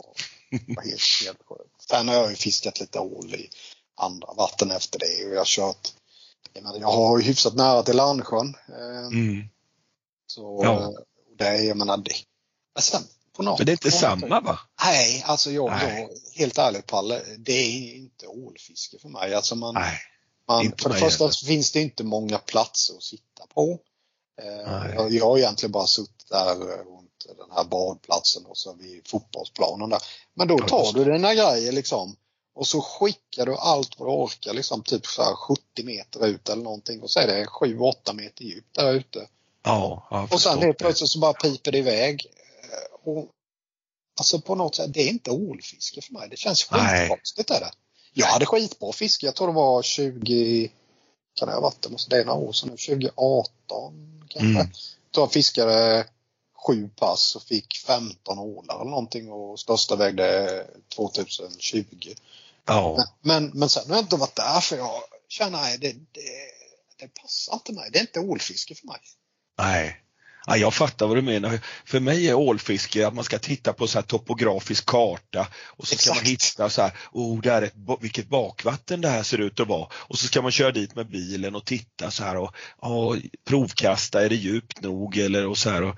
var 0.76 0.82
helt, 0.82 1.02
helt 1.24 1.42
sjukt. 1.48 1.82
Sen 1.90 2.08
har 2.08 2.14
jag 2.14 2.30
ju 2.30 2.36
fiskat 2.36 2.80
lite 2.80 2.98
ål 2.98 3.34
i 3.34 3.50
andra 3.96 4.32
vatten 4.32 4.70
efter 4.70 4.98
det. 4.98 5.26
Och 5.26 5.32
jag 5.32 5.40
har 5.40 5.44
kört, 5.44 5.92
jag, 6.52 6.62
menar, 6.62 6.78
jag 6.80 6.92
har 6.92 7.18
ju 7.18 7.24
hyfsat 7.24 7.54
nära 7.54 7.82
till 7.82 7.96
Landsjön. 7.96 8.54
Eh, 8.68 9.06
mm. 9.06 9.48
Så 10.26 10.60
ja. 10.64 10.92
det, 11.38 11.64
jag 11.64 11.76
menar, 11.76 11.96
det, 11.96 12.12
men 12.74 12.82
sen 12.82 13.02
något, 13.42 13.58
Men 13.58 13.66
det 13.66 13.72
är 13.72 13.74
inte 13.74 13.90
samma 13.90 14.40
va? 14.40 14.58
Nej, 14.84 15.24
alltså 15.26 15.50
jag, 15.50 15.70
Nej. 15.70 16.00
jag 16.00 16.40
helt 16.40 16.58
ärligt 16.58 16.86
Palle, 16.86 17.22
det 17.38 17.52
är 17.52 17.94
inte 17.96 18.26
ålfiske 18.26 18.98
för 18.98 19.08
mig. 19.08 19.34
Alltså 19.34 19.54
man, 19.54 19.74
Nej, 19.74 19.98
man, 20.48 20.72
för 20.78 20.88
det 20.88 20.96
första 20.96 21.24
heller. 21.24 21.46
finns 21.46 21.72
det 21.72 21.80
inte 21.80 22.04
många 22.04 22.38
platser 22.38 22.94
att 22.94 23.02
sitta 23.02 23.46
på. 23.54 23.78
Eh, 24.42 24.94
jag, 24.94 25.12
jag 25.12 25.24
har 25.24 25.38
egentligen 25.38 25.72
bara 25.72 25.86
suttit 25.86 26.28
där 26.30 26.56
den 27.36 27.50
här 27.50 27.64
badplatsen 27.64 28.46
och 28.46 28.58
så 28.58 28.72
vid 28.72 29.08
fotbollsplanen 29.08 29.90
där. 29.90 30.02
Men 30.34 30.48
då 30.48 30.58
tar 30.58 30.92
du 30.92 31.04
dina 31.04 31.34
grejer 31.34 31.72
liksom 31.72 32.16
och 32.54 32.66
så 32.66 32.80
skickar 32.80 33.46
du 33.46 33.56
allt 33.56 33.98
vad 33.98 34.08
du 34.08 34.12
orkar, 34.12 34.52
liksom 34.52 34.82
typ 34.82 35.06
så 35.06 35.22
70 35.22 35.84
meter 35.84 36.26
ut 36.26 36.48
eller 36.48 36.62
någonting 36.62 37.02
och 37.02 37.10
så 37.10 37.20
är 37.20 37.26
det 37.26 37.44
7-8 37.44 38.14
meter 38.14 38.44
djupt 38.44 38.74
där 38.74 38.92
ute. 38.92 39.28
Ja, 39.62 40.28
och 40.30 40.40
sen 40.40 40.58
helt 40.58 40.78
plötsligt 40.78 41.10
så 41.10 41.18
bara 41.18 41.32
piper 41.32 41.72
det 41.72 41.78
iväg. 41.78 42.26
Eh, 42.62 43.10
och, 43.10 43.28
alltså 44.18 44.40
på 44.40 44.54
något 44.54 44.74
sätt, 44.74 44.94
det 44.94 45.00
är 45.00 45.08
inte 45.08 45.30
ålfiske 45.30 46.02
för 46.02 46.12
mig. 46.12 46.28
Det 46.28 46.36
känns 46.36 46.64
skitkonstigt 46.64 47.50
är 47.50 47.60
det. 47.60 47.70
Jag 48.12 48.26
hade 48.26 48.46
skitbra 48.46 48.92
fiske, 48.92 49.26
jag 49.26 49.34
tror 49.34 49.46
det 49.46 49.52
var 49.52 49.82
20, 49.82 50.70
kan 51.38 51.48
det 51.48 51.54
ha 51.54 51.60
varit, 51.60 51.82
det 51.82 51.88
måste 51.88 52.10
det 52.10 52.20
är 52.20 52.24
några 52.24 52.38
år 52.38 52.52
sedan 52.52 52.68
nu, 52.68 52.76
2018 52.76 54.22
kanske. 54.28 54.60
Mm. 54.60 54.72
Jag 55.10 55.32
fiskade 55.32 56.06
sju 56.68 56.88
pass 56.88 57.36
och 57.36 57.42
fick 57.42 57.76
15 57.86 58.38
ålar 58.38 58.80
eller 58.80 58.90
någonting 58.90 59.32
och 59.32 59.60
största 59.60 59.96
vägde 59.96 60.66
2020. 60.96 61.84
Ja. 62.66 63.04
Men, 63.20 63.50
men 63.54 63.68
sen 63.68 63.88
har 63.88 63.96
jag 63.96 64.04
inte 64.04 64.16
varit 64.16 64.36
där 64.36 64.60
för 64.60 64.76
jag 64.76 65.00
känner 65.28 65.58
att 65.58 65.80
det, 65.80 65.92
det, 65.92 66.50
det 66.96 67.14
passar 67.22 67.54
inte 67.54 67.72
mig. 67.72 67.90
Det 67.92 67.98
är 67.98 68.00
inte 68.00 68.20
ålfiske 68.20 68.74
för 68.74 68.86
mig. 68.86 69.00
Nej. 69.58 70.02
Ja, 70.46 70.56
jag 70.56 70.74
fattar 70.74 71.06
vad 71.06 71.16
du 71.16 71.22
menar. 71.22 71.60
För 71.84 72.00
mig 72.00 72.28
är 72.28 72.34
ålfiske 72.34 73.06
att 73.06 73.14
man 73.14 73.24
ska 73.24 73.38
titta 73.38 73.72
på 73.72 73.86
så 73.86 73.98
här 73.98 74.02
topografisk 74.02 74.86
karta 74.86 75.46
och 75.66 75.88
så 75.88 75.96
ska 75.96 76.14
man 76.14 76.24
hitta 76.24 76.70
så 76.70 76.82
här, 76.82 76.92
oh, 77.12 77.40
det 77.40 77.50
är 77.50 77.62
ett, 77.62 77.74
vilket 78.00 78.28
bakvatten 78.28 79.00
det 79.00 79.08
här 79.08 79.22
ser 79.22 79.38
ut 79.38 79.60
att 79.60 79.68
vara. 79.68 79.88
Och 79.92 80.18
så 80.18 80.26
ska 80.26 80.42
man 80.42 80.50
köra 80.50 80.70
dit 80.70 80.94
med 80.94 81.08
bilen 81.10 81.54
och 81.54 81.64
titta 81.64 82.10
så 82.10 82.24
här 82.24 82.36
och, 82.36 82.54
och 82.76 83.16
provkasta, 83.44 84.24
är 84.24 84.28
det 84.28 84.34
djupt 84.34 84.82
nog 84.82 85.16
eller 85.16 85.46
och 85.46 85.58
så 85.58 85.70
här. 85.70 85.82
Och, 85.82 85.96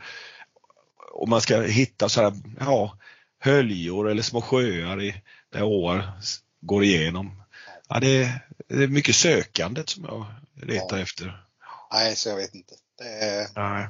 och 1.11 1.28
man 1.28 1.40
ska 1.40 1.61
hitta 1.61 2.08
så 2.08 2.22
här, 2.22 2.32
ja, 2.61 2.98
höljor 3.38 4.11
eller 4.11 4.22
små 4.22 4.42
sjöar 4.42 5.02
i, 5.02 5.22
där 5.52 5.62
åar 5.62 6.12
går 6.61 6.84
igenom. 6.84 7.42
Ja, 7.88 8.00
det, 8.00 8.22
är, 8.22 8.46
det 8.68 8.82
är 8.82 8.88
mycket 8.88 9.16
sökandet 9.16 9.88
som 9.88 10.04
jag 10.04 10.26
letar 10.66 10.96
Ja. 10.96 11.02
efter. 11.02 11.44
Nej, 11.92 12.16
så 12.16 12.28
jag 12.28 12.36
vet 12.36 12.54
inte. 12.54 12.74
Det 12.98 13.04
är, 13.08 13.48
Nej. 13.56 13.88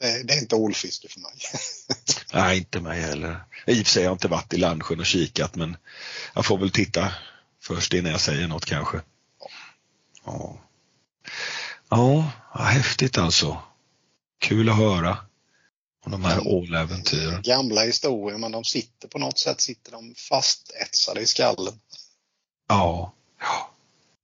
det 0.00 0.22
det 0.22 0.34
är 0.34 0.38
inte 0.38 0.56
ålfiske 0.56 1.08
för 1.08 1.20
mig. 1.20 1.32
Nej, 2.32 2.58
inte 2.58 2.80
mig 2.80 3.00
heller. 3.00 3.44
I 3.66 3.82
och 3.82 3.86
för 3.86 3.92
sig 3.92 4.02
har 4.02 4.08
jag 4.10 4.14
inte 4.14 4.28
varit 4.28 4.54
i 4.54 4.56
Landsjön 4.56 5.00
och 5.00 5.06
kikat 5.06 5.54
men 5.54 5.76
jag 6.34 6.46
får 6.46 6.58
väl 6.58 6.70
titta 6.70 7.12
först 7.62 7.94
innan 7.94 8.10
jag 8.12 8.20
säger 8.20 8.48
något 8.48 8.64
kanske. 8.64 9.00
Ja, 10.24 10.58
ja 11.90 12.32
häftigt 12.54 13.18
alltså. 13.18 13.62
Kul 14.38 14.68
att 14.68 14.76
höra 14.76 15.18
om 16.06 16.12
de 16.12 16.24
här 16.24 16.46
åläventyren. 16.48 17.42
Gamla 17.42 17.80
historier, 17.80 18.38
men 18.38 18.52
de 18.52 18.64
sitter 18.64 19.08
på 19.08 19.18
något 19.18 19.38
sätt 19.38 19.60
sitter 19.60 19.92
de 19.92 20.14
fastetsade 20.14 21.20
i 21.20 21.26
skallen. 21.26 21.74
Ja. 22.68 23.12
ja. 23.40 23.70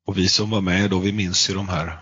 Och 0.07 0.18
vi 0.18 0.28
som 0.28 0.51
var 0.51 0.61
med 0.61 0.91
då, 0.91 0.99
vi 0.99 1.12
minns 1.12 1.51
ju 1.51 1.55
de 1.55 1.68
här 1.68 1.99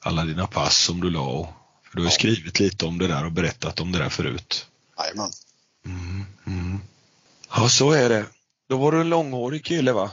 alla 0.00 0.24
dina 0.24 0.46
pass 0.46 0.76
som 0.76 1.00
du 1.00 1.10
la. 1.10 1.20
och- 1.26 1.46
För 1.82 1.96
du 1.96 2.02
har 2.02 2.06
ju 2.06 2.10
Ja. 2.12 2.14
skrivit 2.18 2.60
lite 2.60 2.84
om 2.86 2.98
det 2.98 3.08
där 3.08 3.24
och 3.24 3.32
berättat 3.32 3.80
om 3.80 3.92
det 3.92 3.98
där 3.98 4.08
förut. 4.08 4.66
Jajamän. 4.98 5.30
Mm, 5.86 6.26
mm. 6.46 6.80
Ja, 7.56 7.68
så 7.68 7.90
är 7.92 8.08
det. 8.08 8.26
Då 8.68 8.76
var 8.76 8.92
du 8.92 9.00
en 9.00 9.08
långhårig 9.08 9.64
kille 9.64 9.92
va? 9.92 10.10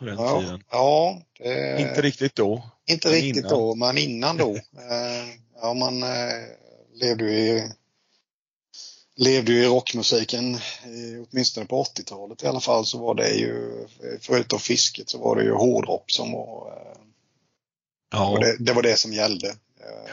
Ja, 0.00 0.40
tiden. 0.40 0.62
ja 0.70 1.22
det, 1.38 1.80
Inte 1.80 2.02
riktigt 2.02 2.34
då. 2.36 2.70
inte 2.86 3.08
riktigt 3.12 3.36
innan. 3.36 3.50
då, 3.50 3.74
men 3.74 3.98
innan 3.98 4.36
då. 4.36 4.50
Eh, 4.90 5.28
ja, 5.60 5.74
man 5.74 6.02
eh, 6.02 6.08
levde 6.94 7.24
ju 7.24 7.30
i 7.38 7.72
levde 9.18 9.52
ju 9.52 9.62
i 9.64 9.66
rockmusiken, 9.66 10.54
eh, 10.54 11.26
åtminstone 11.30 11.66
på 11.66 11.82
80-talet 11.84 12.42
i 12.42 12.46
alla 12.46 12.60
fall, 12.60 12.86
så 12.86 12.98
var 12.98 13.14
det 13.14 13.30
ju, 13.30 13.86
förutom 14.20 14.58
fisket, 14.58 15.10
så 15.10 15.18
var 15.18 15.36
det 15.36 15.42
ju 15.42 15.52
hårdrock 15.52 16.10
som 16.10 16.32
var, 16.32 16.72
eh, 16.76 16.98
Ja, 18.12 18.30
och 18.30 18.40
det, 18.40 18.56
det 18.58 18.72
var 18.72 18.82
det 18.82 18.96
som 18.96 19.12
gällde. 19.12 19.48
Eh, 19.48 20.12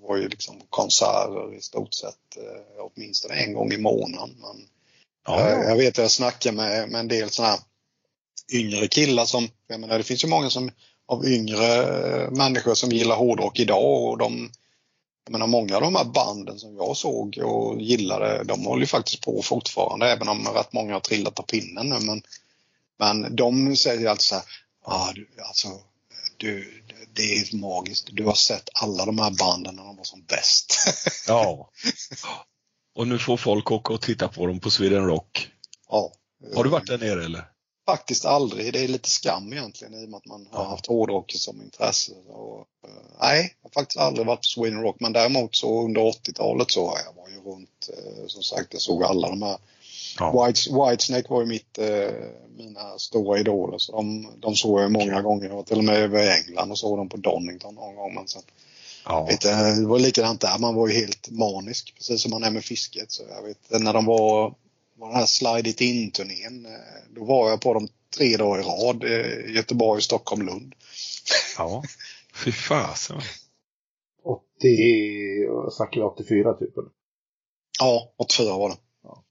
Det 0.00 0.08
var 0.08 0.16
ju 0.16 0.28
liksom 0.28 0.62
konserter 0.70 1.54
i 1.54 1.60
stort 1.60 1.94
sett, 1.94 2.36
eh, 2.36 2.84
åtminstone 2.84 3.34
en 3.34 3.52
gång 3.52 3.72
i 3.72 3.78
månaden. 3.78 4.36
Men 4.40 4.68
ja, 5.26 5.40
Eh, 5.40 5.52
ja. 5.52 5.64
Jag 5.64 5.76
vet 5.76 5.88
att 5.88 5.98
jag 6.04 6.10
snackar 6.10 6.52
med, 6.52 6.88
med 6.88 7.00
en 7.00 7.08
del 7.08 7.30
sådana 7.30 7.52
här 7.52 7.60
yngre 8.52 8.88
killar 8.88 9.24
som, 9.24 9.48
jag 9.68 9.80
menar 9.80 9.98
det 9.98 10.04
finns 10.04 10.24
ju 10.24 10.28
många 10.28 10.50
som 10.50 10.70
av 11.08 11.26
yngre 11.26 11.74
eh, 12.22 12.30
människor 12.30 12.74
som 12.74 12.90
gillar 12.90 13.16
hårdrock 13.16 13.58
idag 13.58 14.02
och 14.02 14.18
de, 14.18 14.50
jag 15.26 15.32
menar 15.32 15.46
många 15.46 15.76
av 15.76 15.82
de 15.82 15.94
här 15.94 16.04
banden 16.04 16.58
som 16.58 16.76
jag 16.76 16.96
såg 16.96 17.38
och 17.38 17.80
gillade, 17.80 18.44
de 18.44 18.66
håller 18.66 18.80
ju 18.80 18.86
faktiskt 18.86 19.20
på 19.20 19.42
fortfarande 19.42 20.10
även 20.10 20.28
om 20.28 20.48
rätt 20.48 20.72
många 20.72 20.92
har 20.92 21.00
trillat 21.00 21.38
av 21.38 21.42
pinnen 21.42 21.88
nu 21.88 21.98
men, 22.00 22.22
men 22.98 23.36
de 23.36 23.76
säger 23.76 24.00
ju 24.00 24.08
alltid 24.08 24.22
så 24.22 24.34
här, 24.34 24.44
ah, 24.84 25.12
du, 25.12 25.28
alltså 25.48 25.68
du, 26.36 26.82
det 27.12 27.22
är 27.22 27.56
magiskt, 27.56 28.08
du 28.12 28.24
har 28.24 28.34
sett 28.34 28.68
alla 28.72 29.04
de 29.04 29.18
här 29.18 29.30
banden 29.30 29.76
när 29.76 29.84
de 29.84 29.96
var 29.96 30.04
som 30.04 30.24
bäst. 30.24 30.76
ja. 31.28 31.70
Och 32.94 33.08
nu 33.08 33.18
får 33.18 33.36
folk 33.36 33.70
åka 33.70 33.92
och 33.92 34.02
titta 34.02 34.28
på 34.28 34.46
dem 34.46 34.60
på 34.60 34.70
Sweden 34.70 35.06
Rock. 35.06 35.48
ja. 35.88 36.12
Har 36.54 36.64
du 36.64 36.70
varit 36.70 36.86
där 36.86 36.98
nere 36.98 37.24
eller? 37.24 37.55
Faktiskt 37.86 38.24
aldrig. 38.24 38.72
Det 38.72 38.84
är 38.84 38.88
lite 38.88 39.10
skam 39.10 39.52
egentligen 39.52 39.94
i 39.94 40.04
och 40.04 40.08
med 40.08 40.18
att 40.18 40.26
man 40.26 40.48
har 40.52 40.64
haft 40.64 40.86
hårdrock 40.86 41.32
som 41.32 41.62
intresse. 41.62 42.12
Och, 42.28 42.58
eh, 42.84 42.90
nej, 43.20 43.54
jag 43.62 43.68
har 43.68 43.80
faktiskt 43.82 43.98
aldrig 43.98 44.26
varit 44.26 44.40
på 44.40 44.44
Sweden 44.44 44.82
Rock. 44.82 44.96
Men 45.00 45.12
däremot 45.12 45.56
så 45.56 45.84
under 45.84 46.00
80-talet 46.00 46.70
så 46.70 46.98
jag 47.06 47.22
var 47.22 47.28
ju 47.28 47.50
runt, 47.52 47.88
eh, 47.92 48.26
som 48.26 48.42
sagt, 48.42 48.72
jag 48.72 48.82
såg 48.82 49.04
alla 49.04 49.28
de 49.28 49.42
här. 49.42 49.58
Ja. 50.18 50.46
White, 50.46 50.60
Whitesnake 50.70 51.26
var 51.28 51.40
ju 51.40 51.46
mitt, 51.46 51.78
eh, 51.78 52.10
mina 52.56 52.98
stora 52.98 53.38
idoler. 53.40 53.78
Så 53.78 53.92
de, 53.92 54.28
de 54.40 54.56
såg 54.56 54.80
jag 54.80 54.92
många 54.92 55.22
gånger. 55.22 55.48
Jag 55.48 55.56
var 55.56 55.62
till 55.62 55.78
och 55.78 55.84
med 55.84 55.96
över 55.96 56.22
i 56.22 56.42
England 56.42 56.70
och 56.70 56.78
såg 56.78 56.98
dem 56.98 57.08
på 57.08 57.16
Donington 57.16 57.74
någon 57.74 57.96
gång. 57.96 58.14
Men 58.14 58.28
sen, 58.28 58.42
Ja. 59.04 59.24
vet, 59.24 59.40
det 59.40 59.86
var 59.86 59.98
likadant 59.98 60.40
där. 60.40 60.58
Man 60.58 60.74
var 60.74 60.88
ju 60.88 60.94
helt 60.94 61.30
manisk, 61.30 61.92
precis 61.96 62.22
som 62.22 62.30
man 62.30 62.44
är 62.44 62.50
med 62.50 62.64
fisket. 62.64 63.12
Så 63.12 63.22
jag 63.30 63.42
vet 63.42 63.82
när 63.82 63.92
de 63.92 64.04
var, 64.04 64.54
var 64.96 65.08
den 65.08 65.16
här 65.16 65.26
Slide 65.26 65.70
It 65.70 65.80
In-turnén. 65.80 66.66
eh, 66.66 66.72
Då 67.10 67.24
var 67.24 67.50
jag 67.50 67.60
på 67.60 67.74
dem 67.74 67.88
tre 68.16 68.36
dagar 68.36 68.60
i 68.60 68.62
rad. 68.62 69.04
eh, 69.04 69.54
Göteborg, 69.54 70.02
Stockholm, 70.02 70.46
Lund. 70.46 70.74
ja. 71.58 71.82
Fy 72.44 72.52
fasen. 72.52 73.20
80, 74.24 75.48
vad 75.48 75.72
snackar 75.74 76.00
vi 76.00 76.06
84 76.06 76.52
typ? 76.54 76.74
Ja, 77.78 78.12
84 78.16 78.56
var 78.58 78.68
det. 78.68 78.76
Ja. 79.02 79.24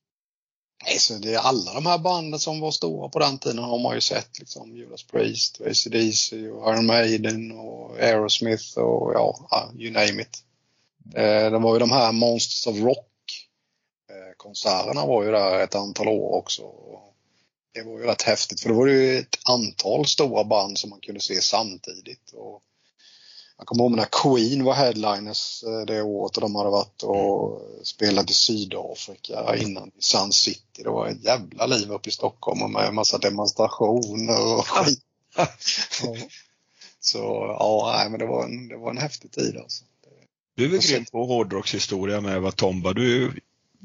Nej, 0.85 0.99
så 0.99 1.13
det 1.13 1.33
är 1.33 1.39
alla 1.39 1.73
de 1.73 1.85
här 1.85 1.97
banden 1.97 2.39
som 2.39 2.59
var 2.59 2.71
stora 2.71 3.09
på 3.09 3.19
den 3.19 3.37
tiden 3.39 3.59
har 3.63 3.79
man 3.79 3.95
ju 3.95 4.01
sett. 4.01 4.39
Liksom 4.39 4.75
Judas 4.75 5.03
Priest, 5.03 5.61
AC/DC 5.61 6.49
och 6.49 6.73
Iron 6.73 6.85
Maiden 6.85 7.51
och 7.51 7.97
Aerosmith 7.99 8.77
och 8.77 9.13
ja, 9.13 9.47
ja, 9.51 9.71
you 9.77 9.91
name 9.91 10.21
it. 10.21 10.43
Eh, 11.15 11.51
det 11.51 11.59
var 11.59 11.73
ju 11.73 11.79
de 11.79 11.91
här 11.91 12.11
Monsters 12.11 12.67
of 12.67 12.77
Rock 12.83 13.07
konserterna 14.45 15.05
var 15.05 15.23
ju 15.23 15.31
där 15.31 15.59
ett 15.59 15.75
antal 15.75 16.07
år 16.07 16.35
också. 16.35 16.61
Det 17.73 17.83
var 17.83 17.99
ju 17.99 18.05
rätt 18.05 18.21
häftigt 18.21 18.61
för 18.61 18.69
det 18.69 18.75
var 18.75 18.87
ju 18.87 19.19
ett 19.19 19.37
antal 19.49 20.05
stora 20.05 20.43
band 20.43 20.77
som 20.77 20.89
man 20.89 20.99
kunde 20.99 21.21
se 21.21 21.41
samtidigt. 21.41 22.33
Och 22.33 22.61
jag 23.57 23.67
kommer 23.67 23.83
ihåg 23.83 23.91
när 23.91 24.07
Queen 24.11 24.63
var 24.63 24.73
headliners 24.73 25.63
eh, 25.63 25.85
det 25.85 26.01
året 26.01 26.37
och 26.37 26.41
de 26.41 26.55
hade 26.55 26.69
varit 26.69 27.03
och 27.03 27.61
spelat 27.83 28.31
i 28.31 28.33
Sydafrika 28.33 29.55
innan 29.55 29.87
i 29.87 30.01
Sun 30.01 30.31
City. 30.31 30.83
Det 30.83 30.89
var 30.89 31.07
ett 31.07 31.23
jävla 31.23 31.65
liv 31.65 31.91
uppe 31.91 32.09
i 32.09 32.11
Stockholm 32.11 32.61
och 32.61 32.69
med 32.69 32.87
en 32.87 32.95
massa 32.95 33.17
demonstrationer 33.17 34.57
och 34.57 34.67
skit. 34.67 34.99
Så 36.99 37.17
ja, 37.59 37.93
nej, 37.97 38.09
men 38.09 38.19
det 38.19 38.25
var 38.25 38.43
en, 38.43 38.67
det 38.67 38.77
var 38.77 38.89
en 38.89 38.97
häftig 38.97 39.31
tid 39.31 39.57
alltså. 39.57 39.85
Du 40.55 40.65
är 40.65 40.69
väl 40.69 40.79
grym 40.79 41.05
på 41.05 41.25
hårdrockshistoria 41.25 42.21
med 42.21 42.41
vad 42.41 42.55
Tomba. 42.55 42.93
Du 42.93 43.33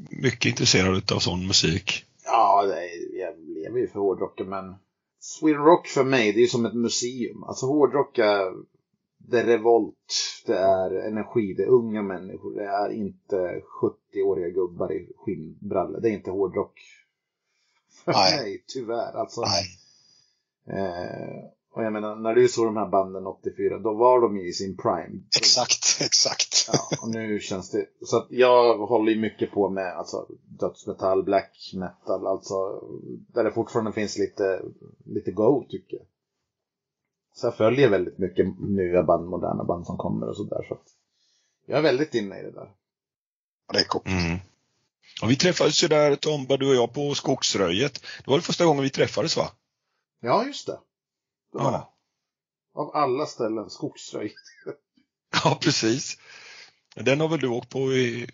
mycket 0.08 0.46
intresserad 0.46 1.12
av 1.12 1.18
sån 1.18 1.46
musik. 1.46 2.04
Ja, 2.24 2.66
det 2.66 2.74
är, 2.74 3.18
jag 3.20 3.34
lever 3.38 3.78
ju 3.78 3.88
för 3.88 4.00
hårdrocken 4.00 4.48
men 4.48 4.74
Sweden 5.20 5.64
Rock 5.64 5.86
för 5.86 6.04
mig, 6.04 6.32
det 6.32 6.38
är 6.38 6.42
ju 6.42 6.46
som 6.46 6.66
ett 6.66 6.74
museum. 6.74 7.44
Alltså 7.44 7.66
hårdrock 7.66 8.18
är, 8.18 8.52
det 9.18 9.40
är 9.40 9.44
revolt, 9.44 10.14
det 10.46 10.58
är 10.58 10.90
energi, 10.90 11.54
det 11.54 11.62
är 11.62 11.68
unga 11.68 12.02
människor, 12.02 12.54
det 12.54 12.64
är 12.66 12.90
inte 12.92 13.62
70-åriga 13.82 14.48
gubbar 14.48 14.92
i 14.92 15.12
skinnbrallor. 15.16 16.00
Det 16.00 16.08
är 16.08 16.12
inte 16.12 16.30
hårdrock. 16.30 16.80
För 18.04 18.12
Nej. 18.12 18.40
mig, 18.40 18.64
tyvärr. 18.66 19.12
Alltså, 19.12 19.40
Nej. 19.40 19.64
eh, 20.78 21.44
och 21.72 21.84
jag 21.84 21.92
menar, 21.92 22.16
när 22.16 22.34
du 22.34 22.48
såg 22.48 22.66
de 22.66 22.76
här 22.76 22.88
banden 22.88 23.26
84, 23.26 23.78
då 23.78 23.94
var 23.94 24.20
de 24.20 24.36
ju 24.36 24.48
i 24.48 24.52
sin 24.52 24.76
prime. 24.76 25.20
Exakt, 25.38 26.00
exakt. 26.00 26.68
Ja, 26.72 26.98
och 27.02 27.08
nu 27.08 27.40
känns 27.40 27.70
det... 27.70 27.86
Så 28.02 28.16
att 28.16 28.26
jag 28.30 28.78
håller 28.78 29.12
ju 29.12 29.20
mycket 29.20 29.52
på 29.52 29.70
med 29.70 29.96
alltså, 29.96 30.26
dödsmetall, 30.60 31.22
black 31.22 31.72
metal, 31.74 32.26
alltså 32.26 32.54
där 33.34 33.44
det 33.44 33.52
fortfarande 33.52 33.92
finns 33.92 34.18
lite, 34.18 34.62
lite 35.04 35.30
go 35.30 35.66
tycker 35.68 35.96
jag. 35.96 36.06
Så 37.34 37.46
jag 37.46 37.56
följer 37.56 37.90
väldigt 37.90 38.18
mycket 38.18 38.46
nya 38.60 39.02
band, 39.02 39.28
moderna 39.28 39.64
band 39.64 39.86
som 39.86 39.96
kommer 39.96 40.28
och 40.28 40.36
sådär. 40.36 40.66
Så 40.68 40.78
jag 41.66 41.78
är 41.78 41.82
väldigt 41.82 42.14
inne 42.14 42.40
i 42.40 42.42
det 42.42 42.50
där. 42.50 42.70
Det 43.72 43.78
är 43.78 43.84
coolt. 43.84 44.06
Mm. 44.06 44.38
Och 45.22 45.30
vi 45.30 45.36
träffades 45.36 45.84
ju 45.84 45.88
där, 45.88 46.16
Tomba, 46.16 46.56
du 46.56 46.68
och 46.68 46.74
jag, 46.74 46.92
på 46.92 47.14
Skogsröjet. 47.14 48.02
Det 48.24 48.30
var 48.30 48.36
det 48.36 48.42
första 48.42 48.64
gången 48.64 48.82
vi 48.82 48.90
träffades 48.90 49.36
va? 49.36 49.50
Ja, 50.20 50.44
just 50.44 50.66
det. 50.66 50.78
Ja. 51.52 51.94
Av 52.74 52.96
alla 52.96 53.26
ställen, 53.26 53.70
skogsröj. 53.70 54.34
Ja, 55.44 55.58
precis. 55.60 56.18
Den 56.94 57.20
har 57.20 57.28
väl 57.28 57.40
du 57.40 57.48
åkt 57.48 57.68
på 57.68 57.92
i 57.92 58.30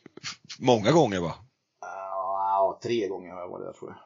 många 0.59 0.93
gånger 0.93 1.21
va? 1.21 1.35
Ja, 1.81 2.79
tre 2.83 3.09
gånger 3.09 3.33
har 3.33 3.41
jag 3.41 3.49
varit 3.49 3.67
där 3.67 3.73
tror 3.73 3.91
jag. 3.91 3.99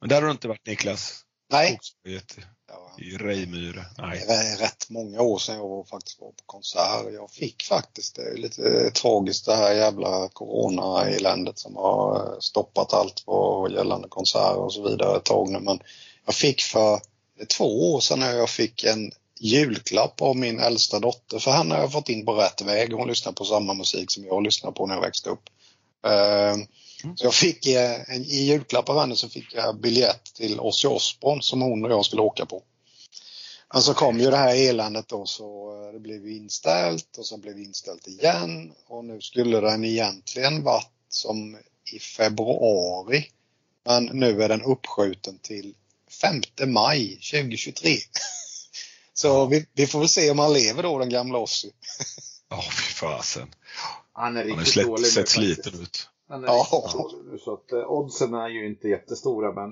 Men 0.00 0.08
där 0.08 0.16
har 0.16 0.26
du 0.26 0.32
inte 0.32 0.48
varit 0.48 0.66
Niklas? 0.66 1.24
Nej, 1.52 1.78
Skogsröjet 1.82 2.38
i 2.98 3.16
Rejmyre? 3.16 3.84
Nej. 3.98 4.24
det 4.26 4.34
är 4.34 4.56
rätt 4.56 4.90
många 4.90 5.22
år 5.22 5.38
sedan 5.38 5.56
jag 5.56 5.68
var, 5.68 5.84
faktiskt 5.84 6.20
var 6.20 6.28
på 6.28 6.44
konsert. 6.46 7.12
Jag 7.12 7.30
fick 7.30 7.62
faktiskt, 7.62 8.16
det 8.16 8.22
är 8.22 8.36
lite 8.36 8.90
tragiskt 8.90 9.46
det 9.46 9.56
här 9.56 9.74
jävla 9.74 10.28
corona-eländet 10.28 11.58
som 11.58 11.76
har 11.76 12.16
eh, 12.16 12.38
stoppat 12.40 12.92
allt 12.92 13.22
vad 13.26 13.72
gällande 13.72 14.08
konserter 14.08 14.58
och 14.60 14.72
så 14.72 14.82
vidare 14.82 15.16
ett 15.16 15.24
tag 15.24 15.50
nu. 15.50 15.60
Men 15.60 15.80
jag 16.26 16.34
fick 16.34 16.60
för 16.60 17.00
två 17.48 17.94
år 17.94 18.00
sedan 18.00 18.20
när 18.20 18.34
jag 18.36 18.50
fick 18.50 18.84
en 18.84 19.12
julklapp 19.40 20.22
av 20.22 20.36
min 20.36 20.60
äldsta 20.60 20.98
dotter. 20.98 21.38
För 21.38 21.50
henne 21.50 21.74
har 21.74 21.82
jag 21.82 21.92
fått 21.92 22.08
in 22.08 22.24
på 22.26 22.34
rätt 22.34 22.60
väg. 22.62 22.92
Hon 22.92 23.08
lyssnar 23.08 23.32
på 23.32 23.44
samma 23.44 23.74
musik 23.74 24.10
som 24.10 24.24
jag 24.24 24.42
lyssnade 24.42 24.74
på 24.74 24.86
när 24.86 24.94
jag 24.94 25.02
växte 25.02 25.30
upp. 25.30 25.42
Eh, 26.06 26.56
Så 27.16 27.24
jag 27.26 27.34
fick 27.34 27.66
eh, 27.66 28.00
en, 28.10 28.22
i 28.22 28.44
julklapp 28.44 28.88
av 28.88 29.00
henne 29.00 29.16
så 29.16 29.28
fick 29.28 29.54
jag 29.54 29.80
biljett 29.80 30.24
till 30.34 30.60
Ozzy 30.60 30.88
Osbourne 30.88 31.42
som 31.42 31.62
hon 31.62 31.84
och 31.84 31.90
jag 31.90 32.04
skulle 32.04 32.22
åka 32.22 32.46
på. 32.46 32.62
Men 33.72 33.82
så 33.82 33.94
kom 33.94 34.20
ju 34.20 34.30
det 34.30 34.36
här 34.36 34.68
eländet 34.68 35.08
då 35.08 35.26
så 35.26 35.72
eh, 35.86 35.92
det 35.92 35.98
blev 36.00 36.28
inställt 36.28 37.18
och 37.18 37.26
sen 37.26 37.40
blev 37.40 37.56
det 37.56 37.62
inställt 37.62 38.08
igen 38.08 38.72
och 38.88 39.04
nu 39.04 39.20
skulle 39.20 39.60
den 39.60 39.84
egentligen 39.84 40.62
varit 40.62 40.90
som 41.08 41.58
i 41.94 41.98
februari. 41.98 43.24
Men 43.84 44.04
nu 44.04 44.42
är 44.42 44.48
den 44.48 44.62
uppskjuten 44.62 45.38
till 45.38 45.74
5 46.20 46.72
maj 46.72 47.08
2023. 47.32 47.90
Så 49.12 49.46
vi, 49.46 49.66
vi 49.72 49.86
får 49.86 49.98
väl 49.98 50.08
se 50.08 50.30
om 50.30 50.38
han 50.38 50.52
lever 50.52 50.82
då, 50.82 50.98
den 50.98 51.08
gamla 51.08 51.38
Ossi. 51.38 51.72
Ja, 52.48 52.62
fy 52.62 52.94
fasen. 52.94 53.48
Han 54.12 54.36
är 54.36 54.40
Han 54.40 54.48
riktigt 54.48 54.68
slätt, 54.74 54.86
dålig 54.86 55.02
nu 55.02 55.08
sett 55.08 55.28
sliten 55.28 55.80
ut. 55.80 56.08
Han 56.28 56.44
är 56.44 56.48
Ja. 56.48 56.66
riktigt 56.72 56.92
dålig 56.92 57.32
nu, 57.32 57.38
så 57.38 57.54
att 57.54 57.72
eh, 57.72 57.90
oddsen 57.90 58.34
är 58.34 58.48
ju 58.48 58.66
inte 58.66 58.88
jättestora 58.88 59.52
men 59.52 59.70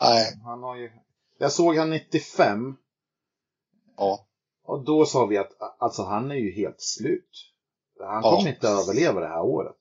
Nej, 0.00 0.38
han 0.44 0.62
har 0.62 0.76
ju... 0.76 0.90
Jag 1.38 1.52
såg 1.52 1.76
han 1.76 1.90
95 1.90 2.76
ja. 3.96 4.26
och 4.64 4.84
då 4.84 5.06
sa 5.06 5.26
vi 5.26 5.36
att 5.38 5.50
alltså 5.78 6.02
han 6.02 6.30
är 6.30 6.34
ju 6.34 6.52
helt 6.54 6.80
slut. 6.80 7.30
Han 8.00 8.22
Ja. 8.24 8.36
kommer 8.36 8.50
inte 8.50 8.68
överleva 8.68 9.20
det 9.20 9.28
här 9.28 9.42
året. 9.42 9.76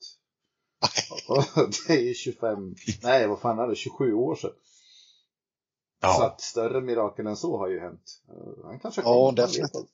Och 1.27 1.43
det 1.87 1.93
är 1.93 2.01
ju 2.01 2.13
25, 2.13 2.75
nej 3.03 3.27
vad 3.27 3.39
fan 3.39 3.59
är 3.59 3.67
det, 3.67 3.75
27 3.75 4.13
år 4.13 4.35
sedan. 4.35 4.51
Så 6.01 6.07
Ja, 6.07 6.25
att 6.25 6.41
större 6.41 6.81
mirakel 6.81 7.27
än 7.27 7.37
så 7.37 7.57
har 7.57 7.67
ju 7.67 7.79
hänt. 7.79 8.21
Eh, 8.29 8.65
Han 8.65 8.79
kanske 8.79 9.01
Ja, 9.01 9.31
definitivt. 9.35 9.89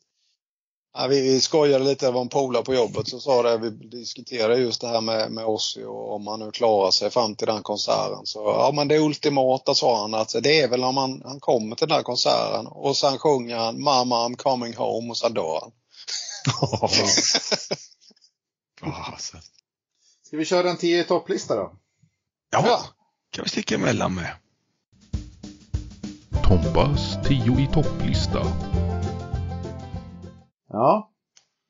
Ja, 0.94 1.08
vi, 1.08 1.22
vi 1.22 1.42
skojade 1.42 1.84
lite, 1.84 2.06
det 2.06 2.12
var 2.12 2.22
en 2.22 2.30
polare 2.30 2.64
på 2.64 2.74
jobbet 2.74 3.08
som 3.08 3.22
sa 3.22 3.44
det, 3.44 3.58
vi 3.58 3.70
diskuterade 3.70 4.56
just 4.56 4.82
det 4.82 4.88
här 4.88 5.02
med, 5.02 5.32
med 5.32 5.46
Ozzy 5.46 5.84
och 5.84 6.16
om 6.16 6.28
han 6.28 6.40
nu 6.40 6.52
klarar 6.52 6.92
sig 6.92 7.10
fram 7.10 7.36
till 7.36 7.48
den 7.48 7.64
konserten. 7.64 8.26
Så 8.26 8.40
ja 8.40 8.72
men 8.74 8.88
det 8.88 9.00
ultimata 9.00 9.76
sa 9.76 10.02
han 10.02 10.14
att 10.14 10.36
det 10.44 10.62
är 10.62 10.68
väl 10.68 10.84
om 10.84 10.98
han, 10.98 11.22
han 11.26 11.40
kommer 11.40 11.76
till 11.76 11.88
den 11.88 11.96
här 11.96 12.04
konserten 12.04 12.68
och 12.68 12.98
sen 12.98 13.18
sjunger 13.18 13.58
han 13.58 13.84
Mama 13.84 14.28
I'm 14.28 14.36
coming 14.36 14.76
home 14.76 15.10
och 15.10 15.18
så 15.18 15.30
dör 15.30 15.60
han. 15.62 15.72
Ska 20.24 20.38
vi 20.38 20.46
köra 20.46 20.70
en 20.70 20.78
10 20.78 21.04
topplista 21.04 21.56
då? 21.56 21.76
Ja, 22.52 22.84
kan 23.32 23.44
vi 23.44 23.50
sticka 23.50 23.76
emellan 23.76 24.16
med. 24.16 24.36
Tombas 26.44 27.18
10 27.28 27.60
i 27.60 27.68
topplista. 27.74 28.40
Ja. 30.70 31.10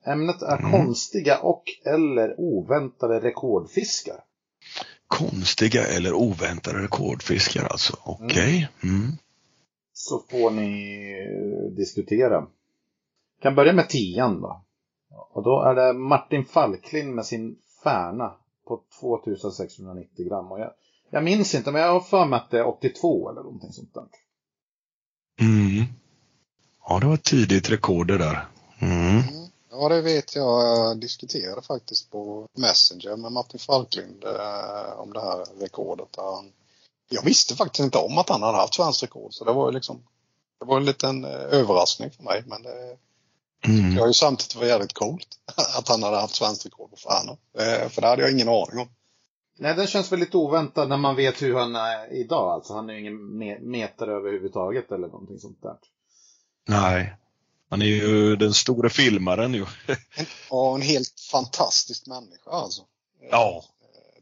Ämnet 0.05 0.41
är 0.41 0.57
Mm. 0.59 0.71
konstiga 0.71 1.39
och 1.39 1.63
eller 1.85 2.39
oväntade 2.39 3.19
rekordfiskar. 3.19 4.23
Konstiga 5.07 5.83
eller 5.87 6.13
oväntade 6.13 6.83
rekordfiskar 6.83 7.63
alltså. 7.63 7.97
Okej. 8.03 8.69
Mm. 8.83 9.11
Så 9.93 10.19
får 10.29 10.51
ni 10.51 11.01
eh, 11.11 11.75
diskutera. 11.75 12.47
Kan 13.41 13.55
börja 13.55 13.73
med 13.73 13.89
tian 13.89 14.41
då. 14.41 14.63
Och 15.33 15.43
då 15.43 15.61
är 15.61 15.75
det 15.75 15.93
Martin 15.93 16.45
Falklin 16.45 17.15
med 17.15 17.25
sin 17.25 17.55
Färna 17.83 18.33
på 18.67 18.81
2690 18.99 20.27
gram. 20.27 20.51
Och 20.51 20.59
jag, 20.59 20.71
jag 21.09 21.23
minns 21.23 21.55
inte, 21.55 21.71
men 21.71 21.81
jag 21.81 21.93
har 21.93 21.99
för 21.99 22.25
mig 22.25 22.37
att 22.37 22.51
det 22.51 22.59
är 22.59 22.67
82 22.67 23.29
eller 23.29 23.43
någonting 23.43 23.71
sånt 23.71 23.93
där. 23.93 24.03
Mm. 25.39 25.85
Ja, 26.87 26.99
det 26.99 27.05
var 27.05 27.13
ett 27.13 27.23
tidigt 27.23 27.69
rekord 27.69 28.07
det 28.07 28.17
där. 28.17 28.47
Mm. 28.79 29.23
Ja 29.71 29.89
det 29.89 30.01
vet 30.01 30.35
jag, 30.35 30.63
jag 30.63 30.99
diskuterade 30.99 31.61
faktiskt 31.61 32.11
på 32.11 32.47
Messenger 32.57 33.15
med 33.15 33.31
Martin 33.31 33.59
Falklind 33.59 34.23
eh, 34.23 34.99
om 34.99 35.13
det 35.13 35.21
här 35.21 35.45
rekordet. 35.59 36.09
Han, 36.17 36.51
jag 37.09 37.23
visste 37.23 37.55
faktiskt 37.55 37.83
inte 37.83 37.97
om 37.97 38.17
att 38.17 38.29
han 38.29 38.43
hade 38.43 38.57
haft 38.57 38.75
svenskt 38.75 39.03
rekord 39.03 39.33
så 39.33 39.45
det 39.45 39.53
var 39.53 39.67
ju 39.69 39.73
liksom 39.73 40.03
det 40.59 40.65
var 40.65 40.77
en 40.77 40.85
liten 40.85 41.25
eh, 41.25 41.31
överraskning 41.31 42.11
för 42.11 42.23
mig 42.23 42.43
men 42.47 42.61
det, 42.61 42.97
Mm. 43.65 43.97
Har 43.97 44.07
ju 44.07 44.13
samtidigt 44.13 44.55
varit 44.55 44.67
jävligt 44.67 44.93
coolt 44.93 45.27
att 45.77 45.87
han 45.87 46.03
hade 46.03 46.17
haft 46.17 46.35
svenskt 46.35 46.65
rekord 46.65 46.89
på 46.91 46.97
Färnö. 46.97 47.31
Eh, 47.57 47.89
För 47.89 48.01
det 48.01 48.07
hade 48.07 48.21
jag 48.21 48.31
ingen 48.31 48.49
aning 48.49 48.79
om. 48.79 48.89
Nej, 49.59 49.75
den 49.75 49.87
känns 49.87 50.11
väl 50.11 50.19
lite 50.19 50.37
oväntad 50.37 50.89
när 50.89 50.97
man 50.97 51.15
vet 51.15 51.41
hur 51.41 51.55
han 51.55 51.75
är 51.75 52.13
idag. 52.13 52.49
Alltså 52.53 52.73
han 52.73 52.89
är 52.89 52.93
ju 52.93 52.99
ingen 52.99 53.13
me- 53.41 53.59
metare 53.61 54.11
överhuvudtaget 54.11 54.91
eller 54.91 55.07
någonting 55.07 55.39
sånt 55.39 55.61
där. 55.61 55.75
Nej. 56.67 57.15
Han 57.69 57.81
är 57.81 57.85
ju 57.85 58.35
den 58.35 58.53
stora 58.53 58.89
filmaren 58.89 59.53
ju. 59.53 59.65
Ja, 60.49 60.75
en 60.75 60.81
helt 60.81 61.19
fantastisk 61.31 62.07
människa 62.07 62.51
alltså. 62.51 62.81
Eh, 63.21 63.27
Ja. 63.31 63.63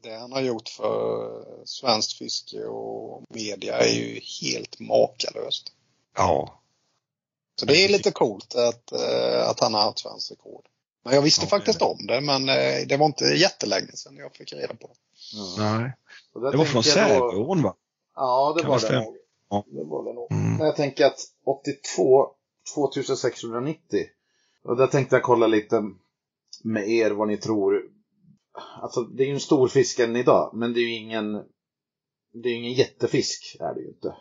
Det 0.03 0.15
han 0.17 0.31
har 0.31 0.41
gjort 0.41 0.69
för 0.69 1.43
svenskt 1.65 2.13
fiske 2.17 2.63
och 2.65 3.23
media 3.29 3.77
är 3.77 3.93
ju 3.93 4.19
helt 4.41 4.79
makalöst. 4.79 5.71
Ja. 6.17 6.61
Så 7.59 7.65
det 7.65 7.85
är 7.85 7.89
lite 7.89 8.11
coolt 8.11 8.55
att, 8.55 8.91
eh, 8.91 9.49
att 9.49 9.59
han 9.59 9.73
har 9.73 9.81
haft 9.81 9.99
svenskt 9.99 10.31
rekord. 10.31 10.65
Men 11.03 11.13
jag 11.15 11.21
visste 11.21 11.45
Ja, 11.45 11.49
faktiskt 11.49 11.79
det 11.79 11.85
om 11.85 12.07
det 12.07 12.21
men 12.21 12.49
eh, 12.49 12.87
det 12.87 12.97
var 12.97 13.05
inte 13.05 13.23
jättelänge 13.25 13.91
sedan 13.93 14.17
jag 14.17 14.35
fick 14.35 14.53
reda 14.53 14.73
på 14.75 14.87
det. 14.87 14.93
Nej. 15.57 15.93
Det 16.33 16.57
var 16.57 16.65
från 16.65 16.83
Säveån 16.83 17.61
va? 17.61 17.75
Ja, 18.15 18.53
det 18.57 18.61
Kan 18.61 18.71
var 18.71 18.79
det 18.79 18.99
nog. 18.99 19.17
Ja. 19.49 19.65
Det 19.67 19.83
var 19.83 20.03
det 20.05 20.13
nog. 20.13 20.31
Mm. 20.31 20.57
Men 20.57 20.65
jag 20.65 20.75
tänker 20.75 21.05
att 21.05 21.19
82, 21.45 22.29
2690. 22.75 24.05
Och 24.63 24.77
där 24.77 24.87
tänkte 24.87 25.15
jag 25.15 25.23
kolla 25.23 25.47
lite 25.47 25.83
med 26.63 26.89
er 26.89 27.11
vad 27.11 27.27
ni 27.27 27.37
tror. 27.37 27.81
Alltså 28.81 29.01
det 29.01 29.23
är 29.23 29.27
ju 29.27 29.33
en 29.33 29.39
stor 29.39 29.67
fisk 29.67 29.99
än 29.99 30.15
idag, 30.15 30.51
men 30.53 30.73
det 30.73 30.79
är 30.79 30.81
ju 30.81 30.95
ingen, 30.95 31.33
det 32.33 32.49
är 32.49 32.53
ju 32.53 32.57
ingen 32.57 32.73
jättefisk 32.73 33.57
är 33.59 33.73
det 33.73 33.81
ju 33.81 33.87
inte. 33.87 34.15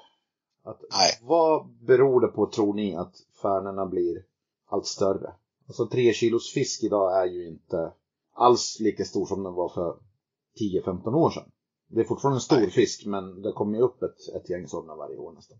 Att, 0.64 0.80
Nej. 0.90 1.18
Vad 1.22 1.68
beror 1.68 2.20
det 2.20 2.28
på 2.28 2.46
tror 2.46 2.74
ni 2.74 2.96
att 2.96 3.14
färnorna 3.42 3.86
blir 3.86 4.24
allt 4.68 4.86
större? 4.86 5.32
Alltså 5.66 5.86
tre 5.86 6.12
kilos 6.12 6.52
fisk 6.52 6.82
idag 6.82 7.22
är 7.22 7.26
ju 7.26 7.48
inte 7.48 7.92
alls 8.34 8.76
lika 8.80 9.04
stor 9.04 9.26
som 9.26 9.42
den 9.42 9.54
var 9.54 9.68
för 9.68 9.96
10-15 10.60 11.14
år 11.14 11.30
sedan. 11.30 11.50
Det 11.88 12.00
är 12.00 12.04
fortfarande 12.04 12.36
en 12.36 12.40
stor 12.40 12.66
fisk 12.66 13.06
men 13.06 13.42
det 13.42 13.52
kommer 13.52 13.78
ju 13.78 13.84
upp 13.84 14.02
ett, 14.02 14.34
ett 14.36 14.50
gäng 14.50 14.68
sådana 14.68 14.94
varje 14.96 15.16
år 15.16 15.32
nästan. 15.32 15.58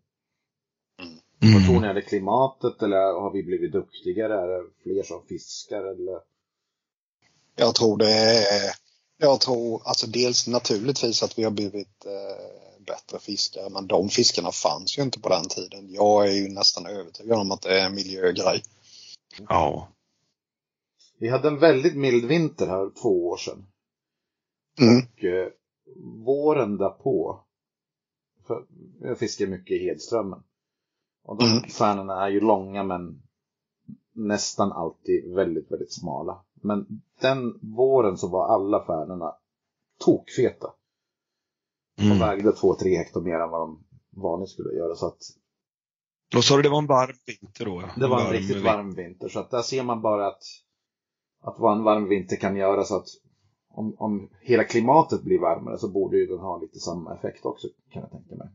Vad 1.43 1.65
tror 1.65 1.77
Mm. 1.77 1.83
ni? 1.83 1.89
Är 1.89 1.95
det 1.95 2.03
klimatet 2.03 2.83
eller 2.83 3.21
har 3.21 3.33
vi 3.33 3.43
blivit 3.43 3.73
duktigare? 3.73 4.35
Är 4.35 4.49
det 4.49 4.65
fler 4.83 5.03
som 5.03 5.27
fiskar 5.27 5.85
eller? 5.85 6.21
Jag 7.57 7.75
tror 7.75 7.97
det 7.99 8.13
är, 8.13 8.71
jag 9.19 9.41
tror 9.41 9.83
alltså 9.85 10.07
dels 10.07 10.47
naturligtvis 10.47 11.23
att 11.23 11.39
vi 11.39 11.45
har 11.45 11.51
blivit 11.51 12.07
eh, 12.07 12.85
bättre 12.87 13.19
fiskare 13.19 13.71
men 13.71 13.87
de 13.87 14.09
fiskarna 14.09 14.53
fanns 14.53 14.99
ju 14.99 15.03
inte 15.03 15.21
på 15.21 15.29
den 15.29 15.49
tiden. 15.49 15.93
Jag 15.93 16.29
är 16.29 16.33
ju 16.33 16.49
nästan 16.49 16.87
övertygad 16.87 17.39
om 17.39 17.53
att 17.53 17.63
det 17.63 17.81
är 17.81 17.87
en 17.87 17.95
miljögrej. 17.95 18.63
Ja. 19.49 19.89
Vi 21.19 21.29
hade 21.29 21.49
en 21.49 21.59
väldigt 21.59 21.97
mild 21.97 22.25
vinter 22.25 22.67
här 22.67 22.91
två 23.03 23.29
år 23.29 23.37
sedan. 23.37 23.67
Mm. 24.81 25.03
Och 25.13 25.25
eh, 25.25 25.49
våren 26.25 26.77
därpå. 26.77 27.45
För 28.47 28.67
jag 29.01 29.19
fiskar 29.19 29.47
mycket 29.47 29.77
i 29.77 29.85
Hedströmmen. 29.85 30.43
Och 31.25 31.39
de 31.39 31.45
Mm. 31.51 31.63
färnorna 31.71 32.27
är 32.27 32.29
ju 32.31 32.41
långa 32.41 32.83
men 32.85 33.23
nästan 34.13 34.73
alltid 34.73 35.35
väldigt, 35.35 35.73
väldigt 35.73 35.93
smala. 35.93 36.45
Men 36.55 36.87
den 37.21 37.59
våren 37.77 38.17
så 38.17 38.29
var 38.29 38.55
alla 38.55 38.87
färnorna 38.87 39.35
tokfeta. 40.05 40.67
Och 41.97 42.05
Mm. 42.05 42.19
vägde 42.19 42.51
2-3 42.53 42.97
hektar 42.97 43.21
mer 43.21 43.41
än 43.41 43.51
vad 43.51 43.61
de 43.61 43.85
vanligt 44.11 44.49
skulle 44.51 44.73
göra. 44.75 44.95
Så 44.95 45.07
att 45.07 45.19
Och 46.37 46.45
sa 46.45 46.57
du 46.57 46.63
det 46.63 46.69
var 46.69 46.79
en 46.79 46.87
varm 46.87 47.17
vinter 47.27 47.65
då? 47.65 47.81
ja? 47.81 47.91
det 47.97 48.07
var 48.07 48.19
en 48.21 48.25
varm 48.25 48.33
riktigt 48.33 48.65
varm 48.65 48.95
vinter. 48.95 49.29
Så 49.29 49.41
att 49.41 49.51
där 49.51 49.63
ser 49.63 49.83
man 49.83 50.03
bara 50.03 50.27
att, 50.27 50.43
att 51.43 51.59
vad 51.59 51.77
en 51.79 51.85
varm 51.85 52.09
vinter 52.09 52.37
kan 52.37 52.57
göra. 52.57 52.85
Så 52.85 52.97
att 52.97 53.07
om, 53.75 53.95
om 53.99 54.29
hela 54.41 54.65
klimatet 54.65 55.23
blir 55.23 55.39
varmare 55.39 55.79
så 55.79 55.89
borde 55.89 56.17
ju 56.17 56.27
den 56.27 56.39
ha 56.39 56.61
lite 56.61 56.79
samma 56.79 57.15
effekt 57.15 57.45
också 57.45 57.69
kan 57.93 58.03
jag 58.03 58.11
tänka 58.11 58.35
mig. 58.35 58.49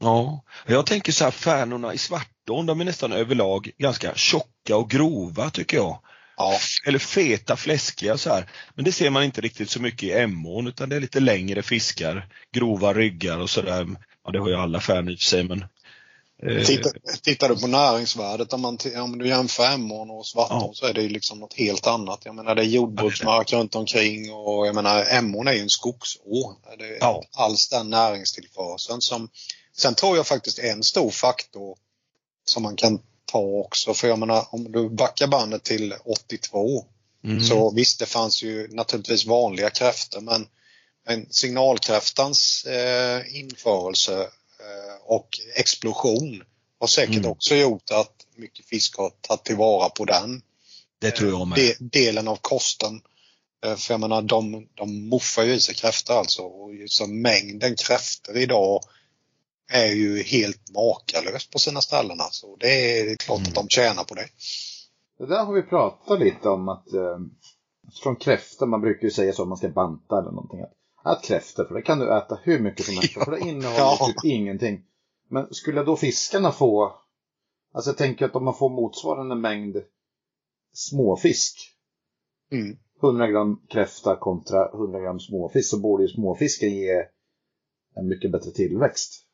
Ja, 0.00 0.44
jag 0.66 0.86
tänker 0.86 1.12
så 1.12 1.24
här, 1.24 1.30
färnorna 1.30 1.94
i 1.94 1.98
Svartån, 1.98 2.66
de 2.66 2.80
är 2.80 2.84
nästan 2.84 3.12
överlag 3.12 3.70
ganska 3.78 4.14
tjocka 4.14 4.76
och 4.76 4.90
grova 4.90 5.50
tycker 5.50 5.76
jag. 5.76 5.98
Ja, 6.36 6.58
Eller 6.86 6.98
feta, 6.98 7.56
fläskiga 7.56 8.16
så 8.16 8.30
här. 8.30 8.50
Men 8.74 8.84
det 8.84 8.92
ser 8.92 9.10
man 9.10 9.24
inte 9.24 9.40
riktigt 9.40 9.70
så 9.70 9.82
mycket 9.82 10.02
i 10.02 10.12
Emån 10.12 10.66
utan 10.66 10.88
det 10.88 10.96
är 10.96 11.00
lite 11.00 11.20
längre 11.20 11.62
fiskar, 11.62 12.28
grova 12.52 12.92
ryggar 12.92 13.38
och 13.38 13.50
sådär. 13.50 13.86
Ja, 14.24 14.30
det 14.30 14.38
har 14.38 14.48
ju 14.48 14.54
alla 14.54 14.80
färnor 14.80 15.12
i 15.12 15.16
sig 15.16 15.44
men. 15.44 15.64
Eh, 16.44 16.64
tittar, 16.64 16.92
tittar 17.22 17.48
du 17.48 17.56
på 17.60 17.66
näringsvärdet 17.66 18.52
om, 18.52 18.60
man, 18.60 18.78
om 18.96 19.18
du 19.18 19.28
jämför 19.28 19.72
Emån 19.74 20.10
och 20.10 20.26
Svartån 20.26 20.60
Ja. 20.60 20.70
så 20.74 20.86
är 20.86 20.94
det 20.94 21.02
ju 21.02 21.08
liksom 21.08 21.38
något 21.38 21.54
helt 21.54 21.86
annat. 21.86 22.20
Jag 22.24 22.34
menar 22.34 22.54
det 22.54 22.62
är 22.62 22.66
jordbruksmark 22.66 23.52
runt 23.52 23.74
omkring 23.74 24.32
och 24.32 24.66
jag 24.66 24.74
menar 24.74 25.04
Emån 25.12 25.48
är 25.48 25.52
ju 25.52 25.60
en 25.60 25.70
skogså. 25.70 26.56
Det 26.78 26.84
är 26.84 26.98
Ja. 27.00 27.22
alls 27.32 27.68
den 27.68 27.90
näringstillförseln 27.90 29.00
som 29.00 29.28
Sen 29.76 29.94
tror 29.94 30.16
jag 30.16 30.26
faktiskt 30.26 30.58
en 30.58 30.82
stor 30.82 31.10
faktor 31.10 31.76
som 32.44 32.62
man 32.62 32.76
kan 32.76 32.98
ta 33.24 33.38
också. 33.38 33.94
För 33.94 34.08
jag 34.08 34.18
menar 34.18 34.46
om 34.50 34.72
du 34.72 34.88
backar 34.88 35.26
bandet 35.26 35.62
till 35.62 35.94
82 36.04 36.84
mm. 37.24 37.44
så 37.44 37.70
visst 37.70 37.98
det 37.98 38.06
fanns 38.06 38.42
ju 38.42 38.68
naturligtvis 38.68 39.26
vanliga 39.26 39.70
kräftor 39.70 40.20
men, 40.20 40.46
men 41.06 41.26
signalkräftans 41.30 42.64
eh, 42.64 43.36
införelse 43.40 44.28
och 45.04 45.28
explosion 45.56 46.42
har 46.80 46.86
säkert 46.86 47.16
Mm. 47.16 47.30
också 47.30 47.54
gjort 47.54 47.90
att 47.90 48.26
mycket 48.36 48.66
fisk 48.66 48.96
har 48.96 49.10
tagit 49.20 49.44
tillvara 49.44 49.88
på 49.88 50.04
den 50.04 50.42
Det 51.00 51.10
tror 51.10 51.30
jag 51.30 51.48
med. 51.48 51.58
de, 51.58 51.74
delen 51.98 52.28
av 52.28 52.36
kosten. 52.40 53.00
Eh, 53.66 53.76
För 53.76 53.94
jag 53.94 54.00
menar, 54.00 54.22
de, 54.22 54.68
de 54.74 55.08
moffar 55.08 55.42
ju 55.42 55.52
i 55.54 55.60
sig 55.60 55.74
kräftor 55.74 56.14
alltså. 56.14 56.42
Och 56.42 56.70
så 56.86 57.06
mängden 57.06 57.74
kräftor 57.76 58.36
idag 58.36 58.80
är 59.72 59.86
ju 59.86 60.22
helt 60.22 60.70
makalöst 60.70 61.50
på 61.50 61.58
sina 61.58 61.80
ställen 61.80 62.20
alltså. 62.20 62.56
Det 62.56 63.00
är 63.00 63.16
klart 63.16 63.38
Mm. 63.38 63.48
att 63.48 63.54
de 63.54 63.68
tjänar 63.68 64.04
på 64.04 64.14
det. 64.14 64.28
Det 65.18 65.26
där 65.26 65.44
har 65.44 65.52
vi 65.54 65.62
pratat 65.62 66.20
lite 66.20 66.48
om 66.48 66.68
att 66.68 66.92
eh, 66.92 67.18
från 68.02 68.16
kräftor, 68.16 68.66
man 68.66 68.80
brukar 68.80 69.04
ju 69.04 69.10
säga 69.10 69.32
så 69.32 69.42
om 69.42 69.48
man 69.48 69.58
ska 69.58 69.68
banta 69.68 70.18
eller 70.18 70.30
någonting. 70.30 70.60
Att, 70.60 70.72
ät 71.06 71.24
kräftor, 71.24 71.64
för 71.64 71.74
det 71.74 71.82
kan 71.82 71.98
du 71.98 72.16
äta 72.18 72.38
hur 72.42 72.58
mycket 72.60 72.86
som 72.86 72.94
helst 72.94 73.12
för 73.24 73.30
det 73.30 73.40
innehåller 73.48 73.78
Ja. 73.78 73.98
typ 74.06 74.24
ingenting. 74.24 74.84
Men 75.28 75.54
skulle 75.54 75.82
då 75.82 75.96
fiskarna 75.96 76.52
få, 76.52 76.94
alltså 77.72 77.90
jag 77.90 77.96
tänker 77.98 78.24
att 78.24 78.36
om 78.36 78.44
man 78.44 78.54
får 78.54 78.70
motsvarande 78.70 79.34
mängd 79.34 79.76
småfisk, 80.72 81.70
Mm. 82.52 82.76
100 83.02 83.26
gram 83.26 83.60
kräfta 83.68 84.16
kontra 84.16 84.68
100 84.72 85.00
gram 85.00 85.20
småfisk, 85.20 85.70
så 85.70 85.80
borde 85.80 86.02
ju 86.02 86.08
småfisken 86.08 86.70
ge 86.70 87.06
en 87.94 88.08
mycket 88.08 88.32
bättre 88.32 88.50
tillväxt. 88.50 89.26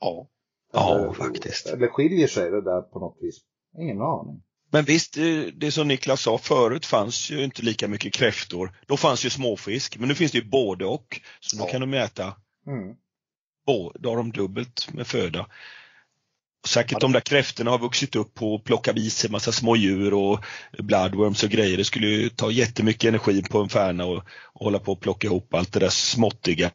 Ja. 0.00 0.28
Ja, 0.72 0.98
Eller- 0.98 1.12
faktiskt. 1.12 1.66
Eller 1.66 1.88
skiljer 1.88 2.26
sig 2.26 2.50
det 2.50 2.60
där 2.62 2.82
på 2.82 2.98
något 2.98 3.16
vis? 3.20 3.36
Ingen 3.78 4.02
aning. 4.02 4.42
Men 4.72 4.84
visst, 4.84 5.16
det, 5.54 5.72
som 5.72 5.88
Niklas 5.88 6.20
sa 6.22 6.38
förut 6.38 6.86
fanns 6.86 7.30
ju 7.30 7.44
inte 7.44 7.62
lika 7.62 7.88
mycket 7.88 8.12
kräftor. 8.14 8.72
Då 8.86 8.96
fanns 8.96 9.24
ju 9.24 9.30
småfisk, 9.30 9.96
men 9.98 10.08
nu 10.08 10.14
finns 10.14 10.32
det 10.32 10.38
ju 10.38 10.44
både 10.44 10.84
och. 10.84 11.20
Så 11.40 11.56
nu 11.56 11.62
Ja. 11.62 11.68
kan 11.68 11.80
de 11.80 11.94
äta, 11.94 12.34
Mm. 12.66 12.94
bo- 13.66 13.92
då 13.98 14.08
har 14.10 14.16
de 14.16 14.32
dubbelt 14.32 14.88
med 14.92 15.06
föda. 15.06 15.40
Och 16.62 16.68
säkert 16.68 16.92
Ja, 16.92 16.98
de 16.98 17.12
där 17.12 17.20
kräftorna 17.20 17.70
har 17.70 17.78
vuxit 17.78 18.16
upp 18.16 18.34
på 18.34 18.54
att 18.54 18.64
plocka 18.64 18.92
i 18.92 19.10
sig 19.10 19.30
massa 19.30 19.52
små 19.52 19.76
djur 19.76 20.14
och 20.14 20.44
bloodworms 20.78 21.42
och 21.42 21.50
grejer. 21.50 21.76
Det 21.76 21.84
skulle 21.84 22.06
ju 22.06 22.28
ta 22.28 22.50
jättemycket 22.50 23.08
energi 23.08 23.42
på 23.42 23.58
en 23.62 23.68
färna 23.68 24.04
och, 24.04 24.16
och 24.42 24.64
hålla 24.64 24.78
på 24.78 24.92
och 24.92 25.00
plocka 25.00 25.26
ihop 25.26 25.54
allt 25.54 25.72
det 25.72 25.80
där 25.80 25.88
småttiga. 25.88 26.70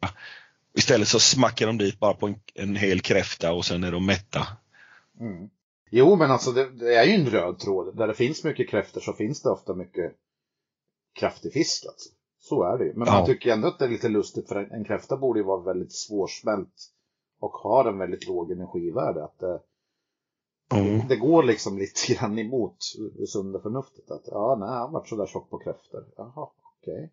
Istället 0.78 1.08
så 1.08 1.20
smackar 1.20 1.66
de 1.66 1.78
dit 1.78 1.98
bara 1.98 2.14
på 2.14 2.26
en, 2.26 2.34
en 2.54 2.76
hel 2.76 3.00
kräfta 3.00 3.52
och 3.52 3.66
sen 3.66 3.84
är 3.84 3.92
de 3.92 4.06
mätta. 4.06 4.46
Mm. 5.20 5.48
Jo, 5.90 6.16
men 6.16 6.30
alltså 6.30 6.52
det, 6.52 6.70
det 6.70 6.94
är 6.94 7.04
ju 7.04 7.14
en 7.14 7.26
röd 7.26 7.58
tråd. 7.58 7.96
Där 7.96 8.06
det 8.06 8.14
finns 8.14 8.44
mycket 8.44 8.68
kräftor 8.68 9.00
så 9.00 9.12
finns 9.12 9.42
det 9.42 9.50
ofta 9.50 9.74
mycket 9.74 10.12
kraftig 11.14 11.52
fisk. 11.52 11.86
Alltså. 11.86 12.10
Så 12.40 12.62
är 12.62 12.78
det 12.78 12.84
ju. 12.84 12.94
Men 12.94 13.06
Ja. 13.08 13.12
man 13.12 13.26
tycker 13.26 13.52
ändå 13.52 13.68
att 13.68 13.78
det 13.78 13.84
är 13.84 13.88
lite 13.88 14.08
lustigt 14.08 14.48
för 14.48 14.56
en, 14.56 14.70
en 14.70 14.84
kräfta 14.84 15.16
borde 15.16 15.40
ju 15.40 15.44
vara 15.46 15.62
väldigt 15.62 15.92
svårsmält 15.92 16.74
och 17.40 17.52
har 17.52 17.84
en 17.84 17.98
väldigt 17.98 18.26
låg 18.28 18.50
energivärde. 18.50 19.24
Att 19.24 19.38
det, 19.38 19.60
Mm. 20.72 21.08
det 21.08 21.16
går 21.16 21.42
liksom 21.42 21.78
lite 21.78 22.14
grann 22.14 22.38
emot 22.38 22.76
det 23.18 23.26
sunda 23.26 23.60
förnuftet. 23.60 24.10
Att 24.10 24.22
ja, 24.26 24.56
nej, 24.60 24.68
han 24.68 24.92
vart 24.92 25.08
sådär 25.08 25.26
tjock 25.26 25.50
på 25.50 25.58
kräftor. 25.58 26.04
Jaha, 26.16 26.48
okej. 26.80 27.12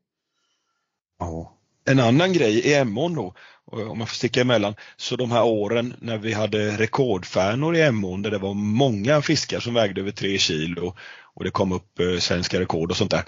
Ja. 1.19 1.53
En 1.85 1.99
annan 1.99 2.33
grej 2.33 2.59
i 2.59 2.73
Emån 2.73 3.15
då, 3.15 3.33
och 3.65 3.89
om 3.89 3.99
jag 3.99 4.09
får 4.09 4.15
sticka 4.15 4.41
emellan, 4.41 4.75
så 4.97 5.15
de 5.15 5.31
här 5.31 5.43
åren 5.43 5.93
när 5.99 6.17
vi 6.17 6.33
hade 6.33 6.77
rekordfärnor 6.77 7.75
i 7.75 7.81
Emån 7.81 8.21
där 8.21 8.31
det 8.31 8.37
var 8.37 8.53
många 8.53 9.21
fiskar 9.21 9.59
som 9.59 9.73
vägde 9.73 10.01
över 10.01 10.11
tre 10.11 10.37
kilo 10.37 10.95
och 11.35 11.43
det 11.43 11.51
kom 11.51 11.71
upp 11.71 11.99
eh, 11.99 12.17
svenska 12.19 12.59
rekord 12.59 12.91
och 12.91 12.97
sånt 12.97 13.11
där. 13.11 13.23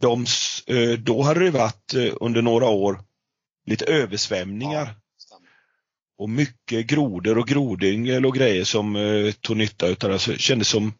De, 0.00 0.26
eh, 0.66 0.98
då 0.98 1.22
hade 1.22 1.40
det 1.40 1.50
varit 1.50 1.94
eh, 1.94 2.12
under 2.20 2.42
några 2.42 2.66
år 2.68 3.00
lite 3.66 3.84
översvämningar 3.84 4.94
stämmer. 5.18 5.48
och 6.18 6.30
mycket 6.30 6.86
grodor 6.86 7.38
och 7.38 7.48
grodyngel 7.48 8.26
och 8.26 8.34
grejer 8.34 8.64
som 8.64 8.96
eh, 8.96 9.32
tog 9.32 9.56
nytta 9.56 9.86
utav 9.86 10.10
det. 10.10 10.18
Så 10.18 10.30
det 10.30 10.38
kändes 10.38 10.68
som, 10.68 10.92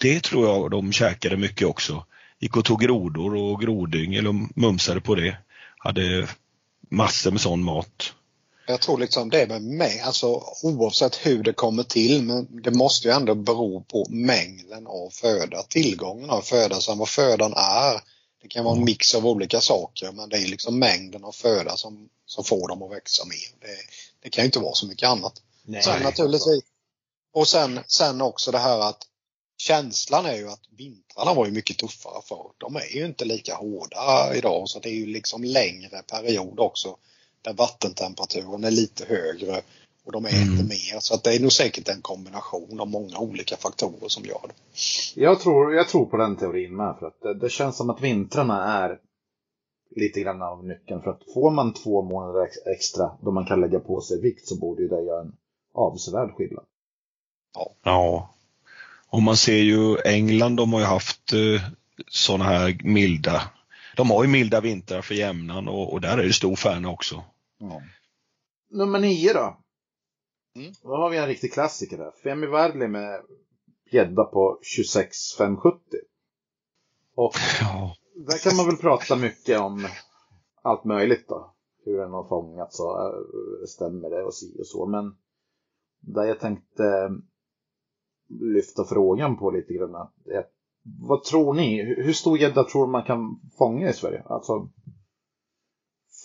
det 0.00 0.22
tror 0.22 0.46
jag 0.46 0.70
de 0.70 0.92
käkade 0.92 1.36
mycket 1.36 1.68
också. 1.68 2.04
Gick 2.40 2.56
och 2.56 2.64
tog 2.64 2.80
grodor 2.80 3.34
och 3.34 3.60
grodyngel 3.60 4.26
och 4.26 4.34
mumsade 4.54 5.00
på 5.00 5.14
det. 5.14 5.36
Hade 5.78 6.28
massor 6.90 7.30
med 7.30 7.40
sån 7.40 7.64
mat. 7.64 8.12
Jag 8.66 8.80
tror 8.80 8.98
liksom 8.98 9.30
det 9.30 9.46
med 9.46 9.62
mig, 9.62 10.00
alltså 10.00 10.42
oavsett 10.62 11.26
hur 11.26 11.42
det 11.42 11.52
kommer 11.52 11.82
till, 11.82 12.22
men 12.22 12.62
det 12.62 12.70
måste 12.70 13.08
ju 13.08 13.14
ändå 13.14 13.34
bero 13.34 13.80
på 13.80 14.06
mängden 14.10 14.86
av 14.86 15.10
föda, 15.10 15.62
tillgången 15.62 16.30
av 16.30 16.42
föda, 16.42 16.80
sen 16.80 16.98
vad 16.98 17.08
födan 17.08 17.52
är. 17.52 18.00
Det 18.42 18.48
kan 18.48 18.64
vara 18.64 18.76
en 18.76 18.84
mix 18.84 19.14
av 19.14 19.26
olika 19.26 19.60
saker, 19.60 20.12
men 20.12 20.28
det 20.28 20.36
är 20.36 20.46
liksom 20.46 20.78
mängden 20.78 21.24
av 21.24 21.32
föda 21.32 21.76
som, 21.76 22.08
som 22.26 22.44
får 22.44 22.68
dem 22.68 22.82
att 22.82 22.90
växa 22.90 23.24
mer. 23.24 23.68
Det, 23.68 23.76
det 24.22 24.30
kan 24.30 24.42
ju 24.42 24.46
inte 24.46 24.58
vara 24.58 24.74
så 24.74 24.86
mycket 24.86 25.08
annat. 25.08 25.42
Nej. 25.62 25.82
Sen 25.82 26.02
naturligtvis. 26.02 26.64
Och 27.34 27.48
sen, 27.48 27.80
sen 27.86 28.20
också 28.20 28.50
det 28.50 28.58
här 28.58 28.78
att 28.78 29.02
känslan 29.58 30.26
är 30.26 30.36
ju 30.36 30.48
att 30.48 30.62
vintrarna 30.76 31.34
var 31.34 31.46
ju 31.46 31.52
mycket 31.52 31.78
tuffare 31.78 32.22
förr. 32.24 32.50
De 32.58 32.76
är 32.76 32.96
ju 32.96 33.06
inte 33.06 33.24
lika 33.24 33.54
hårda 33.54 34.34
idag 34.34 34.68
så 34.68 34.78
det 34.78 34.88
är 34.88 34.94
ju 34.94 35.06
liksom 35.06 35.44
längre 35.44 36.02
period 36.10 36.60
också 36.60 36.96
där 37.42 37.52
vattentemperaturen 37.52 38.64
är 38.64 38.70
lite 38.70 39.04
högre 39.04 39.62
och 40.04 40.12
de 40.12 40.26
äter 40.26 40.42
Mm. 40.42 40.68
mer. 40.68 41.00
Så 41.00 41.14
att 41.14 41.24
det 41.24 41.34
är 41.34 41.40
nog 41.40 41.52
säkert 41.52 41.88
en 41.88 42.02
kombination 42.02 42.80
av 42.80 42.88
många 42.88 43.18
olika 43.18 43.56
faktorer 43.56 44.08
som 44.08 44.24
gör 44.24 44.40
det. 44.48 44.54
Jag 45.14 45.40
tror, 45.40 45.74
jag 45.74 45.88
tror 45.88 46.06
på 46.06 46.16
den 46.16 46.36
teorin 46.36 46.76
med. 46.76 46.96
För 46.98 47.06
att 47.06 47.20
det, 47.20 47.34
det 47.34 47.50
känns 47.50 47.76
som 47.76 47.90
att 47.90 48.00
vintrarna 48.00 48.84
är 48.84 49.00
lite 49.96 50.20
grann 50.20 50.42
av 50.42 50.64
nyckeln. 50.64 51.02
För 51.02 51.10
att 51.10 51.32
får 51.34 51.50
man 51.50 51.74
två 51.74 52.02
månader 52.02 52.44
ex, 52.44 52.56
extra 52.66 53.10
då 53.22 53.30
man 53.30 53.46
kan 53.46 53.60
lägga 53.60 53.80
på 53.80 54.00
sig 54.00 54.20
vikt 54.20 54.48
så 54.48 54.56
borde 54.56 54.82
ju 54.82 54.88
det 54.88 55.02
göra 55.02 55.20
en 55.20 55.32
avsevärd 55.74 56.30
skillnad. 56.34 56.64
Ja. 57.84 58.34
Och 59.10 59.22
man 59.22 59.36
ser 59.36 59.62
ju 59.62 59.96
England, 60.04 60.56
de 60.56 60.72
har 60.72 60.80
ju 60.80 60.86
haft 60.86 61.32
eh, 61.32 61.62
sådana 62.08 62.44
här 62.44 62.80
milda, 62.84 63.42
de 63.96 64.10
har 64.10 64.24
ju 64.24 64.30
milda 64.30 64.60
vintrar 64.60 65.02
för 65.02 65.14
jämnan 65.14 65.68
och, 65.68 65.92
och 65.92 66.00
där 66.00 66.18
är 66.18 66.22
det 66.26 66.32
stor 66.32 66.56
färna 66.56 66.90
också. 66.90 67.24
Nummer 68.70 68.98
nio 68.98 69.32
då. 69.32 69.56
Mm. 70.56 70.72
Då 70.82 70.96
har 70.96 71.10
vi 71.10 71.16
en 71.16 71.26
riktig 71.26 71.52
klassiker 71.52 71.98
där. 71.98 72.12
Femi 72.22 72.46
Varli 72.46 72.88
med 72.88 73.22
gädda 73.92 74.24
på 74.24 74.58
26,570. 74.62 75.80
Och 77.14 77.34
Ja. 77.60 77.96
där 78.26 78.38
kan 78.38 78.56
man 78.56 78.66
väl 78.66 78.76
prata 78.76 79.16
mycket 79.16 79.60
om 79.60 79.88
allt 80.62 80.84
möjligt 80.84 81.28
då. 81.28 81.54
Hur 81.84 81.98
den 81.98 82.10
har 82.10 82.28
fångats 82.28 82.80
och 82.80 83.00
eh, 83.00 83.12
stämmer 83.68 84.10
det 84.10 84.22
och 84.22 84.34
si 84.34 84.56
och 84.60 84.66
så. 84.66 84.86
Men 84.86 85.16
där 86.00 86.24
jag 86.24 86.40
tänkte 86.40 87.10
lyfta 88.28 88.84
frågan 88.84 89.36
på 89.36 89.50
lite 89.50 89.74
grann. 89.74 89.94
Eh, 89.94 90.44
vad 91.00 91.24
tror 91.24 91.54
ni? 91.54 91.82
Hur 91.82 92.12
stor 92.12 92.38
gädda 92.38 92.64
tror 92.64 92.86
man 92.86 93.04
kan 93.04 93.40
fånga 93.58 93.90
i 93.90 93.92
Sverige? 93.92 94.22
Alltså, 94.26 94.68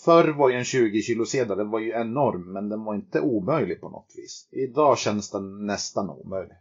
förr 0.04 0.28
var 0.28 0.48
ju 0.48 0.56
en 0.56 0.64
20 0.64 1.02
kilo 1.02 1.26
sedel, 1.26 1.58
den 1.58 1.70
var 1.70 1.80
ju 1.80 1.90
enorm, 1.92 2.52
men 2.52 2.68
den 2.68 2.84
var 2.84 2.94
inte 2.94 3.20
omöjlig 3.20 3.80
på 3.80 3.88
något 3.88 4.12
vis. 4.16 4.48
Idag 4.52 4.98
känns 4.98 5.30
den 5.30 5.66
nästan 5.66 6.10
omöjlig. 6.10 6.56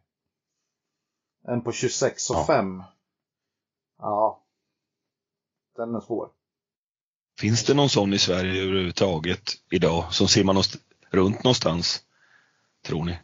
En 1.47 1.61
på 1.61 1.71
26 1.71 2.29
och 2.29 2.35
Ja. 2.35 2.45
5. 2.47 2.83
Ja. 3.97 4.43
Den 5.75 5.95
är 5.95 5.99
svår. 5.99 6.29
Finns 7.39 7.63
det 7.65 7.73
någon 7.73 7.89
sån 7.89 8.13
i 8.13 8.19
Sverige 8.19 8.63
överhuvudtaget 8.63 9.51
idag 9.71 10.13
som 10.13 10.27
simmar 10.27 10.53
någonstans, 10.53 10.83
runt 11.09 11.43
någonstans? 11.43 12.03
Tror 12.85 13.05
ni? 13.05 13.19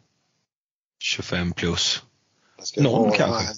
25 1.00 1.52
plus. 1.54 2.04
Det 2.60 2.66
ska 2.66 2.82
Någon 2.82 3.02
vara 3.02 3.18
kanske. 3.18 3.54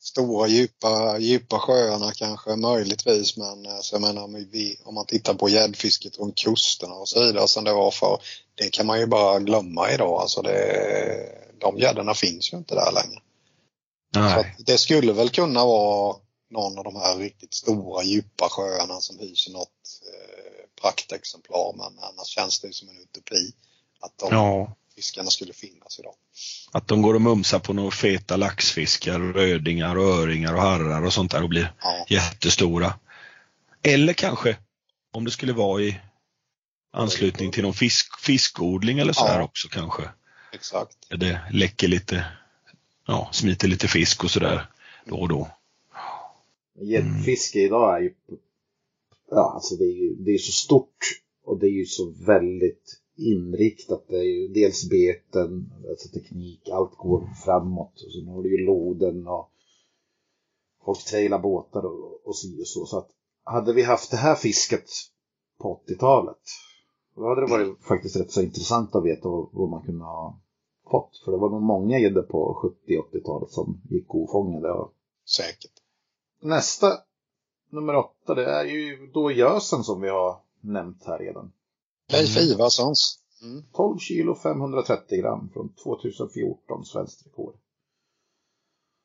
Stora 0.00 0.48
djupa, 0.48 1.18
djupa 1.18 1.58
sjöarna 1.58 2.12
kanske 2.12 2.56
möjligtvis 2.56 3.36
men 3.36 3.66
eh, 3.66 3.78
så 3.80 3.94
jag 3.94 4.02
menar, 4.02 4.24
om, 4.24 4.46
vi, 4.52 4.80
om 4.84 4.94
man 4.94 5.06
tittar 5.06 5.34
på 5.34 5.48
gäddfisket 5.48 6.18
runt 6.18 6.38
kusterna 6.38 6.94
och 6.94 7.08
så 7.08 7.20
vidare 7.20 7.48
som 7.48 7.64
det 7.64 7.72
var 7.72 7.90
för 7.90 8.20
det 8.54 8.70
kan 8.70 8.86
man 8.86 9.00
ju 9.00 9.06
bara 9.06 9.38
glömma 9.38 9.90
idag. 9.90 10.20
Alltså 10.20 10.42
det, 10.42 11.46
de 11.60 11.78
gäddorna 11.78 12.14
finns 12.14 12.52
ju 12.52 12.56
inte 12.56 12.74
där 12.74 12.92
längre. 12.92 13.20
Nej. 14.14 14.56
det 14.58 14.78
skulle 14.78 15.12
väl 15.12 15.30
kunna 15.30 15.64
vara 15.64 16.16
någon 16.50 16.78
av 16.78 16.84
de 16.84 16.96
här 16.96 17.16
riktigt 17.16 17.54
stora 17.54 18.02
djupa 18.02 18.48
sjöarna 18.50 19.00
som 19.00 19.18
hyser 19.18 19.52
något 19.52 20.00
eh, 20.12 20.82
praktexemplar 20.82 21.72
men 21.76 22.04
annars 22.04 22.26
känns 22.26 22.60
det 22.60 22.74
som 22.74 22.88
en 22.88 22.96
utopi 22.96 23.52
att 24.00 24.18
de 24.18 24.28
Ja. 24.30 24.76
Fiskarna 24.96 25.30
skulle 25.30 25.52
finnas 25.52 25.98
idag. 25.98 26.14
Att 26.72 26.88
de 26.88 27.02
går 27.02 27.14
och 27.14 27.22
mumsar 27.22 27.58
på 27.58 27.72
några 27.72 27.90
feta 27.90 28.36
laxfiskar, 28.36 29.18
rödingar 29.20 29.96
och 29.96 30.04
öringar 30.04 30.54
och 30.54 30.60
harrar 30.60 31.04
och 31.04 31.12
sånt 31.12 31.30
där 31.32 31.42
och 31.42 31.48
blir 31.48 31.72
Ja, 31.82 32.06
jättestora. 32.08 32.94
Eller 33.82 34.12
kanske 34.12 34.56
om 35.12 35.24
det 35.24 35.30
skulle 35.30 35.52
vara 35.52 35.82
i 35.82 36.00
anslutning 36.92 37.52
till 37.52 37.62
någon 37.62 37.74
fisk, 37.74 38.20
fiskodling 38.20 38.98
eller 38.98 39.12
så 39.12 39.26
här 39.26 39.38
Ja. 39.38 39.44
också 39.44 39.68
kanske. 39.68 40.02
exakt. 40.52 40.96
Det 41.08 41.40
läcker 41.52 41.88
lite, 41.88 42.26
ja, 43.06 43.28
smiter 43.32 43.68
lite 43.68 43.88
fisk 43.88 44.24
och 44.24 44.30
sådär 44.30 44.66
då 45.04 45.16
och 45.16 45.28
då. 45.28 45.48
Gäddfiske 46.80 47.58
idag 47.58 47.96
är 47.96 48.00
ju, 48.00 48.14
ja 49.30 49.52
alltså 49.54 49.74
det 49.76 49.84
är 49.84 49.96
ju 49.96 50.14
det 50.14 50.30
är 50.30 50.38
så 50.38 50.52
stort 50.52 50.98
och 51.44 51.58
det 51.60 51.66
är 51.66 51.70
ju 51.70 51.86
så 51.86 52.14
väldigt 52.26 52.96
inriktat. 53.16 54.04
Det 54.08 54.16
är 54.16 54.22
ju 54.22 54.48
dels 54.48 54.88
beten, 54.90 55.72
alltså 55.88 56.08
teknik, 56.08 56.68
allt 56.68 56.96
går 56.96 57.28
framåt. 57.44 58.02
Och 58.06 58.12
sen 58.12 58.28
har 58.28 58.42
du 58.42 58.58
ju 58.58 58.66
loden 58.66 59.26
och 59.26 59.50
folk 60.84 61.04
trailar 61.04 61.38
båtar 61.38 61.84
och, 61.84 62.26
och 62.26 62.36
si 62.36 62.62
och 62.62 62.68
så. 62.68 62.86
Så 62.86 62.98
att 62.98 63.10
hade 63.44 63.72
vi 63.72 63.82
haft 63.82 64.10
det 64.10 64.16
här 64.16 64.34
fisket 64.34 64.90
på 65.58 65.80
80-talet 65.86 66.40
då 67.16 67.28
hade 67.28 67.40
det 67.40 67.50
varit 67.50 67.84
faktiskt 67.84 68.16
rätt 68.16 68.30
så 68.30 68.42
intressant 68.42 68.94
att 68.94 69.04
veta 69.04 69.28
vad, 69.28 69.48
vad 69.52 69.68
man 69.68 69.82
kunde 69.82 70.04
ha 70.04 70.40
fått. 70.90 71.22
För 71.24 71.32
det 71.32 71.38
var 71.38 71.50
nog 71.50 71.62
många 71.62 71.98
gäddor 71.98 72.22
på 72.22 72.72
70-80-talet 72.88 73.50
som 73.50 73.80
gick 73.90 74.14
ofångade. 74.14 74.72
Och 74.72 74.92
Säkert. 75.36 75.72
nästa, 76.42 76.92
nummer 77.70 77.96
åtta, 77.96 78.34
det 78.34 78.44
är 78.44 78.64
ju 78.64 79.10
då 79.14 79.30
gösen 79.30 79.84
som 79.84 80.00
vi 80.00 80.08
har 80.08 80.40
nämnt 80.60 81.04
här 81.04 81.18
redan. 81.18 81.52
Leif 82.12 82.36
Ivarssons. 82.36 83.18
Mm. 83.42 83.62
12 83.72 83.98
kilo 83.98 84.34
530 84.34 85.20
gram 85.20 85.50
från 85.52 85.68
2014 85.82 86.84
svenskt 86.84 87.26
rekord. 87.26 87.54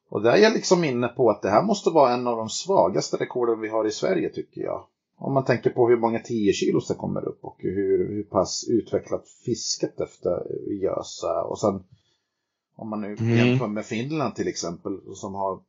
Och 0.09 0.21
där 0.21 0.31
är 0.31 0.37
jag 0.37 0.53
liksom 0.53 0.83
inne 0.83 1.07
på 1.07 1.29
att 1.29 1.41
det 1.41 1.49
här 1.49 1.63
måste 1.63 1.89
vara 1.89 2.13
en 2.13 2.27
av 2.27 2.37
de 2.37 2.49
svagaste 2.49 3.17
rekorden 3.17 3.59
vi 3.59 3.67
har 3.69 3.87
i 3.87 3.91
Sverige 3.91 4.29
tycker 4.29 4.61
jag. 4.61 4.85
Om 5.17 5.33
man 5.33 5.45
tänker 5.45 5.69
på 5.69 5.89
hur 5.89 5.97
många 5.97 6.19
10 6.19 6.53
kilos 6.53 6.87
det 6.87 6.93
kommer 6.93 7.25
upp 7.27 7.39
och 7.41 7.55
hur, 7.59 8.09
hur 8.09 8.23
pass 8.23 8.65
utvecklat 8.69 9.29
fisket 9.45 9.99
efter 10.01 10.47
gösa. 10.81 11.43
Och 11.43 11.59
sen 11.59 11.83
om 12.75 12.89
man 12.89 13.01
nu 13.01 13.15
Mm. 13.19 13.37
jämför 13.37 13.67
med 13.67 13.85
Finland 13.85 14.35
till 14.35 14.47
exempel 14.47 14.99
som 15.15 15.35
har 15.35 15.59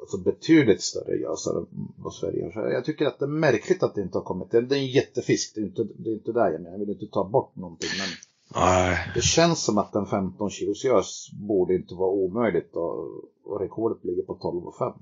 alltså 0.00 0.18
betydligt 0.18 0.82
större 0.82 1.16
gösar 1.16 1.58
än 1.58 1.66
vad 1.96 2.14
Sverige. 2.14 2.52
Så 2.52 2.58
jag 2.58 2.84
tycker 2.84 3.06
att 3.06 3.18
det 3.18 3.24
är 3.24 3.40
märkligt 3.46 3.82
att 3.82 3.94
det 3.94 4.02
inte 4.02 4.18
har 4.18 4.24
kommit. 4.24 4.50
Det 4.50 4.58
är 4.58 4.72
en 4.72 4.86
jättefisk, 4.86 5.54
det 5.54 5.60
är 5.60 5.64
inte, 5.64 5.84
det 5.84 6.10
är 6.10 6.14
inte 6.14 6.32
där 6.32 6.50
jag 6.50 6.60
menar. 6.60 6.70
Jag 6.70 6.78
vill 6.78 6.90
inte 6.90 7.06
ta 7.06 7.28
bort 7.28 7.56
någonting. 7.56 7.90
Men 7.98 8.08
Nej, 8.54 9.10
det 9.14 9.22
känns 9.22 9.64
som 9.64 9.78
att 9.78 9.94
en 9.94 10.06
15 10.06 10.50
kilos 10.50 10.84
gös 10.84 11.30
borde 11.32 11.74
inte 11.74 11.94
vara 11.94 12.10
omöjligt 12.10 12.76
och, 12.76 13.24
och 13.44 13.60
rekordet 13.60 14.04
ligger 14.04 14.22
på 14.22 14.38
12,5. 14.78 14.94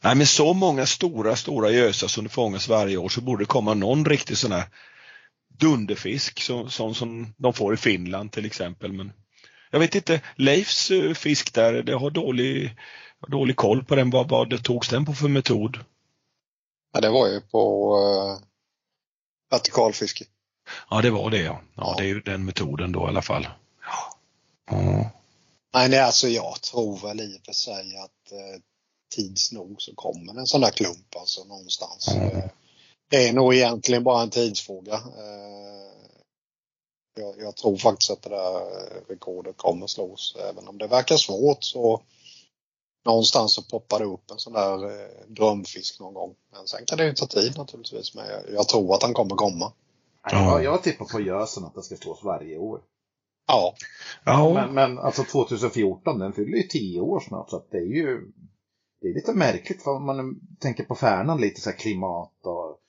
Nej, 0.00 0.16
med 0.16 0.28
så 0.28 0.52
många 0.52 0.86
stora, 0.86 1.36
stora 1.36 1.70
gösar 1.70 2.08
som 2.08 2.24
det 2.24 2.30
fångas 2.30 2.68
varje 2.68 2.96
år 2.96 3.08
så 3.08 3.20
borde 3.20 3.42
det 3.42 3.46
komma 3.46 3.74
någon 3.74 4.04
riktig 4.04 4.36
sån 4.36 4.52
här 4.52 4.64
dunderfisk 5.58 6.40
som, 6.40 6.70
som, 6.70 6.94
som 6.94 7.34
de 7.36 7.52
får 7.52 7.74
i 7.74 7.76
Finland 7.76 8.32
till 8.32 8.46
exempel. 8.46 8.92
Men 8.92 9.12
jag 9.70 9.78
vet 9.78 9.94
inte, 9.94 10.20
Leifs 10.36 10.90
eh, 10.90 11.12
fisk 11.12 11.54
där, 11.54 11.82
det 11.82 11.94
har 11.94 12.10
dålig, 12.10 12.76
dålig 13.26 13.56
koll 13.56 13.84
på 13.84 13.94
den. 13.94 14.10
Vad, 14.10 14.28
vad 14.28 14.50
det 14.50 14.58
togs 14.58 14.88
den 14.88 15.04
på 15.04 15.12
för 15.12 15.28
metod? 15.28 15.78
Ja, 16.92 17.00
det 17.00 17.10
var 17.10 17.28
ju 17.28 17.40
på 17.40 17.94
uh, 17.96 18.38
vertikalfiske. 19.50 20.24
Ja, 20.90 21.02
det 21.02 21.10
var 21.10 21.30
det 21.30 21.42
ja. 21.42 21.60
Ja, 21.74 21.94
det 21.98 22.04
är 22.04 22.08
ju 22.08 22.20
den 22.20 22.44
metoden 22.44 22.92
då 22.92 23.00
i 23.00 23.08
alla 23.08 23.22
fall. 23.22 23.48
Ja. 23.82 24.18
Ja. 24.70 25.10
Nej, 25.74 25.88
nej, 25.88 26.00
alltså 26.00 26.28
jag 26.28 26.60
tror 26.62 26.98
väl 26.98 27.20
i 27.20 27.38
och 27.38 27.44
för 27.44 27.52
sig 27.52 27.96
att 27.96 28.32
eh, 28.32 28.60
tids 29.14 29.52
nog 29.52 29.82
så 29.82 29.94
kommer 29.94 30.40
en 30.40 30.46
sån 30.46 30.60
där 30.60 30.70
klump 30.70 31.16
alltså 31.16 31.44
någonstans. 31.44 32.08
Mm. 32.08 32.36
Eh, 32.36 32.44
det 33.10 33.28
är 33.28 33.32
nog 33.32 33.54
egentligen 33.54 34.04
bara 34.04 34.22
en 34.22 34.30
tidsfråga. 34.30 34.94
Eh, 34.94 35.86
jag, 37.14 37.34
jag 37.38 37.56
tror 37.56 37.76
faktiskt 37.76 38.10
att 38.10 38.22
det 38.22 38.30
där 38.30 38.54
eh, 38.54 39.08
rekordet 39.08 39.56
kommer 39.56 39.86
slås. 39.86 40.36
Även 40.50 40.68
om 40.68 40.78
det 40.78 40.86
verkar 40.86 41.16
svårt 41.16 41.64
så 41.64 42.02
någonstans 43.06 43.54
så 43.54 43.62
poppar 43.62 43.98
det 43.98 44.04
upp 44.04 44.30
en 44.30 44.38
sån 44.38 44.52
där 44.52 44.84
eh, 44.84 45.26
drömfisk 45.28 46.00
någon 46.00 46.14
gång. 46.14 46.34
Men 46.52 46.66
sen 46.66 46.80
kan 46.86 46.98
det 46.98 47.04
ju 47.04 47.12
ta 47.12 47.26
tid 47.26 47.56
naturligtvis. 47.56 48.14
Men 48.14 48.26
jag, 48.26 48.42
jag 48.52 48.68
tror 48.68 48.94
att 48.94 49.02
han 49.02 49.14
kommer 49.14 49.34
komma. 49.34 49.72
Ja. 50.30 50.62
Jag, 50.62 50.82
tippar 50.82 51.04
på 51.04 51.20
gösen 51.20 51.64
att 51.64 51.74
det 51.74 51.82
ska 51.82 51.96
slås 51.96 52.24
varje 52.24 52.58
år. 52.58 52.80
Ja, 53.46 53.74
Ja. 54.24 54.54
Men, 54.54 54.74
men 54.74 54.98
alltså 54.98 55.24
2014, 55.24 56.18
den 56.18 56.32
fyller 56.32 56.56
ju 56.56 56.62
10 56.62 57.00
år 57.00 57.20
snart 57.20 57.50
så 57.50 57.56
att 57.56 57.70
det 57.70 57.78
är 57.78 57.94
ju 57.96 58.32
det 59.00 59.08
är 59.08 59.14
lite 59.14 59.34
märkligt 59.34 59.82
för 59.82 59.90
om 59.90 60.06
man 60.06 60.40
tänker 60.60 60.84
på 60.84 60.94
Färnan 60.94 61.40
lite 61.40 61.60
så 61.60 61.70
här 61.70 61.76
klimat 61.76 62.32
och 62.42 62.80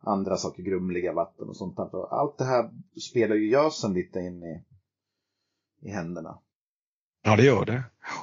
andra 0.00 0.36
saker, 0.36 0.62
grumliga 0.62 1.12
vatten 1.12 1.48
och 1.48 1.56
sånt 1.56 1.76
där. 1.76 2.14
Allt 2.20 2.38
det 2.38 2.44
här 2.44 2.70
spelar 3.10 3.36
ju 3.36 3.50
gösen 3.50 3.94
lite 3.94 4.18
in 4.18 4.42
i, 4.42 4.64
i 5.82 5.90
händerna. 5.90 6.38
ja, 7.22 7.36
det 7.36 7.42
gör 7.42 7.64
det. 7.64 7.82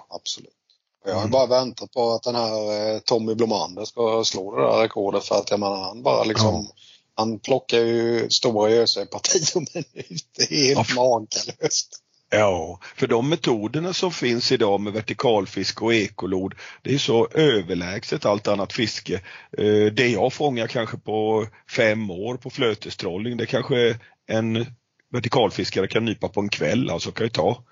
absolut. 0.10 0.62
Jag 1.06 1.14
har 1.14 1.20
Mm. 1.20 1.32
bara 1.32 1.46
väntat 1.46 1.92
på 1.92 2.12
att 2.12 2.24
den 2.24 2.36
här 2.36 2.94
eh, 2.94 3.00
Tommy 3.00 3.36
Blomander 3.36 3.86
ska 3.86 4.24
slå 4.26 4.56
det 4.56 4.62
där 4.64 4.82
rekordet 4.82 5.24
för 5.26 5.36
att 5.36 5.52
jag 5.52 5.60
menar 5.60 5.78
han 5.84 6.04
bara 6.04 6.24
liksom 6.24 6.54
Ja. 6.54 6.76
Han 7.16 7.40
plockar 7.40 7.78
ju 7.80 8.30
stora 8.30 8.70
gösar 8.72 9.02
i 9.02 9.06
parti 9.06 9.42
och 9.56 9.62
minut. 9.76 10.26
Det 10.38 10.44
är 10.52 10.76
helt 10.76 10.90
Ja. 10.90 10.96
makalöst. 10.96 12.00
Ja, 12.30 12.80
för 12.96 13.08
de 13.08 13.30
metoderna 13.30 13.94
som 13.94 14.12
finns 14.12 14.52
idag 14.52 14.80
med 14.82 14.94
vertikalfiske 14.94 15.86
och 15.86 15.94
ekolod, 15.94 16.56
det 16.82 16.94
är 16.94 16.98
så 16.98 17.28
överlägset 17.28 18.26
allt 18.26 18.48
annat 18.48 18.74
fiske. 18.74 19.14
Eh, 19.58 19.94
Det 19.94 20.08
jag 20.08 20.34
fångar 20.34 20.68
kanske 20.68 20.98
på 20.98 21.48
fem 21.70 22.12
år 22.12 22.38
på 22.38 22.50
flötestrolling, 22.50 23.38
det 23.38 23.46
kanske 23.46 24.00
en 24.28 24.66
vertikalfiskare 25.12 25.88
kan 25.88 26.06
nypa 26.06 26.28
på 26.30 26.40
en 26.40 26.50
kväll, 26.50 26.90
alltså 26.90 27.12
kan 27.12 27.26
ju 27.26 27.30
ta 27.30 27.64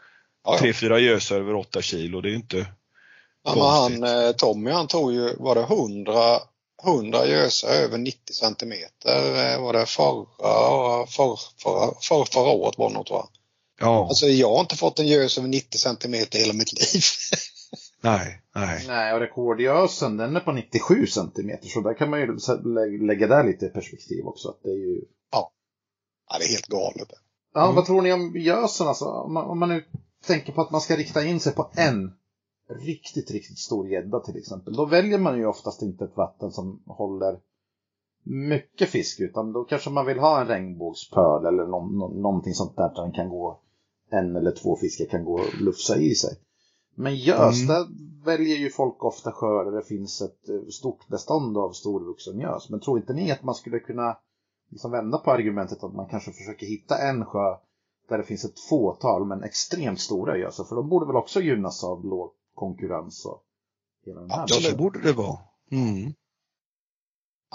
Ja, 0.44 0.54
ja. 0.54 0.58
tre, 0.60 0.74
fyra 0.74 1.00
gösar 1.00 1.36
över 1.36 1.56
åtta 1.56 1.82
kilo, 1.82 2.22
det 2.22 2.30
är 2.30 2.36
inte 2.36 2.66
Ja, 3.44 3.56
men 3.56 3.64
han, 4.04 4.26
eh, 4.26 4.32
Tommy 4.32 4.72
han 4.72 4.88
tog 4.88 5.14
ju, 5.14 5.36
var 5.40 5.56
det 5.56 5.62
100, 5.62 6.14
100 6.84 7.26
gösar 7.26 7.70
över 7.70 7.98
90 7.98 8.34
centimeter 8.34 9.54
eh, 9.54 9.62
var 9.62 9.74
det 9.74 9.86
förra, 9.86 10.26
för, 11.08 11.40
förra, 11.64 11.94
för, 12.02 12.26
förra 12.34 12.50
året 12.52 12.78
var 12.78 12.90
det 12.90 12.96
något 12.96 13.10
va? 13.10 13.28
Ja, 13.80 14.08
Alltså 14.10 14.26
jag 14.26 14.50
har 14.54 14.60
inte 14.60 14.76
fått 14.78 15.00
en 15.00 15.08
gös 15.08 15.38
över 15.38 15.48
90 15.48 15.78
centimeter 15.78 16.40
hela 16.40 16.54
mitt 16.54 16.74
liv. 16.74 17.02
nej, 18.02 18.42
nej. 18.56 18.84
Nej, 18.88 19.14
och 19.14 19.20
rekordgösen 19.20 20.18
den 20.18 20.36
är 20.36 20.40
på 20.40 20.52
97 20.52 21.08
centimeter 21.08 21.68
så 21.68 21.82
där 21.82 21.94
kan 21.94 22.10
man 22.10 22.20
ju 22.20 23.08
lägga 23.08 23.28
där 23.28 23.44
lite 23.44 23.66
i 23.66 23.70
perspektiv 23.70 24.26
också. 24.26 24.50
Att 24.50 24.60
det 24.64 24.70
är 24.70 24.76
ju... 24.78 25.02
Ja, 25.32 25.52
det 26.40 26.46
är 26.46 26.50
helt 26.50 26.68
galet. 26.68 27.08
Ja, 27.54 27.64
Mm. 27.64 27.76
vad 27.76 27.86
tror 27.86 28.02
ni 28.02 28.14
om 28.14 28.34
gösen 28.36 28.88
alltså? 28.88 29.06
Om 29.06 29.34
man, 29.34 29.46
om 29.46 29.60
man 29.60 29.70
nu 29.70 29.84
tänker 30.28 30.54
på 30.54 30.62
att 30.62 30.72
man 30.72 30.82
ska 30.82 30.96
rikta 30.98 31.24
in 31.26 31.40
sig 31.40 31.54
på 31.54 31.72
en 31.76 32.12
riktigt, 32.80 33.32
riktigt 33.32 33.58
stor 33.58 33.88
gädda 33.88 34.20
till 34.20 34.38
exempel. 34.38 34.74
Då 34.74 34.86
väljer 34.86 35.18
man 35.20 35.38
ju 35.38 35.46
oftast 35.46 35.82
inte 35.82 36.04
ett 36.06 36.18
vatten 36.18 36.52
som 36.52 36.84
håller 36.86 37.40
mycket 38.24 38.90
fisk 38.90 39.20
utan 39.20 39.54
då 39.54 39.64
kanske 39.64 39.90
man 39.90 40.06
vill 40.06 40.20
ha 40.20 40.42
en 40.42 40.48
regnbågspöl 40.48 41.46
eller 41.46 41.68
någon, 41.68 41.98
nå- 41.98 42.08
någonting 42.22 42.54
sånt 42.54 42.76
där 42.78 42.90
där 42.96 43.02
den 43.02 43.12
kan 43.12 43.30
gå 43.30 43.60
en 44.10 44.36
eller 44.36 44.52
två 44.52 44.76
fiskar 44.76 45.06
kan 45.06 45.26
gå 45.26 45.34
och 45.34 45.62
lufsa 45.62 45.98
i 45.98 46.16
sig. 46.16 46.38
Men 46.96 47.16
gös, 47.16 47.64
Mm. 47.64 47.68
där 47.68 47.88
väljer 48.26 48.58
ju 48.58 48.70
folk 48.70 49.04
ofta 49.04 49.32
sjöar 49.32 49.66
där 49.66 49.72
det 49.72 49.84
finns 49.86 50.22
ett 50.22 50.50
eh, 50.50 50.68
stort 50.70 51.08
bestånd 51.08 51.58
av 51.58 51.72
storvuxen 51.72 52.40
gös. 52.40 52.70
Men 52.70 52.80
tror 52.80 52.98
inte 52.98 53.14
ni 53.14 53.32
att 53.32 53.44
man 53.44 53.56
skulle 53.56 53.80
kunna 53.80 54.18
liksom 54.70 54.92
vända 54.92 55.18
på 55.18 55.32
argumentet 55.32 55.84
att 55.84 55.94
man 55.94 56.08
kanske 56.08 56.32
försöker 56.32 56.66
hitta 56.68 56.98
en 56.98 57.26
sjö 57.26 57.56
där 58.10 58.18
det 58.18 58.24
finns 58.24 58.46
ett 58.46 58.60
fåtal 58.60 59.26
men 59.26 59.44
extremt 59.44 60.00
stora 60.00 60.38
gösar? 60.38 60.64
För 60.64 60.76
de 60.76 60.90
borde 60.90 61.06
väl 61.06 61.16
också 61.16 61.42
gynnas 61.42 61.84
av 61.84 62.06
låg 62.06 62.32
konkurrens 62.62 63.28
hela 64.06 64.20
den 64.20 64.32
här 64.32 64.46
Ja, 64.48 64.62
så 64.62 64.76
borde 64.76 65.02
det 65.02 65.14
vara. 65.14 65.40
Mm. 65.72 66.14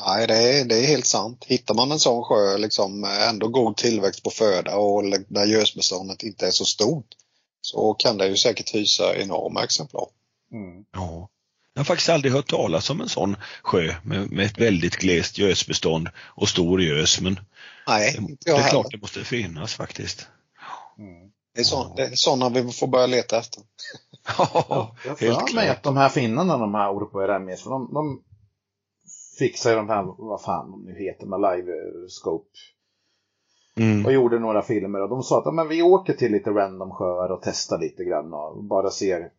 Nej, 0.07 0.27
det 0.27 0.35
är, 0.35 0.65
det 0.65 0.78
är 0.78 0.87
helt 0.87 1.07
sant. 1.07 1.45
Hittar 1.45 1.74
man 1.74 1.93
en 1.93 1.99
sån 1.99 2.24
sjö, 2.24 2.59
liksom 2.59 3.05
ändå 3.05 3.49
god 3.49 3.77
tillväxt 3.77 4.23
på 4.23 4.31
föda 4.31 4.77
och 4.77 5.03
där 5.28 5.47
gösbeståndet 5.47 6.23
inte 6.23 6.47
är 6.47 6.51
så 6.51 6.65
stort 6.65 7.07
så 7.61 7.95
kan 7.95 8.19
det 8.19 8.28
ju 8.28 8.37
säkert 8.37 8.74
hysa 8.74 9.16
enorma 9.16 9.65
exemplar. 9.65 10.07
Mm. 10.53 10.85
Ja. 10.93 11.28
Jag 11.74 11.81
har 11.81 11.85
faktiskt 11.85 12.09
aldrig 12.09 12.33
hört 12.33 12.51
talas 12.51 12.91
om 12.91 13.01
en 13.01 13.09
sån 13.09 13.37
sjö 13.62 13.95
med, 14.03 14.31
med 14.31 14.47
ett 14.47 14.59
väldigt 14.59 14.97
glest 14.97 15.39
gösbestånd 15.39 16.09
och 16.19 16.49
stor 16.49 16.83
gös, 16.83 17.20
men 17.20 17.41
Nej, 17.87 18.16
det, 18.19 18.27
det 18.27 18.51
jag 18.51 18.61
är 18.61 18.69
klart 18.69 18.91
det 18.91 19.01
måste 19.01 19.24
finnas 19.24 19.74
faktiskt. 19.74 20.28
Mm. 20.99 21.31
Det 21.57 21.62
är, 21.62 21.65
så, 21.65 21.93
det 21.97 22.03
är 22.03 22.11
sådana 22.15 22.49
vi 22.49 22.73
får 22.73 22.87
börja 22.87 23.07
leta 23.07 23.39
efter. 23.39 23.62
Ja, 24.39 24.97
Jag 25.05 25.11
har 25.11 25.16
helt 25.16 25.55
mig 25.55 25.69
att 25.69 25.83
de 25.83 25.97
här 25.97 26.09
finnarna, 26.09 26.59
de 26.59 26.74
här 26.74 26.91
Orpo 26.97 27.19
Remies, 27.19 27.62
för 27.62 27.70
de, 27.70 27.95
de 27.95 28.23
fixar 29.39 29.70
ju 29.70 29.77
de 29.77 29.89
här, 29.89 30.03
vad 30.19 30.43
fan 30.43 30.70
de 30.70 30.85
nu 30.85 31.05
heter, 31.05 31.27
med 31.27 31.41
live 31.41 31.73
eh, 31.73 32.07
scope 32.09 32.59
Mm. 33.78 34.07
och 34.07 34.12
gjorde 34.12 34.39
några 34.39 34.62
filmer 34.62 35.03
och 35.03 35.09
de 35.09 35.23
sa 35.23 35.39
att 35.39 35.55
men 35.55 35.69
vi 35.69 35.83
åker 35.83 36.12
till 36.12 36.33
lite 36.33 36.51
random 36.51 36.91
sjöar 36.91 37.33
och 37.33 37.41
testar 37.43 37.78
lite 37.78 38.05
grann 38.05 38.35
och 38.35 38.65
bara 38.65 38.91
ser 38.91 39.33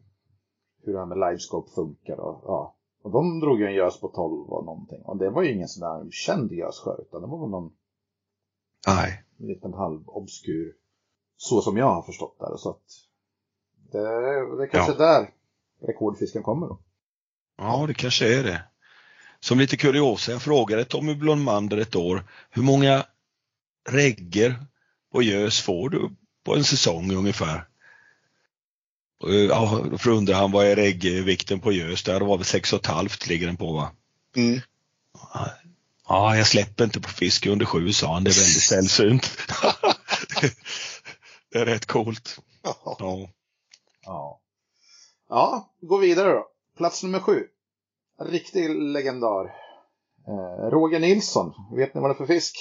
hur 0.84 0.94
det 0.94 1.00
här 1.00 1.06
med 1.06 1.18
livescope 1.18 1.72
funkar. 1.76 2.20
Och, 2.20 2.42
ja. 2.46 2.76
och 3.04 3.12
de 3.12 3.40
drog 3.40 3.60
ju 3.60 3.66
en 3.66 3.74
gös 3.74 4.00
på 4.00 4.08
12 4.08 4.50
och 4.50 4.66
någonting. 4.66 5.02
Och 5.02 5.18
det 5.18 5.30
var 5.30 5.44
ju 5.44 5.54
ingen 5.54 5.68
sån 5.68 5.82
där 5.82 6.12
känd 6.12 6.52
gössjö 6.52 6.92
utan 7.02 7.22
det 7.22 7.28
var 7.28 7.40
väl 7.40 7.50
någon 7.50 7.72
Nej. 8.88 9.24
liten 9.38 9.74
halvobskur. 9.74 10.74
Så 11.38 11.62
som 11.62 11.78
jag 11.78 11.94
har 11.94 12.02
förstått 12.02 12.36
det. 12.40 12.58
Så 12.58 12.70
att 12.70 12.82
det, 13.92 14.00
det 14.58 14.64
är 14.64 14.72
kanske 14.72 14.92
Ja. 14.92 14.98
där 14.98 15.30
rekordfisken 15.88 16.44
kommer 16.44 16.68
då. 16.68 16.80
Ja, 17.58 17.86
det 17.88 17.94
kanske 17.94 18.40
är 18.40 18.44
det. 18.44 18.64
Som 19.40 19.60
lite 19.60 19.78
kuriosa, 19.78 20.32
jag 20.32 20.42
frågade 20.42 20.86
Tommy 20.86 21.16
Blommander 21.16 21.78
ett 21.78 21.96
år, 21.96 22.24
hur 22.50 22.64
många 22.64 23.06
regger 23.90 24.66
och 25.14 25.24
gös 25.24 25.62
får 25.62 25.90
du 25.90 26.10
på 26.44 26.56
en 26.56 26.64
säsong 26.64 27.12
ungefär? 27.16 27.68
Och, 29.20 29.34
Ja, 29.34 29.86
då 30.04 30.12
undrar 30.12 30.36
han 30.36 30.52
vad 30.52 30.66
är 30.66 30.76
reggvikten 30.76 31.60
på 31.60 31.72
gös 31.72 32.04
där? 32.04 32.20
Det 32.20 32.26
var 32.26 32.38
väl 32.38 32.46
sex 32.46 32.74
och 32.74 32.80
ett 32.80 32.86
halvt 32.86 33.28
ligger 33.28 33.48
den 33.48 33.58
på 33.58 33.74
va? 33.74 33.92
Mm. 34.36 34.60
Ja, 36.08 36.38
jag 36.38 36.48
släpper 36.48 36.84
inte 36.84 37.02
på 37.02 37.10
fisk 37.10 37.46
under 37.46 37.66
sju, 37.66 37.94
sa 37.94 38.14
han. 38.14 38.24
Det 38.24 38.30
är 38.30 38.40
väldigt 38.40 38.64
sällsynt. 38.64 39.30
det 41.52 41.60
är 41.60 41.66
rätt 41.66 41.86
coolt. 41.86 42.40
Ja. 42.64 42.98
Ja. 43.00 43.30
Ja. 44.06 44.42
Ja, 45.30 45.74
gå 45.82 45.98
vidare 45.98 46.30
då. 46.34 46.48
Plats 46.78 47.04
nummer 47.04 47.20
sju. 47.20 47.48
Riktig 48.20 48.70
legendar. 48.70 49.46
Eh, 50.28 50.70
Roger 50.70 51.00
Nilsson. 51.00 51.54
Vet 51.76 51.94
ni 51.94 52.02
vad 52.02 52.10
det 52.10 52.14
är 52.14 52.18
för 52.18 52.26
fisk? 52.26 52.58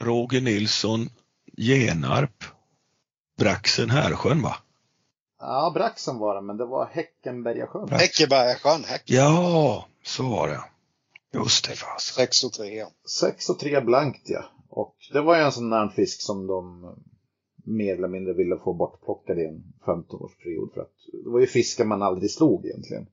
Roger 0.00 0.40
Nilsson, 0.40 1.10
Genarp, 1.56 2.44
Braxen 3.38 3.90
Härsjön 3.90 4.42
va? 4.42 4.56
Ja, 5.40 5.72
Braxen 5.74 6.18
var 6.18 6.34
det, 6.34 6.40
men 6.40 6.56
det 6.56 6.66
var 6.66 6.86
Häckenbergasjön. 6.86 7.86
Brax. 7.86 8.02
Häckebergasjön, 8.02 8.84
Häck. 8.84 9.02
Ja, 9.04 9.86
så 10.04 10.28
var 10.28 10.48
det. 10.48 10.64
Just 11.34 11.68
det 11.68 11.76
fasen. 11.76 12.14
6 12.14 12.44
och 12.44 12.52
3. 12.52 12.84
6 13.20 13.48
och 13.48 13.58
3 13.58 13.80
blankt 13.80 14.22
ja. 14.24 14.44
Och 14.74 14.96
det 15.12 15.20
var 15.20 15.36
ju 15.36 15.42
en 15.42 15.52
sån 15.52 15.70
där 15.70 15.88
fisk 15.88 16.20
som 16.20 16.46
de 16.46 16.94
mer 17.64 17.94
eller 17.94 18.08
mindre 18.08 18.32
ville 18.32 18.58
få 18.58 18.74
bortplockad 18.74 19.38
i 19.38 19.46
en 19.46 19.62
15-årsperiod. 19.86 20.74
För 20.74 20.80
att 20.80 20.94
det 21.24 21.30
var 21.30 21.40
ju 21.40 21.46
fiskar 21.46 21.84
man 21.84 22.02
aldrig 22.02 22.30
slog 22.30 22.66
egentligen. 22.66 23.06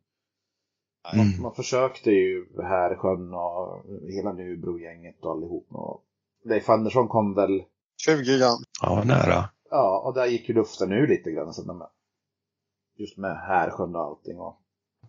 Mm. 1.13 1.41
Man 1.41 1.55
försökte 1.55 2.11
ju 2.11 2.45
här 2.61 2.95
sjön 2.95 3.33
och 3.33 3.85
hela 4.09 4.33
Nybro-gänget 4.33 5.25
och 5.25 5.31
allihop. 5.31 5.67
Och 5.69 6.03
Leif 6.45 6.69
Andersson 6.69 7.07
kom 7.07 7.33
väl, 7.33 7.63
20 8.05 8.37
gram. 8.37 8.63
Ja, 8.81 9.03
nära. 9.05 9.49
ja, 9.69 10.03
och 10.05 10.13
där 10.13 10.25
gick 10.25 10.49
ju 10.49 10.55
luften 10.55 10.91
ur 10.91 11.07
lite 11.07 11.31
grann. 11.31 11.53
Så 11.53 11.73
med, 11.73 11.87
just 12.97 13.17
med 13.17 13.37
Härsjön 13.37 13.95
och 13.95 14.01
allting. 14.01 14.39
Och 14.39 14.61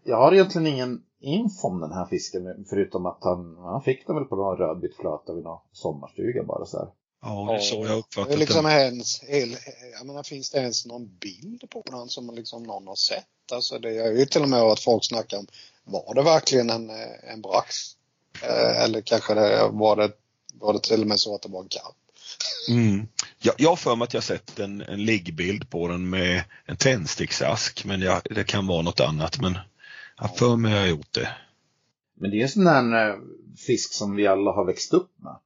jag 0.04 0.16
har 0.16 0.32
egentligen 0.32 0.66
ingen 0.66 1.02
info 1.20 1.68
om 1.68 1.80
den 1.80 1.92
här 1.92 2.06
fisken 2.06 2.64
förutom 2.68 3.06
att 3.06 3.18
han, 3.20 3.56
han 3.58 3.82
fick 3.82 4.06
den 4.06 4.16
väl 4.16 4.24
på 4.24 4.36
någon 4.36 4.56
rödvit 4.56 4.96
flöta 4.96 5.34
vid 5.34 5.44
någon 5.44 5.60
sommarstuga 5.72 6.42
bara 6.42 6.66
så 6.66 6.78
här. 6.78 6.88
Ja, 7.22 7.46
det 7.50 7.54
är 7.56 7.60
så 7.60 7.74
jag 7.76 7.86
Det 7.86 7.94
uppfattat 7.94 8.38
liksom 8.38 8.64
det. 8.64 8.72
ens, 8.72 9.20
hel, 9.22 9.56
jag 9.98 10.06
menar, 10.06 10.22
finns 10.22 10.50
det 10.50 10.58
ens 10.58 10.86
någon 10.86 11.16
bild 11.20 11.70
på 11.70 11.82
den 11.90 12.08
som 12.08 12.34
liksom 12.34 12.62
någon 12.62 12.86
har 12.86 12.94
sett? 12.96 13.52
Alltså 13.52 13.78
det 13.78 13.96
är 13.98 14.12
ju 14.12 14.26
till 14.26 14.42
och 14.42 14.48
med 14.48 14.60
att 14.60 14.80
folk 14.80 15.04
snackar 15.04 15.38
om, 15.38 15.46
var 15.84 16.14
det 16.14 16.22
verkligen 16.22 16.70
en, 16.70 16.90
eh, 16.90 17.32
en 17.32 17.42
brax? 17.42 17.76
Eh, 18.42 18.82
eller 18.84 19.00
kanske 19.00 19.34
det, 19.34 19.68
var, 19.72 19.96
det, 19.96 20.12
var 20.54 20.72
det 20.72 20.80
till 20.80 21.00
och 21.00 21.06
med 21.06 21.20
så 21.20 21.34
att 21.34 21.42
det 21.42 21.48
var 21.48 21.62
en 21.62 21.68
karp? 21.68 21.96
Mm. 22.68 23.08
Jag, 23.38 23.54
jag 23.58 23.68
har 23.68 23.76
för 23.76 23.96
mig 23.96 24.04
att 24.04 24.14
jag 24.14 24.24
sett 24.24 24.58
en, 24.58 24.80
en 24.80 25.04
liggbild 25.04 25.70
på 25.70 25.88
den 25.88 26.10
med 26.10 26.44
en 26.66 26.76
tändsticksask, 26.76 27.84
men 27.84 28.00
jag, 28.00 28.22
det 28.30 28.44
kan 28.44 28.66
vara 28.66 28.82
något 28.82 29.00
annat. 29.00 29.40
Men 29.40 29.58
jag 30.20 30.28
har 30.28 30.36
för 30.36 30.56
mig 30.56 30.72
att 30.72 30.76
jag 30.76 30.82
har 30.82 30.88
gjort 30.88 31.12
det. 31.14 31.28
Men 32.14 32.30
det 32.30 32.38
är 32.38 32.42
en 32.42 32.48
sån 32.48 32.64
där 32.64 33.10
eh, 33.10 33.16
fisk 33.66 33.92
som 33.92 34.16
vi 34.16 34.26
alla 34.26 34.52
har 34.52 34.64
växt 34.64 34.94
upp 34.94 35.10
med. 35.16 35.36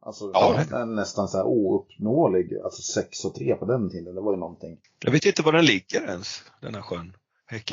Alltså 0.00 0.30
Ja, 0.34 0.64
den 0.70 0.80
är 0.80 0.86
nästan 0.86 1.28
så 1.28 1.36
här 1.36 1.46
ouppnåelig. 1.46 2.58
Alltså 2.64 2.82
6 2.82 3.24
och 3.24 3.34
3 3.34 3.54
på 3.54 3.64
den 3.64 3.90
tiden, 3.90 4.14
det 4.14 4.20
var 4.20 4.32
ju 4.32 4.38
någonting. 4.38 4.76
Jag 4.98 5.12
vet 5.12 5.26
inte 5.26 5.42
var 5.42 5.52
den 5.52 5.64
ligger 5.64 6.08
ens, 6.08 6.42
den 6.60 6.74
här 6.74 6.82
sjön. 6.82 7.12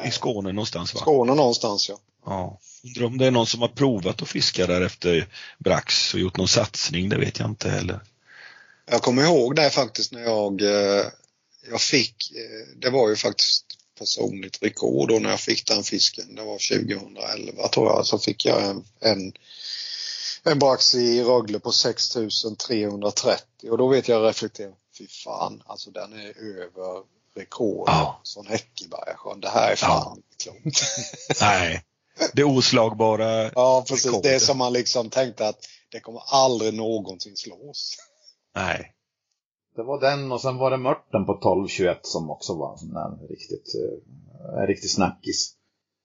I 0.03 0.11
Skåne 0.11 0.51
någonstans 0.51 0.93
va? 0.93 0.99
Skåne 0.99 1.35
någonstans 1.35 1.89
ja. 1.89 1.97
Ja. 2.25 2.59
Undrar 2.83 3.05
om 3.05 3.17
det 3.17 3.25
är 3.25 3.31
någon 3.31 3.47
som 3.47 3.61
har 3.61 3.67
provat 3.67 4.21
att 4.21 4.27
fiska 4.27 4.67
där 4.67 4.81
efter 4.81 5.27
brax 5.59 6.13
och 6.13 6.19
gjort 6.19 6.37
någon 6.37 6.47
satsning, 6.47 7.09
det 7.09 7.17
vet 7.17 7.39
jag 7.39 7.49
inte 7.49 7.69
heller. 7.69 7.99
Jag 8.91 9.01
kommer 9.01 9.23
ihåg 9.23 9.55
det 9.55 9.69
faktiskt 9.69 10.11
när 10.11 10.21
jag, 10.21 10.61
eh, 10.61 11.05
jag 11.69 11.81
fick, 11.81 12.31
eh, 12.31 12.77
det 12.77 12.89
var 12.89 13.09
ju 13.09 13.15
faktiskt 13.15 13.64
personligt 13.95 14.63
rekord 14.63 15.09
då 15.09 15.19
när 15.19 15.29
jag 15.29 15.39
fick 15.39 15.67
den 15.67 15.83
fisken. 15.83 16.35
Det 16.35 16.43
var 16.43 16.77
2011 16.77 17.67
tror 17.67 17.87
jag. 17.87 18.05
Så 18.05 18.19
fick 18.19 18.45
jag 18.45 18.63
en, 18.63 18.83
en, 18.99 19.33
en 20.43 20.59
brax 20.59 20.95
i 20.95 21.23
Rögle 21.23 21.59
på 21.59 21.71
6330 21.71 23.69
och 23.71 23.77
då 23.77 23.87
vet 23.87 24.07
jag 24.07 24.27
reflektera, 24.29 24.71
fy 24.97 25.07
fan, 25.07 25.63
alltså 25.65 25.91
den 25.91 26.13
är 26.13 26.37
över 26.37 27.03
rekord 27.35 27.89
Ja. 27.89 28.21
från 28.33 28.47
Häckebergasjön. 28.47 29.39
Det 29.41 29.49
här 29.49 29.71
är 29.71 29.75
fan 29.75 30.17
inte 30.17 30.43
klokt. 30.43 30.83
Nej, 31.41 31.83
det 32.33 32.43
oslagbara. 32.43 33.51
ja 33.55 33.85
precis, 33.87 34.05
Rekordet. 34.05 34.23
det 34.23 34.35
är 34.35 34.39
som 34.39 34.57
man 34.57 34.73
liksom 34.73 35.09
tänkte 35.09 35.47
att 35.47 35.65
det 35.89 35.99
kommer 35.99 36.21
aldrig 36.27 36.73
någonsin 36.73 37.37
slås. 37.37 37.95
Nej. 38.55 38.91
Det 39.75 39.83
var 39.83 39.99
den 40.01 40.31
och 40.31 40.41
sen 40.41 40.57
var 40.57 40.71
det 40.71 40.77
mörten 40.77 41.25
på 41.25 41.33
1221 41.33 41.99
som 42.01 42.29
också 42.29 42.53
var 42.55 42.73
en 42.73 43.27
riktigt, 43.27 43.75
eh, 43.75 44.61
en 44.61 44.67
riktig 44.67 44.89
snackis. 44.89 45.53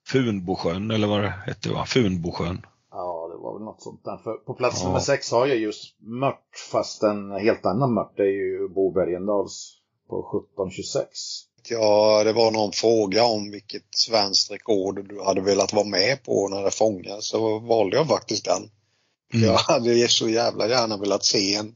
Funbosjön 0.07 0.91
eller 0.91 1.07
vad 1.07 1.21
det 1.21 1.33
hette 1.45 1.69
va? 1.69 1.85
Funbosjön. 1.85 2.65
Ja, 2.91 3.29
det 3.31 3.43
var 3.43 3.53
väl 3.53 3.65
något 3.65 3.81
sånt 3.81 4.03
där. 4.03 4.17
För 4.17 4.33
på 4.33 4.53
plats 4.53 4.79
Ja. 4.81 4.87
nummer 4.87 4.99
sex 4.99 5.31
har 5.31 5.47
jag 5.47 5.57
just 5.57 5.99
mört, 5.99 6.49
fast 6.71 7.03
en 7.03 7.31
helt 7.31 7.65
annan 7.65 7.93
mört. 7.93 8.13
Det 8.17 8.23
är 8.23 8.37
ju 8.49 8.69
Bo 8.75 8.91
Bergendahls 8.91 9.77
på 10.09 10.19
1726. 10.19 11.07
Ja, 11.69 12.23
det 12.23 12.33
var 12.33 12.51
någon 12.51 12.71
fråga 12.71 13.23
om 13.23 13.51
vilket 13.51 13.87
svenskt 13.95 14.51
rekord 14.51 15.09
du 15.09 15.21
hade 15.21 15.41
velat 15.41 15.73
vara 15.73 15.87
med 15.87 16.23
på 16.23 16.47
när 16.47 16.63
det 16.63 16.71
fångades 16.71 17.27
så 17.27 17.59
valde 17.59 17.97
jag 17.97 18.07
faktiskt 18.07 18.45
den. 18.45 18.69
Mm. 19.33 19.45
Jag 19.45 19.57
hade 19.57 20.07
så 20.07 20.29
jävla 20.29 20.67
gärna 20.67 20.97
velat 20.97 21.25
se 21.25 21.55
en, 21.55 21.75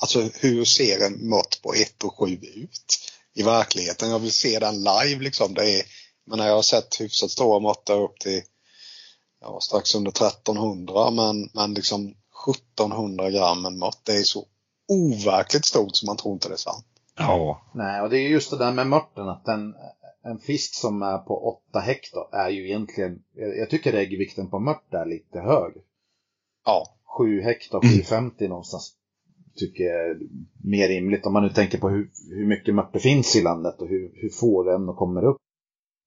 alltså 0.00 0.20
hur 0.40 0.64
ser 0.64 1.06
en 1.06 1.28
mört 1.28 1.62
på 1.62 1.74
1 1.74 2.04
och 2.04 2.18
7 2.18 2.38
ut 2.42 3.12
i 3.34 3.42
verkligheten? 3.42 4.10
Jag 4.10 4.18
vill 4.18 4.32
se 4.32 4.58
den 4.58 4.74
live 4.74 5.22
liksom. 5.22 5.54
Det 5.54 5.78
är, 5.78 5.82
men 6.24 6.38
jag 6.38 6.54
har 6.54 6.62
sett 6.62 7.00
hyfsat 7.00 7.30
stora 7.30 7.60
mörtar 7.60 8.02
upp 8.02 8.18
till 8.18 8.42
ja, 9.40 9.60
strax 9.60 9.94
under 9.94 10.10
1300 10.10 11.10
men, 11.10 11.50
men 11.54 11.74
liksom 11.74 12.14
1700 12.76 13.30
gram 13.30 13.64
en 13.64 13.78
mört. 13.78 14.00
Det 14.02 14.12
är 14.12 14.22
så 14.22 14.46
overkligt 14.88 15.64
stort 15.64 15.96
så 15.96 16.06
man 16.06 16.16
tror 16.16 16.34
inte 16.34 16.48
det 16.48 16.54
är 16.54 16.56
sant. 16.56 16.86
Ja. 17.18 17.62
Nej, 17.74 18.00
och 18.00 18.10
det 18.10 18.18
är 18.18 18.28
just 18.28 18.50
det 18.50 18.58
där 18.58 18.72
med 18.72 18.86
mörten 18.86 19.28
att 19.28 19.48
en, 19.48 19.74
en 20.24 20.38
fisk 20.38 20.74
som 20.74 21.02
är 21.02 21.18
på 21.18 21.60
8 21.70 21.80
hektar 21.80 22.28
är 22.32 22.48
ju 22.48 22.66
egentligen, 22.66 23.22
jag, 23.58 23.70
tycker 23.70 23.92
äggvikten 23.92 24.50
på 24.50 24.58
mört 24.58 24.94
är 24.94 25.06
lite 25.06 25.40
hög. 25.40 25.72
Ja, 26.64 26.96
7 27.18 27.42
hektar, 27.42 27.80
750 27.80 28.48
någonstans 28.48 28.94
tycker 29.56 29.84
är 29.84 30.18
mer 30.64 30.88
rimligt. 30.88 31.26
Om 31.26 31.32
man 31.32 31.42
nu 31.42 31.48
tänker 31.48 31.78
på 31.78 31.88
hur, 31.88 32.10
hur 32.30 32.46
mycket 32.46 32.74
mört 32.74 32.92
det 32.92 33.00
finns 33.00 33.36
i 33.36 33.42
landet 33.42 33.74
och 33.78 33.88
hur, 33.88 34.12
hur 34.14 34.28
få 34.28 34.62
den 34.62 34.86
kommer 34.86 35.24
upp. 35.24 35.36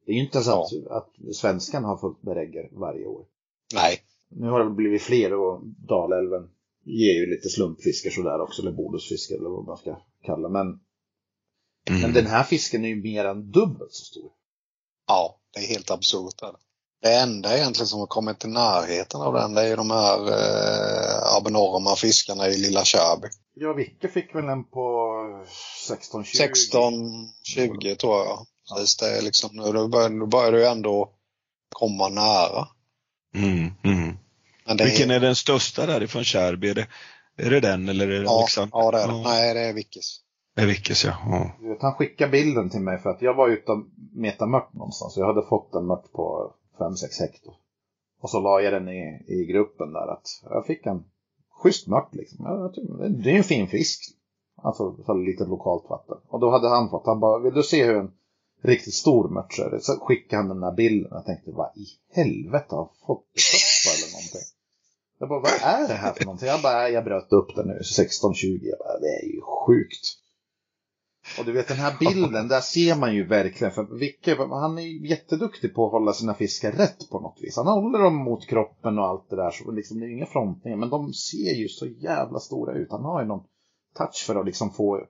Det 0.05 0.11
är 0.11 0.15
ju 0.15 0.21
inte 0.25 0.41
så 0.41 0.61
att, 0.61 0.87
att 0.91 1.35
svenskan 1.35 1.83
har 1.83 1.97
fullt 1.97 2.23
med 2.23 2.35
regger 2.35 2.69
varje 2.71 3.05
år. 3.05 3.25
nej. 3.73 3.99
Nu 4.31 4.47
har 4.49 4.63
det 4.63 4.69
blivit 4.69 5.01
fler 5.01 5.33
och 5.33 5.61
Dalälven 5.65 6.49
ger 6.83 7.13
ju 7.13 7.25
lite 7.25 7.49
slumpfiskar 7.49 8.09
sådär 8.09 8.41
också, 8.41 8.61
eller 8.61 8.71
bonusfiskar 8.71 9.35
eller 9.35 9.49
vad 9.49 9.65
man 9.65 9.77
ska 9.77 10.01
kalla 10.25 10.49
Men, 10.49 10.79
Mm. 11.89 12.01
men 12.01 12.13
den 12.13 12.25
här 12.25 12.43
fisken 12.43 12.85
är 12.85 12.89
ju 12.89 13.01
mer 13.01 13.25
än 13.25 13.51
dubbelt 13.51 13.91
så 13.91 14.05
stor. 14.05 14.31
Ja, 15.07 15.39
det 15.53 15.59
är 15.59 15.67
helt 15.67 15.91
absurt. 15.91 16.41
Är 16.41 16.53
det. 17.01 17.15
enda 17.15 17.57
egentligen 17.57 17.87
som 17.87 17.99
har 17.99 18.07
kommit 18.07 18.45
i 18.45 18.47
närheten 18.47 19.21
av 19.21 19.33
den 19.33 19.53
det 19.53 19.61
är 19.61 19.67
ju 19.67 19.75
de 19.75 19.91
här 19.91 20.19
eh, 20.27 21.35
abnorma 21.37 21.95
fiskarna 21.95 22.47
i 22.47 22.57
Lilla 22.57 22.83
Körby. 22.83 23.27
Ja, 23.53 23.73
Vicke 23.73 24.07
fick 24.07 24.35
väl 24.35 24.49
en 24.49 24.63
på 24.63 25.15
1620. 25.91 26.37
16-20 27.55 27.95
tror 27.95 28.15
jag. 28.15 28.45
Precis, 28.69 28.97
det 28.97 29.17
är 29.17 29.21
liksom, 29.21 29.49
nu 29.53 29.71
då 29.71 29.87
börjar, 29.87 30.09
nu 30.09 30.25
börjar 30.25 30.51
det 30.51 30.59
ju 30.59 30.65
ändå 30.65 31.09
komma 31.75 32.09
nära. 32.09 32.67
Mm. 33.35 33.71
Mm. 33.83 34.17
Men 34.65 34.77
det 34.77 34.83
Vilken 34.83 35.11
är 35.11 35.19
den 35.19 35.35
största 35.35 35.85
därifrån 35.85 36.23
Kärrby? 36.23 36.69
Är 36.69 36.75
det, 36.75 36.87
är 37.37 37.49
det 37.49 37.59
den 37.59 37.89
eller 37.89 38.07
är 38.07 38.19
det 38.19 38.25
ja, 38.25 38.37
Alexander? 38.39 38.77
ja, 38.77 38.91
det 38.91 38.97
är 38.97 39.07
det. 39.07 39.13
Ja, 39.13 39.21
Nej, 39.23 39.53
det 39.53 39.59
är 39.59 39.73
Vickes. 39.73 40.17
det 40.55 40.61
är 40.61 40.65
Vickes 40.65 41.05
ja. 41.05 41.13
ja. 41.25 41.51
Du 41.59 41.69
vet, 41.69 41.81
han 41.81 41.93
skickade 41.93 42.31
bilden 42.31 42.69
till 42.69 42.81
mig 42.81 42.99
för 42.99 43.09
att 43.09 43.21
jag 43.21 43.33
var 43.33 43.49
ute 43.49 43.71
och 43.71 43.85
metade 44.13 44.51
mört 44.51 44.73
någonstans. 44.73 45.17
Jag 45.17 45.27
hade 45.27 45.47
fått 45.49 45.75
en 45.75 45.85
mört 45.85 46.11
på 46.11 46.53
5-6 46.79 47.19
hektar. 47.19 47.53
Och 48.21 48.29
så 48.29 48.39
la 48.39 48.61
jag 48.61 48.73
den 48.73 48.89
i, 48.89 49.23
i 49.27 49.45
gruppen 49.45 49.93
där 49.93 50.07
att 50.13 50.27
jag 50.43 50.65
fick 50.65 50.85
en 50.85 51.03
schysst 51.63 51.87
mört 51.87 52.15
liksom. 52.15 52.45
Jag 52.45 52.73
det- 53.23 53.31
är 53.31 53.37
en 53.37 53.43
fin 53.43 53.67
fisk. 53.67 54.15
Alltså 54.63 54.95
så 55.05 55.13
lite 55.13 55.45
lokalt 55.45 55.89
vatten. 55.89 56.17
Och 56.27 56.39
då 56.39 56.49
hade 56.51 56.69
han 56.69 56.89
fått, 56.89 57.05
han 57.05 57.19
bara, 57.19 57.39
vill 57.39 57.53
du 57.53 57.63
se 57.63 57.85
hur 57.85 57.95
en 57.97 58.11
riktigt 58.63 58.93
stor 58.93 59.29
mört 59.29 59.53
ser 59.53 59.75
ut? 59.75 59.83
Så 59.83 59.93
skickade 59.99 60.41
han 60.41 60.49
den 60.49 60.59
där 60.59 60.71
bilden. 60.71 61.11
Jag 61.11 61.25
tänkte, 61.25 61.51
vad 61.51 61.77
i 61.77 61.85
helvete 62.13 62.75
har 62.75 62.89
fått 63.07 63.25
det 63.33 63.41
för 63.83 63.93
eller 63.97 64.11
någonting? 64.13 64.47
Jag 65.19 65.29
bara, 65.29 65.39
vad 65.39 65.51
är 65.61 65.87
det 65.87 65.93
här 65.93 66.13
för 66.13 66.25
någonting? 66.25 66.47
Jag 66.47 66.61
bara, 66.61 66.89
jag 66.89 67.03
bröt 67.03 67.31
upp 67.31 67.55
den 67.55 67.67
nu, 67.67 67.79
16-20. 67.79 68.59
Jag 68.61 68.79
bara, 68.79 68.99
det 68.99 69.13
är 69.21 69.25
ju 69.25 69.41
sjukt. 69.41 70.05
Och 71.39 71.45
du 71.45 71.51
vet 71.51 71.67
den 71.67 71.77
här 71.77 71.95
bilden, 71.99 72.47
där 72.47 72.61
ser 72.61 72.95
man 72.95 73.15
ju 73.15 73.27
verkligen, 73.27 73.73
för 73.73 73.83
Vicke, 73.83 74.35
han 74.49 74.77
är 74.77 74.81
ju 74.81 75.07
jätteduktig 75.07 75.75
på 75.75 75.85
att 75.85 75.91
hålla 75.91 76.13
sina 76.13 76.33
fiskar 76.33 76.71
rätt 76.71 77.09
på 77.09 77.19
något 77.19 77.37
vis. 77.41 77.55
Han 77.55 77.67
håller 77.67 77.99
dem 77.99 78.15
mot 78.15 78.45
kroppen 78.47 78.99
och 78.99 79.05
allt 79.05 79.29
det 79.29 79.35
där, 79.35 79.51
så 79.51 79.71
liksom, 79.71 79.99
det 79.99 80.05
är 80.05 80.09
inga 80.09 80.25
frontningar, 80.25 80.77
men 80.77 80.89
de 80.89 81.13
ser 81.13 81.53
ju 81.53 81.67
så 81.67 81.85
jävla 81.85 82.39
stora 82.39 82.73
ut. 82.73 82.91
Han 82.91 83.05
har 83.05 83.21
ju 83.21 83.27
någon 83.27 83.43
touch 83.97 84.23
för 84.25 84.35
att 84.35 84.45
liksom 84.45 84.71
få, 84.71 85.05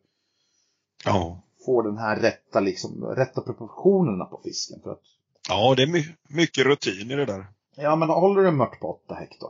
Ja. 1.06 1.42
få 1.66 1.82
den 1.82 1.98
här 1.98 2.16
rätta, 2.16 2.60
liksom, 2.60 3.06
rätta 3.06 3.42
proportionerna 3.42 4.26
på 4.26 4.42
fisken. 4.44 4.80
För 4.84 4.92
att, 4.92 5.02
ja, 5.50 5.74
det 5.78 5.84
är 5.84 5.88
my 5.88 6.04
mycket 6.30 6.66
rutin 6.66 7.12
i 7.12 7.16
det 7.16 7.26
där. 7.26 7.48
Ja, 7.76 7.96
men 7.96 8.10
håller 8.10 8.42
du 8.42 8.52
mört 8.52 8.80
på 8.80 8.88
8 9.06 9.16
hektar. 9.16 9.50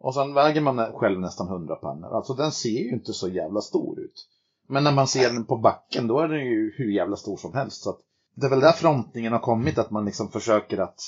Och 0.00 0.14
sen 0.14 0.34
väger 0.34 0.60
man 0.60 0.92
själv 0.92 1.20
nästan 1.20 1.48
100 1.48 1.74
pannor. 1.76 2.16
Alltså 2.16 2.34
den 2.34 2.52
ser 2.52 2.68
ju 2.80 2.90
inte 2.90 3.12
så 3.12 3.28
jävla 3.28 3.60
stor 3.60 4.00
ut. 4.00 4.28
Men 4.68 4.84
när 4.84 4.92
man 4.92 5.08
ser 5.08 5.30
den 5.32 5.44
på 5.44 5.56
backen 5.56 6.06
då 6.06 6.20
är 6.20 6.28
den 6.28 6.46
ju 6.46 6.74
hur 6.76 6.92
jävla 6.92 7.16
stor 7.16 7.36
som 7.36 7.54
helst. 7.54 7.82
Så 7.82 7.90
att 7.90 7.98
det 8.34 8.46
är 8.46 8.50
väl 8.50 8.60
där 8.60 8.72
frontningen 8.72 9.32
har 9.32 9.40
kommit, 9.40 9.78
att 9.78 9.90
man 9.90 10.04
liksom 10.04 10.30
försöker 10.30 10.78
att 10.78 11.00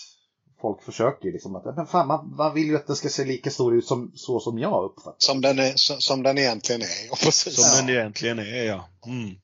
folk 0.60 0.82
försöker 0.82 1.32
liksom 1.32 1.56
att, 1.56 1.76
men 1.76 1.86
fan, 1.86 2.06
man, 2.06 2.36
man 2.36 2.54
vill 2.54 2.66
ju 2.66 2.76
att 2.76 2.86
det 2.86 2.96
ska 2.96 3.08
se 3.08 3.24
lika 3.24 3.50
stor 3.50 3.74
ut 3.74 3.86
som 3.86 4.12
så 4.14 4.40
som 4.40 4.58
jag 4.58 4.84
uppfattar 4.84 5.16
Som 5.18 5.40
den, 5.40 5.58
är, 5.58 5.72
som, 5.76 6.00
som 6.00 6.22
den 6.22 6.38
egentligen 6.38 6.82
är. 6.82 7.08
Ja, 7.10 7.16
precis. 7.24 7.56
Som 7.56 7.86
den 7.86 7.96
egentligen 7.96 8.38
är, 8.38 8.64
ja. 8.64 8.88
Mm. 9.06 9.36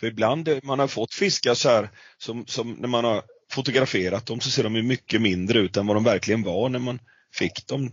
För 0.00 0.06
ibland 0.06 0.48
eh, 0.48 0.58
man 0.62 0.78
har 0.78 0.86
fått 0.86 1.14
fiskar 1.14 1.54
så 1.54 1.68
här 1.68 1.90
som, 2.18 2.46
som 2.46 2.72
när 2.72 2.88
man 2.88 3.04
har 3.04 3.22
fotograferat 3.50 4.26
dem 4.26 4.40
så 4.40 4.50
ser 4.50 4.62
de 4.62 4.76
ju 4.76 4.82
mycket 4.82 5.22
mindre 5.22 5.58
ut 5.58 5.76
än 5.76 5.86
vad 5.86 5.96
de 5.96 6.04
verkligen 6.04 6.42
var 6.42 6.68
när 6.68 6.78
man 6.78 6.98
fick 7.34 7.66
dem. 7.66 7.90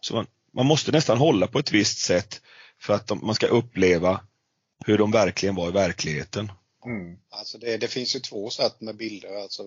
Så 0.00 0.14
man, 0.14 0.26
man 0.54 0.66
måste 0.66 0.92
nästan 0.92 1.18
hålla 1.18 1.46
på 1.46 1.58
ett 1.58 1.72
visst 1.72 1.98
sätt 1.98 2.40
för 2.80 2.94
att 2.94 3.06
de, 3.06 3.20
man 3.22 3.34
ska 3.34 3.46
uppleva 3.46 4.20
hur 4.86 4.98
de 4.98 5.10
verkligen 5.10 5.54
var 5.54 5.68
i 5.68 5.72
verkligheten. 5.72 6.52
Mm. 6.84 7.16
Alltså 7.30 7.58
det, 7.58 7.76
det 7.76 7.88
finns 7.88 8.16
ju 8.16 8.20
två 8.20 8.50
sätt 8.50 8.80
med 8.80 8.96
bilder. 8.96 9.42
Alltså, 9.42 9.62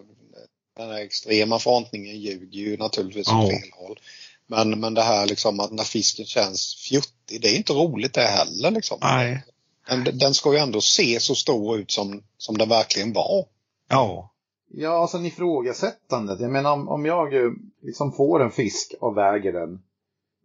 den 0.77 0.89
här 0.89 1.01
extrema 1.01 1.59
frontningen 1.59 2.19
ljuger 2.19 2.59
ju 2.59 2.77
naturligtvis 2.77 3.27
Ja. 3.27 3.43
åt 3.43 3.49
fel 3.49 3.69
håll. 3.73 3.99
Men, 4.47 4.79
men 4.79 4.93
det 4.93 5.01
här 5.01 5.27
liksom 5.27 5.59
att 5.59 5.71
när 5.71 5.83
fisken 5.83 6.25
känns 6.25 6.75
fjuttig, 6.75 7.41
det 7.41 7.47
är 7.47 7.55
inte 7.55 7.73
roligt 7.73 8.13
det 8.13 8.21
heller. 8.21 8.71
Liksom. 8.71 8.97
Nej. 9.01 9.43
Men 9.89 10.17
den 10.17 10.33
ska 10.33 10.53
ju 10.53 10.59
ändå 10.59 10.81
se 10.81 11.19
så 11.19 11.35
stor 11.35 11.79
ut 11.79 11.91
som, 11.91 12.23
som 12.37 12.57
den 12.57 12.69
verkligen 12.69 13.13
var. 13.13 13.45
Ja. 13.89 14.31
Ja, 14.77 15.07
sen 15.11 15.25
ifrågasättandet. 15.25 16.39
Jag 16.39 16.51
menar 16.51 16.73
om, 16.73 16.89
om 16.89 17.05
jag 17.05 17.33
eh, 17.33 17.51
liksom 17.81 18.11
får 18.11 18.43
en 18.43 18.51
fisk 18.51 18.93
och 18.99 19.17
väger 19.17 19.53
den. 19.53 19.81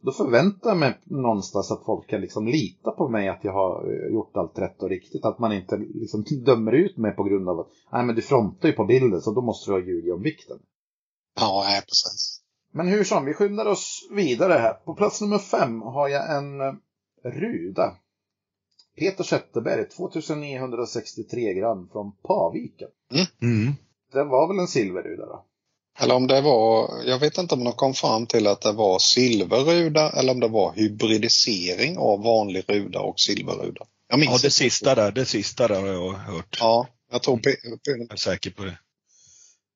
Då 0.02 0.12
förväntar 0.12 0.70
jag 0.70 0.78
mig 0.78 0.98
någonstans 1.04 1.70
att 1.70 1.84
folk 1.84 2.10
kan 2.10 2.20
liksom 2.20 2.46
lita 2.46 2.90
på 2.90 3.08
mig 3.08 3.28
att 3.28 3.44
jag 3.44 3.52
har 3.52 3.92
eh, 3.92 4.12
gjort 4.12 4.36
allt 4.36 4.58
rätt 4.58 4.82
och 4.82 4.88
riktigt. 4.88 5.24
Att 5.24 5.38
man 5.38 5.52
inte 5.52 5.76
liksom 5.76 6.24
dömer 6.44 6.72
ut 6.72 6.96
mig 6.96 7.12
på 7.12 7.22
grund 7.22 7.48
av 7.48 7.60
att 7.60 7.68
nej 7.92 8.04
men 8.04 8.14
du 8.14 8.22
frontar 8.22 8.68
ju 8.68 8.74
på 8.74 8.84
bilden 8.84 9.20
så 9.20 9.32
då 9.32 9.42
måste 9.42 9.70
du 9.70 9.74
ha 9.74 9.80
ljugit 9.80 10.14
om 10.14 10.22
vikten. 10.22 10.58
Ja, 11.40 11.62
nej, 11.66 11.80
precis. 11.80 12.42
Men 12.72 12.88
hur 12.88 13.04
som, 13.04 13.24
vi 13.24 13.34
skyndar 13.34 13.66
oss 13.66 14.08
vidare 14.10 14.52
här. 14.52 14.72
På 14.72 14.94
plats 14.94 15.20
nummer 15.20 15.38
fem 15.38 15.82
har 15.82 16.08
jag 16.08 16.36
en 16.36 16.60
eh, 16.60 16.74
ruda. 17.22 17.96
Peter 18.98 19.24
Zetterberg, 19.24 19.88
2963 19.88 21.54
gram 21.54 21.88
från 21.92 22.12
Paviken. 22.22 22.88
Mm. 23.42 23.74
Det 24.12 24.24
var 24.24 24.48
väl 24.48 24.58
en 24.58 24.66
silverruda 24.66 25.26
då? 25.26 25.46
Eller 25.98 26.14
om 26.14 26.26
det 26.26 26.40
var, 26.40 26.90
jag 27.06 27.18
vet 27.18 27.38
inte 27.38 27.54
om 27.54 27.64
de 27.64 27.72
kom 27.72 27.94
fram 27.94 28.26
till 28.26 28.46
att 28.46 28.60
det 28.60 28.72
var 28.72 28.98
silverruda 28.98 30.10
eller 30.10 30.32
om 30.32 30.40
det 30.40 30.48
var 30.48 30.72
hybridisering 30.72 31.98
av 31.98 32.22
vanlig 32.22 32.64
ruda 32.68 33.00
och 33.00 33.20
silverruda. 33.20 33.86
Jag 34.08 34.18
minns 34.18 34.32
Ja, 34.32 34.38
det 34.42 34.50
sista 34.50 34.94
där, 34.94 35.12
det 35.12 35.26
sista 35.26 35.68
där 35.68 35.80
har 35.80 35.86
jag 35.88 36.12
hört. 36.12 36.56
Ja, 36.60 36.86
jag 37.10 37.22
tror 37.22 37.36
Pe- 37.36 37.78
Jag 37.84 38.12
är 38.12 38.16
säker 38.16 38.50
på 38.50 38.64
det. 38.64 38.78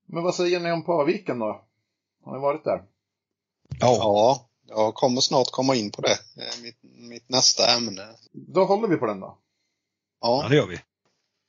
Men 0.06 0.22
vad 0.22 0.34
säger 0.34 0.60
ni 0.60 0.72
om 0.72 0.84
Paviken 0.84 1.38
då? 1.38 1.64
Har 2.24 2.32
ni 2.34 2.40
varit 2.42 2.64
där? 2.64 2.82
Ja. 3.80 3.96
Ja, 3.98 4.48
jag 4.68 4.94
kommer 4.94 5.20
snart 5.20 5.50
komma 5.50 5.74
in 5.74 5.90
på 5.90 6.02
det. 6.02 6.18
Mitt, 6.62 6.78
mitt 6.82 7.28
nästa 7.28 7.76
ämne. 7.76 8.02
Då 8.32 8.64
håller 8.64 8.88
vi 8.88 8.96
på 8.96 9.06
den 9.06 9.20
då. 9.20 9.38
ja, 10.20 10.40
Ja, 10.42 10.48
det 10.48 10.56
gör 10.56 10.66
vi. 10.66 10.78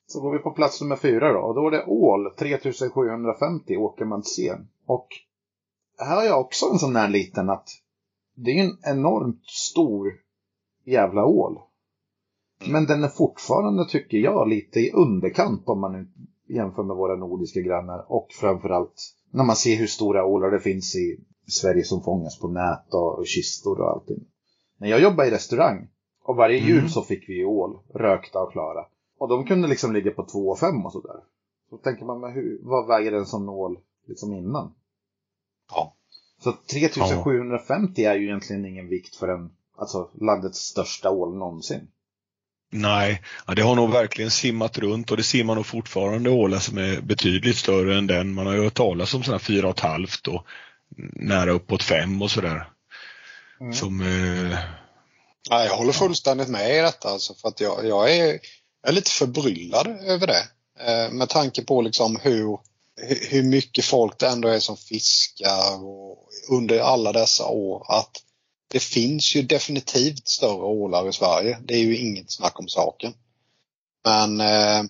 Så 0.08 0.22
går 0.22 0.34
vi 0.34 0.40
på 0.40 0.52
plats 0.52 0.82
nummer 0.82 0.96
fyra 0.96 1.34
då. 1.34 1.40
Och 1.40 1.56
då 1.56 1.68
är 1.68 1.72
det 1.72 1.86
ål, 1.86 2.36
3750 2.40 3.78
Åkermansen. 3.78 4.68
Och 4.86 5.08
här 5.98 6.16
har 6.16 6.24
jag 6.24 6.42
också 6.42 6.66
en 6.66 6.80
sån 6.80 6.96
här 6.96 7.10
liten 7.10 7.50
att 7.50 7.70
det 8.36 8.52
är 8.52 8.64
en 8.64 8.78
enormt 8.84 9.46
stor 9.46 10.14
jävla 10.86 11.26
ål. 11.26 11.60
Men 12.68 12.86
den 12.86 13.04
är 13.04 13.08
fortfarande, 13.08 13.86
tycker 13.90 14.18
jag, 14.18 14.50
lite 14.50 14.80
i 14.80 14.92
underkant 14.92 15.64
om 15.66 15.80
man 15.80 16.08
jämför 16.48 16.84
med 16.84 16.96
våra 16.96 17.16
nordiska 17.16 17.60
grannar. 17.60 18.06
Och 18.12 18.28
framförallt 18.32 19.16
när 19.32 19.44
man 19.44 19.56
ser 19.56 19.76
hur 19.76 19.88
stora 19.88 20.26
ålar 20.26 20.52
det 20.52 20.60
finns 20.60 20.96
i 20.96 21.18
Sverige 21.48 21.84
som 21.84 22.02
fångas 22.02 22.40
på 22.40 22.48
nät 22.48 22.94
och 22.94 23.26
kistor 23.26 23.82
och 23.82 23.92
allting. 23.92 24.20
När 24.78 24.88
jag 24.88 25.02
jobbade 25.02 25.28
i 25.28 25.32
restaurang 25.32 25.88
och 26.24 26.36
varje 26.36 26.58
jul 26.58 26.78
Mm. 26.78 26.90
så 26.90 27.02
fick 27.02 27.30
vi 27.30 27.46
ål, 27.46 27.80
rökta 27.94 28.40
och 28.42 28.52
klara. 28.52 28.86
Och 29.18 29.30
de 29.30 29.46
kunde 29.46 29.68
liksom 29.68 29.94
ligga 29.94 30.12
på 30.12 30.26
2 30.26 30.50
och 30.50 30.60
5 30.60 30.86
och 30.86 30.92
sådär. 30.92 31.20
Så 31.70 31.78
tänker 31.78 32.06
man, 32.06 32.20
men 32.20 32.34
hur, 32.34 32.60
vad 32.62 32.88
väger 32.88 33.12
en 33.12 33.26
sån 33.26 33.50
ål 33.50 33.78
liksom 34.08 34.34
innan? 34.34 34.74
Ja. 35.72 35.96
Så 36.44 36.54
3750 36.72 38.04
är 38.04 38.16
ju 38.16 38.26
egentligen 38.26 38.66
ingen 38.66 38.90
vikt 38.90 39.16
för 39.16 39.28
en, 39.28 39.50
alltså 39.78 40.10
landets 40.22 40.60
största 40.60 41.10
ål 41.10 41.38
någonsin. 41.38 41.88
Nej, 42.72 43.22
ja, 43.48 43.54
det 43.56 43.62
har 43.62 43.76
nog 43.76 43.92
verkligen 43.92 44.32
simmat 44.32 44.78
runt 44.78 45.12
och 45.12 45.18
det 45.18 45.24
simmar 45.24 45.56
nog 45.56 45.66
fortfarande 45.66 46.30
ålar 46.30 46.60
som 46.60 46.78
är 46.78 47.02
betydligt 47.02 47.58
större 47.58 47.98
än 47.98 48.08
den. 48.08 48.34
Man 48.34 48.46
har 48.46 48.54
ju 48.54 48.64
hört 48.64 48.74
talas 48.74 49.14
om 49.14 49.24
sådana 49.24 49.40
fyra 49.40 49.68
och 49.68 49.74
ett 49.74 49.80
halvt 49.80 50.28
och 50.28 50.46
nära 51.14 51.52
uppåt 51.52 51.84
fem 51.84 52.22
och 52.22 52.32
sådär. 52.32 52.70
Mm. 53.60 53.74
Som, 53.74 54.02
eh, 54.02 54.58
Ja, 55.50 55.66
jag 55.66 55.76
håller 55.76 55.94
fullständigt 55.94 56.48
med 56.48 56.76
i 56.78 56.82
detta. 56.82 57.10
Alltså, 57.10 57.34
för 57.34 57.48
att 57.48 57.60
jag, 57.60 57.86
jag, 57.86 58.16
är, 58.16 58.40
jag 58.86 58.92
är 58.92 58.96
lite 58.96 59.12
förbryllad 59.12 59.88
över 59.88 60.28
det. 60.28 60.48
Eh, 60.80 61.12
med 61.12 61.30
tanke 61.30 61.62
på 61.62 61.82
liksom 61.82 62.20
hur, 62.22 62.60
hur- 63.30 63.44
mycket 63.44 63.86
folk 63.86 64.20
det 64.20 64.28
ändå 64.28 64.48
är 64.48 64.60
som 64.60 64.78
fiskar 64.78 65.84
och 65.84 66.30
under 66.50 66.80
alla 66.80 67.12
dessa 67.12 67.46
år. 67.46 67.86
Att 67.90 68.24
det 68.68 68.80
finns 68.80 69.36
ju 69.36 69.42
definitivt 69.42 70.28
större 70.28 70.64
ålar 70.64 71.10
i 71.10 71.14
Sverige. 71.14 71.58
Det 71.64 71.74
är 71.74 71.80
ju 71.80 71.98
inget 71.98 72.32
snack 72.32 72.60
om 72.60 72.68
saken. 72.68 73.14
Men, 74.04 74.42
eh, 74.42 74.84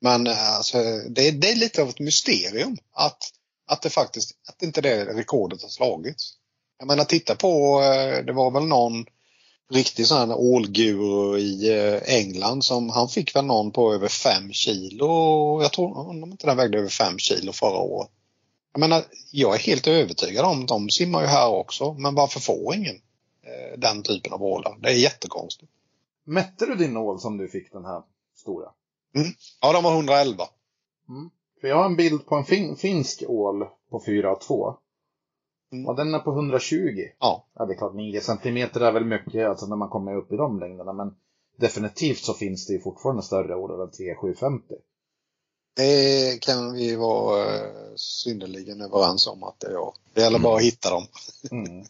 men 0.00 0.26
alltså, 0.26 0.78
det, 1.08 1.30
det 1.30 1.50
är 1.50 1.56
lite 1.56 1.82
av 1.82 1.88
ett 1.88 2.00
mysterium 2.00 2.76
att, 2.92 3.30
att 3.66 3.82
det 3.82 3.90
faktiskt 3.90 4.30
att 4.48 4.62
inte 4.62 4.80
det 4.80 5.04
rekordet 5.04 5.62
har 5.62 5.68
slagits. 5.68 6.32
Jag 6.78 6.86
menar 6.86 7.04
titta 7.04 7.34
på, 7.34 7.82
eh, 7.82 8.24
det 8.24 8.32
var 8.32 8.50
väl 8.50 8.66
någon 8.66 9.04
riktig 9.70 10.06
sån 10.06 10.28
här 10.28 10.38
ålguru 10.38 11.38
i 11.38 11.78
eh, 11.78 12.16
England 12.16 12.64
som 12.64 12.90
han 12.90 13.08
fick 13.08 13.36
väl 13.36 13.44
någon 13.44 13.70
på 13.70 13.94
över 13.94 14.08
5 14.08 14.52
kilo. 14.52 15.06
Jag 15.62 15.72
tror 15.72 15.98
om 15.98 16.24
inte 16.24 16.46
den 16.46 16.56
vägde 16.56 16.78
över 16.78 16.88
5 16.88 17.18
kilo 17.18 17.52
förra 17.52 17.78
året. 17.78 18.10
Jag 18.72 18.80
menar, 18.80 19.04
jag 19.30 19.54
är 19.54 19.58
helt 19.58 19.86
övertygad 19.86 20.44
om 20.44 20.66
de 20.66 20.90
simmar 20.90 21.20
ju 21.20 21.26
här 21.26 21.48
också, 21.48 21.94
men 21.94 22.14
varför 22.14 22.40
får 22.40 22.74
ingen 22.74 22.96
eh, 23.42 23.78
den 23.78 24.02
typen 24.02 24.32
av 24.32 24.42
ålar? 24.42 24.76
Det 24.80 24.88
är 24.88 24.94
jättekonstigt. 24.94 25.72
Mätte 26.24 26.66
du 26.66 26.74
din 26.74 26.96
ål 26.96 27.20
som 27.20 27.36
du 27.36 27.48
fick 27.48 27.72
den 27.72 27.84
här 27.84 28.02
stora? 28.36 28.68
Ja, 29.60 29.72
de 29.72 29.84
var 29.84 29.92
111. 29.92 30.44
Mm. 31.08 31.30
För 31.60 31.68
jag 31.68 31.76
har 31.76 31.84
en 31.84 31.96
bild 31.96 32.26
på 32.26 32.36
en 32.36 32.44
fin, 32.44 32.76
finsk 32.76 33.22
ål 33.28 33.66
på 33.90 34.02
4 34.06 34.32
och 34.32 34.40
2. 34.40 34.76
Mm. 35.74 35.88
Och 35.88 35.96
den 35.96 36.14
är 36.14 36.18
på 36.18 36.30
120. 36.30 36.76
Ja. 37.20 37.46
Ja, 37.54 37.64
det 37.64 37.74
är 37.74 37.78
klart 37.78 37.94
9 37.94 38.20
centimeter 38.20 38.80
är 38.80 38.92
väl 38.92 39.04
mycket 39.04 39.48
alltså 39.48 39.66
när 39.66 39.76
man 39.76 39.88
kommer 39.88 40.16
upp 40.16 40.32
i 40.32 40.36
de 40.36 40.60
längderna. 40.60 40.92
Men 40.92 41.14
definitivt 41.58 42.24
så 42.24 42.34
finns 42.34 42.66
det 42.66 42.72
ju 42.72 42.80
fortfarande 42.80 43.22
större 43.22 43.56
ålar 43.56 43.82
än 43.84 43.90
3750. 43.90 44.74
Det 45.76 46.40
kan 46.40 46.72
vi 46.72 46.96
vara 46.96 47.44
eh, 47.44 47.94
synnerligen 47.96 48.80
överens 48.80 49.26
om 49.26 49.42
att 49.42 49.60
det 49.60 49.66
är. 49.66 49.92
Det 50.14 50.20
gäller 50.20 50.38
bara 50.38 50.56
att 50.56 50.62
hitta 50.62 50.90
dem. 50.90 51.06
Mm. 51.50 51.84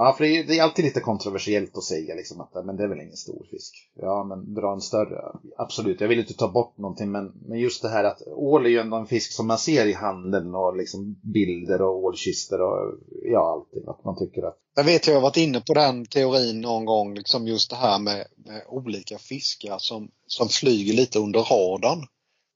Ja, 0.00 0.14
för 0.16 0.24
det 0.24 0.38
är, 0.38 0.44
det 0.44 0.58
är 0.58 0.62
alltid 0.62 0.84
lite 0.84 1.00
kontroversiellt 1.00 1.76
att 1.76 1.84
säga 1.84 2.14
liksom 2.14 2.40
att 2.40 2.66
men 2.66 2.76
det 2.76 2.82
är 2.84 2.88
väl 2.88 3.00
ingen 3.00 3.16
stor 3.16 3.46
fisk. 3.50 3.90
Ja, 3.94 4.24
men 4.24 4.54
dra 4.54 4.72
en 4.72 4.80
större. 4.80 5.20
Absolut, 5.56 6.00
jag 6.00 6.08
vill 6.08 6.18
inte 6.18 6.34
ta 6.34 6.48
bort 6.48 6.78
någonting, 6.78 7.10
men, 7.10 7.32
men 7.48 7.58
just 7.58 7.82
det 7.82 7.88
här 7.88 8.04
att 8.04 8.22
ål 8.26 8.66
är 8.66 8.70
ju 8.70 8.78
ändå 8.78 8.96
en 8.96 9.06
fisk 9.06 9.32
som 9.32 9.46
man 9.46 9.58
ser 9.58 9.86
i 9.86 9.92
handeln 9.92 10.54
och 10.54 10.76
liksom 10.76 11.20
bilder 11.22 11.82
och 11.82 12.04
ålkistor 12.04 12.60
och 12.60 12.94
ja, 13.24 13.52
allting. 13.52 13.88
Att 13.88 14.04
man 14.04 14.18
tycker 14.18 14.42
att 14.42 14.58
Jag 14.76 14.84
vet 14.84 15.06
jag 15.06 15.14
har 15.14 15.20
varit 15.20 15.36
inne 15.36 15.60
på 15.60 15.74
den 15.74 16.06
teorin 16.06 16.60
någon 16.60 16.84
gång, 16.84 17.14
liksom 17.14 17.46
just 17.46 17.70
det 17.70 17.76
här 17.76 17.98
med, 17.98 18.26
med 18.46 18.62
olika 18.68 19.18
fiskar 19.18 19.78
som, 19.78 20.10
som 20.26 20.48
flyger 20.48 20.94
lite 20.94 21.18
under 21.18 21.40
radarn. 21.40 22.06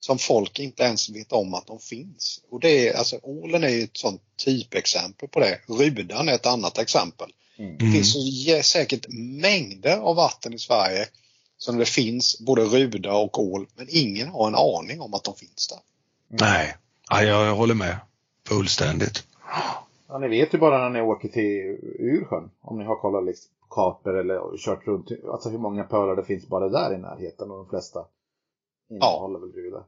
Som 0.06 0.18
folk 0.18 0.58
inte 0.58 0.82
ens 0.82 1.10
vet 1.10 1.32
om 1.32 1.54
att 1.54 1.66
de 1.66 1.78
finns. 1.78 2.40
Och 2.50 2.60
det 2.60 2.88
är, 2.88 2.98
alltså 2.98 3.18
ålen 3.22 3.64
är 3.64 3.68
ju 3.68 3.82
ett 3.82 3.96
sånt 3.96 4.22
typexempel 4.36 5.28
på 5.28 5.40
det. 5.40 5.60
Rudan 5.66 6.28
är 6.28 6.32
ett 6.32 6.46
annat 6.46 6.78
exempel. 6.78 7.32
mm. 7.56 7.78
Det 7.78 7.92
finns 7.92 8.12
så 8.12 8.62
säkert 8.62 9.06
mängder 9.42 9.96
av 9.96 10.16
vatten 10.16 10.54
i 10.54 10.58
Sverige 10.58 11.08
som 11.56 11.78
det 11.78 11.84
finns 11.84 12.40
både 12.40 12.64
ruda 12.64 13.14
och 13.14 13.42
ål, 13.42 13.66
men 13.76 13.86
ingen 13.90 14.28
har 14.28 14.46
en 14.46 14.54
aning 14.54 15.00
om 15.00 15.14
att 15.14 15.24
de 15.24 15.34
finns 15.34 15.68
där. 15.68 15.78
nej, 16.28 16.76
ja, 17.10 17.22
jag, 17.22 17.46
jag 17.46 17.54
håller 17.54 17.74
med. 17.74 17.96
Fullständigt. 18.48 19.26
Ja, 20.08 20.18
ni 20.18 20.28
vet 20.28 20.54
ju 20.54 20.58
bara 20.58 20.78
när 20.78 20.90
ni 20.90 21.00
åker 21.00 21.28
till 21.28 21.78
Ursjön, 21.98 22.50
om 22.60 22.78
ni 22.78 22.84
har 22.84 22.96
kollat 22.96 23.24
liksom 23.24 23.50
kartor 23.70 24.18
eller 24.18 24.58
kört 24.58 24.86
runt, 24.86 25.08
alltså 25.32 25.48
hur 25.48 25.58
många 25.58 25.84
pölar 25.84 26.16
det 26.16 26.24
finns 26.24 26.48
bara 26.48 26.68
där 26.68 26.94
i 26.94 26.98
närheten 26.98 27.50
och 27.50 27.56
de 27.56 27.68
flesta 27.68 28.04
innehåller 28.90 29.38
väl 29.38 29.52
ruda. 29.52 29.84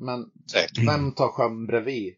Men 0.00 0.30
Säkert. 0.52 0.78
Mm. 0.78 0.86
vem 0.94 1.12
tar 1.12 1.28
sjön 1.28 1.66
bredvid? 1.66 2.14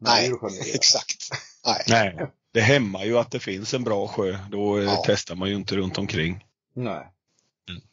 Nej, 0.00 0.32
exakt. 0.74 1.28
Nej. 1.66 1.84
Nej, 1.88 2.26
det 2.52 2.60
hämmar 2.60 3.04
ju 3.04 3.18
att 3.18 3.30
det 3.30 3.38
finns 3.40 3.74
en 3.74 3.84
bra 3.84 4.08
sjö. 4.08 4.38
Då 4.50 4.78
eh, 4.78 4.84
Ja. 4.84 5.02
testar 5.06 5.34
man 5.34 5.48
ju 5.48 5.54
inte 5.54 5.76
runt 5.76 5.98
omkring 5.98 6.44
Nej. 6.74 7.06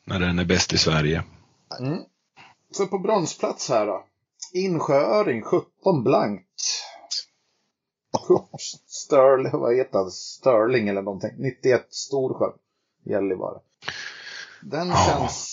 när 0.05 0.19
den 0.19 0.39
är 0.39 0.45
bäst 0.45 0.73
i 0.73 0.77
Sverige. 0.77 1.23
Mm. 1.79 1.99
Så 2.71 2.87
på 2.87 2.99
bronsplats 2.99 3.69
här 3.69 3.85
då. 3.85 4.05
Insjööring 4.53 5.41
17 5.41 6.03
blankt. 6.03 6.61
Sterling, 8.87 9.51
vad 9.51 9.75
heter 9.75 9.97
han? 9.99 10.11
Sterling 10.11 10.87
eller 10.87 11.01
någonting. 11.01 11.31
91 11.37 11.87
Storsjö. 11.89 12.45
Gällivare. 13.05 13.59
Den 14.61 14.87
Ja. 14.87 15.05
känns... 15.19 15.46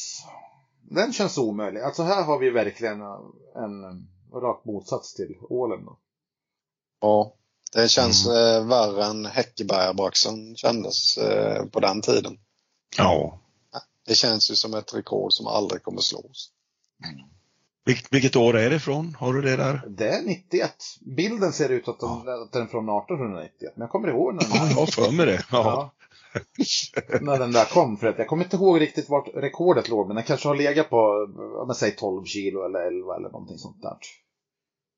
Den 0.94 1.12
känns 1.12 1.38
omöjlig. 1.38 1.80
Alltså 1.80 2.02
här 2.02 2.22
har 2.24 2.38
vi 2.38 2.50
verkligen 2.50 3.00
en, 3.00 3.20
en 3.54 4.08
rak 4.42 4.64
motsats 4.64 5.14
till 5.14 5.36
ålen. 5.40 5.84
Då. 5.84 5.98
Ja. 7.00 7.34
Det 7.72 7.88
känns 7.88 8.26
eh, 8.26 8.66
värre 8.66 9.04
än 9.04 9.26
Häckebergabraxen 9.26 10.56
kändes 10.56 11.18
eh, 11.18 11.64
på 11.66 11.80
den 11.80 12.00
tiden. 12.00 12.38
Ja. 12.98 13.38
Det 14.06 14.14
känns 14.14 14.50
ju 14.50 14.54
som 14.54 14.74
ett 14.74 14.94
rekord 14.94 15.32
som 15.32 15.46
aldrig 15.46 15.82
kommer 15.82 16.00
slås. 16.00 16.50
Vil- 17.86 18.06
vilket 18.10 18.36
år 18.36 18.56
är 18.56 18.70
det 18.70 18.76
ifrån? 18.76 19.16
Har 19.20 19.32
du 19.32 19.42
det 19.42 19.56
där? 19.56 19.82
Det 19.88 20.08
är 20.08 20.22
91. 20.22 20.72
Bilden 21.00 21.52
ser 21.52 21.68
ut 21.68 21.88
att, 21.88 22.00
de, 22.00 22.28
att 22.28 22.52
den 22.52 22.62
är 22.62 22.66
från 22.66 22.88
1891. 22.88 23.72
Men 23.76 23.80
jag 23.80 23.90
kommer 23.90 24.08
ihåg 24.08 24.34
när 24.34 24.42
den 24.42 24.50
Ja, 24.54 24.68
jag 24.68 24.76
har 24.76 24.86
för 24.86 25.10
mig 25.12 25.26
det. 25.26 25.44
Ja. 25.50 25.64
Ja. 25.64 25.90
när 27.20 27.38
den 27.38 27.52
där 27.52 27.64
kom. 27.64 27.96
För 27.96 28.06
att 28.06 28.18
jag 28.18 28.28
kommer 28.28 28.44
inte 28.44 28.56
ihåg 28.56 28.80
riktigt 28.80 29.08
vart 29.08 29.28
rekordet 29.34 29.88
låg. 29.88 30.06
Men 30.06 30.16
den 30.16 30.24
kanske 30.24 30.48
har 30.48 30.54
legat 30.56 30.90
på, 30.90 31.26
men 31.66 31.74
säg 31.74 31.96
12 31.96 32.24
kilo 32.24 32.64
eller 32.64 32.78
11 32.80 33.16
eller 33.16 33.28
någonting 33.30 33.58
sånt 33.58 33.82
där. 33.82 33.96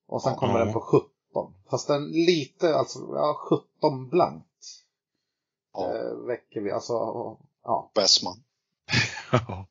Och 0.09 0.23
sen 0.23 0.35
kommer 0.35 0.59
Ja. 0.59 0.65
den 0.65 0.73
på 0.73 0.81
17. 0.81 1.11
Fast 1.71 1.89
den 1.89 2.09
lite, 2.11 2.75
alltså, 2.77 2.99
ja, 2.99 3.37
17 3.81 4.09
blankt. 4.09 4.47
Ja. 5.73 5.95
Eh, 5.97 6.27
väcker 6.27 6.61
vi, 6.61 6.71
alltså, 6.71 6.93
ja. 7.65 7.91
Bästman. 7.95 8.37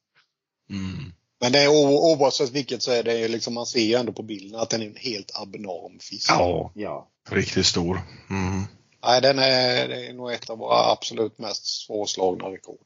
Mm. 0.70 1.12
Men 1.42 1.52
det 1.52 1.60
är 1.60 1.68
oavsett 1.70 2.52
vilket 2.52 2.84
så 2.84 2.92
är 2.92 3.04
det 3.04 3.20
ju 3.20 3.28
liksom, 3.28 3.54
man 3.54 3.66
ser 3.66 3.80
ju 3.80 3.94
ändå 3.94 4.12
på 4.14 4.24
bilden 4.24 4.60
att 4.60 4.70
den 4.70 4.82
är 4.82 4.86
en 4.86 4.96
helt 4.96 5.32
abnorm 5.42 6.00
fisk. 6.00 6.30
ja, 6.32 6.72
Ja. 6.76 7.08
riktigt 7.30 7.66
stor. 7.66 8.02
Mm. 8.30 8.64
Nej, 9.06 9.22
den 9.22 9.40
är, 9.40 9.88
det 9.88 10.06
är 10.08 10.14
nog 10.14 10.32
ett 10.32 10.50
av 10.50 10.58
våra 10.58 10.92
absolut 10.92 11.38
mest 11.40 11.66
svårslagna 11.86 12.46
rekord. 12.52 12.80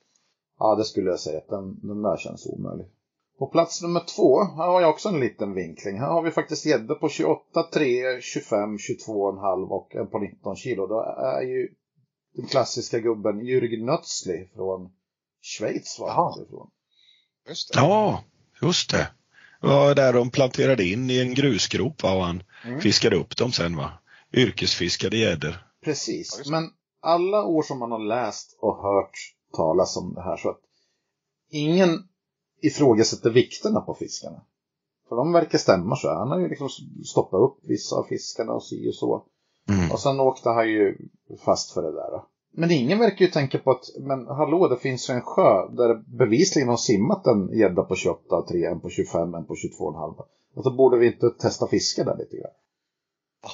Ja, 0.59 0.75
det 0.75 0.85
skulle 0.85 1.09
jag 1.09 1.19
säga. 1.19 1.37
att 1.37 1.49
Den, 1.49 1.87
den 1.87 2.01
där 2.01 2.17
känns 2.17 2.45
omöjlig. 2.45 2.87
På 3.39 3.47
plats 3.47 3.81
nummer 3.81 3.99
två, 4.15 4.43
här 4.43 4.67
har 4.67 4.81
jag 4.81 4.89
också 4.89 5.09
en 5.09 5.19
liten 5.19 5.53
vinkling. 5.53 5.99
Här 5.99 6.07
har 6.07 6.21
vi 6.21 6.31
faktiskt 6.31 6.65
gäddor 6.65 6.95
på 6.95 7.09
28, 7.09 7.63
3, 7.73 8.21
25, 8.21 8.77
22,5 8.77 9.67
och 9.69 9.95
en 9.95 10.07
på 10.07 10.19
19 10.19 10.55
kilo. 10.55 10.87
Då 10.87 11.01
är 11.37 11.41
ju 11.41 11.67
den 12.35 12.45
klassiska 12.47 12.99
gubben 12.99 13.41
Jürgen 13.41 13.85
Nötzli 13.85 14.49
från 14.55 14.89
Schweiz 15.41 15.99
var 15.99 16.09
han 16.11 16.43
ifrån. 16.45 16.69
Just 17.47 17.73
det. 17.73 17.79
Ja, 17.79 18.23
just 18.61 18.91
det. 18.91 19.07
Det 19.61 19.67
var 19.67 19.95
där 19.95 20.13
de 20.13 20.29
planterade 20.31 20.83
in 20.85 21.09
i 21.09 21.19
en 21.19 21.33
grusgrop 21.33 22.03
va? 22.03 22.13
och 22.15 22.23
han 22.23 22.43
Mm. 22.65 22.81
fiskade 22.81 23.15
upp 23.15 23.37
dem 23.37 23.51
sen 23.51 23.75
va? 23.77 23.91
Yrkesfiskade 24.33 25.17
gäddor. 25.17 25.68
Precis, 25.81 26.49
men 26.49 26.63
alla 27.01 27.45
år 27.45 27.63
som 27.63 27.79
man 27.79 27.91
har 27.91 27.99
läst 27.99 28.57
och 28.61 28.83
hört 28.83 29.17
talas 29.53 29.97
om 29.97 30.13
det 30.13 30.21
här 30.21 30.37
så 30.37 30.49
att 30.49 30.61
ingen 31.49 32.03
ifrågasätter 32.61 33.29
vikterna 33.29 33.81
på 33.81 33.93
fiskarna. 33.93 34.41
För 35.09 35.15
de 35.15 35.31
verkar 35.33 35.57
stämma 35.57 35.95
så. 35.95 36.09
Han 36.09 36.31
har 36.31 36.39
ju 36.39 36.49
liksom 36.49 36.69
stoppat 37.05 37.39
upp 37.39 37.57
vissa 37.63 37.95
av 37.95 38.03
fiskarna 38.03 38.53
och 38.53 38.63
si 38.63 38.89
och 38.89 38.95
så. 38.95 39.25
Mm. 39.69 39.91
Och 39.91 39.99
sen 39.99 40.19
åkte 40.19 40.49
han 40.49 40.69
ju 40.69 40.97
fast 41.45 41.71
för 41.71 41.81
det 41.81 41.91
där. 41.91 42.21
Men 42.51 42.71
ingen 42.71 42.99
verkar 42.99 43.25
ju 43.25 43.31
tänka 43.31 43.59
på 43.59 43.71
att, 43.71 43.83
men 43.99 44.27
hallå, 44.27 44.67
det 44.67 44.77
finns 44.77 45.09
ju 45.09 45.13
en 45.13 45.21
sjö 45.21 45.67
där 45.69 46.03
bevisligen 46.17 46.69
har 46.69 46.77
simmat 46.77 47.27
en 47.27 47.57
gädda 47.57 47.83
på 47.83 47.95
28, 47.95 48.45
3, 48.49 48.65
en 48.65 48.79
på 48.79 48.89
25, 48.89 49.33
en 49.33 49.45
på 49.45 49.53
22,5. 49.53 50.25
Alltså 50.55 50.71
borde 50.71 50.97
vi 50.97 51.07
inte 51.07 51.29
testa 51.29 51.67
fiska 51.67 52.03
där 52.03 52.17
lite 52.17 52.37
grann? 52.37 52.51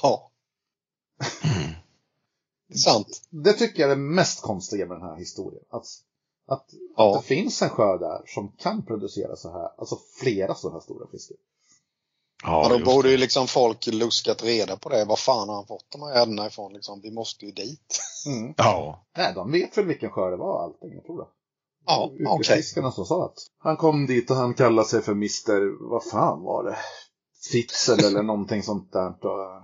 Ja, 0.02 0.30
Mm. 1.44 1.72
Det 2.68 2.74
är 2.74 2.78
sant. 2.78 3.06
Det 3.30 3.52
tycker 3.52 3.82
jag 3.82 3.90
är 3.90 3.96
det 3.96 4.02
mest 4.02 4.42
konstiga 4.42 4.86
med 4.86 4.96
den 4.96 5.08
här 5.08 5.16
historien. 5.16 5.62
Att, 5.70 5.84
att, 6.48 6.66
Ja. 6.96 7.16
att 7.16 7.22
det 7.22 7.26
finns 7.28 7.62
en 7.62 7.68
sjö 7.68 7.98
där 7.98 8.22
som 8.26 8.52
kan 8.58 8.86
producera 8.86 9.36
så 9.36 9.52
här, 9.52 9.68
alltså 9.78 9.96
flera 10.22 10.54
så 10.54 10.72
här 10.72 10.80
stora 10.80 11.06
fiskar. 11.10 11.36
Ja, 12.44 12.68
Ja, 12.70 12.78
då 12.78 12.84
borde 12.84 13.08
det. 13.08 13.12
ju 13.12 13.18
liksom 13.18 13.46
folk 13.46 13.86
luskat 13.86 14.42
reda 14.44 14.76
på 14.76 14.88
det. 14.88 15.04
Var 15.04 15.16
fan 15.16 15.48
har 15.48 15.56
han 15.56 15.66
fått 15.66 15.90
de 15.90 16.02
här 16.02 16.14
gäddorna 16.18 16.46
ifrån? 16.46 16.72
Liksom, 16.72 17.00
vi 17.00 17.10
måste 17.10 17.46
ju 17.46 17.52
dit. 17.52 18.00
Mm. 18.26 18.54
Ja, 18.56 19.06
Nej, 19.16 19.32
de 19.34 19.52
vet 19.52 19.78
väl 19.78 19.86
vilken 19.86 20.10
sjö 20.10 20.30
det 20.30 20.36
var 20.36 20.62
allting, 20.64 20.92
jag 20.94 21.04
tror 21.04 21.18
det. 21.18 21.28
Ja, 21.86 22.10
okej. 22.12 22.26
Yrkesfiskarna 22.26 22.90
som 22.92 23.04
sa 23.04 23.24
att 23.24 23.38
han 23.58 23.76
kom 23.76 24.06
dit 24.06 24.30
och 24.30 24.36
han 24.36 24.54
kallade 24.54 24.88
sig 24.88 25.02
för 25.02 25.12
Mr. 25.12 25.88
Vad 25.90 26.04
fan 26.04 26.42
var 26.42 26.64
det? 26.64 26.76
Fitzel 27.52 28.04
eller 28.04 28.22
någonting 28.32 28.62
sånt 28.62 28.92
där. 28.92 29.08
Och 29.26 29.62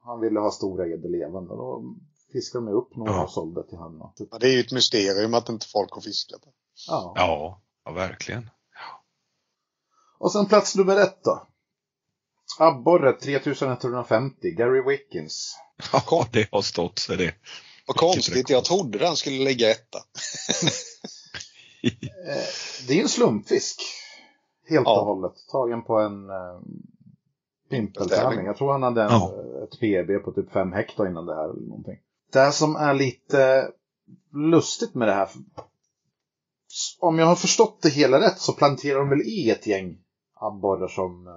han 0.00 0.20
ville 0.20 0.40
ha 0.40 0.50
stora 0.50 0.86
gäddor 0.86 1.08
levande. 1.08 1.50
Och 1.52 1.56
Då 1.58 1.94
fiskade 2.34 2.64
de 2.66 2.72
upp 2.72 2.96
några 2.96 3.12
Ja. 3.12 3.22
och 3.24 3.30
sålde 3.30 3.68
till 3.68 3.78
honom. 3.78 4.12
Ja, 4.30 4.38
det 4.38 4.46
är 4.48 4.52
ju 4.52 4.60
ett 4.60 4.72
mysterium 4.72 5.34
att 5.34 5.48
inte 5.48 5.66
folk 5.66 5.92
har 5.92 6.00
fiskat 6.00 6.42
det. 6.42 6.50
Ja. 6.88 7.12
ja, 7.16 7.62
ja 7.84 7.92
verkligen. 7.92 8.50
Och 10.18 10.32
sen 10.32 10.46
plats 10.46 10.76
nummer 10.76 10.96
ett 10.96 11.24
då. 11.24 11.46
Abborre 12.58 13.12
3150, 13.12 14.50
Gary 14.50 14.82
Wickens. 14.82 15.56
Ja, 15.92 16.26
det 16.32 16.48
har 16.52 16.62
stått 16.62 16.98
sig 16.98 17.16
det. 17.16 17.34
Vad 17.86 17.96
konstigt, 17.96 18.50
jag 18.50 18.64
trodde 18.64 18.98
den 18.98 19.16
skulle 19.16 19.44
ligga 19.44 19.70
etta. 19.70 19.98
Eh, 21.82 22.44
det 22.88 22.98
är 22.98 23.02
en 23.02 23.08
slumpfisk. 23.08 23.80
Helt 24.68 24.84
Ja. 24.86 25.00
och 25.00 25.06
hållet. 25.06 25.32
Tagen 25.52 25.82
på 25.84 25.98
en 26.00 26.30
eh, 26.30 26.60
pimpeltävling. 27.70 28.30
Tävling. 28.30 28.46
Jag 28.46 28.56
tror 28.56 28.72
han 28.72 28.82
hade 28.82 29.02
en, 29.02 29.10
Ja. 29.10 29.32
eh, 29.34 29.62
ett 29.62 29.80
PB 29.80 30.24
på 30.24 30.32
typ 30.32 30.52
5 30.52 30.72
hektar 30.72 31.06
innan 31.06 31.26
det 31.26 31.34
här 31.34 31.44
eller 31.44 31.60
någonting. 31.68 31.98
Det 32.34 32.52
som 32.52 32.76
är 32.76 32.94
lite 32.94 33.68
lustigt 34.32 34.94
med 34.94 35.08
det 35.08 35.14
här. 35.14 35.28
Om 37.00 37.18
jag 37.18 37.26
har 37.26 37.36
förstått 37.36 37.82
det 37.82 37.88
hela 37.88 38.20
rätt 38.20 38.38
så 38.38 38.52
planterar 38.52 38.98
de 38.98 39.08
väl 39.08 39.20
i 39.22 39.50
ett 39.50 39.66
gäng 39.66 39.96
abborrar 40.40 40.88
som 40.88 41.26
eh, 41.26 41.32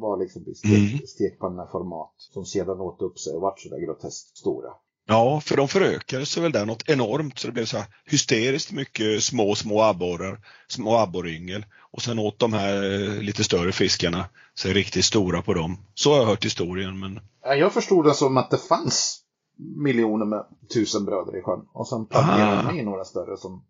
var 0.00 0.18
liksom 0.18 0.42
i 0.48 0.54
stek, 0.54 0.70
Mm. 0.92 1.06
stekpanneformat. 1.06 2.14
Som 2.16 2.44
sedan 2.44 2.80
åt 2.80 3.02
upp 3.02 3.18
sig 3.18 3.32
och 3.32 3.40
vart 3.40 3.60
sådär 3.60 3.86
groteskt 3.86 4.36
stora. 4.36 4.68
Ja, 5.06 5.40
för 5.40 5.56
de 5.56 5.68
förökade 5.68 6.26
sig 6.26 6.42
väl 6.42 6.52
där 6.52 6.66
något 6.66 6.88
enormt 6.88 7.38
så 7.38 7.46
det 7.46 7.52
blev 7.52 7.64
så 7.64 7.76
här 7.76 7.86
hysteriskt 8.04 8.72
mycket 8.72 9.24
små, 9.24 9.54
små 9.54 9.82
abborrar, 9.82 10.40
små 10.68 10.96
abborryngel. 10.96 11.66
Och 11.92 12.02
sen 12.02 12.18
åt 12.18 12.38
de 12.38 12.52
här 12.52 12.74
eh, 12.92 13.20
lite 13.22 13.44
större 13.44 13.72
fiskarna 13.72 14.24
sig 14.58 14.72
riktigt 14.72 15.04
stora 15.04 15.42
på 15.42 15.54
dem. 15.54 15.78
Så 15.94 16.10
har 16.12 16.18
jag 16.18 16.26
hört 16.26 16.44
historien 16.44 16.98
men 16.98 17.20
Ja, 17.42 17.54
Jag 17.54 17.72
förstod 17.72 18.04
det 18.04 18.14
som 18.14 18.36
att 18.36 18.50
det 18.50 18.58
fanns 18.58 19.20
miljoner 19.56 20.26
med 20.26 20.44
tusen 20.74 21.04
bröder 21.04 21.36
i 21.36 21.42
sjön. 21.42 21.66
Och 21.72 21.88
sen 21.88 22.06
planterade 22.06 22.58
Ah. 22.58 22.72
de 22.72 22.78
i 22.80 22.82
några 22.84 23.04
större 23.04 23.36
som... 23.36 23.64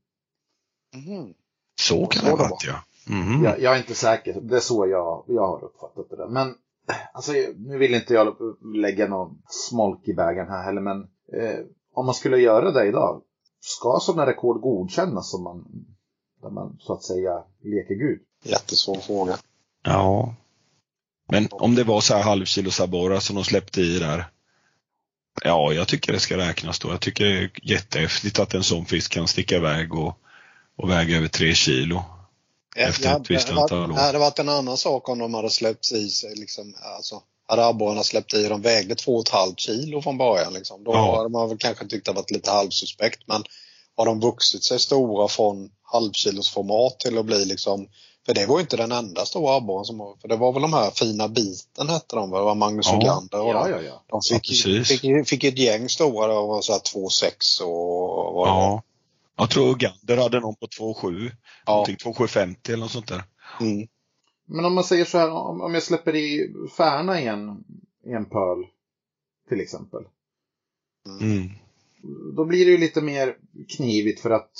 Mhm. 0.94 1.35
så 1.81 2.06
kan 2.06 2.24
det 2.24 2.31
ha 2.31 2.36
varit 2.48 2.66
ja. 2.66 2.74
Mhm. 3.15 3.44
Jag, 3.44 3.61
jag 3.61 3.74
är 3.74 3.78
inte 3.78 3.94
säker, 3.94 4.40
det 4.40 4.56
är 4.56 4.61
så 4.61 4.86
jag, 4.86 5.24
jag 5.28 5.47
har 5.47 5.65
uppfattat 5.65 6.11
det 6.11 6.16
där. 6.16 6.28
Men 6.28 6.55
alltså, 7.12 7.32
nu 7.56 7.78
vill 7.78 7.94
inte 7.94 8.15
jag 8.15 8.36
lägga 8.77 9.09
någon 9.09 9.43
smolk 9.48 10.09
i 10.09 10.15
bägaren 10.15 10.48
här 10.48 10.65
heller, 10.65 10.81
men 10.81 11.01
eh, 11.32 11.59
om 11.94 12.06
man 12.06 12.15
skulle 12.15 12.39
göra 12.39 12.70
det 12.70 12.86
idag, 12.86 13.23
ska 13.61 13.98
sådana 14.01 14.27
rekord 14.27 14.61
godkännas 14.61 15.31
som 15.31 15.43
man, 15.43 15.65
där 16.43 16.51
man 16.51 16.77
så 16.81 16.93
att 16.93 17.02
säga 17.02 17.44
leker 17.62 17.94
gud? 17.94 18.20
Jättesvår 18.43 18.97
fråga. 18.97 19.36
Ja. 19.82 20.35
Men 21.28 21.48
om 21.51 21.74
det 21.74 21.85
var 21.85 22.01
så 22.01 22.15
här 22.15 22.23
halvkilos 22.23 22.81
abborrar 22.81 23.19
som 23.20 23.36
de 23.36 23.44
släppte 23.44 23.81
i 23.81 23.98
där. 23.98 24.24
Ja, 25.43 25.73
jag 25.73 25.89
tycker 25.89 26.12
det 26.12 26.20
ska 26.20 26.36
räknas 26.36 26.78
då. 26.78 26.89
Jag 26.90 27.01
tycker 27.01 27.24
det 27.24 27.39
är 27.39 27.51
jättehäftigt 27.62 28.39
att 28.39 28.55
en 28.55 28.65
sån 28.65 28.86
fisk 28.86 29.12
kan 29.12 29.28
sticka 29.28 29.56
iväg 29.56 29.94
och, 29.94 30.19
och 30.77 30.90
väga 30.90 31.16
över 31.16 31.28
tre 31.28 31.55
kilo. 31.55 32.05
Efter 32.77 33.16
ett 33.16 33.31
visst 33.31 33.51
antal 33.51 33.90
år. 33.90 33.94
Det 33.94 34.01
hade 34.01 34.19
varit 34.19 34.39
en 34.39 34.48
annan 34.48 34.77
sak 34.77 35.09
om 35.09 35.19
de 35.19 35.35
hade 35.35 35.51
släppt 35.51 35.93
i 35.93 36.09
sig 36.09 36.35
liksom, 36.36 36.74
alltså, 36.97 37.23
hade 37.48 37.66
abborrarna 37.66 38.02
släppt 38.02 38.35
i, 38.35 38.48
de 38.48 38.62
vägde 38.62 38.94
2,5 38.94 39.55
kilo 39.56 40.02
från 40.02 40.19
början 40.19 40.52
liksom. 40.52 40.85
Då 40.85 40.93
Ja. 40.93 41.16
hade 41.16 41.28
man 41.28 41.48
väl 41.48 41.59
kanske 41.59 41.86
tyckt 41.86 42.06
det 42.06 42.12
varit 42.12 42.31
lite 42.31 42.51
halvsuspekt 42.51 43.20
men 43.27 43.44
har 43.97 44.06
de 44.06 44.20
vuxit 44.20 44.65
sig 44.65 44.78
stora 44.78 45.28
från 45.28 45.70
halvkilosformat 45.82 47.01
till 47.01 47.19
att 47.19 47.27
bli 47.27 47.44
liksom 47.44 47.89
för 48.26 48.34
det 48.34 48.46
var 48.46 48.56
ju 48.56 48.60
inte 48.60 48.76
den 48.76 48.92
enda 48.92 49.24
stora 49.24 49.56
abborren 49.56 49.84
som 49.84 49.98
var, 49.98 50.16
för 50.16 50.28
det 50.28 50.36
var 50.36 50.52
väl 50.52 50.62
de 50.62 50.72
här 50.72 50.90
fina 50.90 51.28
biten 51.28 51.88
hette 51.88 52.16
de 52.16 52.30
det 52.30 52.40
var 52.40 52.55
Magnus 52.55 52.86
Ja. 52.86 52.96
Ugander 52.96 53.40
och 53.40 53.48
Ja, 53.48 53.68
ja, 53.68 53.80
ja. 53.82 54.05
De 54.06 54.20
Ja, 54.30 54.36
fick, 54.36 54.48
precis. 54.48 54.88
fick, 55.01 55.28
fick 55.28 55.44
ett 55.44 55.59
gäng 55.59 55.88
stora, 55.88 56.26
det 56.26 56.34
var 56.34 56.60
så 56.62 56.72
här 56.72 56.80
2,6 56.80 57.62
och 57.62 58.34
vad. 58.34 58.48
Ja. 58.48 58.82
Jag 59.36 59.51
tror 59.51 59.70
Ugander 59.70 60.16
hade 60.16 60.40
någon 60.40 60.55
på 60.55 60.66
2,7. 60.66 61.30
Ja. 61.66 61.72
Någonting 61.72 61.96
2,750 61.96 62.72
eller 62.72 62.80
något 62.82 62.90
sånt 62.90 63.09
där. 63.09 63.22
Mm. 63.60 63.88
Men 64.46 64.64
om 64.64 64.74
man 64.74 64.84
säger 64.84 65.05
så 65.05 65.18
här, 65.18 65.30
om, 65.30 65.60
om 65.60 65.74
jag 65.74 65.82
släpper 65.82 66.14
i 66.16 66.55
Färna 66.76 67.20
i 67.20 67.26
en, 67.26 67.64
i 68.06 68.12
en 68.12 68.24
pöl, 68.24 68.66
till 69.48 69.60
exempel. 69.60 70.02
Mm. 71.20 71.51
Då 72.36 72.44
blir 72.44 72.64
det 72.64 72.70
ju 72.70 72.78
lite 72.78 73.01
mer 73.01 73.36
knivigt 73.76 74.20
för 74.20 74.30
att 74.30 74.51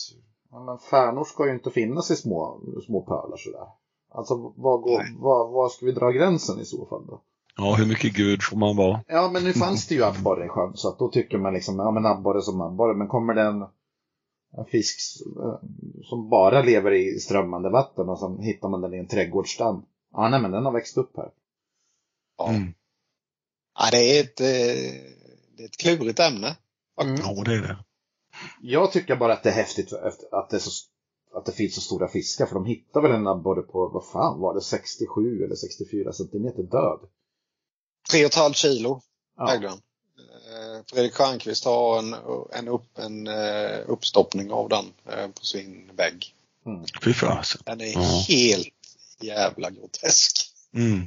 ja, 0.55 0.61
men 0.61 0.79
färnor 0.79 1.25
ska 1.25 1.47
ju 1.47 1.53
inte 1.53 1.71
finnas 1.71 2.11
i 2.11 2.17
små, 2.17 2.61
små 2.87 3.01
pölar 3.01 3.37
sådär. 3.37 3.67
Alltså 4.11 4.35
vad, 4.57 4.81
går, 4.81 5.03
vad, 5.19 5.53
vad 5.53 5.73
ska 5.73 5.87
vi 5.87 5.93
dra 5.93 6.11
gränsen 6.11 6.61
i 6.61 6.65
så 6.65 6.87
fall 6.87 7.07
då? 7.07 7.21
Ja, 7.57 7.75
hur 7.75 7.87
mycket 7.87 8.13
gud 8.13 8.43
får 8.43 8.57
man 8.57 8.77
vara? 8.77 9.01
Ja, 9.07 9.31
men 9.33 9.45
nu 9.45 9.53
fanns 9.53 9.87
det 9.89 9.95
ju 9.95 10.05
abborre 10.05 10.45
i 10.45 10.49
sjön 10.49 10.77
så 10.77 10.89
att 10.89 10.99
då 10.99 11.09
tycker 11.09 11.39
man 11.39 11.55
liksom, 11.55 11.79
ja 11.79 11.91
men 11.91 12.07
abborre 12.07 12.43
som 12.43 12.61
abborre, 12.61 12.95
men 12.95 13.09
kommer 13.09 13.35
det 13.35 13.43
en, 13.43 13.65
fisk 14.67 14.99
eh, 15.27 15.69
som 16.03 16.29
bara 16.29 16.63
lever 16.63 16.93
i 16.93 17.19
strömmande 17.19 17.71
vatten 17.71 18.09
och 18.09 18.19
så 18.19 18.39
hittar 18.41 18.69
man 18.69 18.81
den 18.81 18.95
i 18.95 18.99
en 18.99 19.09
trädgårdsdamm. 19.09 19.83
Ja, 20.13 20.29
nej 20.29 20.41
men 20.41 20.51
den 20.51 20.65
har 20.65 20.73
växt 20.73 20.97
upp 20.97 21.17
här. 21.17 21.31
Ja. 22.39 22.49
Mm. 22.49 22.75
Ja, 23.79 23.89
det, 23.91 24.19
är 24.19 24.25
ett, 24.25 24.41
eh, 24.41 24.47
det 25.57 25.63
är 25.63 25.67
ett 25.67 25.77
klurigt 25.77 26.21
ämne. 26.21 26.57
Mm. 27.03 27.17
Ja, 27.17 27.43
det 27.45 27.55
är 27.55 27.63
det. 27.63 27.77
Jag 28.63 28.93
tycker 28.93 29.17
bara 29.17 29.33
att 29.33 29.43
det 29.43 29.49
är 29.51 29.55
häftigt 29.55 29.93
att 30.33 30.51
det, 30.51 30.57
är 30.57 30.61
så, 30.61 30.71
att 31.39 31.47
det 31.47 31.53
finns 31.53 31.75
så 31.75 31.81
stora 31.81 32.09
fiskar, 32.09 32.47
för 32.47 32.55
de 32.55 32.65
hittar 32.67 33.01
väl 33.03 33.11
en 33.13 33.27
abborre 33.27 33.63
på, 33.63 33.89
vad 33.89 34.07
fan 34.07 34.41
var 34.41 34.55
det, 34.55 34.61
67 34.61 35.45
eller 35.45 35.55
64 35.55 36.13
centimeter 36.13 36.63
död. 36.63 37.01
Tre 38.11 38.21
och 38.25 38.31
ett 38.31 38.35
halvt 38.35 38.57
kilo 38.57 39.01
Ja. 39.37 39.59
den. 39.59 39.65
Eh, 39.65 40.83
Fredrik 40.87 41.15
Stjernquist 41.15 41.65
har 41.65 41.99
en, 41.99 42.15
en, 42.53 42.69
upp, 42.69 42.99
en 42.99 43.27
eh, 43.27 43.79
uppstoppning 43.87 44.51
av 44.53 44.69
den 44.69 44.85
eh, 45.09 45.29
på 45.29 45.45
sin 45.45 45.91
vägg. 45.97 46.35
Fy 47.05 47.13
fasen. 47.15 47.63
Den 47.65 47.81
är 47.81 47.93
Ja. 47.93 48.25
helt 48.29 48.69
jävla 49.21 49.71
grotesk. 49.71 50.51
Mm. 50.75 51.03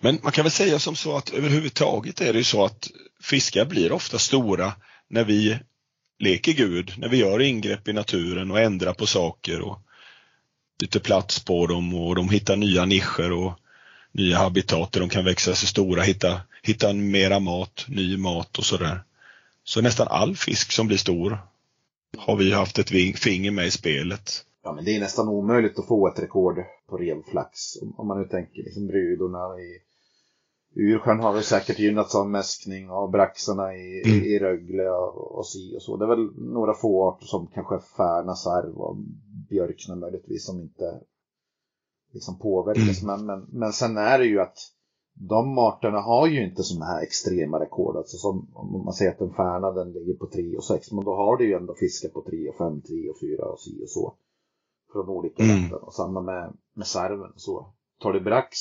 Men 0.00 0.18
man 0.22 0.32
kan 0.32 0.44
väl 0.44 0.52
säga 0.52 0.78
som 0.78 0.96
så 0.96 1.16
att 1.16 1.30
överhuvudtaget 1.30 2.20
är 2.20 2.32
det 2.32 2.38
ju 2.38 2.44
så 2.44 2.64
att 2.64 2.88
fiskar 3.22 3.64
blir 3.64 3.92
ofta 3.92 4.18
stora 4.18 4.72
när 5.08 5.24
vi 5.24 5.58
leker 6.20 6.52
Gud, 6.52 6.92
när 6.98 7.08
vi 7.08 7.16
gör 7.16 7.40
ingrepp 7.40 7.88
i 7.88 7.92
naturen 7.92 8.50
och 8.50 8.60
ändrar 8.60 8.92
på 8.92 9.06
saker 9.06 9.60
och 9.60 9.78
byter 10.80 10.98
plats 11.00 11.44
på 11.44 11.66
dem 11.66 11.94
och 11.94 12.14
de 12.14 12.28
hittar 12.28 12.56
nya 12.56 12.84
nischer 12.84 13.32
och 13.32 13.52
nya 14.12 14.38
habitat 14.38 14.92
där 14.92 15.00
de 15.00 15.08
kan 15.08 15.24
växa 15.24 15.54
sig 15.54 15.68
stora, 15.68 16.02
hitta, 16.02 16.40
hitta 16.62 16.92
mera 16.92 17.38
mat, 17.38 17.84
ny 17.88 18.16
mat 18.16 18.58
och 18.58 18.64
sådär. 18.64 19.02
Så 19.64 19.80
nästan 19.80 20.08
all 20.10 20.36
fisk 20.36 20.72
som 20.72 20.86
blir 20.86 20.96
stor 20.96 21.38
har 22.18 22.36
vi 22.36 22.52
haft 22.52 22.78
ett 22.78 22.92
ving- 22.92 23.16
finger 23.16 23.50
med 23.50 23.66
i 23.66 23.70
spelet. 23.70 24.44
Ja, 24.64 24.72
men 24.72 24.84
det 24.84 24.96
är 24.96 25.00
nästan 25.00 25.28
omöjligt 25.28 25.78
att 25.78 25.86
få 25.86 26.08
ett 26.08 26.18
rekord 26.18 26.56
på 26.88 26.96
revflax. 26.96 27.76
Om- 27.96 28.06
man 28.06 28.20
nu 28.22 28.28
tänker 28.28 28.62
liksom 28.62 28.86
brudorna 28.86 29.38
i 29.60 29.78
Ursjön 30.74 31.20
har 31.20 31.32
väl 31.32 31.42
säkert 31.42 31.78
gynnats 31.78 32.14
av 32.14 32.30
mäskning 32.30 32.90
och 32.90 33.10
braxarna 33.10 33.74
i, 33.74 34.02
Mm. 34.06 34.24
i, 34.24 34.38
Rögle 34.38 34.90
och, 34.90 35.38
och 35.38 35.46
si 35.46 35.76
och 35.76 35.82
så. 35.82 35.96
Det 35.96 36.04
är 36.04 36.08
väl 36.08 36.30
några 36.36 36.74
få 36.74 37.08
arter 37.08 37.26
som 37.26 37.46
kanske 37.46 37.78
färna, 37.96 38.34
sarv 38.34 38.76
och 38.78 38.96
björkna 39.48 39.94
möjligtvis 39.94 40.46
som 40.46 40.60
inte 40.60 41.00
liksom 42.12 42.38
påverkas. 42.38 43.02
Men, 43.02 43.26
men, 43.26 43.46
men 43.52 43.72
sen 43.72 43.96
är 43.96 44.18
det 44.18 44.24
ju 44.26 44.40
att 44.40 44.58
de 45.14 45.58
arterna 45.58 46.00
har 46.00 46.26
ju 46.26 46.44
inte 46.44 46.62
sådana 46.62 46.86
här 46.86 47.02
extrema 47.02 47.60
rekord. 47.60 47.96
Alltså 47.96 48.16
som 48.16 48.48
om 48.54 48.84
man 48.84 48.92
säger 48.94 49.10
att 49.12 49.20
en 49.20 49.34
färna 49.34 49.70
den 49.72 49.92
ligger 49.92 50.14
på 50.14 50.26
3 50.26 50.56
och 50.56 50.64
6. 50.64 50.92
Men 50.92 51.04
då 51.04 51.14
har 51.14 51.36
du 51.36 51.46
ju 51.48 51.54
ändå 51.54 51.74
fiskar 51.74 52.08
på 52.08 52.22
3 52.22 52.48
och 52.48 52.56
5, 52.56 52.80
3 52.82 53.10
och 53.10 53.20
4 53.20 53.44
och 53.44 53.60
si 53.60 53.84
och 53.84 53.88
så. 53.88 54.14
Från 54.92 55.08
olika 55.08 55.42
Mm. 55.42 55.62
vatten. 55.62 55.78
Och 55.86 55.94
samma 55.94 56.20
med, 56.20 56.52
med 56.74 56.86
sarven. 56.86 57.32
Så 57.36 57.72
tar 58.02 58.12
du 58.12 58.20
brax 58.20 58.56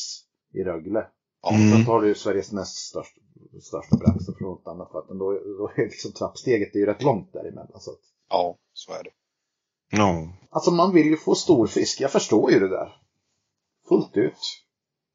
i 0.53 0.63
Rögle. 0.63 1.07
Ja, 1.41 1.55
Mm. 1.55 1.71
Sen 1.71 1.85
tar 1.85 2.01
du 2.01 2.07
ju 2.07 2.15
Sveriges 2.15 2.51
näst 2.51 2.75
största, 2.77 3.21
största 3.61 3.97
brax 3.97 4.25
från 4.39 4.59
ett 4.61 4.67
annat 4.67 4.89
vatten. 4.93 5.17
Då, 5.17 5.31
då 5.57 5.71
är 5.75 5.81
liksom 5.89 6.11
trappsteget 6.11 6.69
det 6.73 6.77
är 6.77 6.81
ju 6.81 6.85
rätt 6.85 7.03
långt 7.03 7.33
däremellan. 7.33 7.79
Så 7.81 7.91
att, 7.91 7.99
Ja, 8.29 8.55
så 8.73 8.91
är 8.93 9.03
det. 9.03 9.09
Ja. 9.97 10.33
Alltså 10.49 10.71
man 10.71 10.93
vill 10.93 11.05
ju 11.07 11.17
få 11.17 11.35
stor 11.35 11.67
fisk, 11.67 12.01
jag 12.01 12.11
förstår 12.11 12.51
ju 12.51 12.59
det 12.59 12.69
där. 12.69 12.95
Fullt 13.89 14.17
ut. 14.17 14.37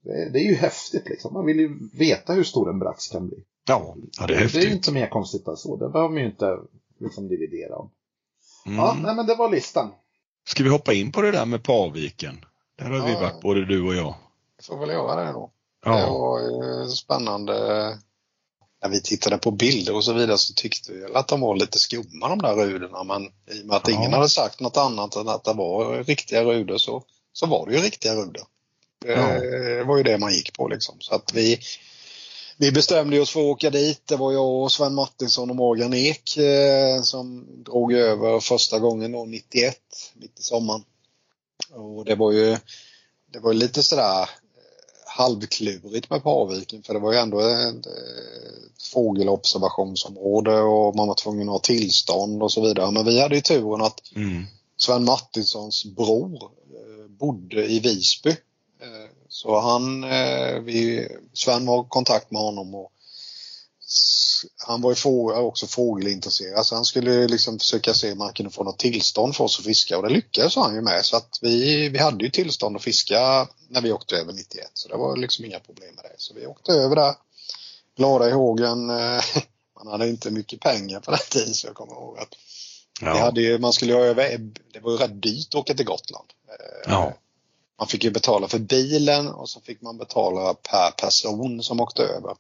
Det, 0.05 0.31
det 0.33 0.39
är 0.39 0.45
ju 0.49 0.55
häftigt 0.55 1.09
liksom. 1.09 1.33
Man 1.35 1.47
vill 1.47 1.59
ju 1.61 1.89
veta 1.99 2.33
hur 2.33 2.45
stor 2.45 2.71
en 2.71 2.79
brax 2.79 3.09
kan 3.09 3.27
bli. 3.29 3.45
Ja, 3.69 3.97
ja 4.21 4.27
det 4.27 4.35
är 4.35 4.35
Det 4.35 4.35
är 4.35 4.39
ju 4.39 4.43
häftigt. 4.45 4.73
inte 4.73 4.93
mer 4.93 5.09
konstigt 5.09 5.49
än 5.49 5.57
så. 5.57 5.77
Det 5.77 5.89
behöver 5.89 6.09
man 6.09 6.19
ju 6.23 6.27
inte 6.27 6.59
liksom 6.99 7.29
dividera 7.29 7.77
om. 7.77 7.91
Mm. 8.67 8.79
Ja, 8.79 8.97
nej 9.03 9.15
men 9.17 9.27
det 9.27 9.35
var 9.35 9.51
listan. 9.51 9.91
Ska 10.49 10.63
vi 10.65 10.69
hoppa 10.71 10.93
in 10.93 11.13
på 11.13 11.21
det 11.23 11.31
där 11.31 11.47
med 11.47 11.65
Paviken? 11.65 12.45
Där 12.79 12.85
har 12.91 13.07
vi 13.07 13.13
Ja. 13.13 13.21
varit, 13.21 13.41
både 13.43 13.65
du 13.67 13.83
och 13.87 13.95
jag. 13.95 14.15
Jag 14.57 14.65
får 14.67 14.79
väl 14.79 14.89
göra 14.89 15.25
det 15.25 15.33
då. 15.33 15.51
Det 15.85 15.91
Ja. 15.91 16.19
var 16.19 16.41
ju 16.41 16.89
spännande. 16.89 17.53
När 18.83 18.89
vi 18.91 19.03
tittade 19.03 19.39
på 19.39 19.51
bilder 19.51 19.95
och 19.95 20.05
så 20.05 20.13
vidare 20.13 20.39
så 20.39 20.55
tyckte 20.55 20.93
vi 20.93 21.05
att 21.15 21.29
de 21.29 21.41
var 21.41 21.57
lite 21.57 21.79
skumma 21.79 22.29
de 22.29 22.39
där 22.39 22.55
ruderna 22.55 23.05
men 23.05 23.23
i 23.25 23.63
och 23.63 23.67
med 23.67 23.77
att 23.77 23.89
Ja. 23.89 23.95
ingen 23.95 24.13
hade 24.13 24.29
sagt 24.29 24.61
något 24.61 24.77
annat 24.77 25.17
än 25.17 25.29
att 25.29 25.45
det 25.45 25.53
var 25.53 26.05
riktiga 26.05 26.45
ruder 26.45 26.79
så, 26.79 27.03
så 27.33 27.47
var 27.47 27.67
det 27.67 27.75
ju 27.77 27.83
riktiga 27.83 28.15
ruder. 28.15 28.43
Det 29.01 29.13
Ja. 29.13 29.85
var 29.85 29.97
ju 29.97 30.03
det 30.03 30.19
man 30.19 30.33
gick 30.33 30.53
på 30.57 30.69
liksom. 30.69 30.97
Så 31.01 31.15
att 31.15 31.33
vi, 31.35 31.59
vi 32.57 32.73
bestämde 32.73 33.21
oss 33.21 33.31
för 33.31 33.41
att 33.41 33.45
åka 33.47 33.71
dit. 33.71 34.03
Det 34.07 34.17
var 34.17 34.33
jag 34.33 34.47
och 34.63 34.73
Sven 34.73 34.95
Martinsson 34.95 35.51
och 35.51 35.57
Morgan 35.57 35.95
Ek 35.95 36.37
eh, 36.37 37.03
som 37.03 37.47
drog 37.65 37.93
över 37.93 38.41
första 38.41 38.79
gången 38.79 39.13
då 39.13 39.25
91, 39.25 39.77
mitt 40.15 40.41
i 40.41 40.43
sommaren. 40.43 40.85
Och 41.73 42.05
det 42.05 42.15
var 42.15 42.33
ju 42.33 42.57
det 43.33 43.39
var 43.39 43.55
lite 43.55 43.83
sådär 43.83 44.23
eh, 44.23 44.29
halvklurigt 45.17 46.11
med 46.11 46.23
Parviken 46.23 46.83
för 46.83 46.95
det 46.95 47.01
var 47.01 47.13
ju 47.13 47.19
ändå 47.19 47.41
ett, 47.41 47.87
ett 47.87 48.83
fågelobservationsområde 48.93 50.61
och 50.61 50.97
man 50.97 51.09
var 51.09 51.15
tvungen 51.15 51.49
att 51.49 51.53
ha 51.53 51.59
tillstånd 51.59 52.43
och 52.43 52.53
så 52.53 52.63
vidare. 52.63 52.91
Men 52.91 53.05
vi 53.05 53.21
hade 53.21 53.35
ju 53.35 53.41
turen 53.41 53.83
att 53.83 54.01
Mm. 54.17 54.45
Sven 54.77 55.05
Martinssons 55.05 55.85
bror 55.85 56.43
eh, 56.43 57.09
bodde 57.09 57.67
i 57.67 57.81
Visby. 57.81 58.31
Eh, 58.31 59.11
Så 59.29 59.61
han, 59.61 60.05
eh, 60.05 60.61
vi, 60.61 61.09
Sven 61.33 61.67
var 61.67 61.81
i 61.81 61.87
kontakt 61.89 62.31
med 62.31 62.43
honom 62.43 62.75
och 62.75 62.93
han 64.67 64.81
var 64.81 64.91
ju 64.91 64.95
få, 64.95 65.33
också 65.35 65.67
fågelintresserad 65.67 66.67
så 66.67 66.75
han 66.75 66.85
skulle 66.85 67.29
liksom 67.29 67.59
försöka 67.59 67.95
se 67.95 68.13
om 68.13 68.21
han 68.21 68.33
kunde 68.33 68.53
få 68.53 68.63
något 68.65 68.79
tillstånd 68.79 69.37
för 69.37 69.45
oss 69.45 69.59
att 69.59 69.65
fiska 69.65 69.97
och 69.97 70.03
det 70.03 70.09
lyckades 70.15 70.57
han 70.57 70.75
ju 70.75 70.81
med 70.81 71.05
så 71.05 71.17
att 71.17 71.39
vi, 71.43 71.89
vi 71.89 71.99
hade 71.99 72.25
ju 72.25 72.31
tillstånd 72.31 72.77
att 72.77 72.83
fiska 72.83 73.49
när 73.69 73.81
vi 73.81 73.93
åkte 73.93 74.17
över 74.17 74.33
91 74.33 74.71
så 74.75 74.89
det 74.89 74.97
var 74.97 75.17
liksom 75.17 75.45
inga 75.45 75.61
problem 75.61 75.95
med 75.95 76.05
det. 76.05 76.15
Så 76.17 76.35
vi 76.35 76.47
åkte 76.47 76.73
över 76.73 76.97
där, 76.97 77.15
glada 77.97 78.29
i 78.29 78.33
hågen. 78.33 78.91
eh, 78.91 79.21
Man 79.77 79.87
hade 79.93 80.09
inte 80.09 80.31
mycket 80.31 80.61
pengar 80.61 81.01
på 81.01 81.11
den 81.11 81.21
tiden 81.31 81.55
så 81.55 81.67
jag 81.67 81.75
kommer 81.75 81.93
ihåg 81.93 82.19
att 82.19 82.35
vi 83.01 83.07
Ja. 83.07 83.19
hade 83.19 83.41
ju, 83.41 83.59
man 83.59 83.73
skulle 83.73 83.93
ju 83.93 83.99
över, 83.99 84.39
det 84.73 84.81
var 84.81 84.91
ju 84.91 84.97
rätt 84.97 85.23
dyrt 85.23 85.49
att 85.49 85.55
åka 85.55 85.75
till 85.75 85.87
Gotland. 85.87 86.27
Eh, 86.49 86.93
Ja. 86.93 87.13
Man 87.79 87.89
fick 87.89 88.05
ju 88.05 88.11
betala 88.11 88.49
för 88.49 88.59
bilen 88.59 89.29
och 89.29 89.49
så 89.49 89.61
fick 89.61 89.81
man 89.83 89.99
betala 89.99 90.55
per 90.55 90.91
person 90.91 91.63
som 91.63 91.81
åkte 91.81 92.03
över. 92.03 92.37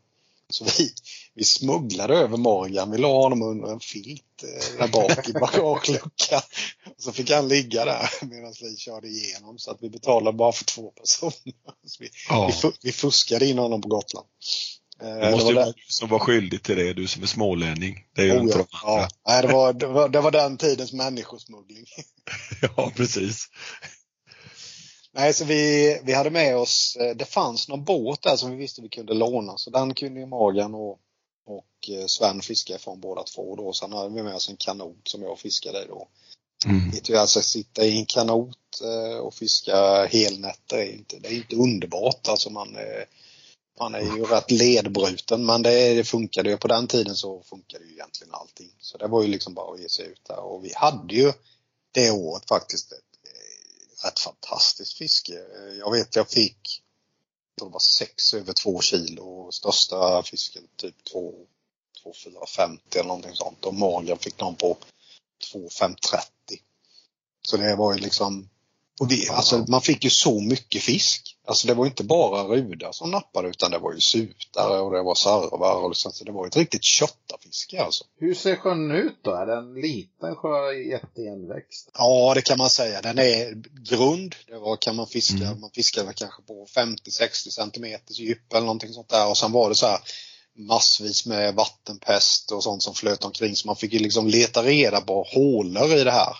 Så 0.50 0.64
vi, 0.64 0.90
vi 1.34 1.44
smugglade 1.44 2.14
över 2.14 2.36
Morgan, 2.36 2.90
vi 2.90 2.98
la 2.98 3.22
honom 3.22 3.42
under 3.42 3.72
en 3.72 3.80
filt 3.80 4.22
eh, 4.42 4.78
där 4.78 4.88
bak 4.88 5.28
i 5.28 5.32
bagageluckan. 5.32 6.40
Så 6.98 7.12
fick 7.12 7.30
han 7.30 7.48
ligga 7.48 7.84
där 7.84 8.10
medan 8.24 8.54
vi 8.60 8.76
körde 8.76 9.08
igenom 9.08 9.58
så 9.58 9.70
att 9.70 9.78
vi 9.80 9.90
betalade 9.90 10.36
bara 10.36 10.52
för 10.52 10.64
två 10.64 10.90
personer. 10.90 11.54
Vi, 11.98 12.08
Ja. 12.28 12.52
vi, 12.62 12.70
vi 12.82 12.92
fuskade 12.92 13.46
in 13.46 13.58
honom 13.58 13.80
på 13.82 13.88
Gotland. 13.88 14.26
Eh, 15.02 15.08
Det 15.08 15.30
måste 15.30 15.44
var 15.44 15.50
ju 15.50 15.56
vara 15.56 15.66
du 15.66 15.72
som 15.88 16.08
var 16.08 16.18
skyldig 16.18 16.62
till 16.62 16.76
det, 16.76 16.92
du 16.92 17.06
som 17.06 17.22
är 17.22 17.26
smålänning. 17.26 17.98
Det 18.14 18.22
är 18.22 18.26
ju 18.26 18.32
Oh, 18.32 18.42
inte 18.42 18.58
ja. 18.58 18.66
ja. 18.82 19.08
Nej, 19.26 19.42
det, 19.42 19.48
var, 19.48 19.72
det, 19.72 19.86
var, 19.86 20.08
det 20.08 20.20
var 20.20 20.30
den 20.30 20.56
tidens 20.56 20.92
människosmuggling. 20.92 21.86
Ja, 22.76 22.92
precis. 22.96 23.46
Nej, 25.16 25.34
så 25.34 25.44
vi, 25.44 26.00
vi 26.04 26.12
hade 26.12 26.30
med 26.30 26.56
oss, 26.56 26.96
eh, 27.00 27.16
det 27.16 27.24
fanns 27.24 27.68
någon 27.68 27.84
båt 27.84 28.22
där 28.22 28.36
som 28.36 28.50
vi 28.50 28.56
visste 28.56 28.82
vi 28.82 28.88
kunde 28.88 29.14
låna 29.14 29.58
så 29.58 29.70
den 29.70 29.94
kunde 29.94 30.20
ju 30.20 30.26
Morgan 30.26 30.74
och, 30.74 30.98
och 31.46 31.90
eh, 31.90 32.06
Sven 32.06 32.40
fiska 32.40 32.74
ifrån 32.74 33.00
båda 33.00 33.22
två 33.22 33.56
då. 33.56 33.72
Sen 33.72 33.92
hade 33.92 34.14
vi 34.14 34.22
med 34.22 34.34
oss 34.34 34.48
en 34.48 34.56
kanot 34.56 35.08
som 35.08 35.22
jag 35.22 35.38
fiskade 35.38 35.82
i 35.82 35.86
då. 35.88 36.08
Mm. 36.66 36.90
Vet 36.90 37.10
ju, 37.10 37.16
alltså 37.16 37.42
sitta 37.42 37.84
i 37.84 37.98
en 37.98 38.06
kanot 38.06 38.80
eh, 38.82 39.18
och 39.18 39.34
fiska 39.34 40.06
helnätter 40.06 40.76
är 40.76 40.92
inte, 40.92 41.18
det 41.18 41.28
är 41.28 41.36
inte 41.36 41.56
underbart. 41.56 42.28
Alltså 42.28 42.50
man, 42.50 42.76
man 43.78 43.94
är 43.94 44.00
ju 44.00 44.24
rätt 44.24 44.50
ledbruten 44.50 45.46
men 45.46 45.62
det, 45.62 45.94
det 45.94 46.04
funkade 46.04 46.50
ju. 46.50 46.56
På 46.56 46.68
den 46.68 46.86
tiden 46.86 47.16
så 47.16 47.42
funkade 47.42 47.84
ju 47.84 47.92
egentligen 47.92 48.34
allting. 48.34 48.70
Så 48.80 48.98
det 48.98 49.06
var 49.06 49.22
ju 49.22 49.28
liksom 49.28 49.54
bara 49.54 49.74
att 49.74 49.80
ge 49.80 49.88
sig 49.88 50.06
ut 50.06 50.24
där 50.28 50.38
och 50.38 50.64
vi 50.64 50.72
hade 50.74 51.14
ju 51.14 51.32
det 51.92 52.10
året 52.10 52.48
faktiskt 52.48 52.92
ett 54.08 54.20
fantastiskt 54.20 54.98
fiske. 54.98 55.32
Eh, 55.32 55.78
Jag 55.78 55.90
vet 55.92 56.16
jag 56.16 56.30
fick 56.30 56.82
jag 57.56 57.68
det 57.68 57.72
var 57.72 57.80
sex 57.80 58.34
över 58.34 58.52
två 58.52 58.80
kilo 58.80 59.52
största 59.52 60.22
fisken 60.22 60.62
typ 60.76 61.04
2 61.12 61.32
450 62.24 62.98
eller 62.98 63.08
någonting 63.08 63.34
sånt 63.34 63.64
och 63.64 63.74
Morgan 63.74 64.18
fick 64.18 64.40
någon 64.40 64.56
på 64.56 64.76
2530. 65.52 66.26
Så 67.42 67.56
det 67.56 67.76
var 67.76 67.94
ju 67.94 68.00
liksom 68.00 68.48
och 69.00 69.10
vi, 69.10 69.28
alltså, 69.28 69.64
man 69.68 69.80
fick 69.82 70.04
ju 70.04 70.10
så 70.10 70.40
mycket 70.40 70.82
fisk. 70.82 71.33
Alltså 71.46 71.66
det 71.66 71.74
var 71.74 71.86
inte 71.86 72.04
bara 72.04 72.42
rudar 72.42 72.92
som 72.92 73.10
nappade 73.10 73.48
utan 73.48 73.70
det 73.70 73.78
var 73.78 73.92
ju 73.92 74.00
sutare 74.00 74.80
och 74.80 74.92
det 74.92 75.02
var 75.02 75.14
sarvar 75.14 75.82
och 75.82 75.90
liksom, 75.90 76.12
så 76.12 76.24
det 76.24 76.32
var 76.32 76.46
ett 76.46 76.56
riktigt 76.56 76.84
köttarfiske. 76.84 77.44
fiske 77.48 77.82
alltså. 77.82 78.04
Hur 78.18 78.34
ser 78.34 78.56
sjön 78.56 78.90
ut 78.90 79.18
då? 79.22 79.30
Är 79.34 79.46
det 79.46 79.54
en 79.54 79.74
liten 79.74 80.36
sjö 80.36 80.72
jätteigenväxt? 80.72 81.90
Ja, 81.94 82.32
det 82.34 82.42
kan 82.42 82.58
man 82.58 82.70
säga. 82.70 83.02
Den 83.02 83.18
är 83.18 83.54
grund. 83.90 84.34
Det 84.46 84.58
var, 84.58 84.76
kan 84.76 84.96
man 84.96 85.06
fiska. 85.06 85.46
Mm. 85.46 85.60
Man 85.60 85.70
fiskade 85.70 86.12
kanske 86.12 86.42
på 86.42 86.66
50-60 86.76 87.50
centimeters 87.50 88.18
djup 88.18 88.52
eller 88.52 88.66
någonting 88.66 88.92
sånt 88.92 89.08
där. 89.08 89.28
Och 89.28 89.38
sen 89.38 89.52
var 89.52 89.68
det 89.68 89.74
så 89.74 89.86
här 89.86 90.00
massvis 90.56 91.26
med 91.26 91.54
vattenpest 91.54 92.52
och 92.52 92.62
sånt 92.62 92.82
som 92.82 92.94
flöt 92.94 93.24
omkring. 93.24 93.56
Så 93.56 93.66
man 93.66 93.76
fick 93.76 93.92
ju 93.92 93.98
liksom 93.98 94.26
leta 94.26 94.62
reda 94.62 95.00
på 95.00 95.22
hålor 95.22 95.96
i 95.96 96.04
det 96.04 96.10
här. 96.10 96.36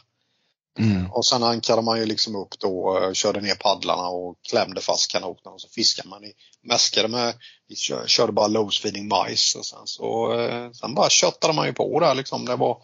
Mm. 0.79 1.13
Och 1.13 1.27
sen 1.27 1.43
ankrade 1.43 1.83
man 1.83 1.99
ju 1.99 2.07
liksom 2.07 2.37
upp 2.37 2.59
då, 2.59 2.99
eh, 2.99 3.13
körde 3.13 3.41
ner 3.41 3.55
paddlarna 3.55 4.09
och 4.09 4.37
klämde 4.51 4.81
fast 4.81 5.11
kanoterna 5.11 5.55
och 5.55 5.61
så 5.61 5.69
fiskade 5.69 6.09
man 6.09 6.25
i, 6.25 6.33
mäskade 6.63 7.09
med, 7.09 7.35
vi 7.69 7.77
körde 8.07 8.33
bara 8.33 8.47
low 8.47 8.71
feeding 8.83 9.09
majs 9.09 9.55
och 9.55 9.67
sen 9.67 9.87
så, 9.87 10.41
eh, 10.41 10.71
sen 10.73 10.95
bara 10.95 11.11
köttade 11.11 11.55
man 11.55 11.67
ju 11.67 11.73
på 11.73 12.01
där 12.01 12.15
liksom. 12.15 12.45
Det 12.45 12.57
var, 12.57 12.79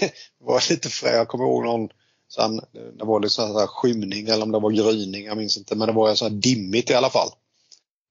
det 0.00 0.12
var 0.44 0.70
lite 0.70 0.88
frä, 0.88 1.16
jag 1.16 1.28
kommer 1.28 1.44
ihåg 1.44 1.64
någon, 1.64 1.88
sen, 2.34 2.58
eh, 2.58 2.82
det 2.98 3.04
var 3.04 3.20
liksom 3.20 3.52
så 3.52 3.60
här 3.60 3.66
skymning 3.66 4.28
eller 4.28 4.42
om 4.42 4.52
det 4.52 4.60
var 4.60 4.70
gryning, 4.70 5.24
jag 5.24 5.36
minns 5.36 5.56
inte, 5.56 5.74
men 5.74 5.86
det 5.86 5.94
var 5.94 6.14
så 6.14 6.24
här 6.24 6.32
dimmigt 6.32 6.90
i 6.90 6.94
alla 6.94 7.10
fall. 7.10 7.28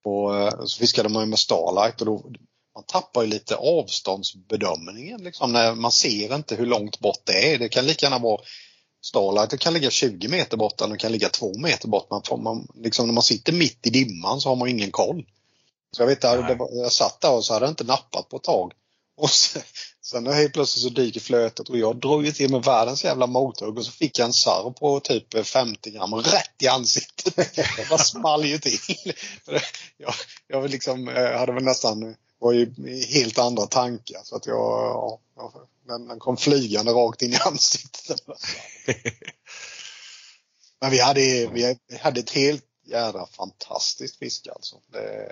Och 0.03 0.69
så 0.69 0.79
fiskade 0.79 1.09
man 1.09 1.23
ju 1.23 1.29
med 1.29 1.39
starlight 1.39 2.01
och 2.01 2.05
då, 2.05 2.31
man 2.75 2.83
tappar 2.87 3.21
ju 3.23 3.27
lite 3.27 3.55
avståndsbedömningen 3.55 5.23
liksom 5.23 5.53
när 5.53 5.75
man 5.75 5.91
ser 5.91 6.35
inte 6.35 6.55
hur 6.55 6.65
långt 6.65 6.99
bort 6.99 7.21
det 7.23 7.53
är. 7.53 7.59
Det 7.59 7.69
kan 7.69 7.85
lika 7.85 8.05
gärna 8.05 8.19
vara 8.19 8.41
Starlight 9.01 9.49
det 9.49 9.57
kan 9.57 9.73
ligga 9.73 9.89
20 9.89 10.27
meter 10.27 10.57
bort 10.57 10.81
eller 10.81 10.95
kan 10.95 11.11
ligga 11.11 11.29
2 11.29 11.57
meter 11.57 11.87
bort. 11.87 12.09
Man 12.09 12.23
får, 12.23 12.37
man, 12.37 12.67
liksom 12.75 13.07
när 13.07 13.13
man 13.13 13.23
sitter 13.23 13.53
mitt 13.53 13.87
i 13.87 13.89
dimman 13.89 14.41
så 14.41 14.49
har 14.49 14.55
man 14.55 14.69
ingen 14.69 14.91
koll. 14.91 15.25
Så 15.91 16.01
jag 16.01 16.07
vet 16.07 16.23
var- 16.55 16.69
jag 16.83 16.91
satt 16.91 17.21
där 17.21 17.31
och 17.31 17.45
så 17.45 17.53
hade 17.53 17.65
jag 17.65 17.71
inte 17.71 17.83
nappat 17.83 18.29
på 18.29 18.37
ett 18.37 18.43
tag. 18.43 18.73
Och 19.17 19.29
sen, 19.29 19.61
sen 20.01 20.27
helt 20.27 20.53
plötsligt 20.53 20.83
så 20.83 20.89
dyker 20.89 21.19
flötet 21.19 21.69
och 21.69 21.77
jag 21.77 21.95
drog 21.95 22.25
ju 22.25 22.31
till 22.31 22.51
med 22.51 22.63
världens 22.63 23.03
jävla 23.03 23.27
mothugg 23.27 23.77
och 23.77 23.85
så 23.85 23.91
fick 23.91 24.19
jag 24.19 24.25
en 24.25 24.33
sarv 24.33 24.73
på 24.73 24.99
typ 24.99 25.45
50 25.47 25.91
gram 25.91 26.15
rätt 26.15 26.63
i 26.63 26.67
ansiktet. 26.67 27.35
Det 27.55 27.89
bara 27.89 27.99
small 27.99 28.45
ju 28.45 28.57
till. 28.57 29.13
Jag, 29.97 30.13
jag 30.47 30.61
var 30.61 30.67
liksom, 30.67 31.07
hade 31.07 31.51
väl 31.51 31.63
nästan, 31.63 32.15
var 32.39 32.51
ju 32.51 32.73
helt 33.05 33.37
andra 33.37 33.65
tankar 33.65 34.21
så 34.23 34.35
att 34.35 34.45
jag, 34.45 34.57
ja, 35.35 35.51
den, 35.87 36.07
den 36.07 36.19
kom 36.19 36.37
flygande 36.37 36.91
rakt 36.91 37.21
in 37.21 37.33
i 37.33 37.37
ansiktet. 37.37 38.21
Men 40.81 40.91
vi 40.91 41.01
hade, 41.01 41.47
vi 41.53 41.77
hade 42.01 42.19
ett 42.19 42.31
helt 42.31 42.65
jädra 42.85 43.25
fantastiskt 43.25 44.19
fiske 44.19 44.51
alltså. 44.51 44.75
Det, 44.91 45.29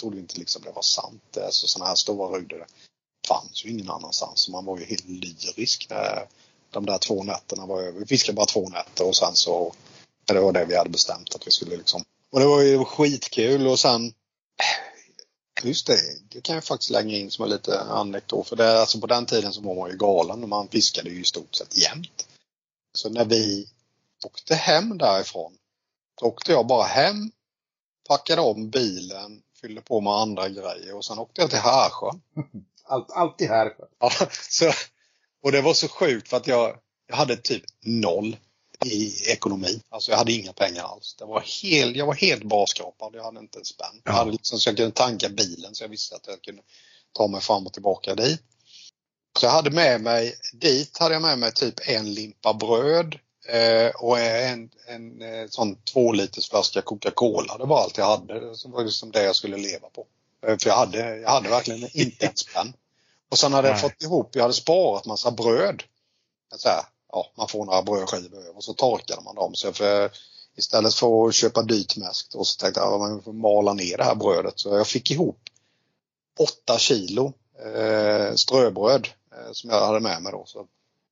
trodde 0.00 0.18
inte 0.18 0.38
liksom 0.38 0.62
det 0.62 0.72
var 0.72 0.82
sant. 0.82 1.22
Det, 1.30 1.52
så 1.52 1.66
sådana 1.66 1.88
här 1.88 1.94
stora 1.94 2.38
det 2.38 2.66
fanns 3.28 3.64
ju 3.64 3.70
ingen 3.70 3.90
annanstans. 3.90 4.40
Så 4.40 4.50
man 4.50 4.64
var 4.64 4.78
ju 4.78 4.84
helt 4.84 5.08
lyrisk 5.08 5.86
när 5.90 6.26
de 6.70 6.86
där 6.86 6.98
två 6.98 7.22
nätterna 7.22 7.66
var 7.66 7.82
över. 7.82 8.00
Vi 8.00 8.06
fiskade 8.06 8.36
bara 8.36 8.46
två 8.46 8.68
nätter 8.68 9.06
och 9.06 9.16
sen 9.16 9.34
så 9.34 9.74
det 10.26 10.40
var 10.40 10.52
det 10.52 10.64
vi 10.64 10.76
hade 10.76 10.90
bestämt 10.90 11.34
att 11.34 11.46
vi 11.46 11.50
skulle 11.50 11.76
liksom. 11.76 12.04
Och 12.32 12.40
det 12.40 12.46
var 12.46 12.62
ju 12.62 12.84
skitkul 12.84 13.66
och 13.66 13.78
sen 13.78 14.12
Just 15.64 15.86
det, 15.86 16.00
det 16.28 16.40
kan 16.40 16.54
jag 16.54 16.64
faktiskt 16.64 16.90
lägga 16.90 17.16
in 17.16 17.30
som 17.30 17.44
en 17.44 17.50
lite 17.50 17.80
anekdot. 17.80 18.48
För 18.48 18.56
det, 18.56 18.64
är 18.64 18.76
alltså 18.76 19.00
på 19.00 19.06
den 19.06 19.26
tiden 19.26 19.52
så 19.52 19.60
var 19.60 19.74
man 19.74 19.90
ju 19.90 19.96
galen 19.96 20.42
och 20.42 20.48
man 20.48 20.68
fiskade 20.68 21.10
ju 21.10 21.20
i 21.20 21.24
stort 21.24 21.54
sett 21.54 21.76
jämt. 21.76 22.28
Så 22.94 23.08
när 23.08 23.24
vi 23.24 23.68
åkte 24.24 24.54
hem 24.54 24.98
därifrån 24.98 25.52
så 26.20 26.26
åkte 26.26 26.52
jag 26.52 26.66
bara 26.66 26.84
hem, 26.84 27.30
packade 28.08 28.42
om 28.42 28.70
bilen, 28.70 29.42
fyllde 29.60 29.80
på 29.80 30.00
med 30.00 30.12
andra 30.12 30.48
grejer 30.48 30.94
och 30.94 31.04
sen 31.04 31.18
åkte 31.18 31.40
jag 31.40 31.50
till 31.50 31.58
Härsjön. 31.58 32.22
Allt, 32.84 33.10
alltid 33.10 33.48
här. 33.48 33.74
Ja, 33.98 34.10
så, 34.50 34.72
och 35.42 35.52
det 35.52 35.62
var 35.62 35.74
så 35.74 35.88
sjukt 35.88 36.28
för 36.28 36.36
att 36.36 36.46
jag, 36.46 36.76
jag 37.06 37.16
hade 37.16 37.36
typ 37.36 37.64
noll 37.80 38.36
i 38.84 39.30
ekonomi. 39.30 39.80
Alltså 39.88 40.10
jag 40.10 40.18
hade 40.18 40.32
inga 40.32 40.52
pengar 40.52 40.82
alls. 40.84 41.14
Det 41.18 41.24
var 41.24 41.40
helt, 41.62 41.96
jag 41.96 42.06
var 42.06 42.14
helt 42.14 42.42
barskrapad. 42.44 43.14
Jag 43.14 43.24
hade 43.24 43.40
inte 43.40 43.58
en 43.58 43.64
spänn. 43.64 44.00
Jag 44.04 44.12
Ja. 44.12 44.16
hade 44.18 44.30
liksom, 44.30 44.58
så 44.58 44.68
jag 44.68 44.76
kunde 44.76 44.92
tanka 44.92 45.28
bilen 45.28 45.74
så 45.74 45.84
jag 45.84 45.88
visste 45.88 46.16
att 46.16 46.26
jag 46.26 46.42
kunde 46.42 46.62
ta 47.12 47.26
mig 47.28 47.40
fram 47.40 47.66
och 47.66 47.72
tillbaka 47.72 48.14
dit. 48.14 48.42
Så 49.38 49.46
jag 49.46 49.50
hade 49.50 49.70
med 49.70 50.00
mig, 50.00 50.34
dit 50.52 50.98
hade 50.98 51.14
jag 51.14 51.22
med 51.22 51.38
mig 51.38 51.52
typ 51.52 51.74
en 51.88 52.14
limpa 52.14 52.54
bröd 52.54 53.18
eh, 53.48 53.90
och 53.96 54.18
en, 54.18 54.70
en, 54.86 55.22
eh, 55.22 55.48
sån 55.48 55.76
två 55.82 56.12
liters 56.12 56.48
flaska 56.50 56.82
Coca-Cola. 56.82 57.58
Det 57.58 57.64
var 57.64 57.82
allt 57.82 57.98
jag 57.98 58.06
hade. 58.06 58.56
Så 58.56 58.68
var 58.68 58.78
det 58.78 58.84
liksom 58.84 59.10
det 59.10 59.22
jag 59.22 59.36
skulle 59.36 59.56
leva 59.56 59.88
på. 59.88 60.06
Eh, 60.46 60.56
för 60.58 60.68
jag 60.70 60.76
hade, 60.76 61.16
jag 61.16 61.30
hade 61.30 61.48
verkligen 61.48 61.88
inte 61.92 62.26
en 62.26 62.36
spänn. 62.36 62.72
Och 63.30 63.38
sen 63.38 63.52
hade 63.52 63.68
jag 63.68 63.74
Nej. 63.74 63.82
fått 63.82 64.02
ihop, 64.02 64.30
jag 64.36 64.42
hade 64.42 64.54
sparat 64.54 65.06
massa 65.06 65.30
bröd. 65.30 65.82
Så 66.56 66.68
här, 66.68 66.82
ja, 67.12 67.32
man 67.36 67.48
får 67.48 67.64
några 67.64 67.82
brödskivor 67.82 68.38
över 68.38 68.56
och 68.56 68.64
så 68.64 68.74
torkade 68.74 69.22
man 69.22 69.34
dem. 69.34 69.54
Så 69.54 69.72
för, 69.72 70.10
istället 70.56 70.94
för 70.94 71.28
att 71.28 71.34
köpa 71.34 71.62
dyrt 71.62 71.96
mäsk 71.96 72.34
och 72.34 72.46
så 72.46 72.56
tänkte 72.56 72.80
jag 72.80 72.92
att 72.92 73.00
man 73.00 73.22
får 73.22 73.32
mala 73.32 73.72
ner 73.72 73.96
det 73.96 74.04
här 74.04 74.14
brödet. 74.14 74.60
Så 74.60 74.68
jag 74.68 74.86
fick 74.86 75.10
ihop 75.10 75.40
8 76.38 76.78
kilo 76.78 77.32
eh, 77.64 78.34
ströbröd 78.34 79.08
eh, 79.32 79.52
som 79.52 79.70
jag 79.70 79.86
hade 79.86 80.00
med 80.00 80.22
mig 80.22 80.32
då. 80.32 80.44
Så 80.46 80.66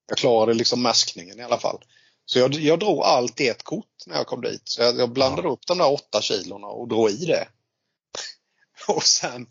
jag 0.08 0.18
klarade 0.18 0.54
liksom 0.54 0.82
mäskningen 0.82 1.40
i 1.40 1.42
alla 1.42 1.58
fall. 1.58 1.84
Så 2.26 2.38
jag, 2.38 2.54
jag 2.54 2.78
drog 2.78 3.02
allt 3.02 3.40
i 3.40 3.48
ett 3.48 3.62
kort 3.62 4.04
när 4.06 4.16
jag 4.16 4.26
kom 4.26 4.40
dit. 4.40 4.62
Så 4.64 4.82
jag, 4.82 4.98
jag 4.98 5.10
blandade 5.10 5.48
upp 5.48 5.66
de 5.66 5.78
där 5.78 5.92
8 5.92 6.20
kilorna 6.20 6.66
och 6.66 6.88
drog 6.88 7.10
i 7.10 7.26
det. 7.26 7.48
och 8.88 9.02
sen 9.02 9.46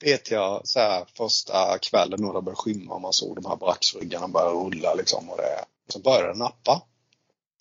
vet 0.00 0.30
jag 0.30 0.68
så 0.68 0.78
här 0.78 1.04
första 1.16 1.78
kvällen 1.78 2.20
när 2.20 2.32
det 2.32 2.42
började 2.42 2.56
skymma 2.56 2.94
och 2.94 3.00
man 3.00 3.12
såg 3.12 3.36
de 3.36 3.44
här 3.48 3.56
braxryggarna 3.56 4.28
börja 4.28 4.50
rulla 4.50 4.94
liksom 4.94 5.30
och 5.30 5.36
det. 5.36 5.64
Så 5.90 5.98
började 5.98 6.32
det 6.32 6.38
nappa. 6.38 6.82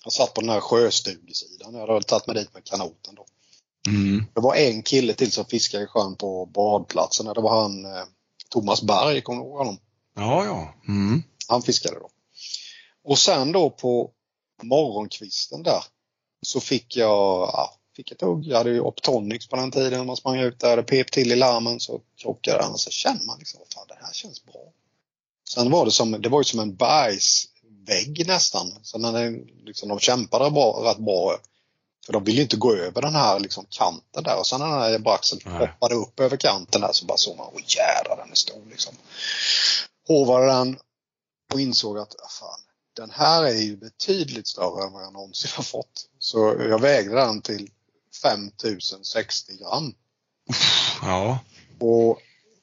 Jag 0.03 0.13
satt 0.13 0.33
på 0.33 0.41
den 0.41 0.49
här 0.49 0.59
sjöstugesidan. 0.59 1.73
Jag 1.73 1.79
hade 1.79 1.93
väl 1.93 2.03
tagit 2.03 2.27
mig 2.27 2.35
dit 2.35 2.53
med 2.53 2.63
kanoten 2.63 3.15
då. 3.15 3.25
Mm. 3.87 4.25
Det 4.33 4.41
var 4.41 4.55
en 4.55 4.83
kille 4.83 5.13
till 5.13 5.31
som 5.31 5.45
fiskade 5.45 5.83
i 5.83 5.87
sjön 5.87 6.15
på 6.15 6.45
badplatsen. 6.45 7.25
Det 7.25 7.41
var 7.41 7.61
han 7.61 7.85
eh, 7.85 8.03
Thomas 8.49 8.81
Berg, 8.81 9.21
kommer 9.21 9.41
du 9.41 9.47
ihåg 9.47 9.57
honom? 9.57 9.77
Ja, 10.15 10.45
ja. 10.45 10.73
Mm. 10.87 11.23
Han 11.47 11.61
fiskade 11.61 11.99
då. 11.99 12.09
Och 13.03 13.19
sen 13.19 13.51
då 13.51 13.69
på 13.69 14.11
morgonkvisten 14.63 15.63
där 15.63 15.83
så 16.41 16.59
fick 16.59 16.95
jag, 16.95 17.49
ja, 17.53 17.73
fick 17.95 18.11
ett 18.11 18.21
hugg. 18.21 18.45
Jag 18.45 18.57
hade 18.57 18.69
ju 18.69 18.81
Optonics 18.81 19.47
på 19.47 19.55
den 19.55 19.71
tiden. 19.71 20.05
Man 20.05 20.15
sprang 20.15 20.39
ut 20.39 20.59
där, 20.59 20.77
det 20.77 20.83
pep 20.83 21.11
till 21.11 21.31
i 21.31 21.35
larmen 21.35 21.79
så 21.79 22.01
krockade 22.15 22.63
han 22.63 22.71
och 22.71 22.79
så 22.79 22.89
känner 22.89 23.25
man 23.25 23.39
liksom, 23.39 23.61
fan 23.75 23.85
det 23.87 23.97
här 24.05 24.13
känns 24.13 24.45
bra. 24.45 24.73
Sen 25.49 25.71
var 25.71 25.85
det 25.85 25.91
som, 25.91 26.11
det 26.11 26.29
var 26.29 26.39
ju 26.39 26.43
som 26.43 26.59
en 26.59 26.75
bergsvägg 27.89 28.27
nästan. 28.27 28.71
Så 28.81 28.97
när 28.97 29.13
det, 29.13 29.29
liksom, 29.65 29.89
de 29.89 29.99
kämpade 29.99 30.51
bra, 30.51 30.83
rätt 30.85 30.97
bra. 30.97 31.37
För 32.05 32.13
de 32.13 32.23
ville 32.23 32.37
ju 32.37 32.43
inte 32.43 32.57
gå 32.57 32.75
över 32.75 33.01
den 33.01 33.15
här 33.15 33.39
liksom, 33.39 33.65
kanten 33.69 34.23
där 34.23 34.39
och 34.39 34.47
sen 34.47 34.59
när 34.59 34.67
den 34.67 34.79
här 34.79 34.99
braxen 34.99 35.39
Nej. 35.45 35.59
hoppade 35.59 35.95
upp 35.95 36.19
över 36.19 36.37
kanten 36.37 36.81
där 36.81 36.93
så 36.93 37.05
bara 37.05 37.17
såg 37.17 37.37
man, 37.37 37.47
åh 37.53 37.61
jädrar 37.67 38.17
den 38.17 38.31
är 38.31 38.35
stor 38.35 38.65
liksom. 38.69 38.95
Håvade 40.07 40.45
den 40.45 40.79
och 41.53 41.61
insåg 41.61 41.97
att 41.97 42.15
ah, 42.21 42.29
fan, 42.29 42.59
den 42.95 43.09
här 43.09 43.43
är 43.43 43.61
ju 43.61 43.77
betydligt 43.77 44.47
större 44.47 44.83
än 44.83 44.93
vad 44.93 45.03
jag 45.03 45.13
någonsin 45.13 45.51
har 45.55 45.63
fått. 45.63 46.09
Så 46.19 46.39
jag 46.59 46.81
vägde 46.81 47.15
den 47.15 47.41
till 47.41 47.69
5060 48.21 49.57
gram. 49.57 49.93
Ja. 51.01 51.39
Och 51.79 52.19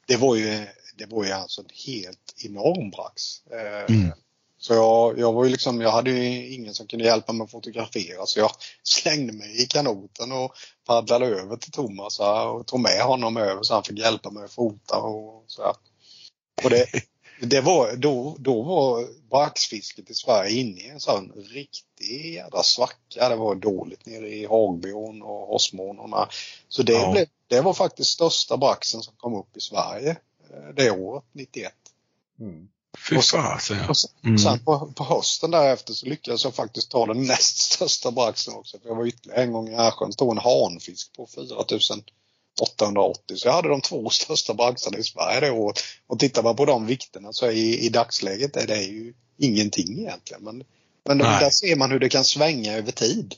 det 0.07 0.17
var 0.17 0.37
ju, 0.37 0.67
det 0.97 1.07
var 1.07 1.25
ju 1.25 1.33
alltså 1.33 1.61
en 1.61 1.69
helt 1.87 2.35
enorm 2.45 2.91
brax. 2.91 3.47
Eh, 3.47 3.95
Mm. 3.95 4.13
Så 4.59 4.75
jag, 4.75 5.19
jag 5.19 5.33
var 5.33 5.45
ju 5.45 5.51
liksom, 5.51 5.81
jag 5.81 5.91
hade 5.91 6.11
ju 6.11 6.55
ingen 6.55 6.75
som 6.75 6.87
kunde 6.87 7.05
hjälpa 7.05 7.33
mig 7.33 7.45
att 7.45 7.51
fotografera 7.51 8.27
så 8.27 8.39
jag 8.39 8.51
slängde 8.83 9.33
mig 9.33 9.63
i 9.63 9.67
kanoten 9.67 10.33
och 10.33 10.53
paddlade 10.87 11.27
över 11.27 11.57
till 11.57 11.73
Thomas 11.73 12.21
och 12.21 12.67
tog 12.67 12.81
med 12.81 13.03
honom 13.03 13.37
över 13.37 13.63
så 13.63 13.75
han 13.75 13.85
fick 13.85 13.99
hjälpa 13.99 14.31
mig 14.31 14.45
att 14.45 14.53
fota 14.53 14.97
och 14.97 15.45
så 15.47 15.63
här. 15.63 15.75
Och 16.65 16.71
det, 16.71 16.87
det 17.41 17.61
var, 17.61 17.97
då, 17.97 18.37
då 18.39 18.63
var 18.63 19.07
braxfisket 19.31 20.11
i 20.11 20.15
Sverige 20.15 20.61
inne 20.61 20.81
i 20.81 20.89
en 20.89 21.01
sån 21.01 21.33
riktig 21.37 22.35
jädra 22.35 22.63
svacka. 22.63 23.29
Det 23.29 23.37
var 23.37 23.55
dåligt 23.55 24.07
nere 24.07 24.29
i 24.29 24.47
Hagbyån 24.47 25.23
och 25.23 25.61
här. 26.13 26.29
Så 26.69 26.83
det, 26.83 26.93
Ja. 26.93 27.13
blev, 27.13 27.27
det 27.47 27.61
var 27.61 27.73
faktiskt 27.73 28.11
största 28.11 28.57
braxen 28.57 29.03
som 29.03 29.15
kom 29.17 29.35
upp 29.35 29.57
i 29.57 29.61
Sverige 29.61 30.11
eh, 30.51 30.75
det 30.77 30.91
året, 30.91 31.25
91. 31.33 31.73
Mm. 32.41 32.69
Fy 33.11 33.17
fasen 33.17 33.77
ja. 33.79 33.89
Och 33.89 33.97
sen, 33.97 34.11
Mm. 34.25 34.39
sen 34.39 34.59
på, 34.59 34.93
på 34.97 35.05
hösten 35.05 35.51
därefter 35.51 35.93
så 35.95 36.07
lyckades 36.07 36.45
jag 36.45 36.55
faktiskt 36.55 36.91
ta 36.91 37.07
den 37.07 37.27
näst 37.27 37.59
största 37.59 38.11
braxen 38.11 38.55
också. 38.55 38.79
För 38.79 38.89
jag 38.89 38.97
var 38.97 39.07
ytterligare 39.07 39.43
en 39.43 39.53
gång 39.53 39.69
i 39.69 39.73
Ärsjön. 39.75 40.13
stod 40.13 40.31
en 40.33 40.39
hanfisk 40.39 41.13
på 41.17 41.27
4880. 41.27 43.37
Så 43.37 43.49
jag 43.49 43.53
hade 43.53 43.69
de 43.69 43.81
två 43.81 44.11
största 44.21 44.55
braxarna 44.55 44.99
i 44.99 45.03
Sverige 45.03 45.41
det 45.41 45.51
året. 45.51 45.81
Och 46.07 46.19
tittar 46.19 46.43
man 46.43 46.57
på 46.57 46.65
de 46.65 46.87
vikterna 46.87 47.33
så 47.33 47.51
i, 47.51 47.87
i 47.87 47.89
dagsläget 47.89 48.57
är 48.57 48.67
det 48.67 48.83
ju 48.83 49.15
ingenting 49.39 49.99
egentligen. 49.99 50.43
Men, 50.45 50.65
men 51.05 51.19
Nej. 51.19 51.41
där 51.41 51.51
ser 51.51 51.77
man 51.77 51.91
hur 51.91 51.99
det 51.99 52.09
kan 52.09 52.25
svänga 52.25 52.73
över 52.77 52.93
tid. 52.93 53.35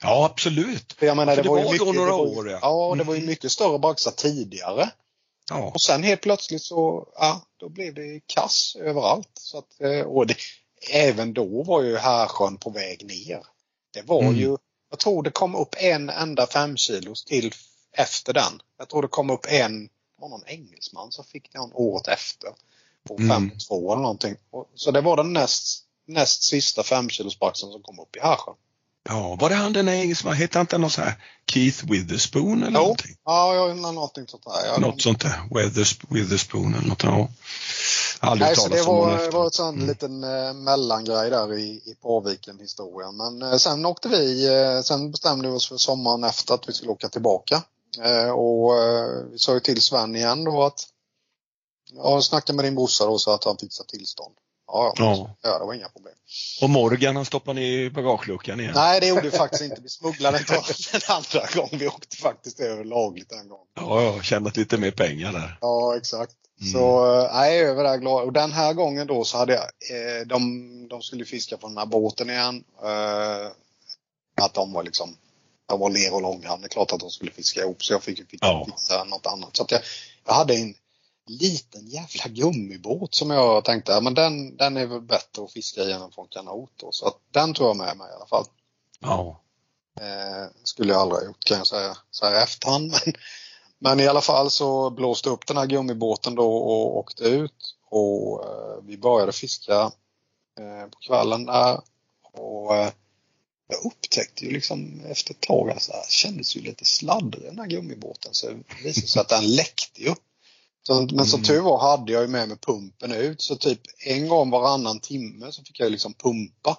Ja, 0.00 0.24
absolut. 0.32 0.92
För 0.98 1.06
jag 1.06 1.16
menar, 1.16 1.32
Ja, 1.32 1.36
för 1.36 1.42
det, 1.42 1.48
det 1.48 1.50
var 1.50 1.58
ju 1.58 1.64
var 1.64 1.72
mycket, 1.72 1.86
då 1.86 1.92
några 1.92 2.10
ju, 2.10 2.16
år, 2.38 2.50
ja. 2.50 2.58
ja. 2.62 2.94
det 2.98 3.04
var 3.04 3.14
ju 3.14 3.18
Mm. 3.18 3.30
mycket 3.30 3.52
större 3.52 3.78
braxar 3.78 4.10
tidigare. 4.10 4.90
Ja. 5.50 5.70
Och 5.74 5.80
sen 5.80 6.02
helt 6.02 6.20
plötsligt 6.20 6.62
så, 6.62 7.08
ja, 7.14 7.40
då 7.56 7.68
blev 7.68 7.94
det 7.94 8.20
kass 8.26 8.76
överallt. 8.80 9.30
Så 9.34 9.58
att, 9.58 9.80
eh, 9.80 10.00
och 10.00 10.26
det, 10.26 10.36
även 10.90 11.32
då 11.34 11.62
var 11.62 11.82
ju 11.82 11.96
Härsjön 11.96 12.56
på 12.56 12.70
väg 12.70 13.06
ner. 13.06 13.42
Det 13.94 14.02
var 14.02 14.22
Mm. 14.22 14.36
ju, 14.36 14.56
jag 14.90 14.98
tror 14.98 15.22
det 15.22 15.30
kom 15.30 15.54
upp 15.54 15.74
en 15.78 16.10
enda 16.10 16.46
femkilos 16.46 17.24
till 17.24 17.52
efter 17.92 18.32
den. 18.32 18.62
Jag 18.78 18.88
tror 18.88 19.02
det 19.02 19.08
kom 19.08 19.30
upp 19.30 19.46
en, 19.48 19.84
det 19.86 19.90
var 20.20 20.28
någon 20.28 20.46
engelsman 20.46 21.12
som 21.12 21.24
fick 21.24 21.52
den 21.52 21.70
året 21.74 22.08
efter. 22.08 22.50
På 23.08 23.16
Mm. 23.18 23.28
5 23.50 23.58
2 23.68 23.92
eller 23.92 24.02
någonting. 24.02 24.36
Och, 24.50 24.70
så 24.74 24.90
det 24.90 25.00
var 25.00 25.16
den 25.16 25.32
näst, 25.32 25.84
näst 26.06 26.42
sista 26.42 26.82
femkilosbraxen 26.82 27.72
som 27.72 27.82
kom 27.82 28.00
upp 28.00 28.16
i 28.16 28.20
Härsjön. 28.20 28.54
Ja, 29.08 29.36
var 29.40 29.48
det 29.48 29.54
han 29.54 29.72
den 29.72 29.88
engelsman, 29.88 30.34
hette 30.34 30.58
han 30.58 30.62
inte 30.64 30.78
någon 30.78 30.90
sån 30.90 31.04
här 31.04 31.14
Keith 31.50 31.84
Witherspoon 31.90 32.62
eller 32.62 32.72
Jo. 32.72 32.80
någonting? 32.82 33.16
Ja, 33.24 33.66
undrar 33.70 33.92
någonting 33.92 34.26
sånt 34.26 34.44
där. 34.44 34.66
Jag, 34.66 34.80
Något 34.80 35.02
sånt 35.02 35.20
där. 35.20 35.40
Weathers, 35.54 35.98
Witherspoon 36.08 36.74
eller 36.74 36.88
något. 36.88 37.02
Ja. 37.02 37.28
Aldrig 38.20 38.46
Nej, 38.48 38.56
så 38.56 38.68
det 38.68 38.82
var, 38.82 39.18
det 39.18 39.30
var 39.30 39.44
en 39.44 39.50
sån 39.50 39.74
Mm. 39.74 39.86
liten 39.88 40.24
eh, 40.24 40.52
mellangrej 40.54 41.30
där 41.30 41.58
i, 41.58 41.62
i 41.64 41.94
Påviken 42.02 42.58
historien. 42.60 43.16
Men 43.16 43.42
eh, 43.42 43.56
sen 43.58 43.86
åkte 43.86 44.08
vi, 44.08 44.46
eh, 44.46 44.80
sen 44.82 45.10
bestämde 45.10 45.48
vi 45.48 45.54
oss 45.54 45.68
för 45.68 45.76
sommaren 45.76 46.24
efter 46.24 46.54
att 46.54 46.68
vi 46.68 46.72
skulle 46.72 46.90
åka 46.90 47.08
tillbaka. 47.08 47.62
Eh, 48.02 48.30
och 48.30 48.78
eh, 48.82 49.24
vi 49.32 49.38
sa 49.38 49.54
ju 49.54 49.60
till 49.60 49.82
Sven 49.82 50.16
igen 50.16 50.44
då 50.44 50.62
att 50.62 50.86
Ja, 51.96 52.22
snacka 52.22 52.52
med 52.52 52.64
din 52.64 52.74
brorsa 52.74 53.04
då 53.06 53.18
så 53.18 53.30
att 53.34 53.44
han 53.44 53.56
fixar 53.58 53.84
tillstånd. 53.84 54.34
Ja, 54.66 54.94
ja. 54.98 55.36
Ja. 55.42 55.58
det 55.58 55.64
var 55.64 55.74
inga 55.74 55.88
problem. 55.88 56.14
Och 56.62 56.70
Morgan 56.70 57.16
han 57.16 57.24
stoppade 57.24 57.60
ner 57.60 57.78
i 57.78 57.90
bagageluckan 57.90 58.60
igen. 58.60 58.72
Nej, 58.74 59.00
det 59.00 59.06
gjorde 59.06 59.20
vi 59.22 59.30
faktiskt 59.30 59.62
inte. 59.62 59.80
Vi 59.82 59.88
smugglade 59.88 60.38
inte 60.38 60.52
den 60.92 61.00
andra 61.08 61.46
gången. 61.54 61.78
Vi 61.78 61.88
åkte 61.88 62.16
faktiskt 62.16 62.60
över 62.60 62.84
lagligt 62.84 63.32
en 63.32 63.48
gång. 63.48 63.66
Ja, 63.74 64.02
ja, 64.02 64.22
tjänat 64.22 64.56
lite 64.56 64.78
mer 64.78 64.90
pengar 64.90 65.32
där. 65.32 65.58
Ja, 65.60 65.96
exakt. 65.96 66.32
Mm. 66.60 66.72
Så 66.72 67.14
eh, 67.20 67.34
nej, 67.34 67.60
över 67.60 67.84
där 67.84 67.96
glad. 67.96 68.24
Och 68.24 68.32
den 68.32 68.52
här 68.52 68.72
gången 68.72 69.06
då 69.06 69.24
så 69.24 69.38
hade 69.38 69.52
jag, 69.52 69.62
eh, 69.62 70.26
de, 70.26 70.88
de 70.88 71.02
skulle 71.02 71.24
fiska 71.24 71.58
från 71.58 71.70
den 71.70 71.78
här 71.78 71.86
båten 71.86 72.30
igen. 72.30 72.64
Eh, 72.84 73.46
att 74.42 74.54
de 74.54 74.72
var 74.72 74.82
liksom, 74.82 75.16
de 75.68 75.80
var 75.80 75.90
ler 75.90 76.14
och 76.14 76.22
långhamn. 76.22 76.62
Det 76.62 76.66
är 76.66 76.68
klart 76.68 76.92
att 76.92 77.00
de 77.00 77.10
skulle 77.10 77.30
fiska 77.30 77.60
ihop 77.60 77.84
så 77.84 77.92
jag 77.92 78.02
fick 78.02 78.18
ju 78.18 78.26
fixa, 78.26 78.46
Ja. 78.90 79.04
något 79.04 79.26
annat. 79.26 79.56
Så 79.56 79.66
jag, 79.68 79.80
jag 80.26 80.34
hade 80.34 80.54
en 80.54 80.74
liten 81.26 81.86
jävla 81.86 82.24
gummibåt 82.28 83.14
som 83.14 83.30
jag 83.30 83.64
tänkte, 83.64 83.92
ja, 83.92 84.00
men 84.00 84.14
den, 84.14 84.56
den 84.56 84.76
är 84.76 84.86
väl 84.86 85.00
bättre 85.00 85.44
att 85.44 85.52
fiska 85.52 85.82
igenom 85.82 86.12
från 86.12 86.28
kanot 86.28 86.70
då. 86.76 86.92
Så 86.92 87.06
att 87.06 87.18
den 87.30 87.54
tog 87.54 87.66
jag 87.66 87.76
med 87.76 87.96
mig 87.96 88.10
i 88.10 88.14
alla 88.14 88.26
fall. 88.26 88.44
Ja. 89.00 89.40
Eh, 90.00 90.50
skulle 90.64 90.92
jag 90.92 91.00
aldrig 91.00 91.20
ha 91.20 91.26
gjort 91.26 91.44
kan 91.44 91.58
jag 91.58 91.66
säga 91.66 91.96
så 92.10 92.26
här 92.26 92.34
i 92.34 92.42
efterhand. 92.42 92.90
Men, 93.04 93.14
men 93.78 94.00
i 94.00 94.08
alla 94.08 94.20
fall 94.20 94.50
så 94.50 94.90
blåste 94.90 95.30
upp 95.30 95.46
den 95.46 95.56
här 95.56 95.66
gummibåten 95.66 96.34
då 96.34 96.56
och 96.56 96.96
åkte 96.96 97.24
ut. 97.24 97.76
Och 97.90 98.44
eh, 98.44 98.82
vi 98.82 98.98
började 98.98 99.32
fiska 99.32 99.92
eh, 100.58 100.90
på 100.90 100.98
kvällen 101.00 101.46
där. 101.46 101.80
Och 102.32 102.76
eh, 102.76 102.92
jag 103.68 103.84
upptäckte 103.84 104.44
ju 104.44 104.50
liksom 104.50 105.00
efter 105.06 105.34
ett 105.34 105.40
tag 105.40 105.70
att 105.70 105.88
det 105.88 106.12
kändes 106.12 106.56
ju 106.56 106.60
lite 106.60 106.84
sladdrig 106.84 107.44
den 107.44 107.58
här 107.58 107.66
gummibåten. 107.66 108.34
Så 108.34 108.46
det 108.46 108.84
visade 108.84 109.06
sig 109.06 109.20
att 109.20 109.28
den 109.28 109.54
läckte 109.54 110.02
ju. 110.02 110.14
Så, 110.86 111.08
men 111.12 111.26
som 111.26 111.38
Mm. 111.40 111.46
tur 111.46 111.60
var 111.60 111.78
hade 111.78 112.12
jag 112.12 112.22
ju 112.22 112.28
med 112.28 112.48
mig 112.48 112.58
pumpen 112.58 113.12
ut 113.12 113.42
så 113.42 113.56
typ 113.56 113.80
en 114.06 114.28
gång 114.28 114.50
varannan 114.50 115.00
timme 115.00 115.52
så 115.52 115.64
fick 115.64 115.80
jag 115.80 115.92
liksom 115.92 116.14
pumpa. 116.14 116.78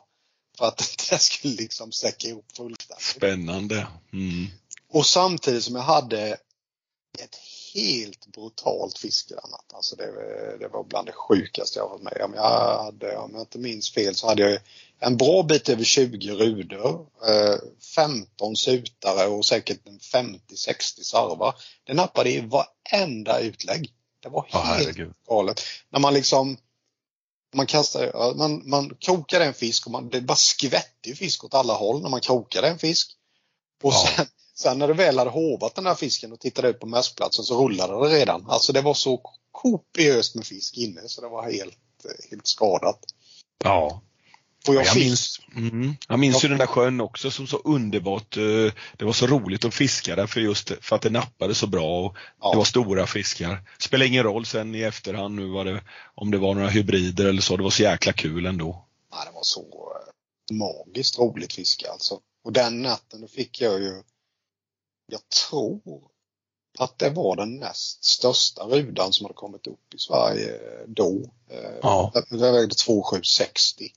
För 0.57 0.65
att 0.65 0.77
det 1.09 1.17
skulle 1.21 1.53
liksom 1.53 1.91
säcka 1.91 2.27
ihop 2.27 2.45
fullständigt. 2.57 3.05
Spännande. 3.05 3.87
Mm. 4.13 4.47
Och 4.91 5.05
samtidigt 5.05 5.63
som 5.63 5.75
jag 5.75 5.81
hade 5.83 6.37
ett 7.19 7.35
helt 7.73 8.27
brutalt 8.27 8.97
fiske 8.97 9.33
den 9.33 9.51
natten. 9.51 9.75
Alltså 9.75 9.95
det, 9.95 10.05
det 10.59 10.67
var 10.67 10.83
bland 10.83 11.07
det 11.07 11.13
sjukaste 11.13 11.79
jag 11.79 11.89
varit 11.89 12.01
med 12.01 12.21
om. 12.25 12.33
Jag 12.33 12.83
hade, 12.83 13.17
om 13.17 13.31
jag 13.33 13.41
inte 13.41 13.59
minns 13.59 13.91
fel, 13.91 14.15
så 14.15 14.27
hade 14.27 14.41
jag 14.41 14.59
en 14.99 15.17
bra 15.17 15.43
bit 15.43 15.69
över 15.69 15.83
20 15.83 16.31
rudor, 16.31 17.07
eh, 17.27 17.55
15 17.95 18.55
sutare 18.55 19.27
och 19.27 19.45
säkert 19.45 19.87
en 19.87 19.99
50-60 19.99 21.03
sarvar. 21.03 21.55
Det 21.83 21.93
nappade 21.93 22.29
i 22.31 22.39
varenda 22.41 23.39
utlägg. 23.39 23.93
Det 24.19 24.29
var 24.29 24.45
helt 24.49 24.65
herregud. 24.65 25.13
galet. 25.27 25.61
När 25.89 25.99
man 25.99 26.13
liksom 26.13 26.57
man 27.53 27.65
kastar, 27.67 28.33
man, 28.35 28.69
man 28.69 28.95
krokar 28.99 29.41
en 29.41 29.53
fisk 29.53 29.85
och 29.85 29.91
man, 29.91 30.09
det 30.09 30.21
bara 30.21 30.35
skvätter 30.35 31.09
ju 31.09 31.15
fisk 31.15 31.43
åt 31.43 31.53
alla 31.53 31.73
håll 31.73 32.01
när 32.01 32.09
man 32.09 32.21
krokar 32.21 32.63
en 32.63 32.79
fisk. 32.79 33.11
Och 33.83 33.93
Ja. 33.93 34.07
sen, 34.15 34.25
sen 34.55 34.79
när 34.79 34.87
du 34.87 34.93
väl 34.93 35.17
hade 35.17 35.31
hovat 35.31 35.75
den 35.75 35.85
här 35.85 35.95
fisken 35.95 36.31
och 36.33 36.39
tittade 36.39 36.67
ut 36.69 36.79
på 36.79 36.85
mässplatsen 36.87 37.45
så 37.45 37.63
rullade 37.63 38.09
det 38.09 38.15
redan. 38.15 38.45
Alltså 38.49 38.73
det 38.73 38.81
var 38.81 38.93
så 38.93 39.21
kopiöst 39.51 40.35
med 40.35 40.45
fisk 40.45 40.77
inne 40.77 41.01
så 41.05 41.21
det 41.21 41.27
var 41.29 41.51
helt, 41.51 41.77
helt 42.29 42.47
skadat. 42.47 42.99
Ja. 43.63 44.01
Och 44.67 44.75
jag 44.75 44.85
Jag 44.85 44.95
minns, 44.97 45.39
mm, 45.55 45.95
jag 46.07 46.19
minns 46.19 46.43
ju 46.43 46.47
den 46.47 46.57
där 46.57 46.65
sjön 46.67 47.01
också 47.01 47.31
som 47.31 47.47
så 47.47 47.57
underbart. 47.57 48.37
eh, 48.37 48.43
Det 48.97 49.05
var 49.05 49.13
så 49.13 49.27
roligt 49.27 49.65
att 49.65 49.73
fiska 49.73 50.15
där 50.15 50.27
för 50.27 50.39
just 50.41 50.71
för 50.81 50.95
att 50.95 51.01
det 51.01 51.09
nappade 51.09 51.55
så 51.55 51.67
bra 51.67 52.05
och 52.05 52.15
Ja. 52.41 52.51
det 52.51 52.57
var 52.57 52.63
stora 52.65 53.07
fiskar. 53.07 53.61
Spelar 53.79 54.05
ingen 54.05 54.23
roll 54.23 54.45
sen 54.45 54.75
i 54.75 54.81
efterhand 54.81 55.35
nu 55.35 55.45
var 55.47 55.65
det, 55.65 55.81
om 56.15 56.31
det 56.31 56.37
var 56.37 56.53
några 56.55 56.69
hybrider 56.69 57.25
eller 57.25 57.41
så. 57.41 57.57
Det 57.57 57.63
var 57.63 57.69
så 57.69 57.83
jäkla 57.83 58.13
kul 58.13 58.45
ändå. 58.45 58.85
ja, 59.11 59.17
det 59.25 59.31
var 59.35 59.43
så 59.43 59.61
eh, 60.51 60.55
magiskt 60.55 61.19
roligt 61.19 61.53
fiske 61.53 61.91
alltså. 61.91 62.19
Och 62.43 62.53
den 62.53 62.81
natten 62.81 63.21
då 63.21 63.27
fick 63.27 63.61
jag 63.61 63.81
ju, 63.81 64.03
jag 65.11 65.21
tror 65.49 65.81
att 66.77 66.99
det 66.99 67.09
var 67.09 67.35
den 67.35 67.55
näst 67.55 68.03
största 68.03 68.63
rudan 68.63 69.13
som 69.13 69.25
hade 69.25 69.33
kommit 69.33 69.67
upp 69.67 69.93
i 69.95 69.97
Sverige 69.99 70.59
då. 70.87 71.31
Eh, 71.49 71.71
Ja. 71.81 72.11
Den 72.29 72.39
vägde 72.39 72.75
2760. 72.75 73.93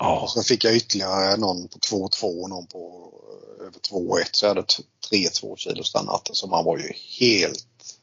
Ja, 0.00 0.20
Och 0.20 0.30
så 0.30 0.42
fick 0.42 0.64
jag 0.64 0.76
ytterligare 0.76 1.36
någon 1.36 1.68
på 1.68 1.78
2,2 1.78 2.42
och 2.42 2.50
någon 2.50 2.66
på 2.66 3.12
eh, 3.60 3.66
över 3.66 3.78
2,1 3.78 4.24
så 4.32 4.44
jag 4.46 4.50
hade 4.50 4.66
3-2 5.10 5.56
kilos 5.56 5.92
den 5.92 6.04
natten 6.04 6.34
så 6.34 6.46
man 6.46 6.64
var 6.64 6.78
ju 6.78 6.92
helt, 7.20 7.98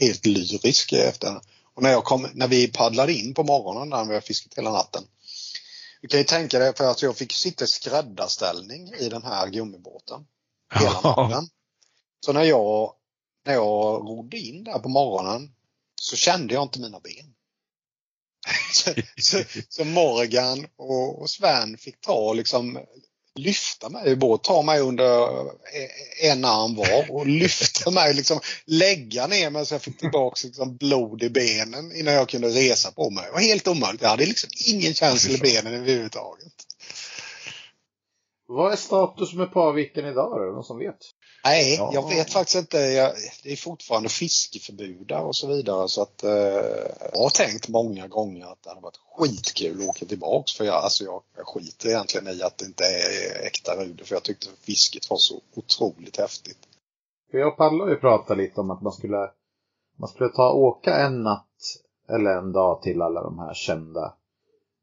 helt 0.00 0.26
lyrisk 0.26 0.92
efter. 0.92 1.40
Och 1.74 1.82
när, 1.82 1.90
jag 1.90 2.04
kom, 2.04 2.28
när 2.34 2.48
vi 2.48 2.68
paddlade 2.68 3.12
in 3.12 3.34
på 3.34 3.42
morgonen 3.42 3.88
när 3.88 4.04
vi 4.04 4.14
har 4.14 4.20
fiskat 4.20 4.58
hela 4.58 4.72
natten. 4.72 5.02
Du 6.00 6.08
kan 6.08 6.20
ju 6.20 6.24
tänka 6.24 6.58
dig 6.58 6.76
för 6.76 6.90
att 6.90 7.02
jag 7.02 7.16
fick 7.16 7.32
sitta 7.32 7.64
i 7.64 7.68
skräddarställning 7.68 8.92
i 8.98 9.08
den 9.08 9.22
här 9.22 9.48
gummibåten 9.48 10.26
hela 10.74 11.00
natten. 11.00 11.48
Så 12.26 12.32
när 12.32 12.44
jag, 12.44 12.92
när 13.46 13.54
jag 13.54 14.08
rodde 14.08 14.38
in 14.38 14.64
där 14.64 14.78
på 14.78 14.88
morgonen 14.88 15.52
så 16.00 16.16
kände 16.16 16.54
jag 16.54 16.62
inte 16.62 16.80
mina 16.80 17.00
ben. 17.00 17.34
Så, 18.72 18.90
så, 19.20 19.42
så 19.68 19.84
Morgan 19.84 20.66
och, 20.78 21.22
och 21.22 21.30
Sven 21.30 21.78
fick 21.78 22.00
ta 22.00 22.12
och 22.12 22.36
liksom 22.36 22.78
lyfta 23.36 23.88
mig 23.88 24.10
i 24.10 24.16
båt, 24.16 24.44
ta 24.44 24.62
mig 24.62 24.80
under 24.80 25.40
e- 25.50 26.28
en 26.30 26.44
arm 26.44 26.74
var 26.74 27.10
och 27.10 27.26
lyfta 27.26 27.90
mig, 28.00 28.14
liksom 28.14 28.40
lägga 28.64 29.26
ner 29.26 29.50
mig 29.50 29.66
så 29.66 29.74
jag 29.74 29.82
fick 29.82 29.98
tillbaks 29.98 30.44
liksom 30.44 30.76
blod 30.76 31.22
i 31.22 31.30
benen 31.30 31.96
innan 31.96 32.14
jag 32.14 32.28
kunde 32.28 32.48
resa 32.48 32.90
på 32.90 33.10
mig. 33.10 33.24
Det 33.26 33.32
var 33.32 33.40
helt 33.40 33.68
omöjligt. 33.68 34.02
Jag 34.02 34.08
hade 34.08 34.26
liksom 34.26 34.50
ingen 34.66 34.94
känsla 34.94 35.34
i 35.34 35.38
benen 35.38 35.74
överhuvudtaget. 35.74 36.52
Vad 38.48 38.72
är 38.72 38.76
status 38.76 39.34
med 39.34 39.52
Paviken 39.52 40.06
idag? 40.06 40.40
Är 40.42 40.46
det 40.46 40.52
någon 40.52 40.64
som 40.64 40.78
vet? 40.78 40.96
Nej, 41.44 41.76
Ja. 41.78 41.90
jag 41.92 42.08
vet 42.08 42.32
faktiskt 42.32 42.58
inte. 42.58 42.78
Jag, 42.78 43.12
det 43.42 43.52
är 43.52 43.56
fortfarande 43.56 44.08
fiskeförbud 44.08 45.06
där 45.06 45.22
och 45.24 45.36
så 45.36 45.46
vidare. 45.46 45.88
Så 45.88 46.02
att, 46.02 46.24
eh, 46.24 46.30
jag 47.12 47.20
har 47.22 47.30
tänkt 47.46 47.68
många 47.68 48.06
gånger 48.06 48.46
att 48.46 48.62
det 48.62 48.68
hade 48.68 48.80
varit 48.80 49.00
skitkul 49.16 49.82
att 49.82 49.88
åka 49.88 50.06
tillbaks. 50.06 50.52
För 50.52 50.64
jag, 50.64 50.74
alltså 50.74 51.04
jag, 51.04 51.22
jag 51.36 51.46
skiter 51.46 51.88
egentligen 51.88 52.28
i 52.28 52.42
att 52.42 52.58
det 52.58 52.64
inte 52.64 52.84
är 52.84 53.46
äkta 53.46 53.76
ruder. 53.84 54.04
För 54.04 54.14
jag 54.14 54.22
tyckte 54.22 54.46
fisket 54.60 55.10
var 55.10 55.16
så 55.16 55.40
otroligt 55.54 56.16
häftigt. 56.16 56.58
För 57.30 57.38
jag 57.38 57.48
och 57.48 57.56
Palle 57.56 57.82
har 57.82 57.90
ju 57.90 57.96
pratat 57.96 58.36
lite 58.36 58.60
om 58.60 58.70
att 58.70 58.82
man 58.82 58.92
skulle, 58.92 59.30
man 59.98 60.08
skulle 60.08 60.28
ta 60.30 60.52
åka 60.52 60.96
en 60.96 61.22
natt 61.22 61.46
eller 62.08 62.30
en 62.30 62.52
dag 62.52 62.82
till 62.82 63.02
alla 63.02 63.22
de 63.22 63.38
här 63.38 63.54
kända 63.54 64.14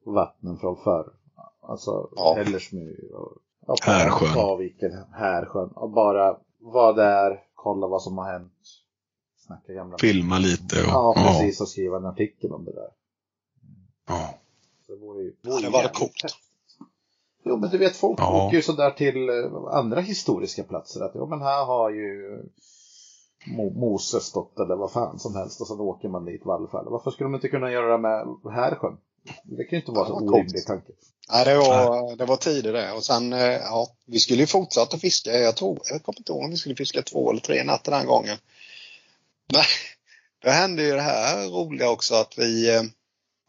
vattnen 0.05 0.57
från 0.59 0.75
förr. 0.83 1.13
Alltså 1.61 2.09
Ja. 2.15 2.33
Hällersmyr 2.37 3.11
och 3.13 3.37
ja, 3.67 3.75
Härsjön. 3.83 4.33
Paviken, 4.33 4.91
Härsjön. 5.13 5.69
Och 5.69 5.89
bara 5.89 6.37
vara 6.59 6.93
där, 6.93 7.39
kolla 7.55 7.87
vad 7.87 8.01
som 8.01 8.17
har 8.17 8.31
hänt. 8.31 8.53
Snacka 9.47 9.73
gamla... 9.73 9.97
Filma 9.97 10.37
lite 10.39 10.75
och, 10.81 10.87
Ja, 10.87 11.13
precis. 11.17 11.61
Och 11.61 11.67
skriva 11.67 11.97
en 11.97 12.05
artikel 12.05 12.51
om 12.53 12.65
det 12.65 12.71
där. 12.73 12.89
ja. 14.07 14.29
Så 14.85 14.91
det 14.91 14.97
vore 14.99 15.23
ju, 15.23 15.35
vore 15.41 15.61
det 15.61 15.69
var 15.69 15.83
coolt. 15.93 16.13
Jo, 17.45 17.57
men 17.57 17.69
du 17.69 17.77
vet, 17.77 17.95
folk 17.95 18.19
Ja. 18.19 18.45
åker 18.45 18.55
ju 18.57 18.63
sådär 18.63 18.91
till 18.91 19.29
eh, 19.29 19.35
andra 19.71 20.01
historiska 20.01 20.63
platser. 20.63 21.01
Att, 21.01 21.11
ja, 21.15 21.25
men 21.25 21.41
här 21.41 21.65
har 21.65 21.89
ju 21.89 22.39
Mo- 23.57 23.75
Moses 23.79 24.23
stått 24.23 24.59
eller 24.59 24.75
vad 24.75 24.91
fan 24.91 25.19
som 25.19 25.35
helst 25.35 25.61
och 25.61 25.67
så 25.67 25.79
åker 25.79 26.09
man 26.09 26.25
dit 26.25 26.45
vallfärd. 26.45 26.85
Varför 26.85 27.11
skulle 27.11 27.25
de 27.25 27.35
inte 27.35 27.47
kunna 27.49 27.71
göra 27.71 27.91
det 27.91 27.97
med 27.97 28.27
Härsjön? 28.53 28.97
Det 29.43 29.63
kan 29.63 29.71
ju 29.71 29.77
inte 29.77 29.91
vara 29.91 30.07
så 30.07 30.13
orimlig 30.13 30.65
tanke. 30.65 30.91
Nej, 31.31 31.45
det 31.45 31.57
var, 31.57 32.15
det 32.15 32.25
var 32.25 32.37
tider 32.37 32.73
det. 32.73 32.91
Och 32.91 33.03
sen, 33.03 33.33
eh, 33.33 33.39
ja, 33.39 33.87
vi 34.05 34.19
skulle 34.19 34.41
ju 34.41 34.47
fortsätta 34.47 34.97
fiska. 34.97 35.39
Jag 35.39 35.55
tror, 35.55 35.79
jag 35.83 36.03
kommer 36.03 36.19
inte 36.19 36.31
ihåg 36.31 36.43
om 36.43 36.49
vi 36.49 36.57
skulle 36.57 36.75
fiska 36.75 37.01
två 37.01 37.31
eller 37.31 37.41
tre 37.41 37.63
nätter 37.63 37.91
den 37.91 38.05
gången. 38.05 38.37
Men 39.53 39.63
då 40.43 40.49
hände 40.49 40.83
ju 40.83 40.91
det 40.91 41.01
här 41.01 41.47
roliga 41.47 41.89
också 41.89 42.15
att 42.15 42.37
vi 42.37 42.75
eh, 42.75 42.83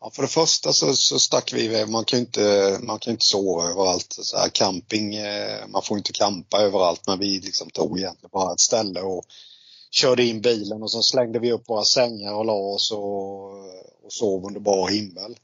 Ja, 0.05 0.11
för 0.11 0.23
det 0.23 0.29
första 0.29 0.73
så, 0.73 0.95
så 0.95 1.19
stack 1.19 1.53
vi 1.53 1.65
iväg. 1.65 1.89
Man 1.89 2.05
kan 2.05 2.19
ju 2.19 2.25
inte, 2.25 2.79
man 2.83 2.99
kan 2.99 3.11
inte 3.11 3.25
sova 3.25 3.71
överallt. 3.71 4.07
Så 4.09 4.37
här, 4.37 4.49
camping, 4.49 5.15
eh, 5.15 5.67
man 5.69 5.83
får 5.83 5.97
inte 5.97 6.13
campa 6.13 6.61
överallt 6.61 7.07
men 7.07 7.19
vi 7.19 7.41
liksom 7.41 7.71
tog 7.71 7.99
egentligen 7.99 8.31
bara 8.33 8.53
ett 8.53 8.61
ställe 8.61 9.01
och 9.01 9.25
körde 9.91 10.25
in 10.25 10.41
bilen 10.41 10.83
och 10.83 10.91
så 10.91 11.03
slängde 11.03 11.39
vi 11.39 11.53
upp 11.53 11.69
våra 11.69 11.85
sängar 11.85 12.35
och 12.35 12.45
la 12.45 12.53
oss 12.53 12.93
och, 12.93 13.45
och 14.05 14.13
sov 14.13 14.47
under 14.47 14.61
bar 14.61 14.89
himmel. 14.89 15.37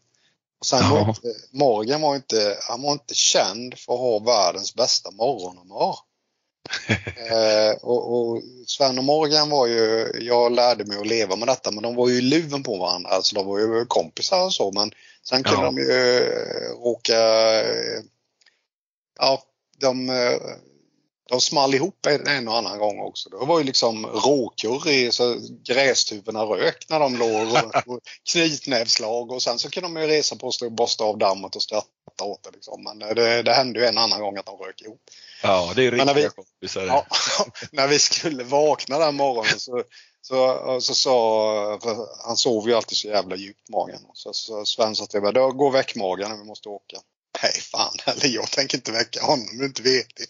Och 0.60 0.66
sen 0.66 0.90
var 0.90 0.98
Ja. 0.98 1.08
inte, 1.08 1.28
Morgan 1.50 2.00
var 2.00 2.16
inte, 2.16 2.56
han 2.68 2.82
var 2.82 2.92
inte 2.92 3.14
känd 3.14 3.78
för 3.78 3.92
att 3.92 3.98
ha 4.00 4.18
världens 4.18 4.74
bästa 4.74 5.10
morgonhumör. 5.10 5.96
eh, 7.16 7.76
och, 7.82 8.12
och 8.12 8.42
Sven 8.66 8.98
och 8.98 9.04
Morgan 9.04 9.50
var 9.50 9.66
ju, 9.66 10.10
jag 10.20 10.52
lärde 10.52 10.84
mig 10.84 10.98
att 10.98 11.06
leva 11.06 11.36
med 11.36 11.48
detta, 11.48 11.70
men 11.70 11.82
de 11.82 11.94
var 11.94 12.08
ju 12.08 12.20
luven 12.20 12.62
på 12.62 12.76
varandra. 12.78 13.10
Alltså 13.10 13.34
de 13.34 13.46
var 13.46 13.58
ju 13.58 13.86
kompisar 13.86 14.44
och 14.44 14.54
så, 14.54 14.72
men 14.72 14.90
sen 15.28 15.42
kunde 15.42 15.60
Ja. 15.60 15.64
de 15.66 15.78
ju 15.78 15.90
eh, 15.90 16.70
råka, 16.82 17.20
ja, 19.18 19.42
de, 19.78 20.08
eh, 20.10 20.40
de 21.30 21.40
small 21.40 21.74
ihop 21.74 22.06
en, 22.06 22.26
en 22.26 22.48
och 22.48 22.56
annan 22.56 22.78
gång 22.78 23.00
också. 23.00 23.28
Det 23.28 23.36
var 23.36 23.58
ju 23.58 23.64
liksom 23.64 24.06
råkurr 24.06 25.10
så 25.10 25.36
grästuvorna 25.64 26.42
rök 26.42 26.86
när 26.88 27.00
de 27.00 27.16
låg 27.16 27.48
och, 27.86 28.00
knytnävslag 28.32 29.30
och 29.30 29.42
sen 29.42 29.58
så 29.58 29.70
kunde 29.70 29.88
de 29.88 30.00
ju 30.00 30.06
resa 30.06 30.36
på 30.36 30.52
sig 30.52 30.66
och 30.66 30.72
borsta 30.72 31.04
av 31.04 31.18
dammet 31.18 31.56
och 31.56 31.62
skratta 31.62 32.24
åt 32.24 32.42
det. 32.42 32.50
Liksom. 32.50 32.82
Men 32.84 33.02
eh, 33.02 33.14
det, 33.14 33.42
det 33.42 33.52
hände 33.52 33.80
ju 33.80 33.86
en 33.86 33.98
annan 33.98 34.20
gång 34.20 34.36
att 34.36 34.46
de 34.46 34.56
rök 34.58 34.82
ihop. 34.82 35.00
Ja, 35.42 35.72
det 35.76 35.86
är 35.86 35.90
riktiga 35.90 36.14
vi- 36.14 36.28
kompisar. 36.28 36.86
Ja, 36.86 37.06
när 37.72 37.88
vi 37.88 37.98
skulle 37.98 38.44
vakna 38.44 38.98
den 38.98 39.14
morgonen 39.14 39.58
så, 39.58 39.82
så, 40.22 40.78
så 40.80 40.94
sa, 40.94 41.78
han 42.26 42.36
sov 42.36 42.68
ju 42.68 42.74
alltid 42.74 42.98
så 42.98 43.08
jävla 43.08 43.36
djupt 43.36 43.68
magen. 43.68 44.00
Så, 44.14 44.32
så 44.32 44.64
Sven 44.64 44.96
sa 44.96 45.06
till 45.06 45.20
mig, 45.20 45.32
då 45.32 45.50
gå 45.52 45.70
väck 45.70 45.96
magen, 45.96 46.38
vi 46.38 46.44
måste 46.44 46.68
åka. 46.68 46.96
Nej 47.42 47.52
fan, 47.52 47.92
eller 48.06 48.34
jag 48.34 48.50
tänker 48.50 48.78
inte 48.78 48.92
väcka 48.92 49.22
honom, 49.22 49.58
du 49.58 49.64
inte 49.64 49.82
vet 49.82 50.16
det. 50.16 50.26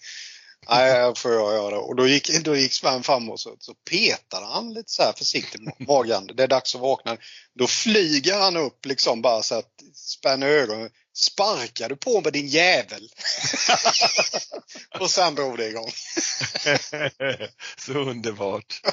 Nej, 0.69 1.03
då 1.03 1.15
får 1.15 1.33
jag 1.33 1.55
göra. 1.55 1.79
Och 1.79 1.97
då 1.97 2.07
gick, 2.07 2.45
då 2.45 2.57
gick 2.57 2.73
Sven 2.73 3.03
fram 3.03 3.31
och 3.31 3.41
så, 3.41 3.57
så 3.59 3.75
petade 3.75 4.47
han 4.47 4.75
lite 4.75 4.93
så 4.93 5.03
här 5.03 5.13
försiktigt 5.13 5.61
mot 5.63 5.79
magen. 5.79 6.27
Det 6.35 6.43
är 6.43 6.49
dags 6.49 6.75
att 6.75 6.81
vakna. 6.81 7.17
Då 7.59 7.67
flyger 7.67 8.39
han 8.39 8.57
upp 8.57 8.87
liksom 8.87 9.23
bara 9.23 9.43
så 9.43 9.55
att 9.55 9.73
spänner 9.95 10.47
ögonen. 10.47 10.91
Sparkar 11.17 11.89
du 11.89 11.97
på 11.97 12.21
med 12.21 12.33
din 12.33 12.47
jävel? 12.47 13.09
och 15.01 15.11
sen 15.11 15.35
drog 15.35 15.59
det 15.59 15.69
igång. 15.69 15.91
Så 17.77 17.93
underbart. 17.93 18.81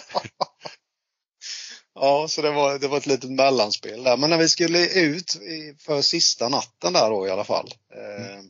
Ja, 2.00 2.28
så 2.28 2.42
det 2.42 2.52
var, 2.52 2.80
det 2.80 2.88
var 2.88 2.98
ett 2.98 3.06
litet 3.06 3.32
mellanspel 3.32 4.04
där. 4.04 4.18
Men 4.18 4.30
när 4.30 4.38
vi 4.38 4.50
skulle 4.50 4.88
ut 4.90 5.38
för 5.80 6.02
sista 6.02 6.50
natten 6.50 6.94
där 6.94 7.10
då 7.10 7.28
i 7.28 7.30
alla 7.30 7.44
fall. 7.44 7.74
Eh, 7.94 8.42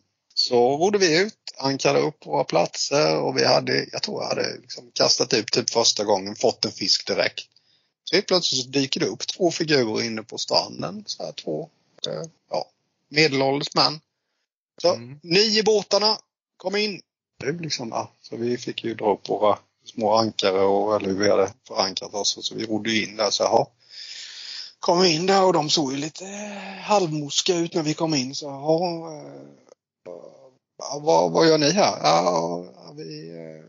så 0.48 0.78
rodde 0.78 0.98
vi 0.98 1.19
ut, 1.22 1.38
ankade 1.57 1.99
upp 1.99 2.26
våra 2.26 2.44
platser 2.44 3.18
och 3.18 3.38
vi 3.38 3.45
hade, 3.45 3.86
jag 3.91 4.03
tror 4.03 4.22
jag 4.22 4.30
hade 4.30 4.57
liksom 4.61 4.91
kastat 4.94 5.34
ut 5.34 5.52
typ 5.52 5.69
första 5.69 6.03
gången, 6.03 6.36
fått 6.36 6.65
en 6.65 6.72
fisk 6.72 7.07
direkt. 7.07 7.45
Så 8.03 8.15
helt 8.15 8.28
plötsligt 8.28 8.64
så 8.64 8.69
dyker 8.69 8.99
det 8.99 9.06
upp 9.06 9.28
två 9.28 9.52
figurer 9.52 10.03
inne 10.03 10.24
på 10.24 10.38
stranden. 10.38 11.03
Så 11.07 11.24
här 11.24 11.32
två, 11.32 11.69
eh, 12.07 12.30
ja, 12.52 12.65
medelålders 13.10 13.76
män. 13.76 13.99
Så, 14.82 14.94
Mm. 14.94 15.19
ni 15.24 15.57
i 15.60 15.64
båtarna, 15.64 16.18
kom 16.57 16.76
in! 16.76 17.02
Det 17.40 17.52
liksom, 17.52 17.90
ja, 17.90 18.11
så 18.22 18.36
vi 18.38 18.57
fick 18.57 18.84
ju 18.84 18.94
dra 18.95 19.14
upp 19.14 19.30
våra 19.30 19.60
små 19.86 20.15
ankare 20.15 20.61
och 20.61 20.95
eller 20.95 21.07
hur 21.10 21.18
vi 21.19 21.30
hade 21.30 21.53
förankrat 21.68 22.14
oss. 22.14 22.38
Så 22.41 22.56
vi 22.56 22.65
rodde 22.65 22.95
in 22.98 23.15
där 23.15 23.30
så 23.30 23.44
jaha. 23.44 23.65
Kom 24.80 25.03
in 25.03 25.26
där 25.26 25.44
och 25.45 25.53
de 25.53 25.69
såg 25.69 25.91
ju 25.91 25.98
lite 25.98 26.26
halvmoska 26.84 27.56
ut 27.56 27.74
när 27.74 27.84
vi 27.84 27.94
kom 27.94 28.14
in. 28.14 28.36
Så 28.36 28.45
jaha, 28.45 29.14
eh, 29.18 29.66
ja, 30.77 30.99
vad, 31.01 31.31
vad 31.31 31.47
gör 31.47 31.57
ni 31.57 31.71
här? 31.71 31.99
Ja, 32.03 32.63
vi, 32.97 33.29
eh, 33.29 33.65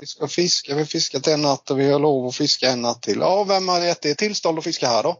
vi 0.00 0.06
ska 0.06 0.28
fiska. 0.28 0.74
Vi 0.74 0.80
har 0.80 0.86
fiskat 0.86 1.26
en 1.26 1.42
natt 1.42 1.70
och 1.70 1.80
vi 1.80 1.90
har 1.92 1.98
lov 1.98 2.26
att 2.26 2.36
fiska 2.36 2.70
en 2.70 2.82
natt 2.82 3.02
till. 3.02 3.18
Ja, 3.20 3.44
vem 3.44 3.68
har 3.68 3.80
gett 3.80 4.06
er 4.06 4.14
tillstånd 4.14 4.58
att 4.58 4.64
fiska 4.64 4.86
här 4.88 5.02
då? 5.02 5.16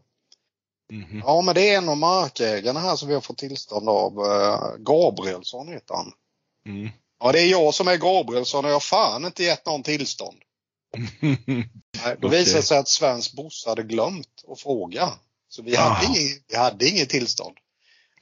Mhm. 0.93 1.23
Ja, 1.27 1.41
men 1.41 1.55
det 1.55 1.71
är 1.71 1.79
en 1.79 1.89
av 1.89 1.97
markägarna 1.97 2.81
här 2.81 2.97
som 2.97 3.09
vi 3.09 3.15
har 3.15 3.21
fått 3.21 3.39
tillstånd 3.39 3.89
av. 3.89 4.13
eh, 4.27 4.77
Gabrielsson 4.79 5.69
heter 5.69 5.95
han. 5.95 6.13
Mm. 6.69 6.89
Ja, 7.21 7.33
det 7.33 7.41
är 7.41 7.47
jag 7.47 7.75
som 7.75 7.89
är 7.89 7.97
Gabrielsson 7.97 8.65
och 8.65 8.71
jag 8.71 8.75
har 8.75 8.81
fan 8.81 9.25
inte 9.25 9.45
gett 9.45 9.67
någon 9.67 9.83
tillstånd. 9.83 10.37
Nej, 11.21 12.17
då 12.21 12.29
Okej. 12.29 12.39
visade 12.39 12.59
det 12.59 12.63
sig 12.63 12.79
att 12.79 12.89
Svens 12.89 13.33
bosse 13.33 13.69
hade 13.69 13.83
glömt 13.83 14.45
att 14.49 14.61
fråga. 14.61 15.13
Så 15.49 15.63
vi 15.63 15.77
Ah. 15.77 15.81
hade, 15.81 16.07
inget, 16.07 16.43
vi 16.49 16.57
hade 16.57 16.89
inget 16.89 17.11
tillstånd. 17.11 17.57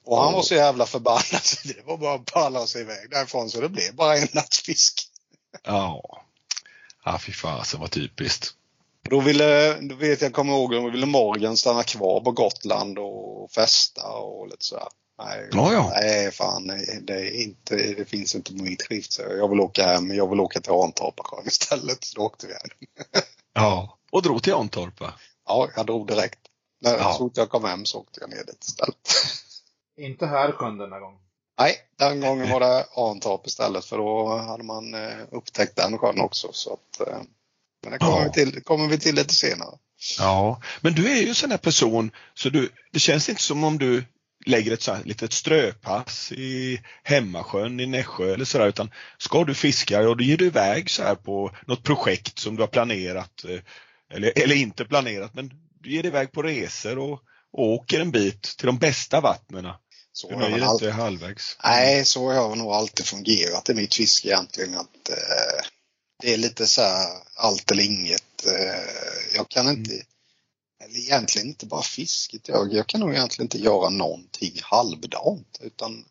Och 0.05 0.19
han 0.19 0.33
var 0.33 0.43
så 0.43 0.55
jävla 0.55 0.87
förbannad 0.87 1.23
så 1.43 1.69
det 1.69 1.83
var 1.87 1.97
bara 1.97 2.15
att 2.15 2.27
palla 2.27 2.67
sig 2.67 2.81
iväg 2.81 3.11
därifrån 3.11 3.51
så 3.51 3.61
det 3.61 3.69
blev 3.69 3.95
bara 3.95 4.17
en 4.17 4.29
natts 4.33 4.63
fisk. 4.63 5.09
ja. 5.65 6.21
Ja, 7.05 7.19
fy 7.19 7.33
fasen 7.33 7.81
vad 7.81 7.91
typiskt. 7.91 8.51
Då 9.11 9.21
ville, 9.21 9.81
då 9.81 9.95
vet 9.95 10.23
jag, 10.23 10.33
kommer 10.33 10.53
ihåg, 10.53 10.73
då 10.73 10.91
ville 10.91 11.07
Morgan 11.07 11.57
stanna 11.57 11.83
kvar 11.83 12.21
på 12.21 12.31
Gotland 12.33 12.99
och 12.99 13.51
festa 13.51 14.09
och 14.09 14.47
lite 14.49 14.65
sådär. 14.65 14.89
Nej, 15.19 15.49
Ja, 15.53 15.73
ja. 15.73 15.91
nej 15.95 16.31
fan, 16.33 16.65
nej, 16.67 16.99
det, 17.03 17.15
är 17.15 17.43
inte, 17.43 17.77
det 17.77 18.05
finns 18.05 18.35
inte 18.35 18.53
på 18.53 18.63
mitt 18.63 18.83
skift. 18.83 19.13
Så 19.13 19.23
jag 19.23 19.49
vill 19.49 19.61
åka 19.61 19.87
hem, 19.87 20.15
jag 20.15 20.31
vill 20.31 20.41
åka 20.41 20.61
till 20.61 20.73
Antorpasjön 20.73 21.47
istället. 21.47 22.05
Så 22.05 22.19
då 22.19 22.27
åkte 22.27 22.47
vi 22.47 22.53
hem. 22.53 23.23
Ja. 23.55 23.99
Och 24.13 24.23
drog 24.23 24.43
till 24.43 24.55
Antorpa. 24.55 25.15
Ja, 25.47 25.69
jag 25.77 25.87
drog 25.87 26.07
direkt. 26.07 26.39
När, 26.81 26.99
Ja. 26.99 27.13
Så 27.13 27.19
fort 27.19 27.37
jag 27.37 27.49
kom 27.51 27.65
hem 27.65 27.85
så 27.85 27.99
åkte 27.99 28.21
jag 28.21 28.31
ner 28.31 28.45
dit 28.45 28.65
istället. 28.65 28.97
Inte 29.97 30.27
här 30.27 30.53
sjön 30.53 30.79
denna 30.79 31.01
gång. 31.01 31.19
Nej, 31.59 31.77
den 31.99 32.21
gången 32.21 32.51
var 32.51 32.61
det 32.61 32.87
Antorp 32.97 33.47
istället 33.47 33.85
för 33.85 33.99
då 33.99 34.37
hade 34.37 34.65
man 34.65 34.95
eh, 34.95 35.19
upptäckt 35.31 35.77
den 35.77 35.99
sjön 35.99 36.21
också. 36.21 36.49
Så 36.53 36.73
att, 36.73 37.09
eh, 37.09 37.19
men 37.83 37.93
det 37.93 37.99
kommer, 37.99 38.19
Ja. 38.19 38.25
vi 38.25 38.31
till, 38.33 38.63
kommer 38.63 38.89
vi 38.89 38.99
till 38.99 39.15
lite 39.15 39.35
senare. 39.35 39.79
Ja, 40.19 40.63
men 40.81 40.93
du 40.93 41.13
är 41.13 41.23
ju 41.23 41.29
en 41.29 41.35
sån 41.35 41.51
här 41.51 41.59
person 41.59 42.11
så 42.35 42.49
du, 42.49 42.71
det 42.93 42.99
känns 42.99 43.29
inte 43.29 43.43
som 43.43 43.65
om 43.65 43.79
du 43.79 44.05
lägger 44.47 44.73
ett 44.73 44.83
så 44.83 44.93
här 44.93 45.05
litet 45.05 45.33
ströpass 45.33 46.33
i 46.33 46.81
Hemmasjön 47.03 47.81
i 47.81 47.87
Nässjö 47.87 48.35
eller 48.35 48.45
sådär 48.45 48.67
utan 48.69 48.91
ska 49.19 49.45
du 49.45 49.55
fiska 49.55 50.09
och 50.09 50.17
då 50.17 50.25
ger 50.25 50.37
du 50.37 50.47
iväg 50.47 50.91
så 50.91 51.03
här 51.03 51.15
på 51.15 51.51
något 51.67 51.83
projekt 51.83 52.39
som 52.39 52.57
du 52.57 52.63
har 52.63 52.69
planerat 52.69 53.45
eh, 53.45 53.61
eller, 54.11 54.33
eller 54.37 54.55
inte 54.55 54.85
planerat 54.85 55.35
men 55.35 55.51
du 55.81 55.91
ger 55.91 56.03
dig 56.03 56.09
iväg 56.09 56.33
på 56.33 56.43
resor 56.43 56.99
och, 56.99 57.21
och 57.53 57.65
åker 57.65 58.01
en 58.01 58.11
bit 58.11 58.43
till 58.43 58.67
de 58.67 58.79
bästa 58.79 59.21
vattnena. 59.21 59.79
Så 60.17 60.29
Du 60.29 60.37
nöjer 60.37 60.61
alltid, 60.61 60.89
inte 60.89 61.01
halvvägs. 61.01 61.57
nej, 61.65 62.05
så 62.05 62.27
har 62.27 62.35
jag 62.35 62.59
nog 62.59 62.73
alltid 62.73 63.07
fungerat 63.07 63.69
i 63.69 63.75
mitt 63.75 63.95
fiske 63.95 64.29
egentligen. 64.29 64.75
Att, 64.75 65.09
eh, 65.09 65.67
det 66.23 66.33
är 66.35 66.37
lite 66.37 66.67
så 66.67 66.83
här 66.83 67.07
allt 67.35 67.71
eller 67.71 67.83
inget. 67.83 68.47
Eh, 68.47 69.35
jag 69.35 69.49
kan 69.49 69.69
inte, 69.69 69.93
eller 70.85 70.99
egentligen 70.99 71.49
inte 71.49 71.67
bara 71.67 71.83
fisket. 71.83 72.49
Jag, 72.49 72.73
jag 72.73 72.87
kan 72.87 73.01
nog 73.01 73.15
egentligen 73.15 73.47
inte 73.47 73.59
göra 73.59 73.89
någonting 73.89 74.59
halvdant. 74.63 75.59
Utan 75.61 76.05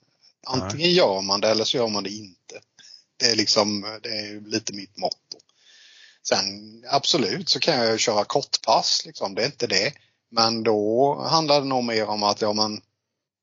antingen 0.47 0.91
gör 0.91 1.21
man 1.21 1.41
det 1.41 1.49
eller 1.49 1.63
så 1.63 1.77
gör 1.77 1.88
man 1.88 2.03
det 2.03 2.09
inte. 2.09 2.59
Det 3.17 3.25
är 3.25 3.35
liksom, 3.35 3.81
det 4.03 4.09
är 4.09 4.49
lite 4.49 4.73
mitt 4.73 4.97
motto. 4.97 5.38
Sen 6.27 6.84
absolut 6.89 7.49
så 7.49 7.59
kan 7.59 7.75
jag 7.75 7.99
köra 7.99 8.25
kortpass 8.25 9.03
liksom, 9.05 9.35
det 9.35 9.41
är 9.41 9.45
inte 9.45 9.67
det. 9.67 9.93
Men 10.31 10.63
då 10.63 11.15
handlar 11.30 11.61
det 11.61 11.67
nog 11.67 11.84
mer 11.84 12.05
om 12.05 12.23
att 12.23 12.41
ja 12.41 12.53
men 12.53 12.81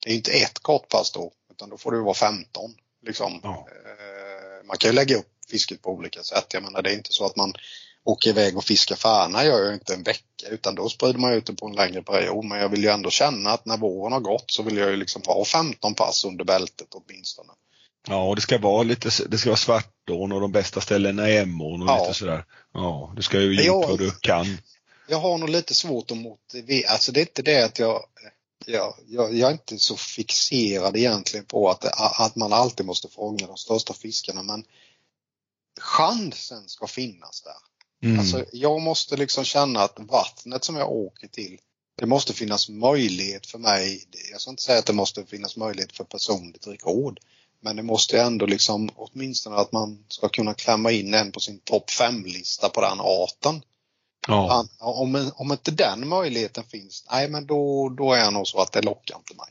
det 0.00 0.10
är 0.10 0.14
inte 0.14 0.30
ett 0.32 0.58
kortpass 0.58 1.12
då 1.12 1.32
utan 1.50 1.70
då 1.70 1.78
får 1.78 1.92
det 1.92 2.00
vara 2.00 2.14
15. 2.14 2.74
Liksom. 3.06 3.40
Ja. 3.42 3.66
Eh, 3.70 4.66
Man 4.66 4.76
kan 4.76 4.90
ju 4.90 4.94
lägga 4.94 5.16
upp 5.16 5.28
fisket 5.50 5.82
på 5.82 5.90
olika 5.90 6.22
sätt. 6.22 6.46
Jag 6.52 6.62
menar 6.62 6.82
det 6.82 6.90
är 6.90 6.94
inte 6.94 7.12
så 7.12 7.26
att 7.26 7.36
man 7.36 7.52
åker 8.04 8.30
iväg 8.30 8.56
och 8.56 8.64
fiskar 8.64 8.96
färna 8.96 9.44
gör 9.44 9.64
jag 9.64 9.74
inte 9.74 9.94
en 9.94 10.02
vecka 10.02 10.46
utan 10.50 10.74
då 10.74 10.88
sprider 10.88 11.18
man 11.18 11.32
ut 11.32 11.46
det 11.46 11.52
på 11.52 11.66
en 11.66 11.74
längre 11.76 12.02
period. 12.02 12.44
Men 12.44 12.58
jag 12.60 12.68
vill 12.68 12.82
ju 12.84 12.90
ändå 12.90 13.10
känna 13.10 13.50
att 13.50 13.64
när 13.66 13.76
våren 13.76 14.12
har 14.12 14.20
gått 14.20 14.50
så 14.50 14.62
vill 14.62 14.76
jag 14.76 14.90
ju 14.90 14.96
liksom 14.96 15.22
ha 15.26 15.44
15 15.44 15.94
pass 15.94 16.24
under 16.24 16.44
bältet 16.44 16.86
åtminstone. 16.90 17.52
Ja, 18.08 18.22
och 18.28 18.36
det 18.36 18.42
ska 18.42 18.58
vara 18.58 18.82
lite, 18.82 19.10
det 19.28 19.38
ska 19.38 19.50
vara 19.50 19.56
Svartån 19.56 20.32
och 20.32 20.40
de 20.40 20.52
bästa 20.52 20.80
ställena 20.80 21.28
är 21.28 21.42
Emån 21.42 21.82
och 21.82 21.88
Ja. 21.88 22.00
lite 22.02 22.14
sådär. 22.18 22.44
Ja, 22.74 23.12
du 23.16 23.22
ska 23.22 23.40
ju 23.40 23.54
jag- 23.54 23.64
gjort 23.66 23.88
vad 23.88 23.98
du 23.98 24.10
kan. 24.10 24.58
Jag 25.08 25.18
har 25.20 25.38
nog 25.38 25.48
lite 25.48 25.74
svårt 25.74 26.10
att 26.10 26.16
motivera, 26.16 26.88
alltså 26.90 27.12
det 27.12 27.20
är 27.20 27.22
inte 27.22 27.42
det 27.42 27.62
att 27.64 27.78
jag 27.78 28.02
jag, 28.66 28.94
jag, 29.06 29.34
jag 29.34 29.48
är 29.48 29.52
inte 29.52 29.78
så 29.78 29.96
fixerad 29.96 30.96
egentligen 30.96 31.46
på 31.46 31.70
att, 31.70 31.84
att 32.20 32.36
man 32.36 32.52
alltid 32.52 32.86
måste 32.86 33.08
fånga 33.08 33.46
de 33.46 33.56
största 33.56 33.94
fiskarna 33.94 34.42
men 34.42 34.64
chansen 35.80 36.68
ska 36.68 36.86
finnas 36.86 37.42
där. 37.42 38.08
Mm. 38.08 38.20
Alltså, 38.20 38.44
jag 38.52 38.80
måste 38.80 39.16
liksom 39.16 39.44
känna 39.44 39.80
att 39.80 39.98
vattnet 39.98 40.64
som 40.64 40.76
jag 40.76 40.90
åker 40.90 41.28
till, 41.28 41.58
det 41.96 42.06
måste 42.06 42.32
finnas 42.32 42.68
möjlighet 42.68 43.46
för 43.46 43.58
mig. 43.58 44.04
Jag 44.32 44.40
ska 44.40 44.50
inte 44.50 44.62
säga 44.62 44.78
att 44.78 44.86
det 44.86 44.92
måste 44.92 45.26
finnas 45.26 45.56
möjlighet 45.56 45.96
för 45.96 46.04
personligt 46.04 46.66
rekord. 46.66 47.20
Men 47.62 47.76
det 47.76 47.82
måste 47.82 48.20
ändå 48.20 48.46
liksom 48.46 48.90
åtminstone 48.96 49.56
att 49.56 49.72
man 49.72 50.04
ska 50.08 50.28
kunna 50.28 50.54
klämma 50.54 50.90
in 50.90 51.14
en 51.14 51.32
på 51.32 51.40
sin 51.40 51.58
topp 51.58 51.90
5-lista 51.90 52.68
på 52.68 52.80
den 52.80 53.00
arten. 53.00 53.62
Ja, 54.30 54.66
om, 54.78 55.30
om 55.34 55.52
inte 55.52 55.70
den 55.70 56.08
möjligheten 56.08 56.64
finns, 56.64 57.04
nej 57.10 57.28
men 57.28 57.46
då, 57.46 57.88
då 57.88 58.12
är 58.12 58.18
jag 58.18 58.32
nog 58.32 58.46
så 58.48 58.60
att 58.60 58.72
det 58.72 58.82
lockar 58.82 59.16
inte 59.16 59.34
mig. 59.34 59.46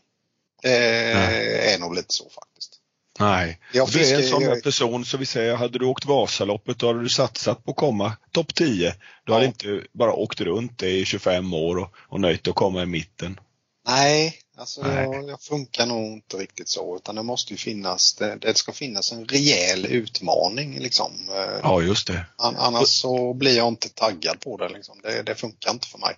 Det 0.62 1.14
Nej. 1.16 1.74
är 1.74 1.80
nog 1.80 1.96
lite 1.96 2.14
så 2.14 2.24
faktiskt. 2.30 2.76
nej. 3.20 3.60
Jag 3.74 3.90
du 3.90 4.06
är 4.12 4.16
en 4.16 4.24
sån 4.24 4.44
där 4.44 4.62
person 4.62 5.06
så 5.06 5.18
vi 5.18 5.26
säger, 5.26 5.56
hade 5.56 5.80
du 5.80 5.86
åkt 5.86 6.06
Vasaloppet 6.06 6.80
då 6.80 6.88
hade 6.88 7.02
du 7.04 7.10
satsat 7.10 7.64
på 7.64 7.72
att 7.72 7.78
komma 7.78 8.14
topp 8.32 8.56
10. 8.56 8.96
Du 9.26 9.34
hade 9.34 9.46
Ja. 9.46 9.48
inte 9.48 9.88
bara 9.94 10.14
åkt 10.14 10.42
runt 10.42 10.78
det 10.80 10.90
i 10.90 11.06
25 11.06 11.54
år 11.54 11.78
och, 11.78 11.90
och 11.98 12.20
nöjt 12.22 12.44
dig 12.44 12.52
att 12.52 12.56
komma 12.56 12.82
i 12.82 12.86
mitten. 12.86 13.40
Nej, 13.88 14.36
alltså. 14.60 14.88
Jag, 14.88 15.30
jag 15.30 15.42
funkar 15.42 15.86
nog 15.86 16.14
inte 16.14 16.38
riktigt 16.38 16.70
så 16.70 16.96
utan 16.96 17.16
det 17.16 17.24
måste 17.24 17.54
ju 17.54 17.58
finnas, 17.58 18.14
det, 18.14 18.36
det 18.36 18.58
ska 18.58 18.72
finnas 18.72 19.12
en 19.12 19.26
rejäl 19.26 19.86
utmaning 19.86 20.80
liksom. 20.80 21.30
Eh, 21.30 21.60
Ja, 21.64 21.82
just 21.82 22.08
det. 22.08 22.26
An, 22.36 22.56
annars 22.58 22.88
så 22.88 23.34
blir 23.34 23.58
jag 23.58 23.68
inte 23.68 23.90
taggad 23.90 24.40
på 24.40 24.58
det 24.58 24.70
liksom. 24.70 25.00
Det, 25.04 25.24
det 25.24 25.36
funkar 25.36 25.72
inte 25.72 25.88
för 25.88 25.98
mig. 25.98 26.16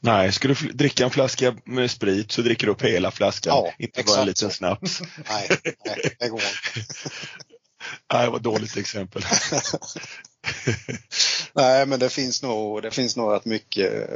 Nej, 0.00 0.32
ska 0.32 0.48
du 0.48 0.54
dricka 0.54 1.04
en 1.04 1.10
flaska 1.10 1.56
med 1.64 1.90
sprit 1.90 2.32
så 2.32 2.42
dricker 2.42 2.66
du 2.66 2.72
upp 2.72 2.82
hela 2.82 3.10
flaskan, 3.10 3.52
Ja, 3.56 3.72
inte 3.78 4.02
bara 4.02 4.20
en 4.20 4.26
liten 4.26 4.50
snaps. 4.50 5.00
Nej, 5.28 5.48
nej 5.84 6.16
det 6.18 6.28
går 6.28 6.40
inte. 6.40 6.92
Nej, 8.12 8.30
vad 8.30 8.42
dåligt 8.42 8.76
exempel. 8.76 9.22
Nej, 11.52 11.86
men 11.86 11.98
det 11.98 12.08
finns 12.08 12.42
nog, 12.42 12.82
det 12.82 12.90
finns 12.90 13.16
nog 13.16 13.32
rätt 13.32 13.44
mycket. 13.44 14.08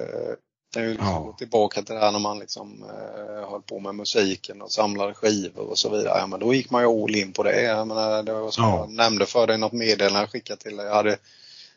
Eh, 0.76 0.80
kan 0.80 0.82
ju 0.82 0.90
liksom 0.90 1.06
Ja. 1.08 1.18
gå 1.18 1.32
tillbaka 1.32 1.82
till 1.82 1.94
det 1.94 2.00
här 2.00 2.12
när 2.12 2.18
man 2.18 2.38
liksom 2.38 2.82
eh, 2.84 3.50
höll 3.50 3.62
på 3.62 3.80
med 3.80 3.94
musiken 3.94 4.62
och 4.62 4.72
samlade 4.72 5.14
skivor 5.14 5.70
och 5.70 5.78
så 5.78 5.88
vidare. 5.90 6.18
Ja, 6.18 6.26
men 6.26 6.40
då 6.40 6.54
gick 6.54 6.70
man 6.70 6.82
ju 6.82 6.88
all 7.04 7.14
in 7.16 7.32
på 7.32 7.42
det. 7.42 7.62
Jag 7.62 7.88
menar, 7.88 8.22
det 8.22 8.32
var 8.32 8.50
som 8.50 8.64
Ja. 8.64 8.76
jag 8.78 8.90
nämnde 8.90 9.26
för 9.26 9.46
dig, 9.46 9.58
något 9.58 9.72
meddelande 9.72 10.20
jag 10.20 10.30
skickade 10.30 10.60
till 10.60 10.76
dig. 10.76 10.86
Jag 10.86 10.94
hade, 10.94 11.16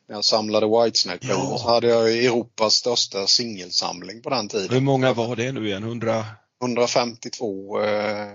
när 0.08 0.16
jag 0.16 0.26
samlade 0.26 0.68
Whitesnake 0.84 1.28
Ja. 1.28 1.58
så 1.58 1.68
hade 1.70 1.88
jag 1.88 2.12
Europas 2.26 2.74
största 2.74 3.28
singelsamling 3.28 4.22
på 4.22 4.30
den 4.30 4.48
tiden. 4.48 4.70
Hur 4.70 4.82
många 4.82 5.14
var 5.14 5.36
det 5.36 5.52
nu 5.52 5.68
igen? 5.68 5.84
100? 5.84 6.26
152 6.62 7.82
eh, 7.84 8.28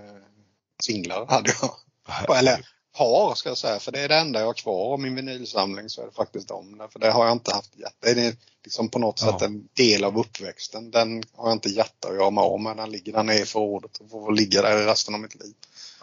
singlar 0.83 1.25
hade 1.29 1.51
jag. 1.61 2.37
Eller 2.37 2.65
har 2.93 3.35
ska 3.35 3.49
jag 3.49 3.57
säga, 3.57 3.79
för 3.79 3.91
det 3.91 3.99
är 3.99 4.07
det 4.09 4.15
enda 4.15 4.39
jag 4.39 4.47
har 4.47 4.53
kvar 4.53 4.93
av 4.93 4.99
min 4.99 5.15
vinylsamling 5.15 5.89
så 5.89 6.01
är 6.01 6.05
det 6.05 6.11
faktiskt 6.11 6.47
dem. 6.47 6.87
För 6.91 6.99
det 6.99 7.11
har 7.11 7.25
jag 7.25 7.31
inte 7.31 7.53
haft 7.53 7.79
hjärta. 7.79 8.13
Det 8.13 8.21
är 8.21 8.35
liksom 8.63 8.89
på 8.89 8.99
något 8.99 9.21
Ja. 9.25 9.31
sätt 9.31 9.41
en 9.41 9.67
del 9.73 10.03
av 10.03 10.17
uppväxten. 10.19 10.91
Den 10.91 11.23
har 11.35 11.49
jag 11.49 11.55
inte 11.55 11.69
hjärta 11.69 12.07
att 12.07 12.15
göra 12.15 12.29
mig 12.29 12.41
av 12.41 12.59
med. 12.61 12.77
Den 12.77 12.91
ligger 12.91 13.13
där 13.13 13.23
nere 13.23 13.39
i 13.39 13.45
förrådet 13.45 13.97
och 13.97 14.09
får 14.09 14.33
ligga 14.33 14.61
där 14.61 14.85
resten 14.85 15.13
av 15.13 15.19
mitt 15.19 15.35
liv. 15.43 15.53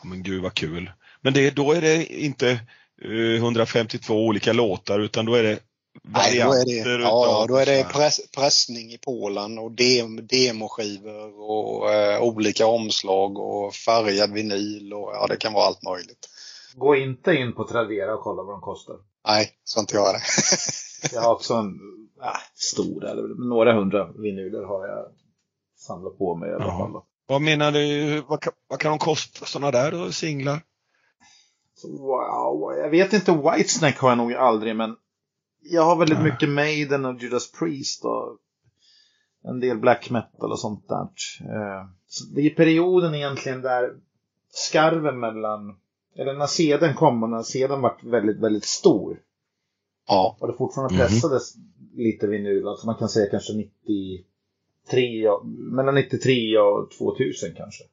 Ja, 0.03 0.09
men 0.09 0.23
gud 0.23 0.43
vad 0.43 0.55
kul. 0.55 0.91
Men 1.21 1.33
det, 1.33 1.51
då 1.51 1.73
är 1.73 1.81
det 1.81 2.07
inte 2.07 2.51
eh, 3.05 3.35
152 3.37 4.15
olika 4.27 4.53
låtar 4.53 4.99
utan 4.99 5.27
då 5.27 5.35
är 5.35 5.43
det 5.43 5.59
Nej, 6.03 6.39
då 6.39 6.53
är 6.53 6.65
det, 6.65 6.83
varianter 6.85 6.99
ja, 7.01 7.45
då 7.49 7.57
är 7.57 7.67
det 7.67 7.85
press, 7.93 8.21
pressning 8.37 8.93
i 8.93 8.99
Polen 8.99 9.59
och 9.59 9.73
dem, 9.73 10.27
demoskivor 10.27 11.41
och 11.41 11.95
eh, 11.95 12.23
olika 12.23 12.67
omslag 12.67 13.39
och 13.39 13.75
färgad 13.75 14.33
vinyl 14.33 14.93
och 14.93 15.11
ja, 15.15 15.27
det 15.27 15.37
kan 15.37 15.53
vara 15.53 15.65
allt 15.67 15.83
möjligt. 15.83 16.29
Gå 16.79 16.97
inte 16.97 17.35
in 17.35 17.53
på 17.53 17.65
Tradera 17.65 18.15
och 18.15 18.21
kolla 18.21 18.43
vad 18.43 18.55
de 18.55 18.61
kostar. 18.61 18.97
Nej, 19.27 19.51
ska 19.65 19.81
inte 19.81 19.95
göra 19.95 20.13
det. 20.13 20.23
Jag 21.13 21.21
har 21.23 21.35
också 21.35 21.55
en 21.55 21.79
äh, 22.23 22.41
stor, 22.55 23.05
eller 23.05 23.49
några 23.49 23.73
hundra 23.73 24.13
vinyler 24.13 24.63
har 24.63 24.89
jag 24.89 25.07
samlat 25.77 26.19
på 26.19 26.35
mig 26.35 26.51
i 26.51 26.55
alla 26.55 26.65
fall. 26.65 27.03
Vad 27.27 27.43
menar 27.43 27.73
du, 27.73 28.21
vad 28.29 28.41
kan, 28.41 28.53
vad 28.69 28.79
kan 28.79 28.91
de 28.91 28.99
kosta 28.99 29.47
sådana 29.47 29.71
där 29.71 29.93
då, 29.93 30.13
singlar? 30.13 30.61
Wow, 31.85 32.75
jag 32.79 32.91
vet 32.91 33.13
inte, 33.13 33.33
Whitesnake 33.33 33.99
har 34.01 34.09
jag 34.09 34.19
nog 34.19 34.35
aldrig, 34.35 34.77
men 34.77 34.97
jag 35.61 35.83
har 35.83 35.97
väldigt 35.97 36.19
Nej. 36.19 36.33
mycket 36.33 36.49
Maiden 36.49 37.05
och 37.05 37.23
Judas 37.23 37.53
Priest 37.53 38.05
och 38.05 38.39
en 39.45 39.61
del 39.61 39.79
black 39.79 40.11
metal 40.11 40.53
och 40.53 40.61
sånt 40.61 40.89
där. 40.89 41.03
Eh, 41.41 41.87
Så 42.07 42.25
det 42.35 42.41
är 42.41 42.51
perioden 42.55 43.15
egentligen 43.15 43.63
där 43.63 43.91
skarven 44.51 45.21
mellan, 45.21 45.77
eller 46.19 46.35
när 46.35 46.47
sedeln 46.47 46.95
kom 46.95 47.23
och 47.23 47.31
när 47.31 47.43
sedeln 47.43 47.81
var 47.83 47.97
väldigt, 48.03 48.37
väldigt 48.41 48.65
stor 48.65 49.21
Ja, 50.09 50.37
och 50.41 50.47
det 50.47 50.53
fortfarande 50.59 50.95
Mhm. 50.95 51.01
pressades 51.03 51.55
lite 51.95 52.27
vinyl, 52.27 52.69
alltså 52.69 52.87
man 52.87 52.95
kan 52.95 53.09
säga 53.09 53.31
kanske 53.31 53.53
93, 53.53 55.29
och- 55.29 55.47
mellan 55.47 55.95
93 55.95 56.59
och 56.59 56.91
2000 56.91 57.55
kanske. 57.57 57.85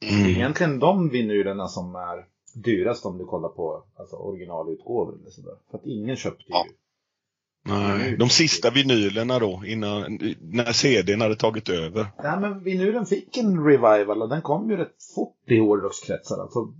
Det 0.00 0.06
är 0.06 0.18
Mm. 0.20 0.30
egentligen 0.30 0.78
de 0.78 1.08
vinylerna 1.08 1.68
som 1.68 1.94
är 1.94 2.26
dyrast 2.54 3.06
om 3.06 3.18
du 3.18 3.24
kollar 3.24 3.48
på 3.48 3.84
alltså, 3.96 4.16
originalutgåvor 4.16 5.18
eller 5.20 5.30
sådär. 5.30 5.54
För 5.70 5.78
att 5.78 5.86
ingen 5.86 6.16
köpte 6.16 6.44
Ja. 6.48 6.64
ju. 6.68 6.72
Nej, 7.64 8.16
de 8.16 8.28
sista 8.28 8.70
vinylerna 8.70 9.38
då, 9.38 9.62
innan, 9.66 10.18
när 10.40 10.72
CDn 10.72 11.20
hade 11.20 11.36
tagit 11.36 11.68
över. 11.68 12.06
Nej 12.22 12.40
men 12.40 12.64
vinylen 12.64 13.06
fick 13.06 13.36
en 13.36 13.64
revival 13.64 14.22
och 14.22 14.28
den 14.28 14.42
kom 14.42 14.70
ju 14.70 14.76
rätt 14.76 15.02
fort 15.14 15.36
i 15.46 15.58
hårdrockskretsar. 15.58 16.38
Alltså, 16.42 16.74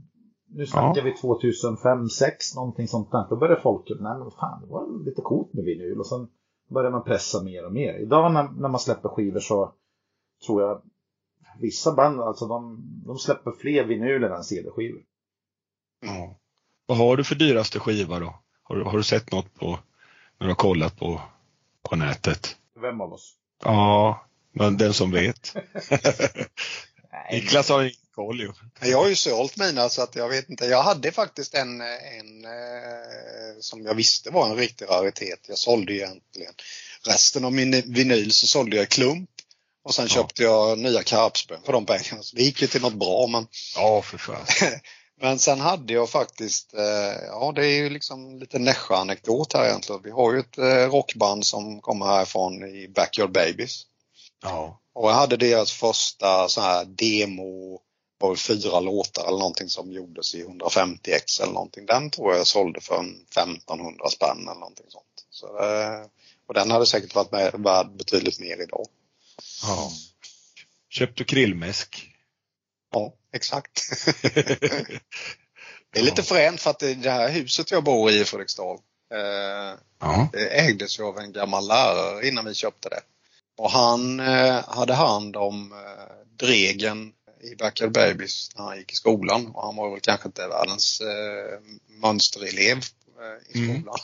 nu 0.54 0.66
snackar 0.66 0.96
Ja. 1.00 1.04
vi 1.04 1.12
2005, 1.16 1.98
2006 1.98 2.54
någonting 2.54 2.88
sånt 2.88 3.10
där. 3.10 3.26
Då 3.30 3.36
började 3.36 3.60
folk, 3.62 3.88
nej 4.00 4.18
men 4.18 4.30
fan 4.30 4.60
det 4.60 4.66
var 4.66 5.04
lite 5.04 5.22
coolt 5.22 5.52
med 5.54 5.64
vinyl. 5.64 5.98
Och 6.00 6.06
sen 6.06 6.28
började 6.70 6.92
man 6.96 7.04
pressa 7.04 7.42
mer 7.42 7.66
och 7.66 7.72
mer. 7.72 7.94
Idag 7.94 8.32
när, 8.32 8.42
när 8.42 8.68
man 8.68 8.80
släpper 8.80 9.08
skivor 9.08 9.40
så 9.40 9.72
tror 10.46 10.62
jag 10.62 10.82
vissa 11.60 11.94
band, 11.94 12.20
alltså 12.20 12.46
de, 12.46 12.82
de 13.06 13.18
släpper 13.18 13.52
fler 13.52 13.84
vinyler 13.84 14.30
än 14.30 14.44
CD-skivor. 14.44 15.02
Ja. 16.06 16.38
Vad 16.86 16.98
har 16.98 17.16
du 17.16 17.24
för 17.24 17.34
dyraste 17.34 17.78
skiva 17.78 18.18
då? 18.20 18.34
Har, 18.62 18.76
har 18.76 18.96
du 18.98 19.02
sett 19.04 19.32
något 19.32 19.54
på, 19.54 19.66
när 20.38 20.46
du 20.46 20.48
har 20.48 20.54
kollat 20.54 20.98
på, 20.98 21.20
på 21.82 21.96
nätet? 21.96 22.56
Vem 22.80 23.00
av 23.00 23.12
oss? 23.12 23.34
Ja, 23.64 24.24
men 24.52 24.76
den 24.76 24.92
som 24.92 25.10
vet. 25.10 25.54
Nej, 27.12 27.40
Niklas 27.40 27.68
har 27.68 27.90
ju. 28.16 28.52
Jag 28.90 28.98
har 28.98 29.08
ju 29.08 29.16
sålt 29.16 29.56
mina 29.56 29.88
så 29.88 30.02
att 30.02 30.16
jag 30.16 30.28
vet 30.28 30.50
inte. 30.50 30.66
Jag 30.66 30.82
hade 30.82 31.12
faktiskt 31.12 31.54
en, 31.54 31.80
en 31.80 32.44
eh, 32.44 33.60
som 33.60 33.84
jag 33.86 33.94
visste 33.94 34.30
var 34.30 34.46
en 34.50 34.56
riktig 34.56 34.86
raritet. 34.88 35.40
Jag 35.48 35.58
sålde 35.58 35.92
ju 35.92 35.98
egentligen 35.98 36.52
resten 37.06 37.44
av 37.44 37.52
min 37.52 37.70
vinyl 37.94 38.32
så 38.32 38.46
sålde 38.46 38.76
jag 38.76 38.88
klump. 38.88 39.28
Och 39.84 39.94
sen 39.94 40.06
Ja. 40.08 40.14
köpte 40.14 40.42
jag 40.42 40.78
nya 40.78 41.02
karpspön 41.02 41.62
för 41.64 41.72
de 41.72 41.86
pengarna. 41.86 42.22
Så 42.22 42.36
det 42.36 42.42
gick 42.42 42.62
ju 42.62 42.68
till 42.68 42.82
något 42.82 42.94
bra 42.94 43.26
men, 43.26 43.46
Ja, 43.76 44.02
för 44.02 44.18
fan. 44.18 44.46
men 45.20 45.38
sen 45.38 45.60
hade 45.60 45.92
jag 45.92 46.10
faktiskt, 46.10 46.74
eh, 46.74 47.22
ja 47.26 47.52
det 47.54 47.66
är 47.66 47.70
ju 47.76 47.90
liksom 47.90 48.38
lite 48.38 48.58
Nässjö-anekdot 48.58 49.52
här 49.52 49.64
egentligen. 49.68 50.00
Vi 50.04 50.10
har 50.10 50.32
ju 50.32 50.38
ett 50.40 50.58
eh, 50.58 50.90
rockband 50.90 51.46
som 51.46 51.80
kommer 51.80 52.06
härifrån 52.06 52.62
i 52.64 52.88
Backyard 52.88 53.32
Babies. 53.32 53.82
Ja. 54.42 54.78
Och 54.94 55.10
jag 55.10 55.14
hade 55.14 55.36
deras 55.36 55.72
första 55.72 56.48
så 56.48 56.60
här 56.60 56.84
demo, 56.84 57.80
var 58.22 58.36
fyra 58.36 58.80
låtar 58.80 59.22
eller 59.22 59.38
någonting 59.38 59.68
som 59.68 59.92
gjordes 59.92 60.34
i 60.34 60.44
150x 60.44 61.42
eller 61.42 61.52
någonting. 61.52 61.86
Den 61.86 62.10
tror 62.10 62.34
jag 62.34 62.46
sålde 62.46 62.80
för 62.80 62.98
en 62.98 63.26
1500 63.30 64.08
spänn 64.08 64.38
eller 64.48 64.60
någonting 64.60 64.86
sånt. 64.88 65.26
Så, 65.30 65.46
eh, 65.46 66.06
och 66.48 66.54
den 66.54 66.70
hade 66.70 66.86
säkert 66.86 67.14
varit 67.14 67.32
med, 67.32 67.52
värd 67.58 67.96
betydligt 67.96 68.40
mer 68.40 68.62
idag. 68.62 68.86
ja. 69.62 69.90
Köpte 70.88 71.24
krillmäsk. 71.24 72.08
Ja, 72.92 73.14
exakt. 73.32 73.82
det 75.92 75.98
är 75.98 76.02
lite 76.02 76.22
fränt 76.22 76.60
för 76.60 76.70
att 76.70 76.78
det, 76.78 77.10
här 77.10 77.28
huset 77.28 77.70
jag 77.70 77.84
bor 77.84 78.10
i 78.10 78.20
i 78.20 78.24
Fredriksdal 78.24 78.78
eh, 79.14 79.78
Ja. 80.00 80.28
Det 80.32 80.48
ägdes 80.48 80.98
ju 80.98 81.04
av 81.04 81.18
en 81.18 81.32
gammal 81.32 81.66
lärare 81.66 82.28
innan 82.28 82.44
vi 82.44 82.54
köpte 82.54 82.88
det. 82.88 83.00
Och 83.56 83.70
han 83.70 84.20
eh, 84.20 84.64
hade 84.68 84.94
hand 84.94 85.36
om 85.36 85.74
Dregen 86.38 87.12
i 87.42 87.56
Backyard 87.56 87.92
Babies 87.92 88.50
när 88.56 88.64
han 88.64 88.78
gick 88.78 88.92
i 88.92 88.96
skolan. 88.96 89.46
Och 89.46 89.62
han 89.62 89.76
var 89.76 89.90
väl 89.90 90.00
kanske 90.00 90.28
inte 90.28 90.46
världens 90.48 91.00
eh, 91.00 91.58
mönsterelev 91.88 92.76
eh, 92.76 93.56
i 93.60 93.64
Mm. 93.64 93.76
skolan. 93.80 93.98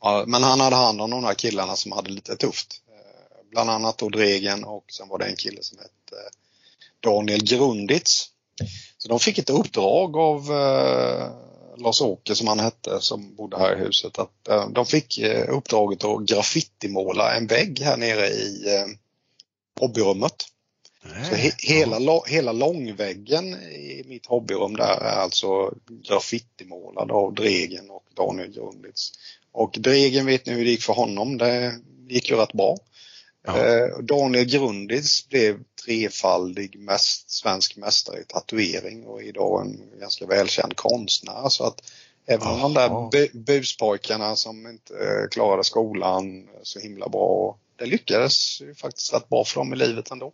Ja, 0.00 0.24
men 0.26 0.42
han 0.42 0.60
hade 0.60 0.76
hand 0.76 1.00
om 1.00 1.10
de 1.10 1.24
här 1.24 1.34
killarna 1.34 1.76
som 1.76 1.92
hade 1.92 2.10
lite 2.10 2.36
tufft. 2.36 2.82
Eh, 2.88 3.50
bland 3.50 3.70
annat 3.70 3.98
då 3.98 4.08
Dregen 4.08 4.64
och 4.64 4.84
sen 4.92 5.08
var 5.08 5.18
det 5.18 5.24
en 5.24 5.36
kille 5.36 5.62
som 5.62 5.78
hette 5.78 6.16
eh, 6.16 6.30
Daniel 7.00 7.44
Grunditz. 7.44 8.26
Så 8.98 9.08
de 9.08 9.20
fick 9.20 9.38
ett 9.38 9.50
uppdrag 9.50 10.16
av 10.16 10.52
eh, 10.52 11.30
Lars-Åke 11.76 12.34
som 12.34 12.46
han 12.48 12.60
hette 12.60 13.00
som 13.00 13.34
bodde 13.34 13.58
här 13.58 13.76
i 13.76 13.78
huset. 13.84 14.18
Att, 14.18 14.48
eh, 14.48 14.68
de 14.68 14.86
fick 14.86 15.18
eh, 15.18 15.56
uppdraget 15.56 16.04
att 16.04 16.26
graffitimåla 16.26 17.34
en 17.36 17.46
vägg 17.46 17.80
här 17.80 17.96
nere 17.96 18.26
i 18.28 18.76
eh, 18.76 18.86
hobbyrummet. 19.80 20.34
Så 21.28 21.34
he, 21.34 21.52
hela, 21.58 21.98
lo, 21.98 22.24
hela 22.26 22.52
långväggen 22.52 23.54
i 23.54 24.04
mitt 24.06 24.26
hobbyrum 24.26 24.76
där 24.76 25.00
är 25.00 25.16
alltså 25.16 25.74
graffitimålad 26.08 27.10
av 27.10 27.34
Dregen 27.34 27.90
och 27.90 28.04
Daniel 28.14 28.52
Grunditz. 28.52 29.12
Och 29.52 29.76
Dregen 29.78 30.26
vet 30.26 30.46
ni 30.46 30.52
hur 30.52 30.64
det 30.64 30.70
gick 30.70 30.82
för 30.82 30.92
honom. 30.92 31.38
Det 31.38 31.74
gick 32.08 32.30
ju 32.30 32.36
rätt 32.36 32.52
bra. 32.52 32.78
Eh, 33.48 33.98
Daniel 34.02 34.44
Grunditz 34.44 35.28
blev 35.28 35.58
trefaldig 35.84 36.78
mäst, 36.78 37.30
svensk 37.30 37.76
mästare 37.76 38.20
i 38.20 38.24
tatuering 38.24 39.06
och 39.06 39.22
är 39.22 39.26
idag 39.26 39.66
en 39.66 40.00
ganska 40.00 40.26
välkänd 40.26 40.76
konstnär. 40.76 41.48
Så 41.48 41.64
att 41.64 41.82
Även 42.30 42.48
om 42.48 42.60
de 42.60 42.74
där 42.74 43.10
bu 43.10 43.28
buspojkarna 43.32 44.36
som 44.36 44.66
inte 44.66 44.94
eh, 44.94 45.28
klarade 45.30 45.64
skolan 45.64 46.48
så 46.62 46.80
himla 46.80 47.08
bra. 47.08 47.58
Det 47.76 47.86
lyckades 47.86 48.60
ju 48.60 48.74
faktiskt 48.74 49.14
rätt 49.14 49.28
bra 49.28 49.44
för 49.44 49.60
dem 49.60 49.72
i 49.72 49.76
livet 49.76 50.10
ändå. 50.10 50.32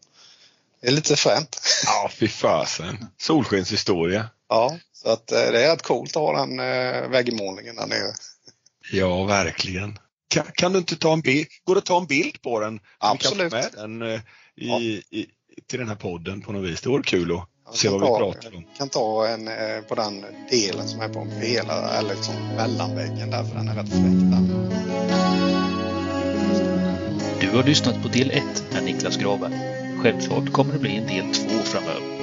Det 0.84 0.90
är 0.90 0.92
lite 0.92 1.16
fränt. 1.16 1.60
Ja, 1.86 2.10
fy 2.12 2.28
fasen. 2.28 3.06
Solskenshistoria. 3.20 4.28
Ja, 4.48 4.78
så 4.92 5.08
att 5.08 5.32
eh, 5.32 5.38
det 5.38 5.64
är 5.64 5.70
rätt 5.72 5.82
coolt 5.82 6.16
att 6.16 6.22
ha 6.22 6.38
den 6.46 6.60
eh, 6.60 7.08
väggmålningen 7.08 7.76
där 7.76 7.86
nere. 7.86 8.12
Ja, 8.92 9.24
verkligen. 9.24 9.98
Kan, 10.28 10.44
kan, 10.54 10.72
du 10.72 10.78
inte 10.78 10.96
ta 10.96 11.12
en 11.12 11.20
bild? 11.20 11.46
Går 11.64 11.74
det 11.74 11.78
att 11.78 11.84
ta 11.84 11.98
en 11.98 12.06
bild 12.06 12.42
på 12.42 12.60
den? 12.60 12.80
Absolut. 12.98 13.52
Med 13.52 13.70
den 13.74 14.02
i, 14.02 14.20
ja. 14.54 14.80
i, 14.80 15.26
till 15.70 15.78
den 15.78 15.88
här 15.88 15.96
podden 15.96 16.42
på 16.42 16.52
något 16.52 16.70
vis. 16.70 16.80
Det 16.80 16.88
vore 16.88 17.02
kul 17.02 17.32
att 17.32 17.48
Jag 17.66 17.76
se 17.76 17.88
vad 17.88 18.00
vi 18.00 18.06
ta- 18.06 18.18
pratar 18.18 18.56
om. 18.56 18.64
kan 18.78 18.88
ta 18.88 19.26
en 19.28 19.48
eh, 19.48 19.80
på 19.88 19.94
den 19.94 20.24
delen 20.50 20.88
som 20.88 21.00
är 21.00 21.08
på 21.08 21.26
hela, 21.40 21.98
eller 21.98 22.14
liksom 22.14 22.34
mellanväggen 22.56 23.30
där, 23.30 23.44
för 23.44 23.54
den 23.54 23.68
är 23.68 23.74
rätt 23.74 23.88
fräck. 23.88 24.00
Du 27.40 27.56
har 27.56 27.64
lyssnat 27.64 28.02
på 28.02 28.08
del 28.08 28.30
1 28.30 28.44
med 28.72 28.84
Niklas 28.84 29.16
Graberg. 29.16 29.73
Självklart 30.04 30.52
kommer 30.52 30.72
det 30.72 30.78
bli 30.78 30.96
en 30.96 31.06
del 31.06 31.34
2 31.34 31.48
framöver. 31.64 32.13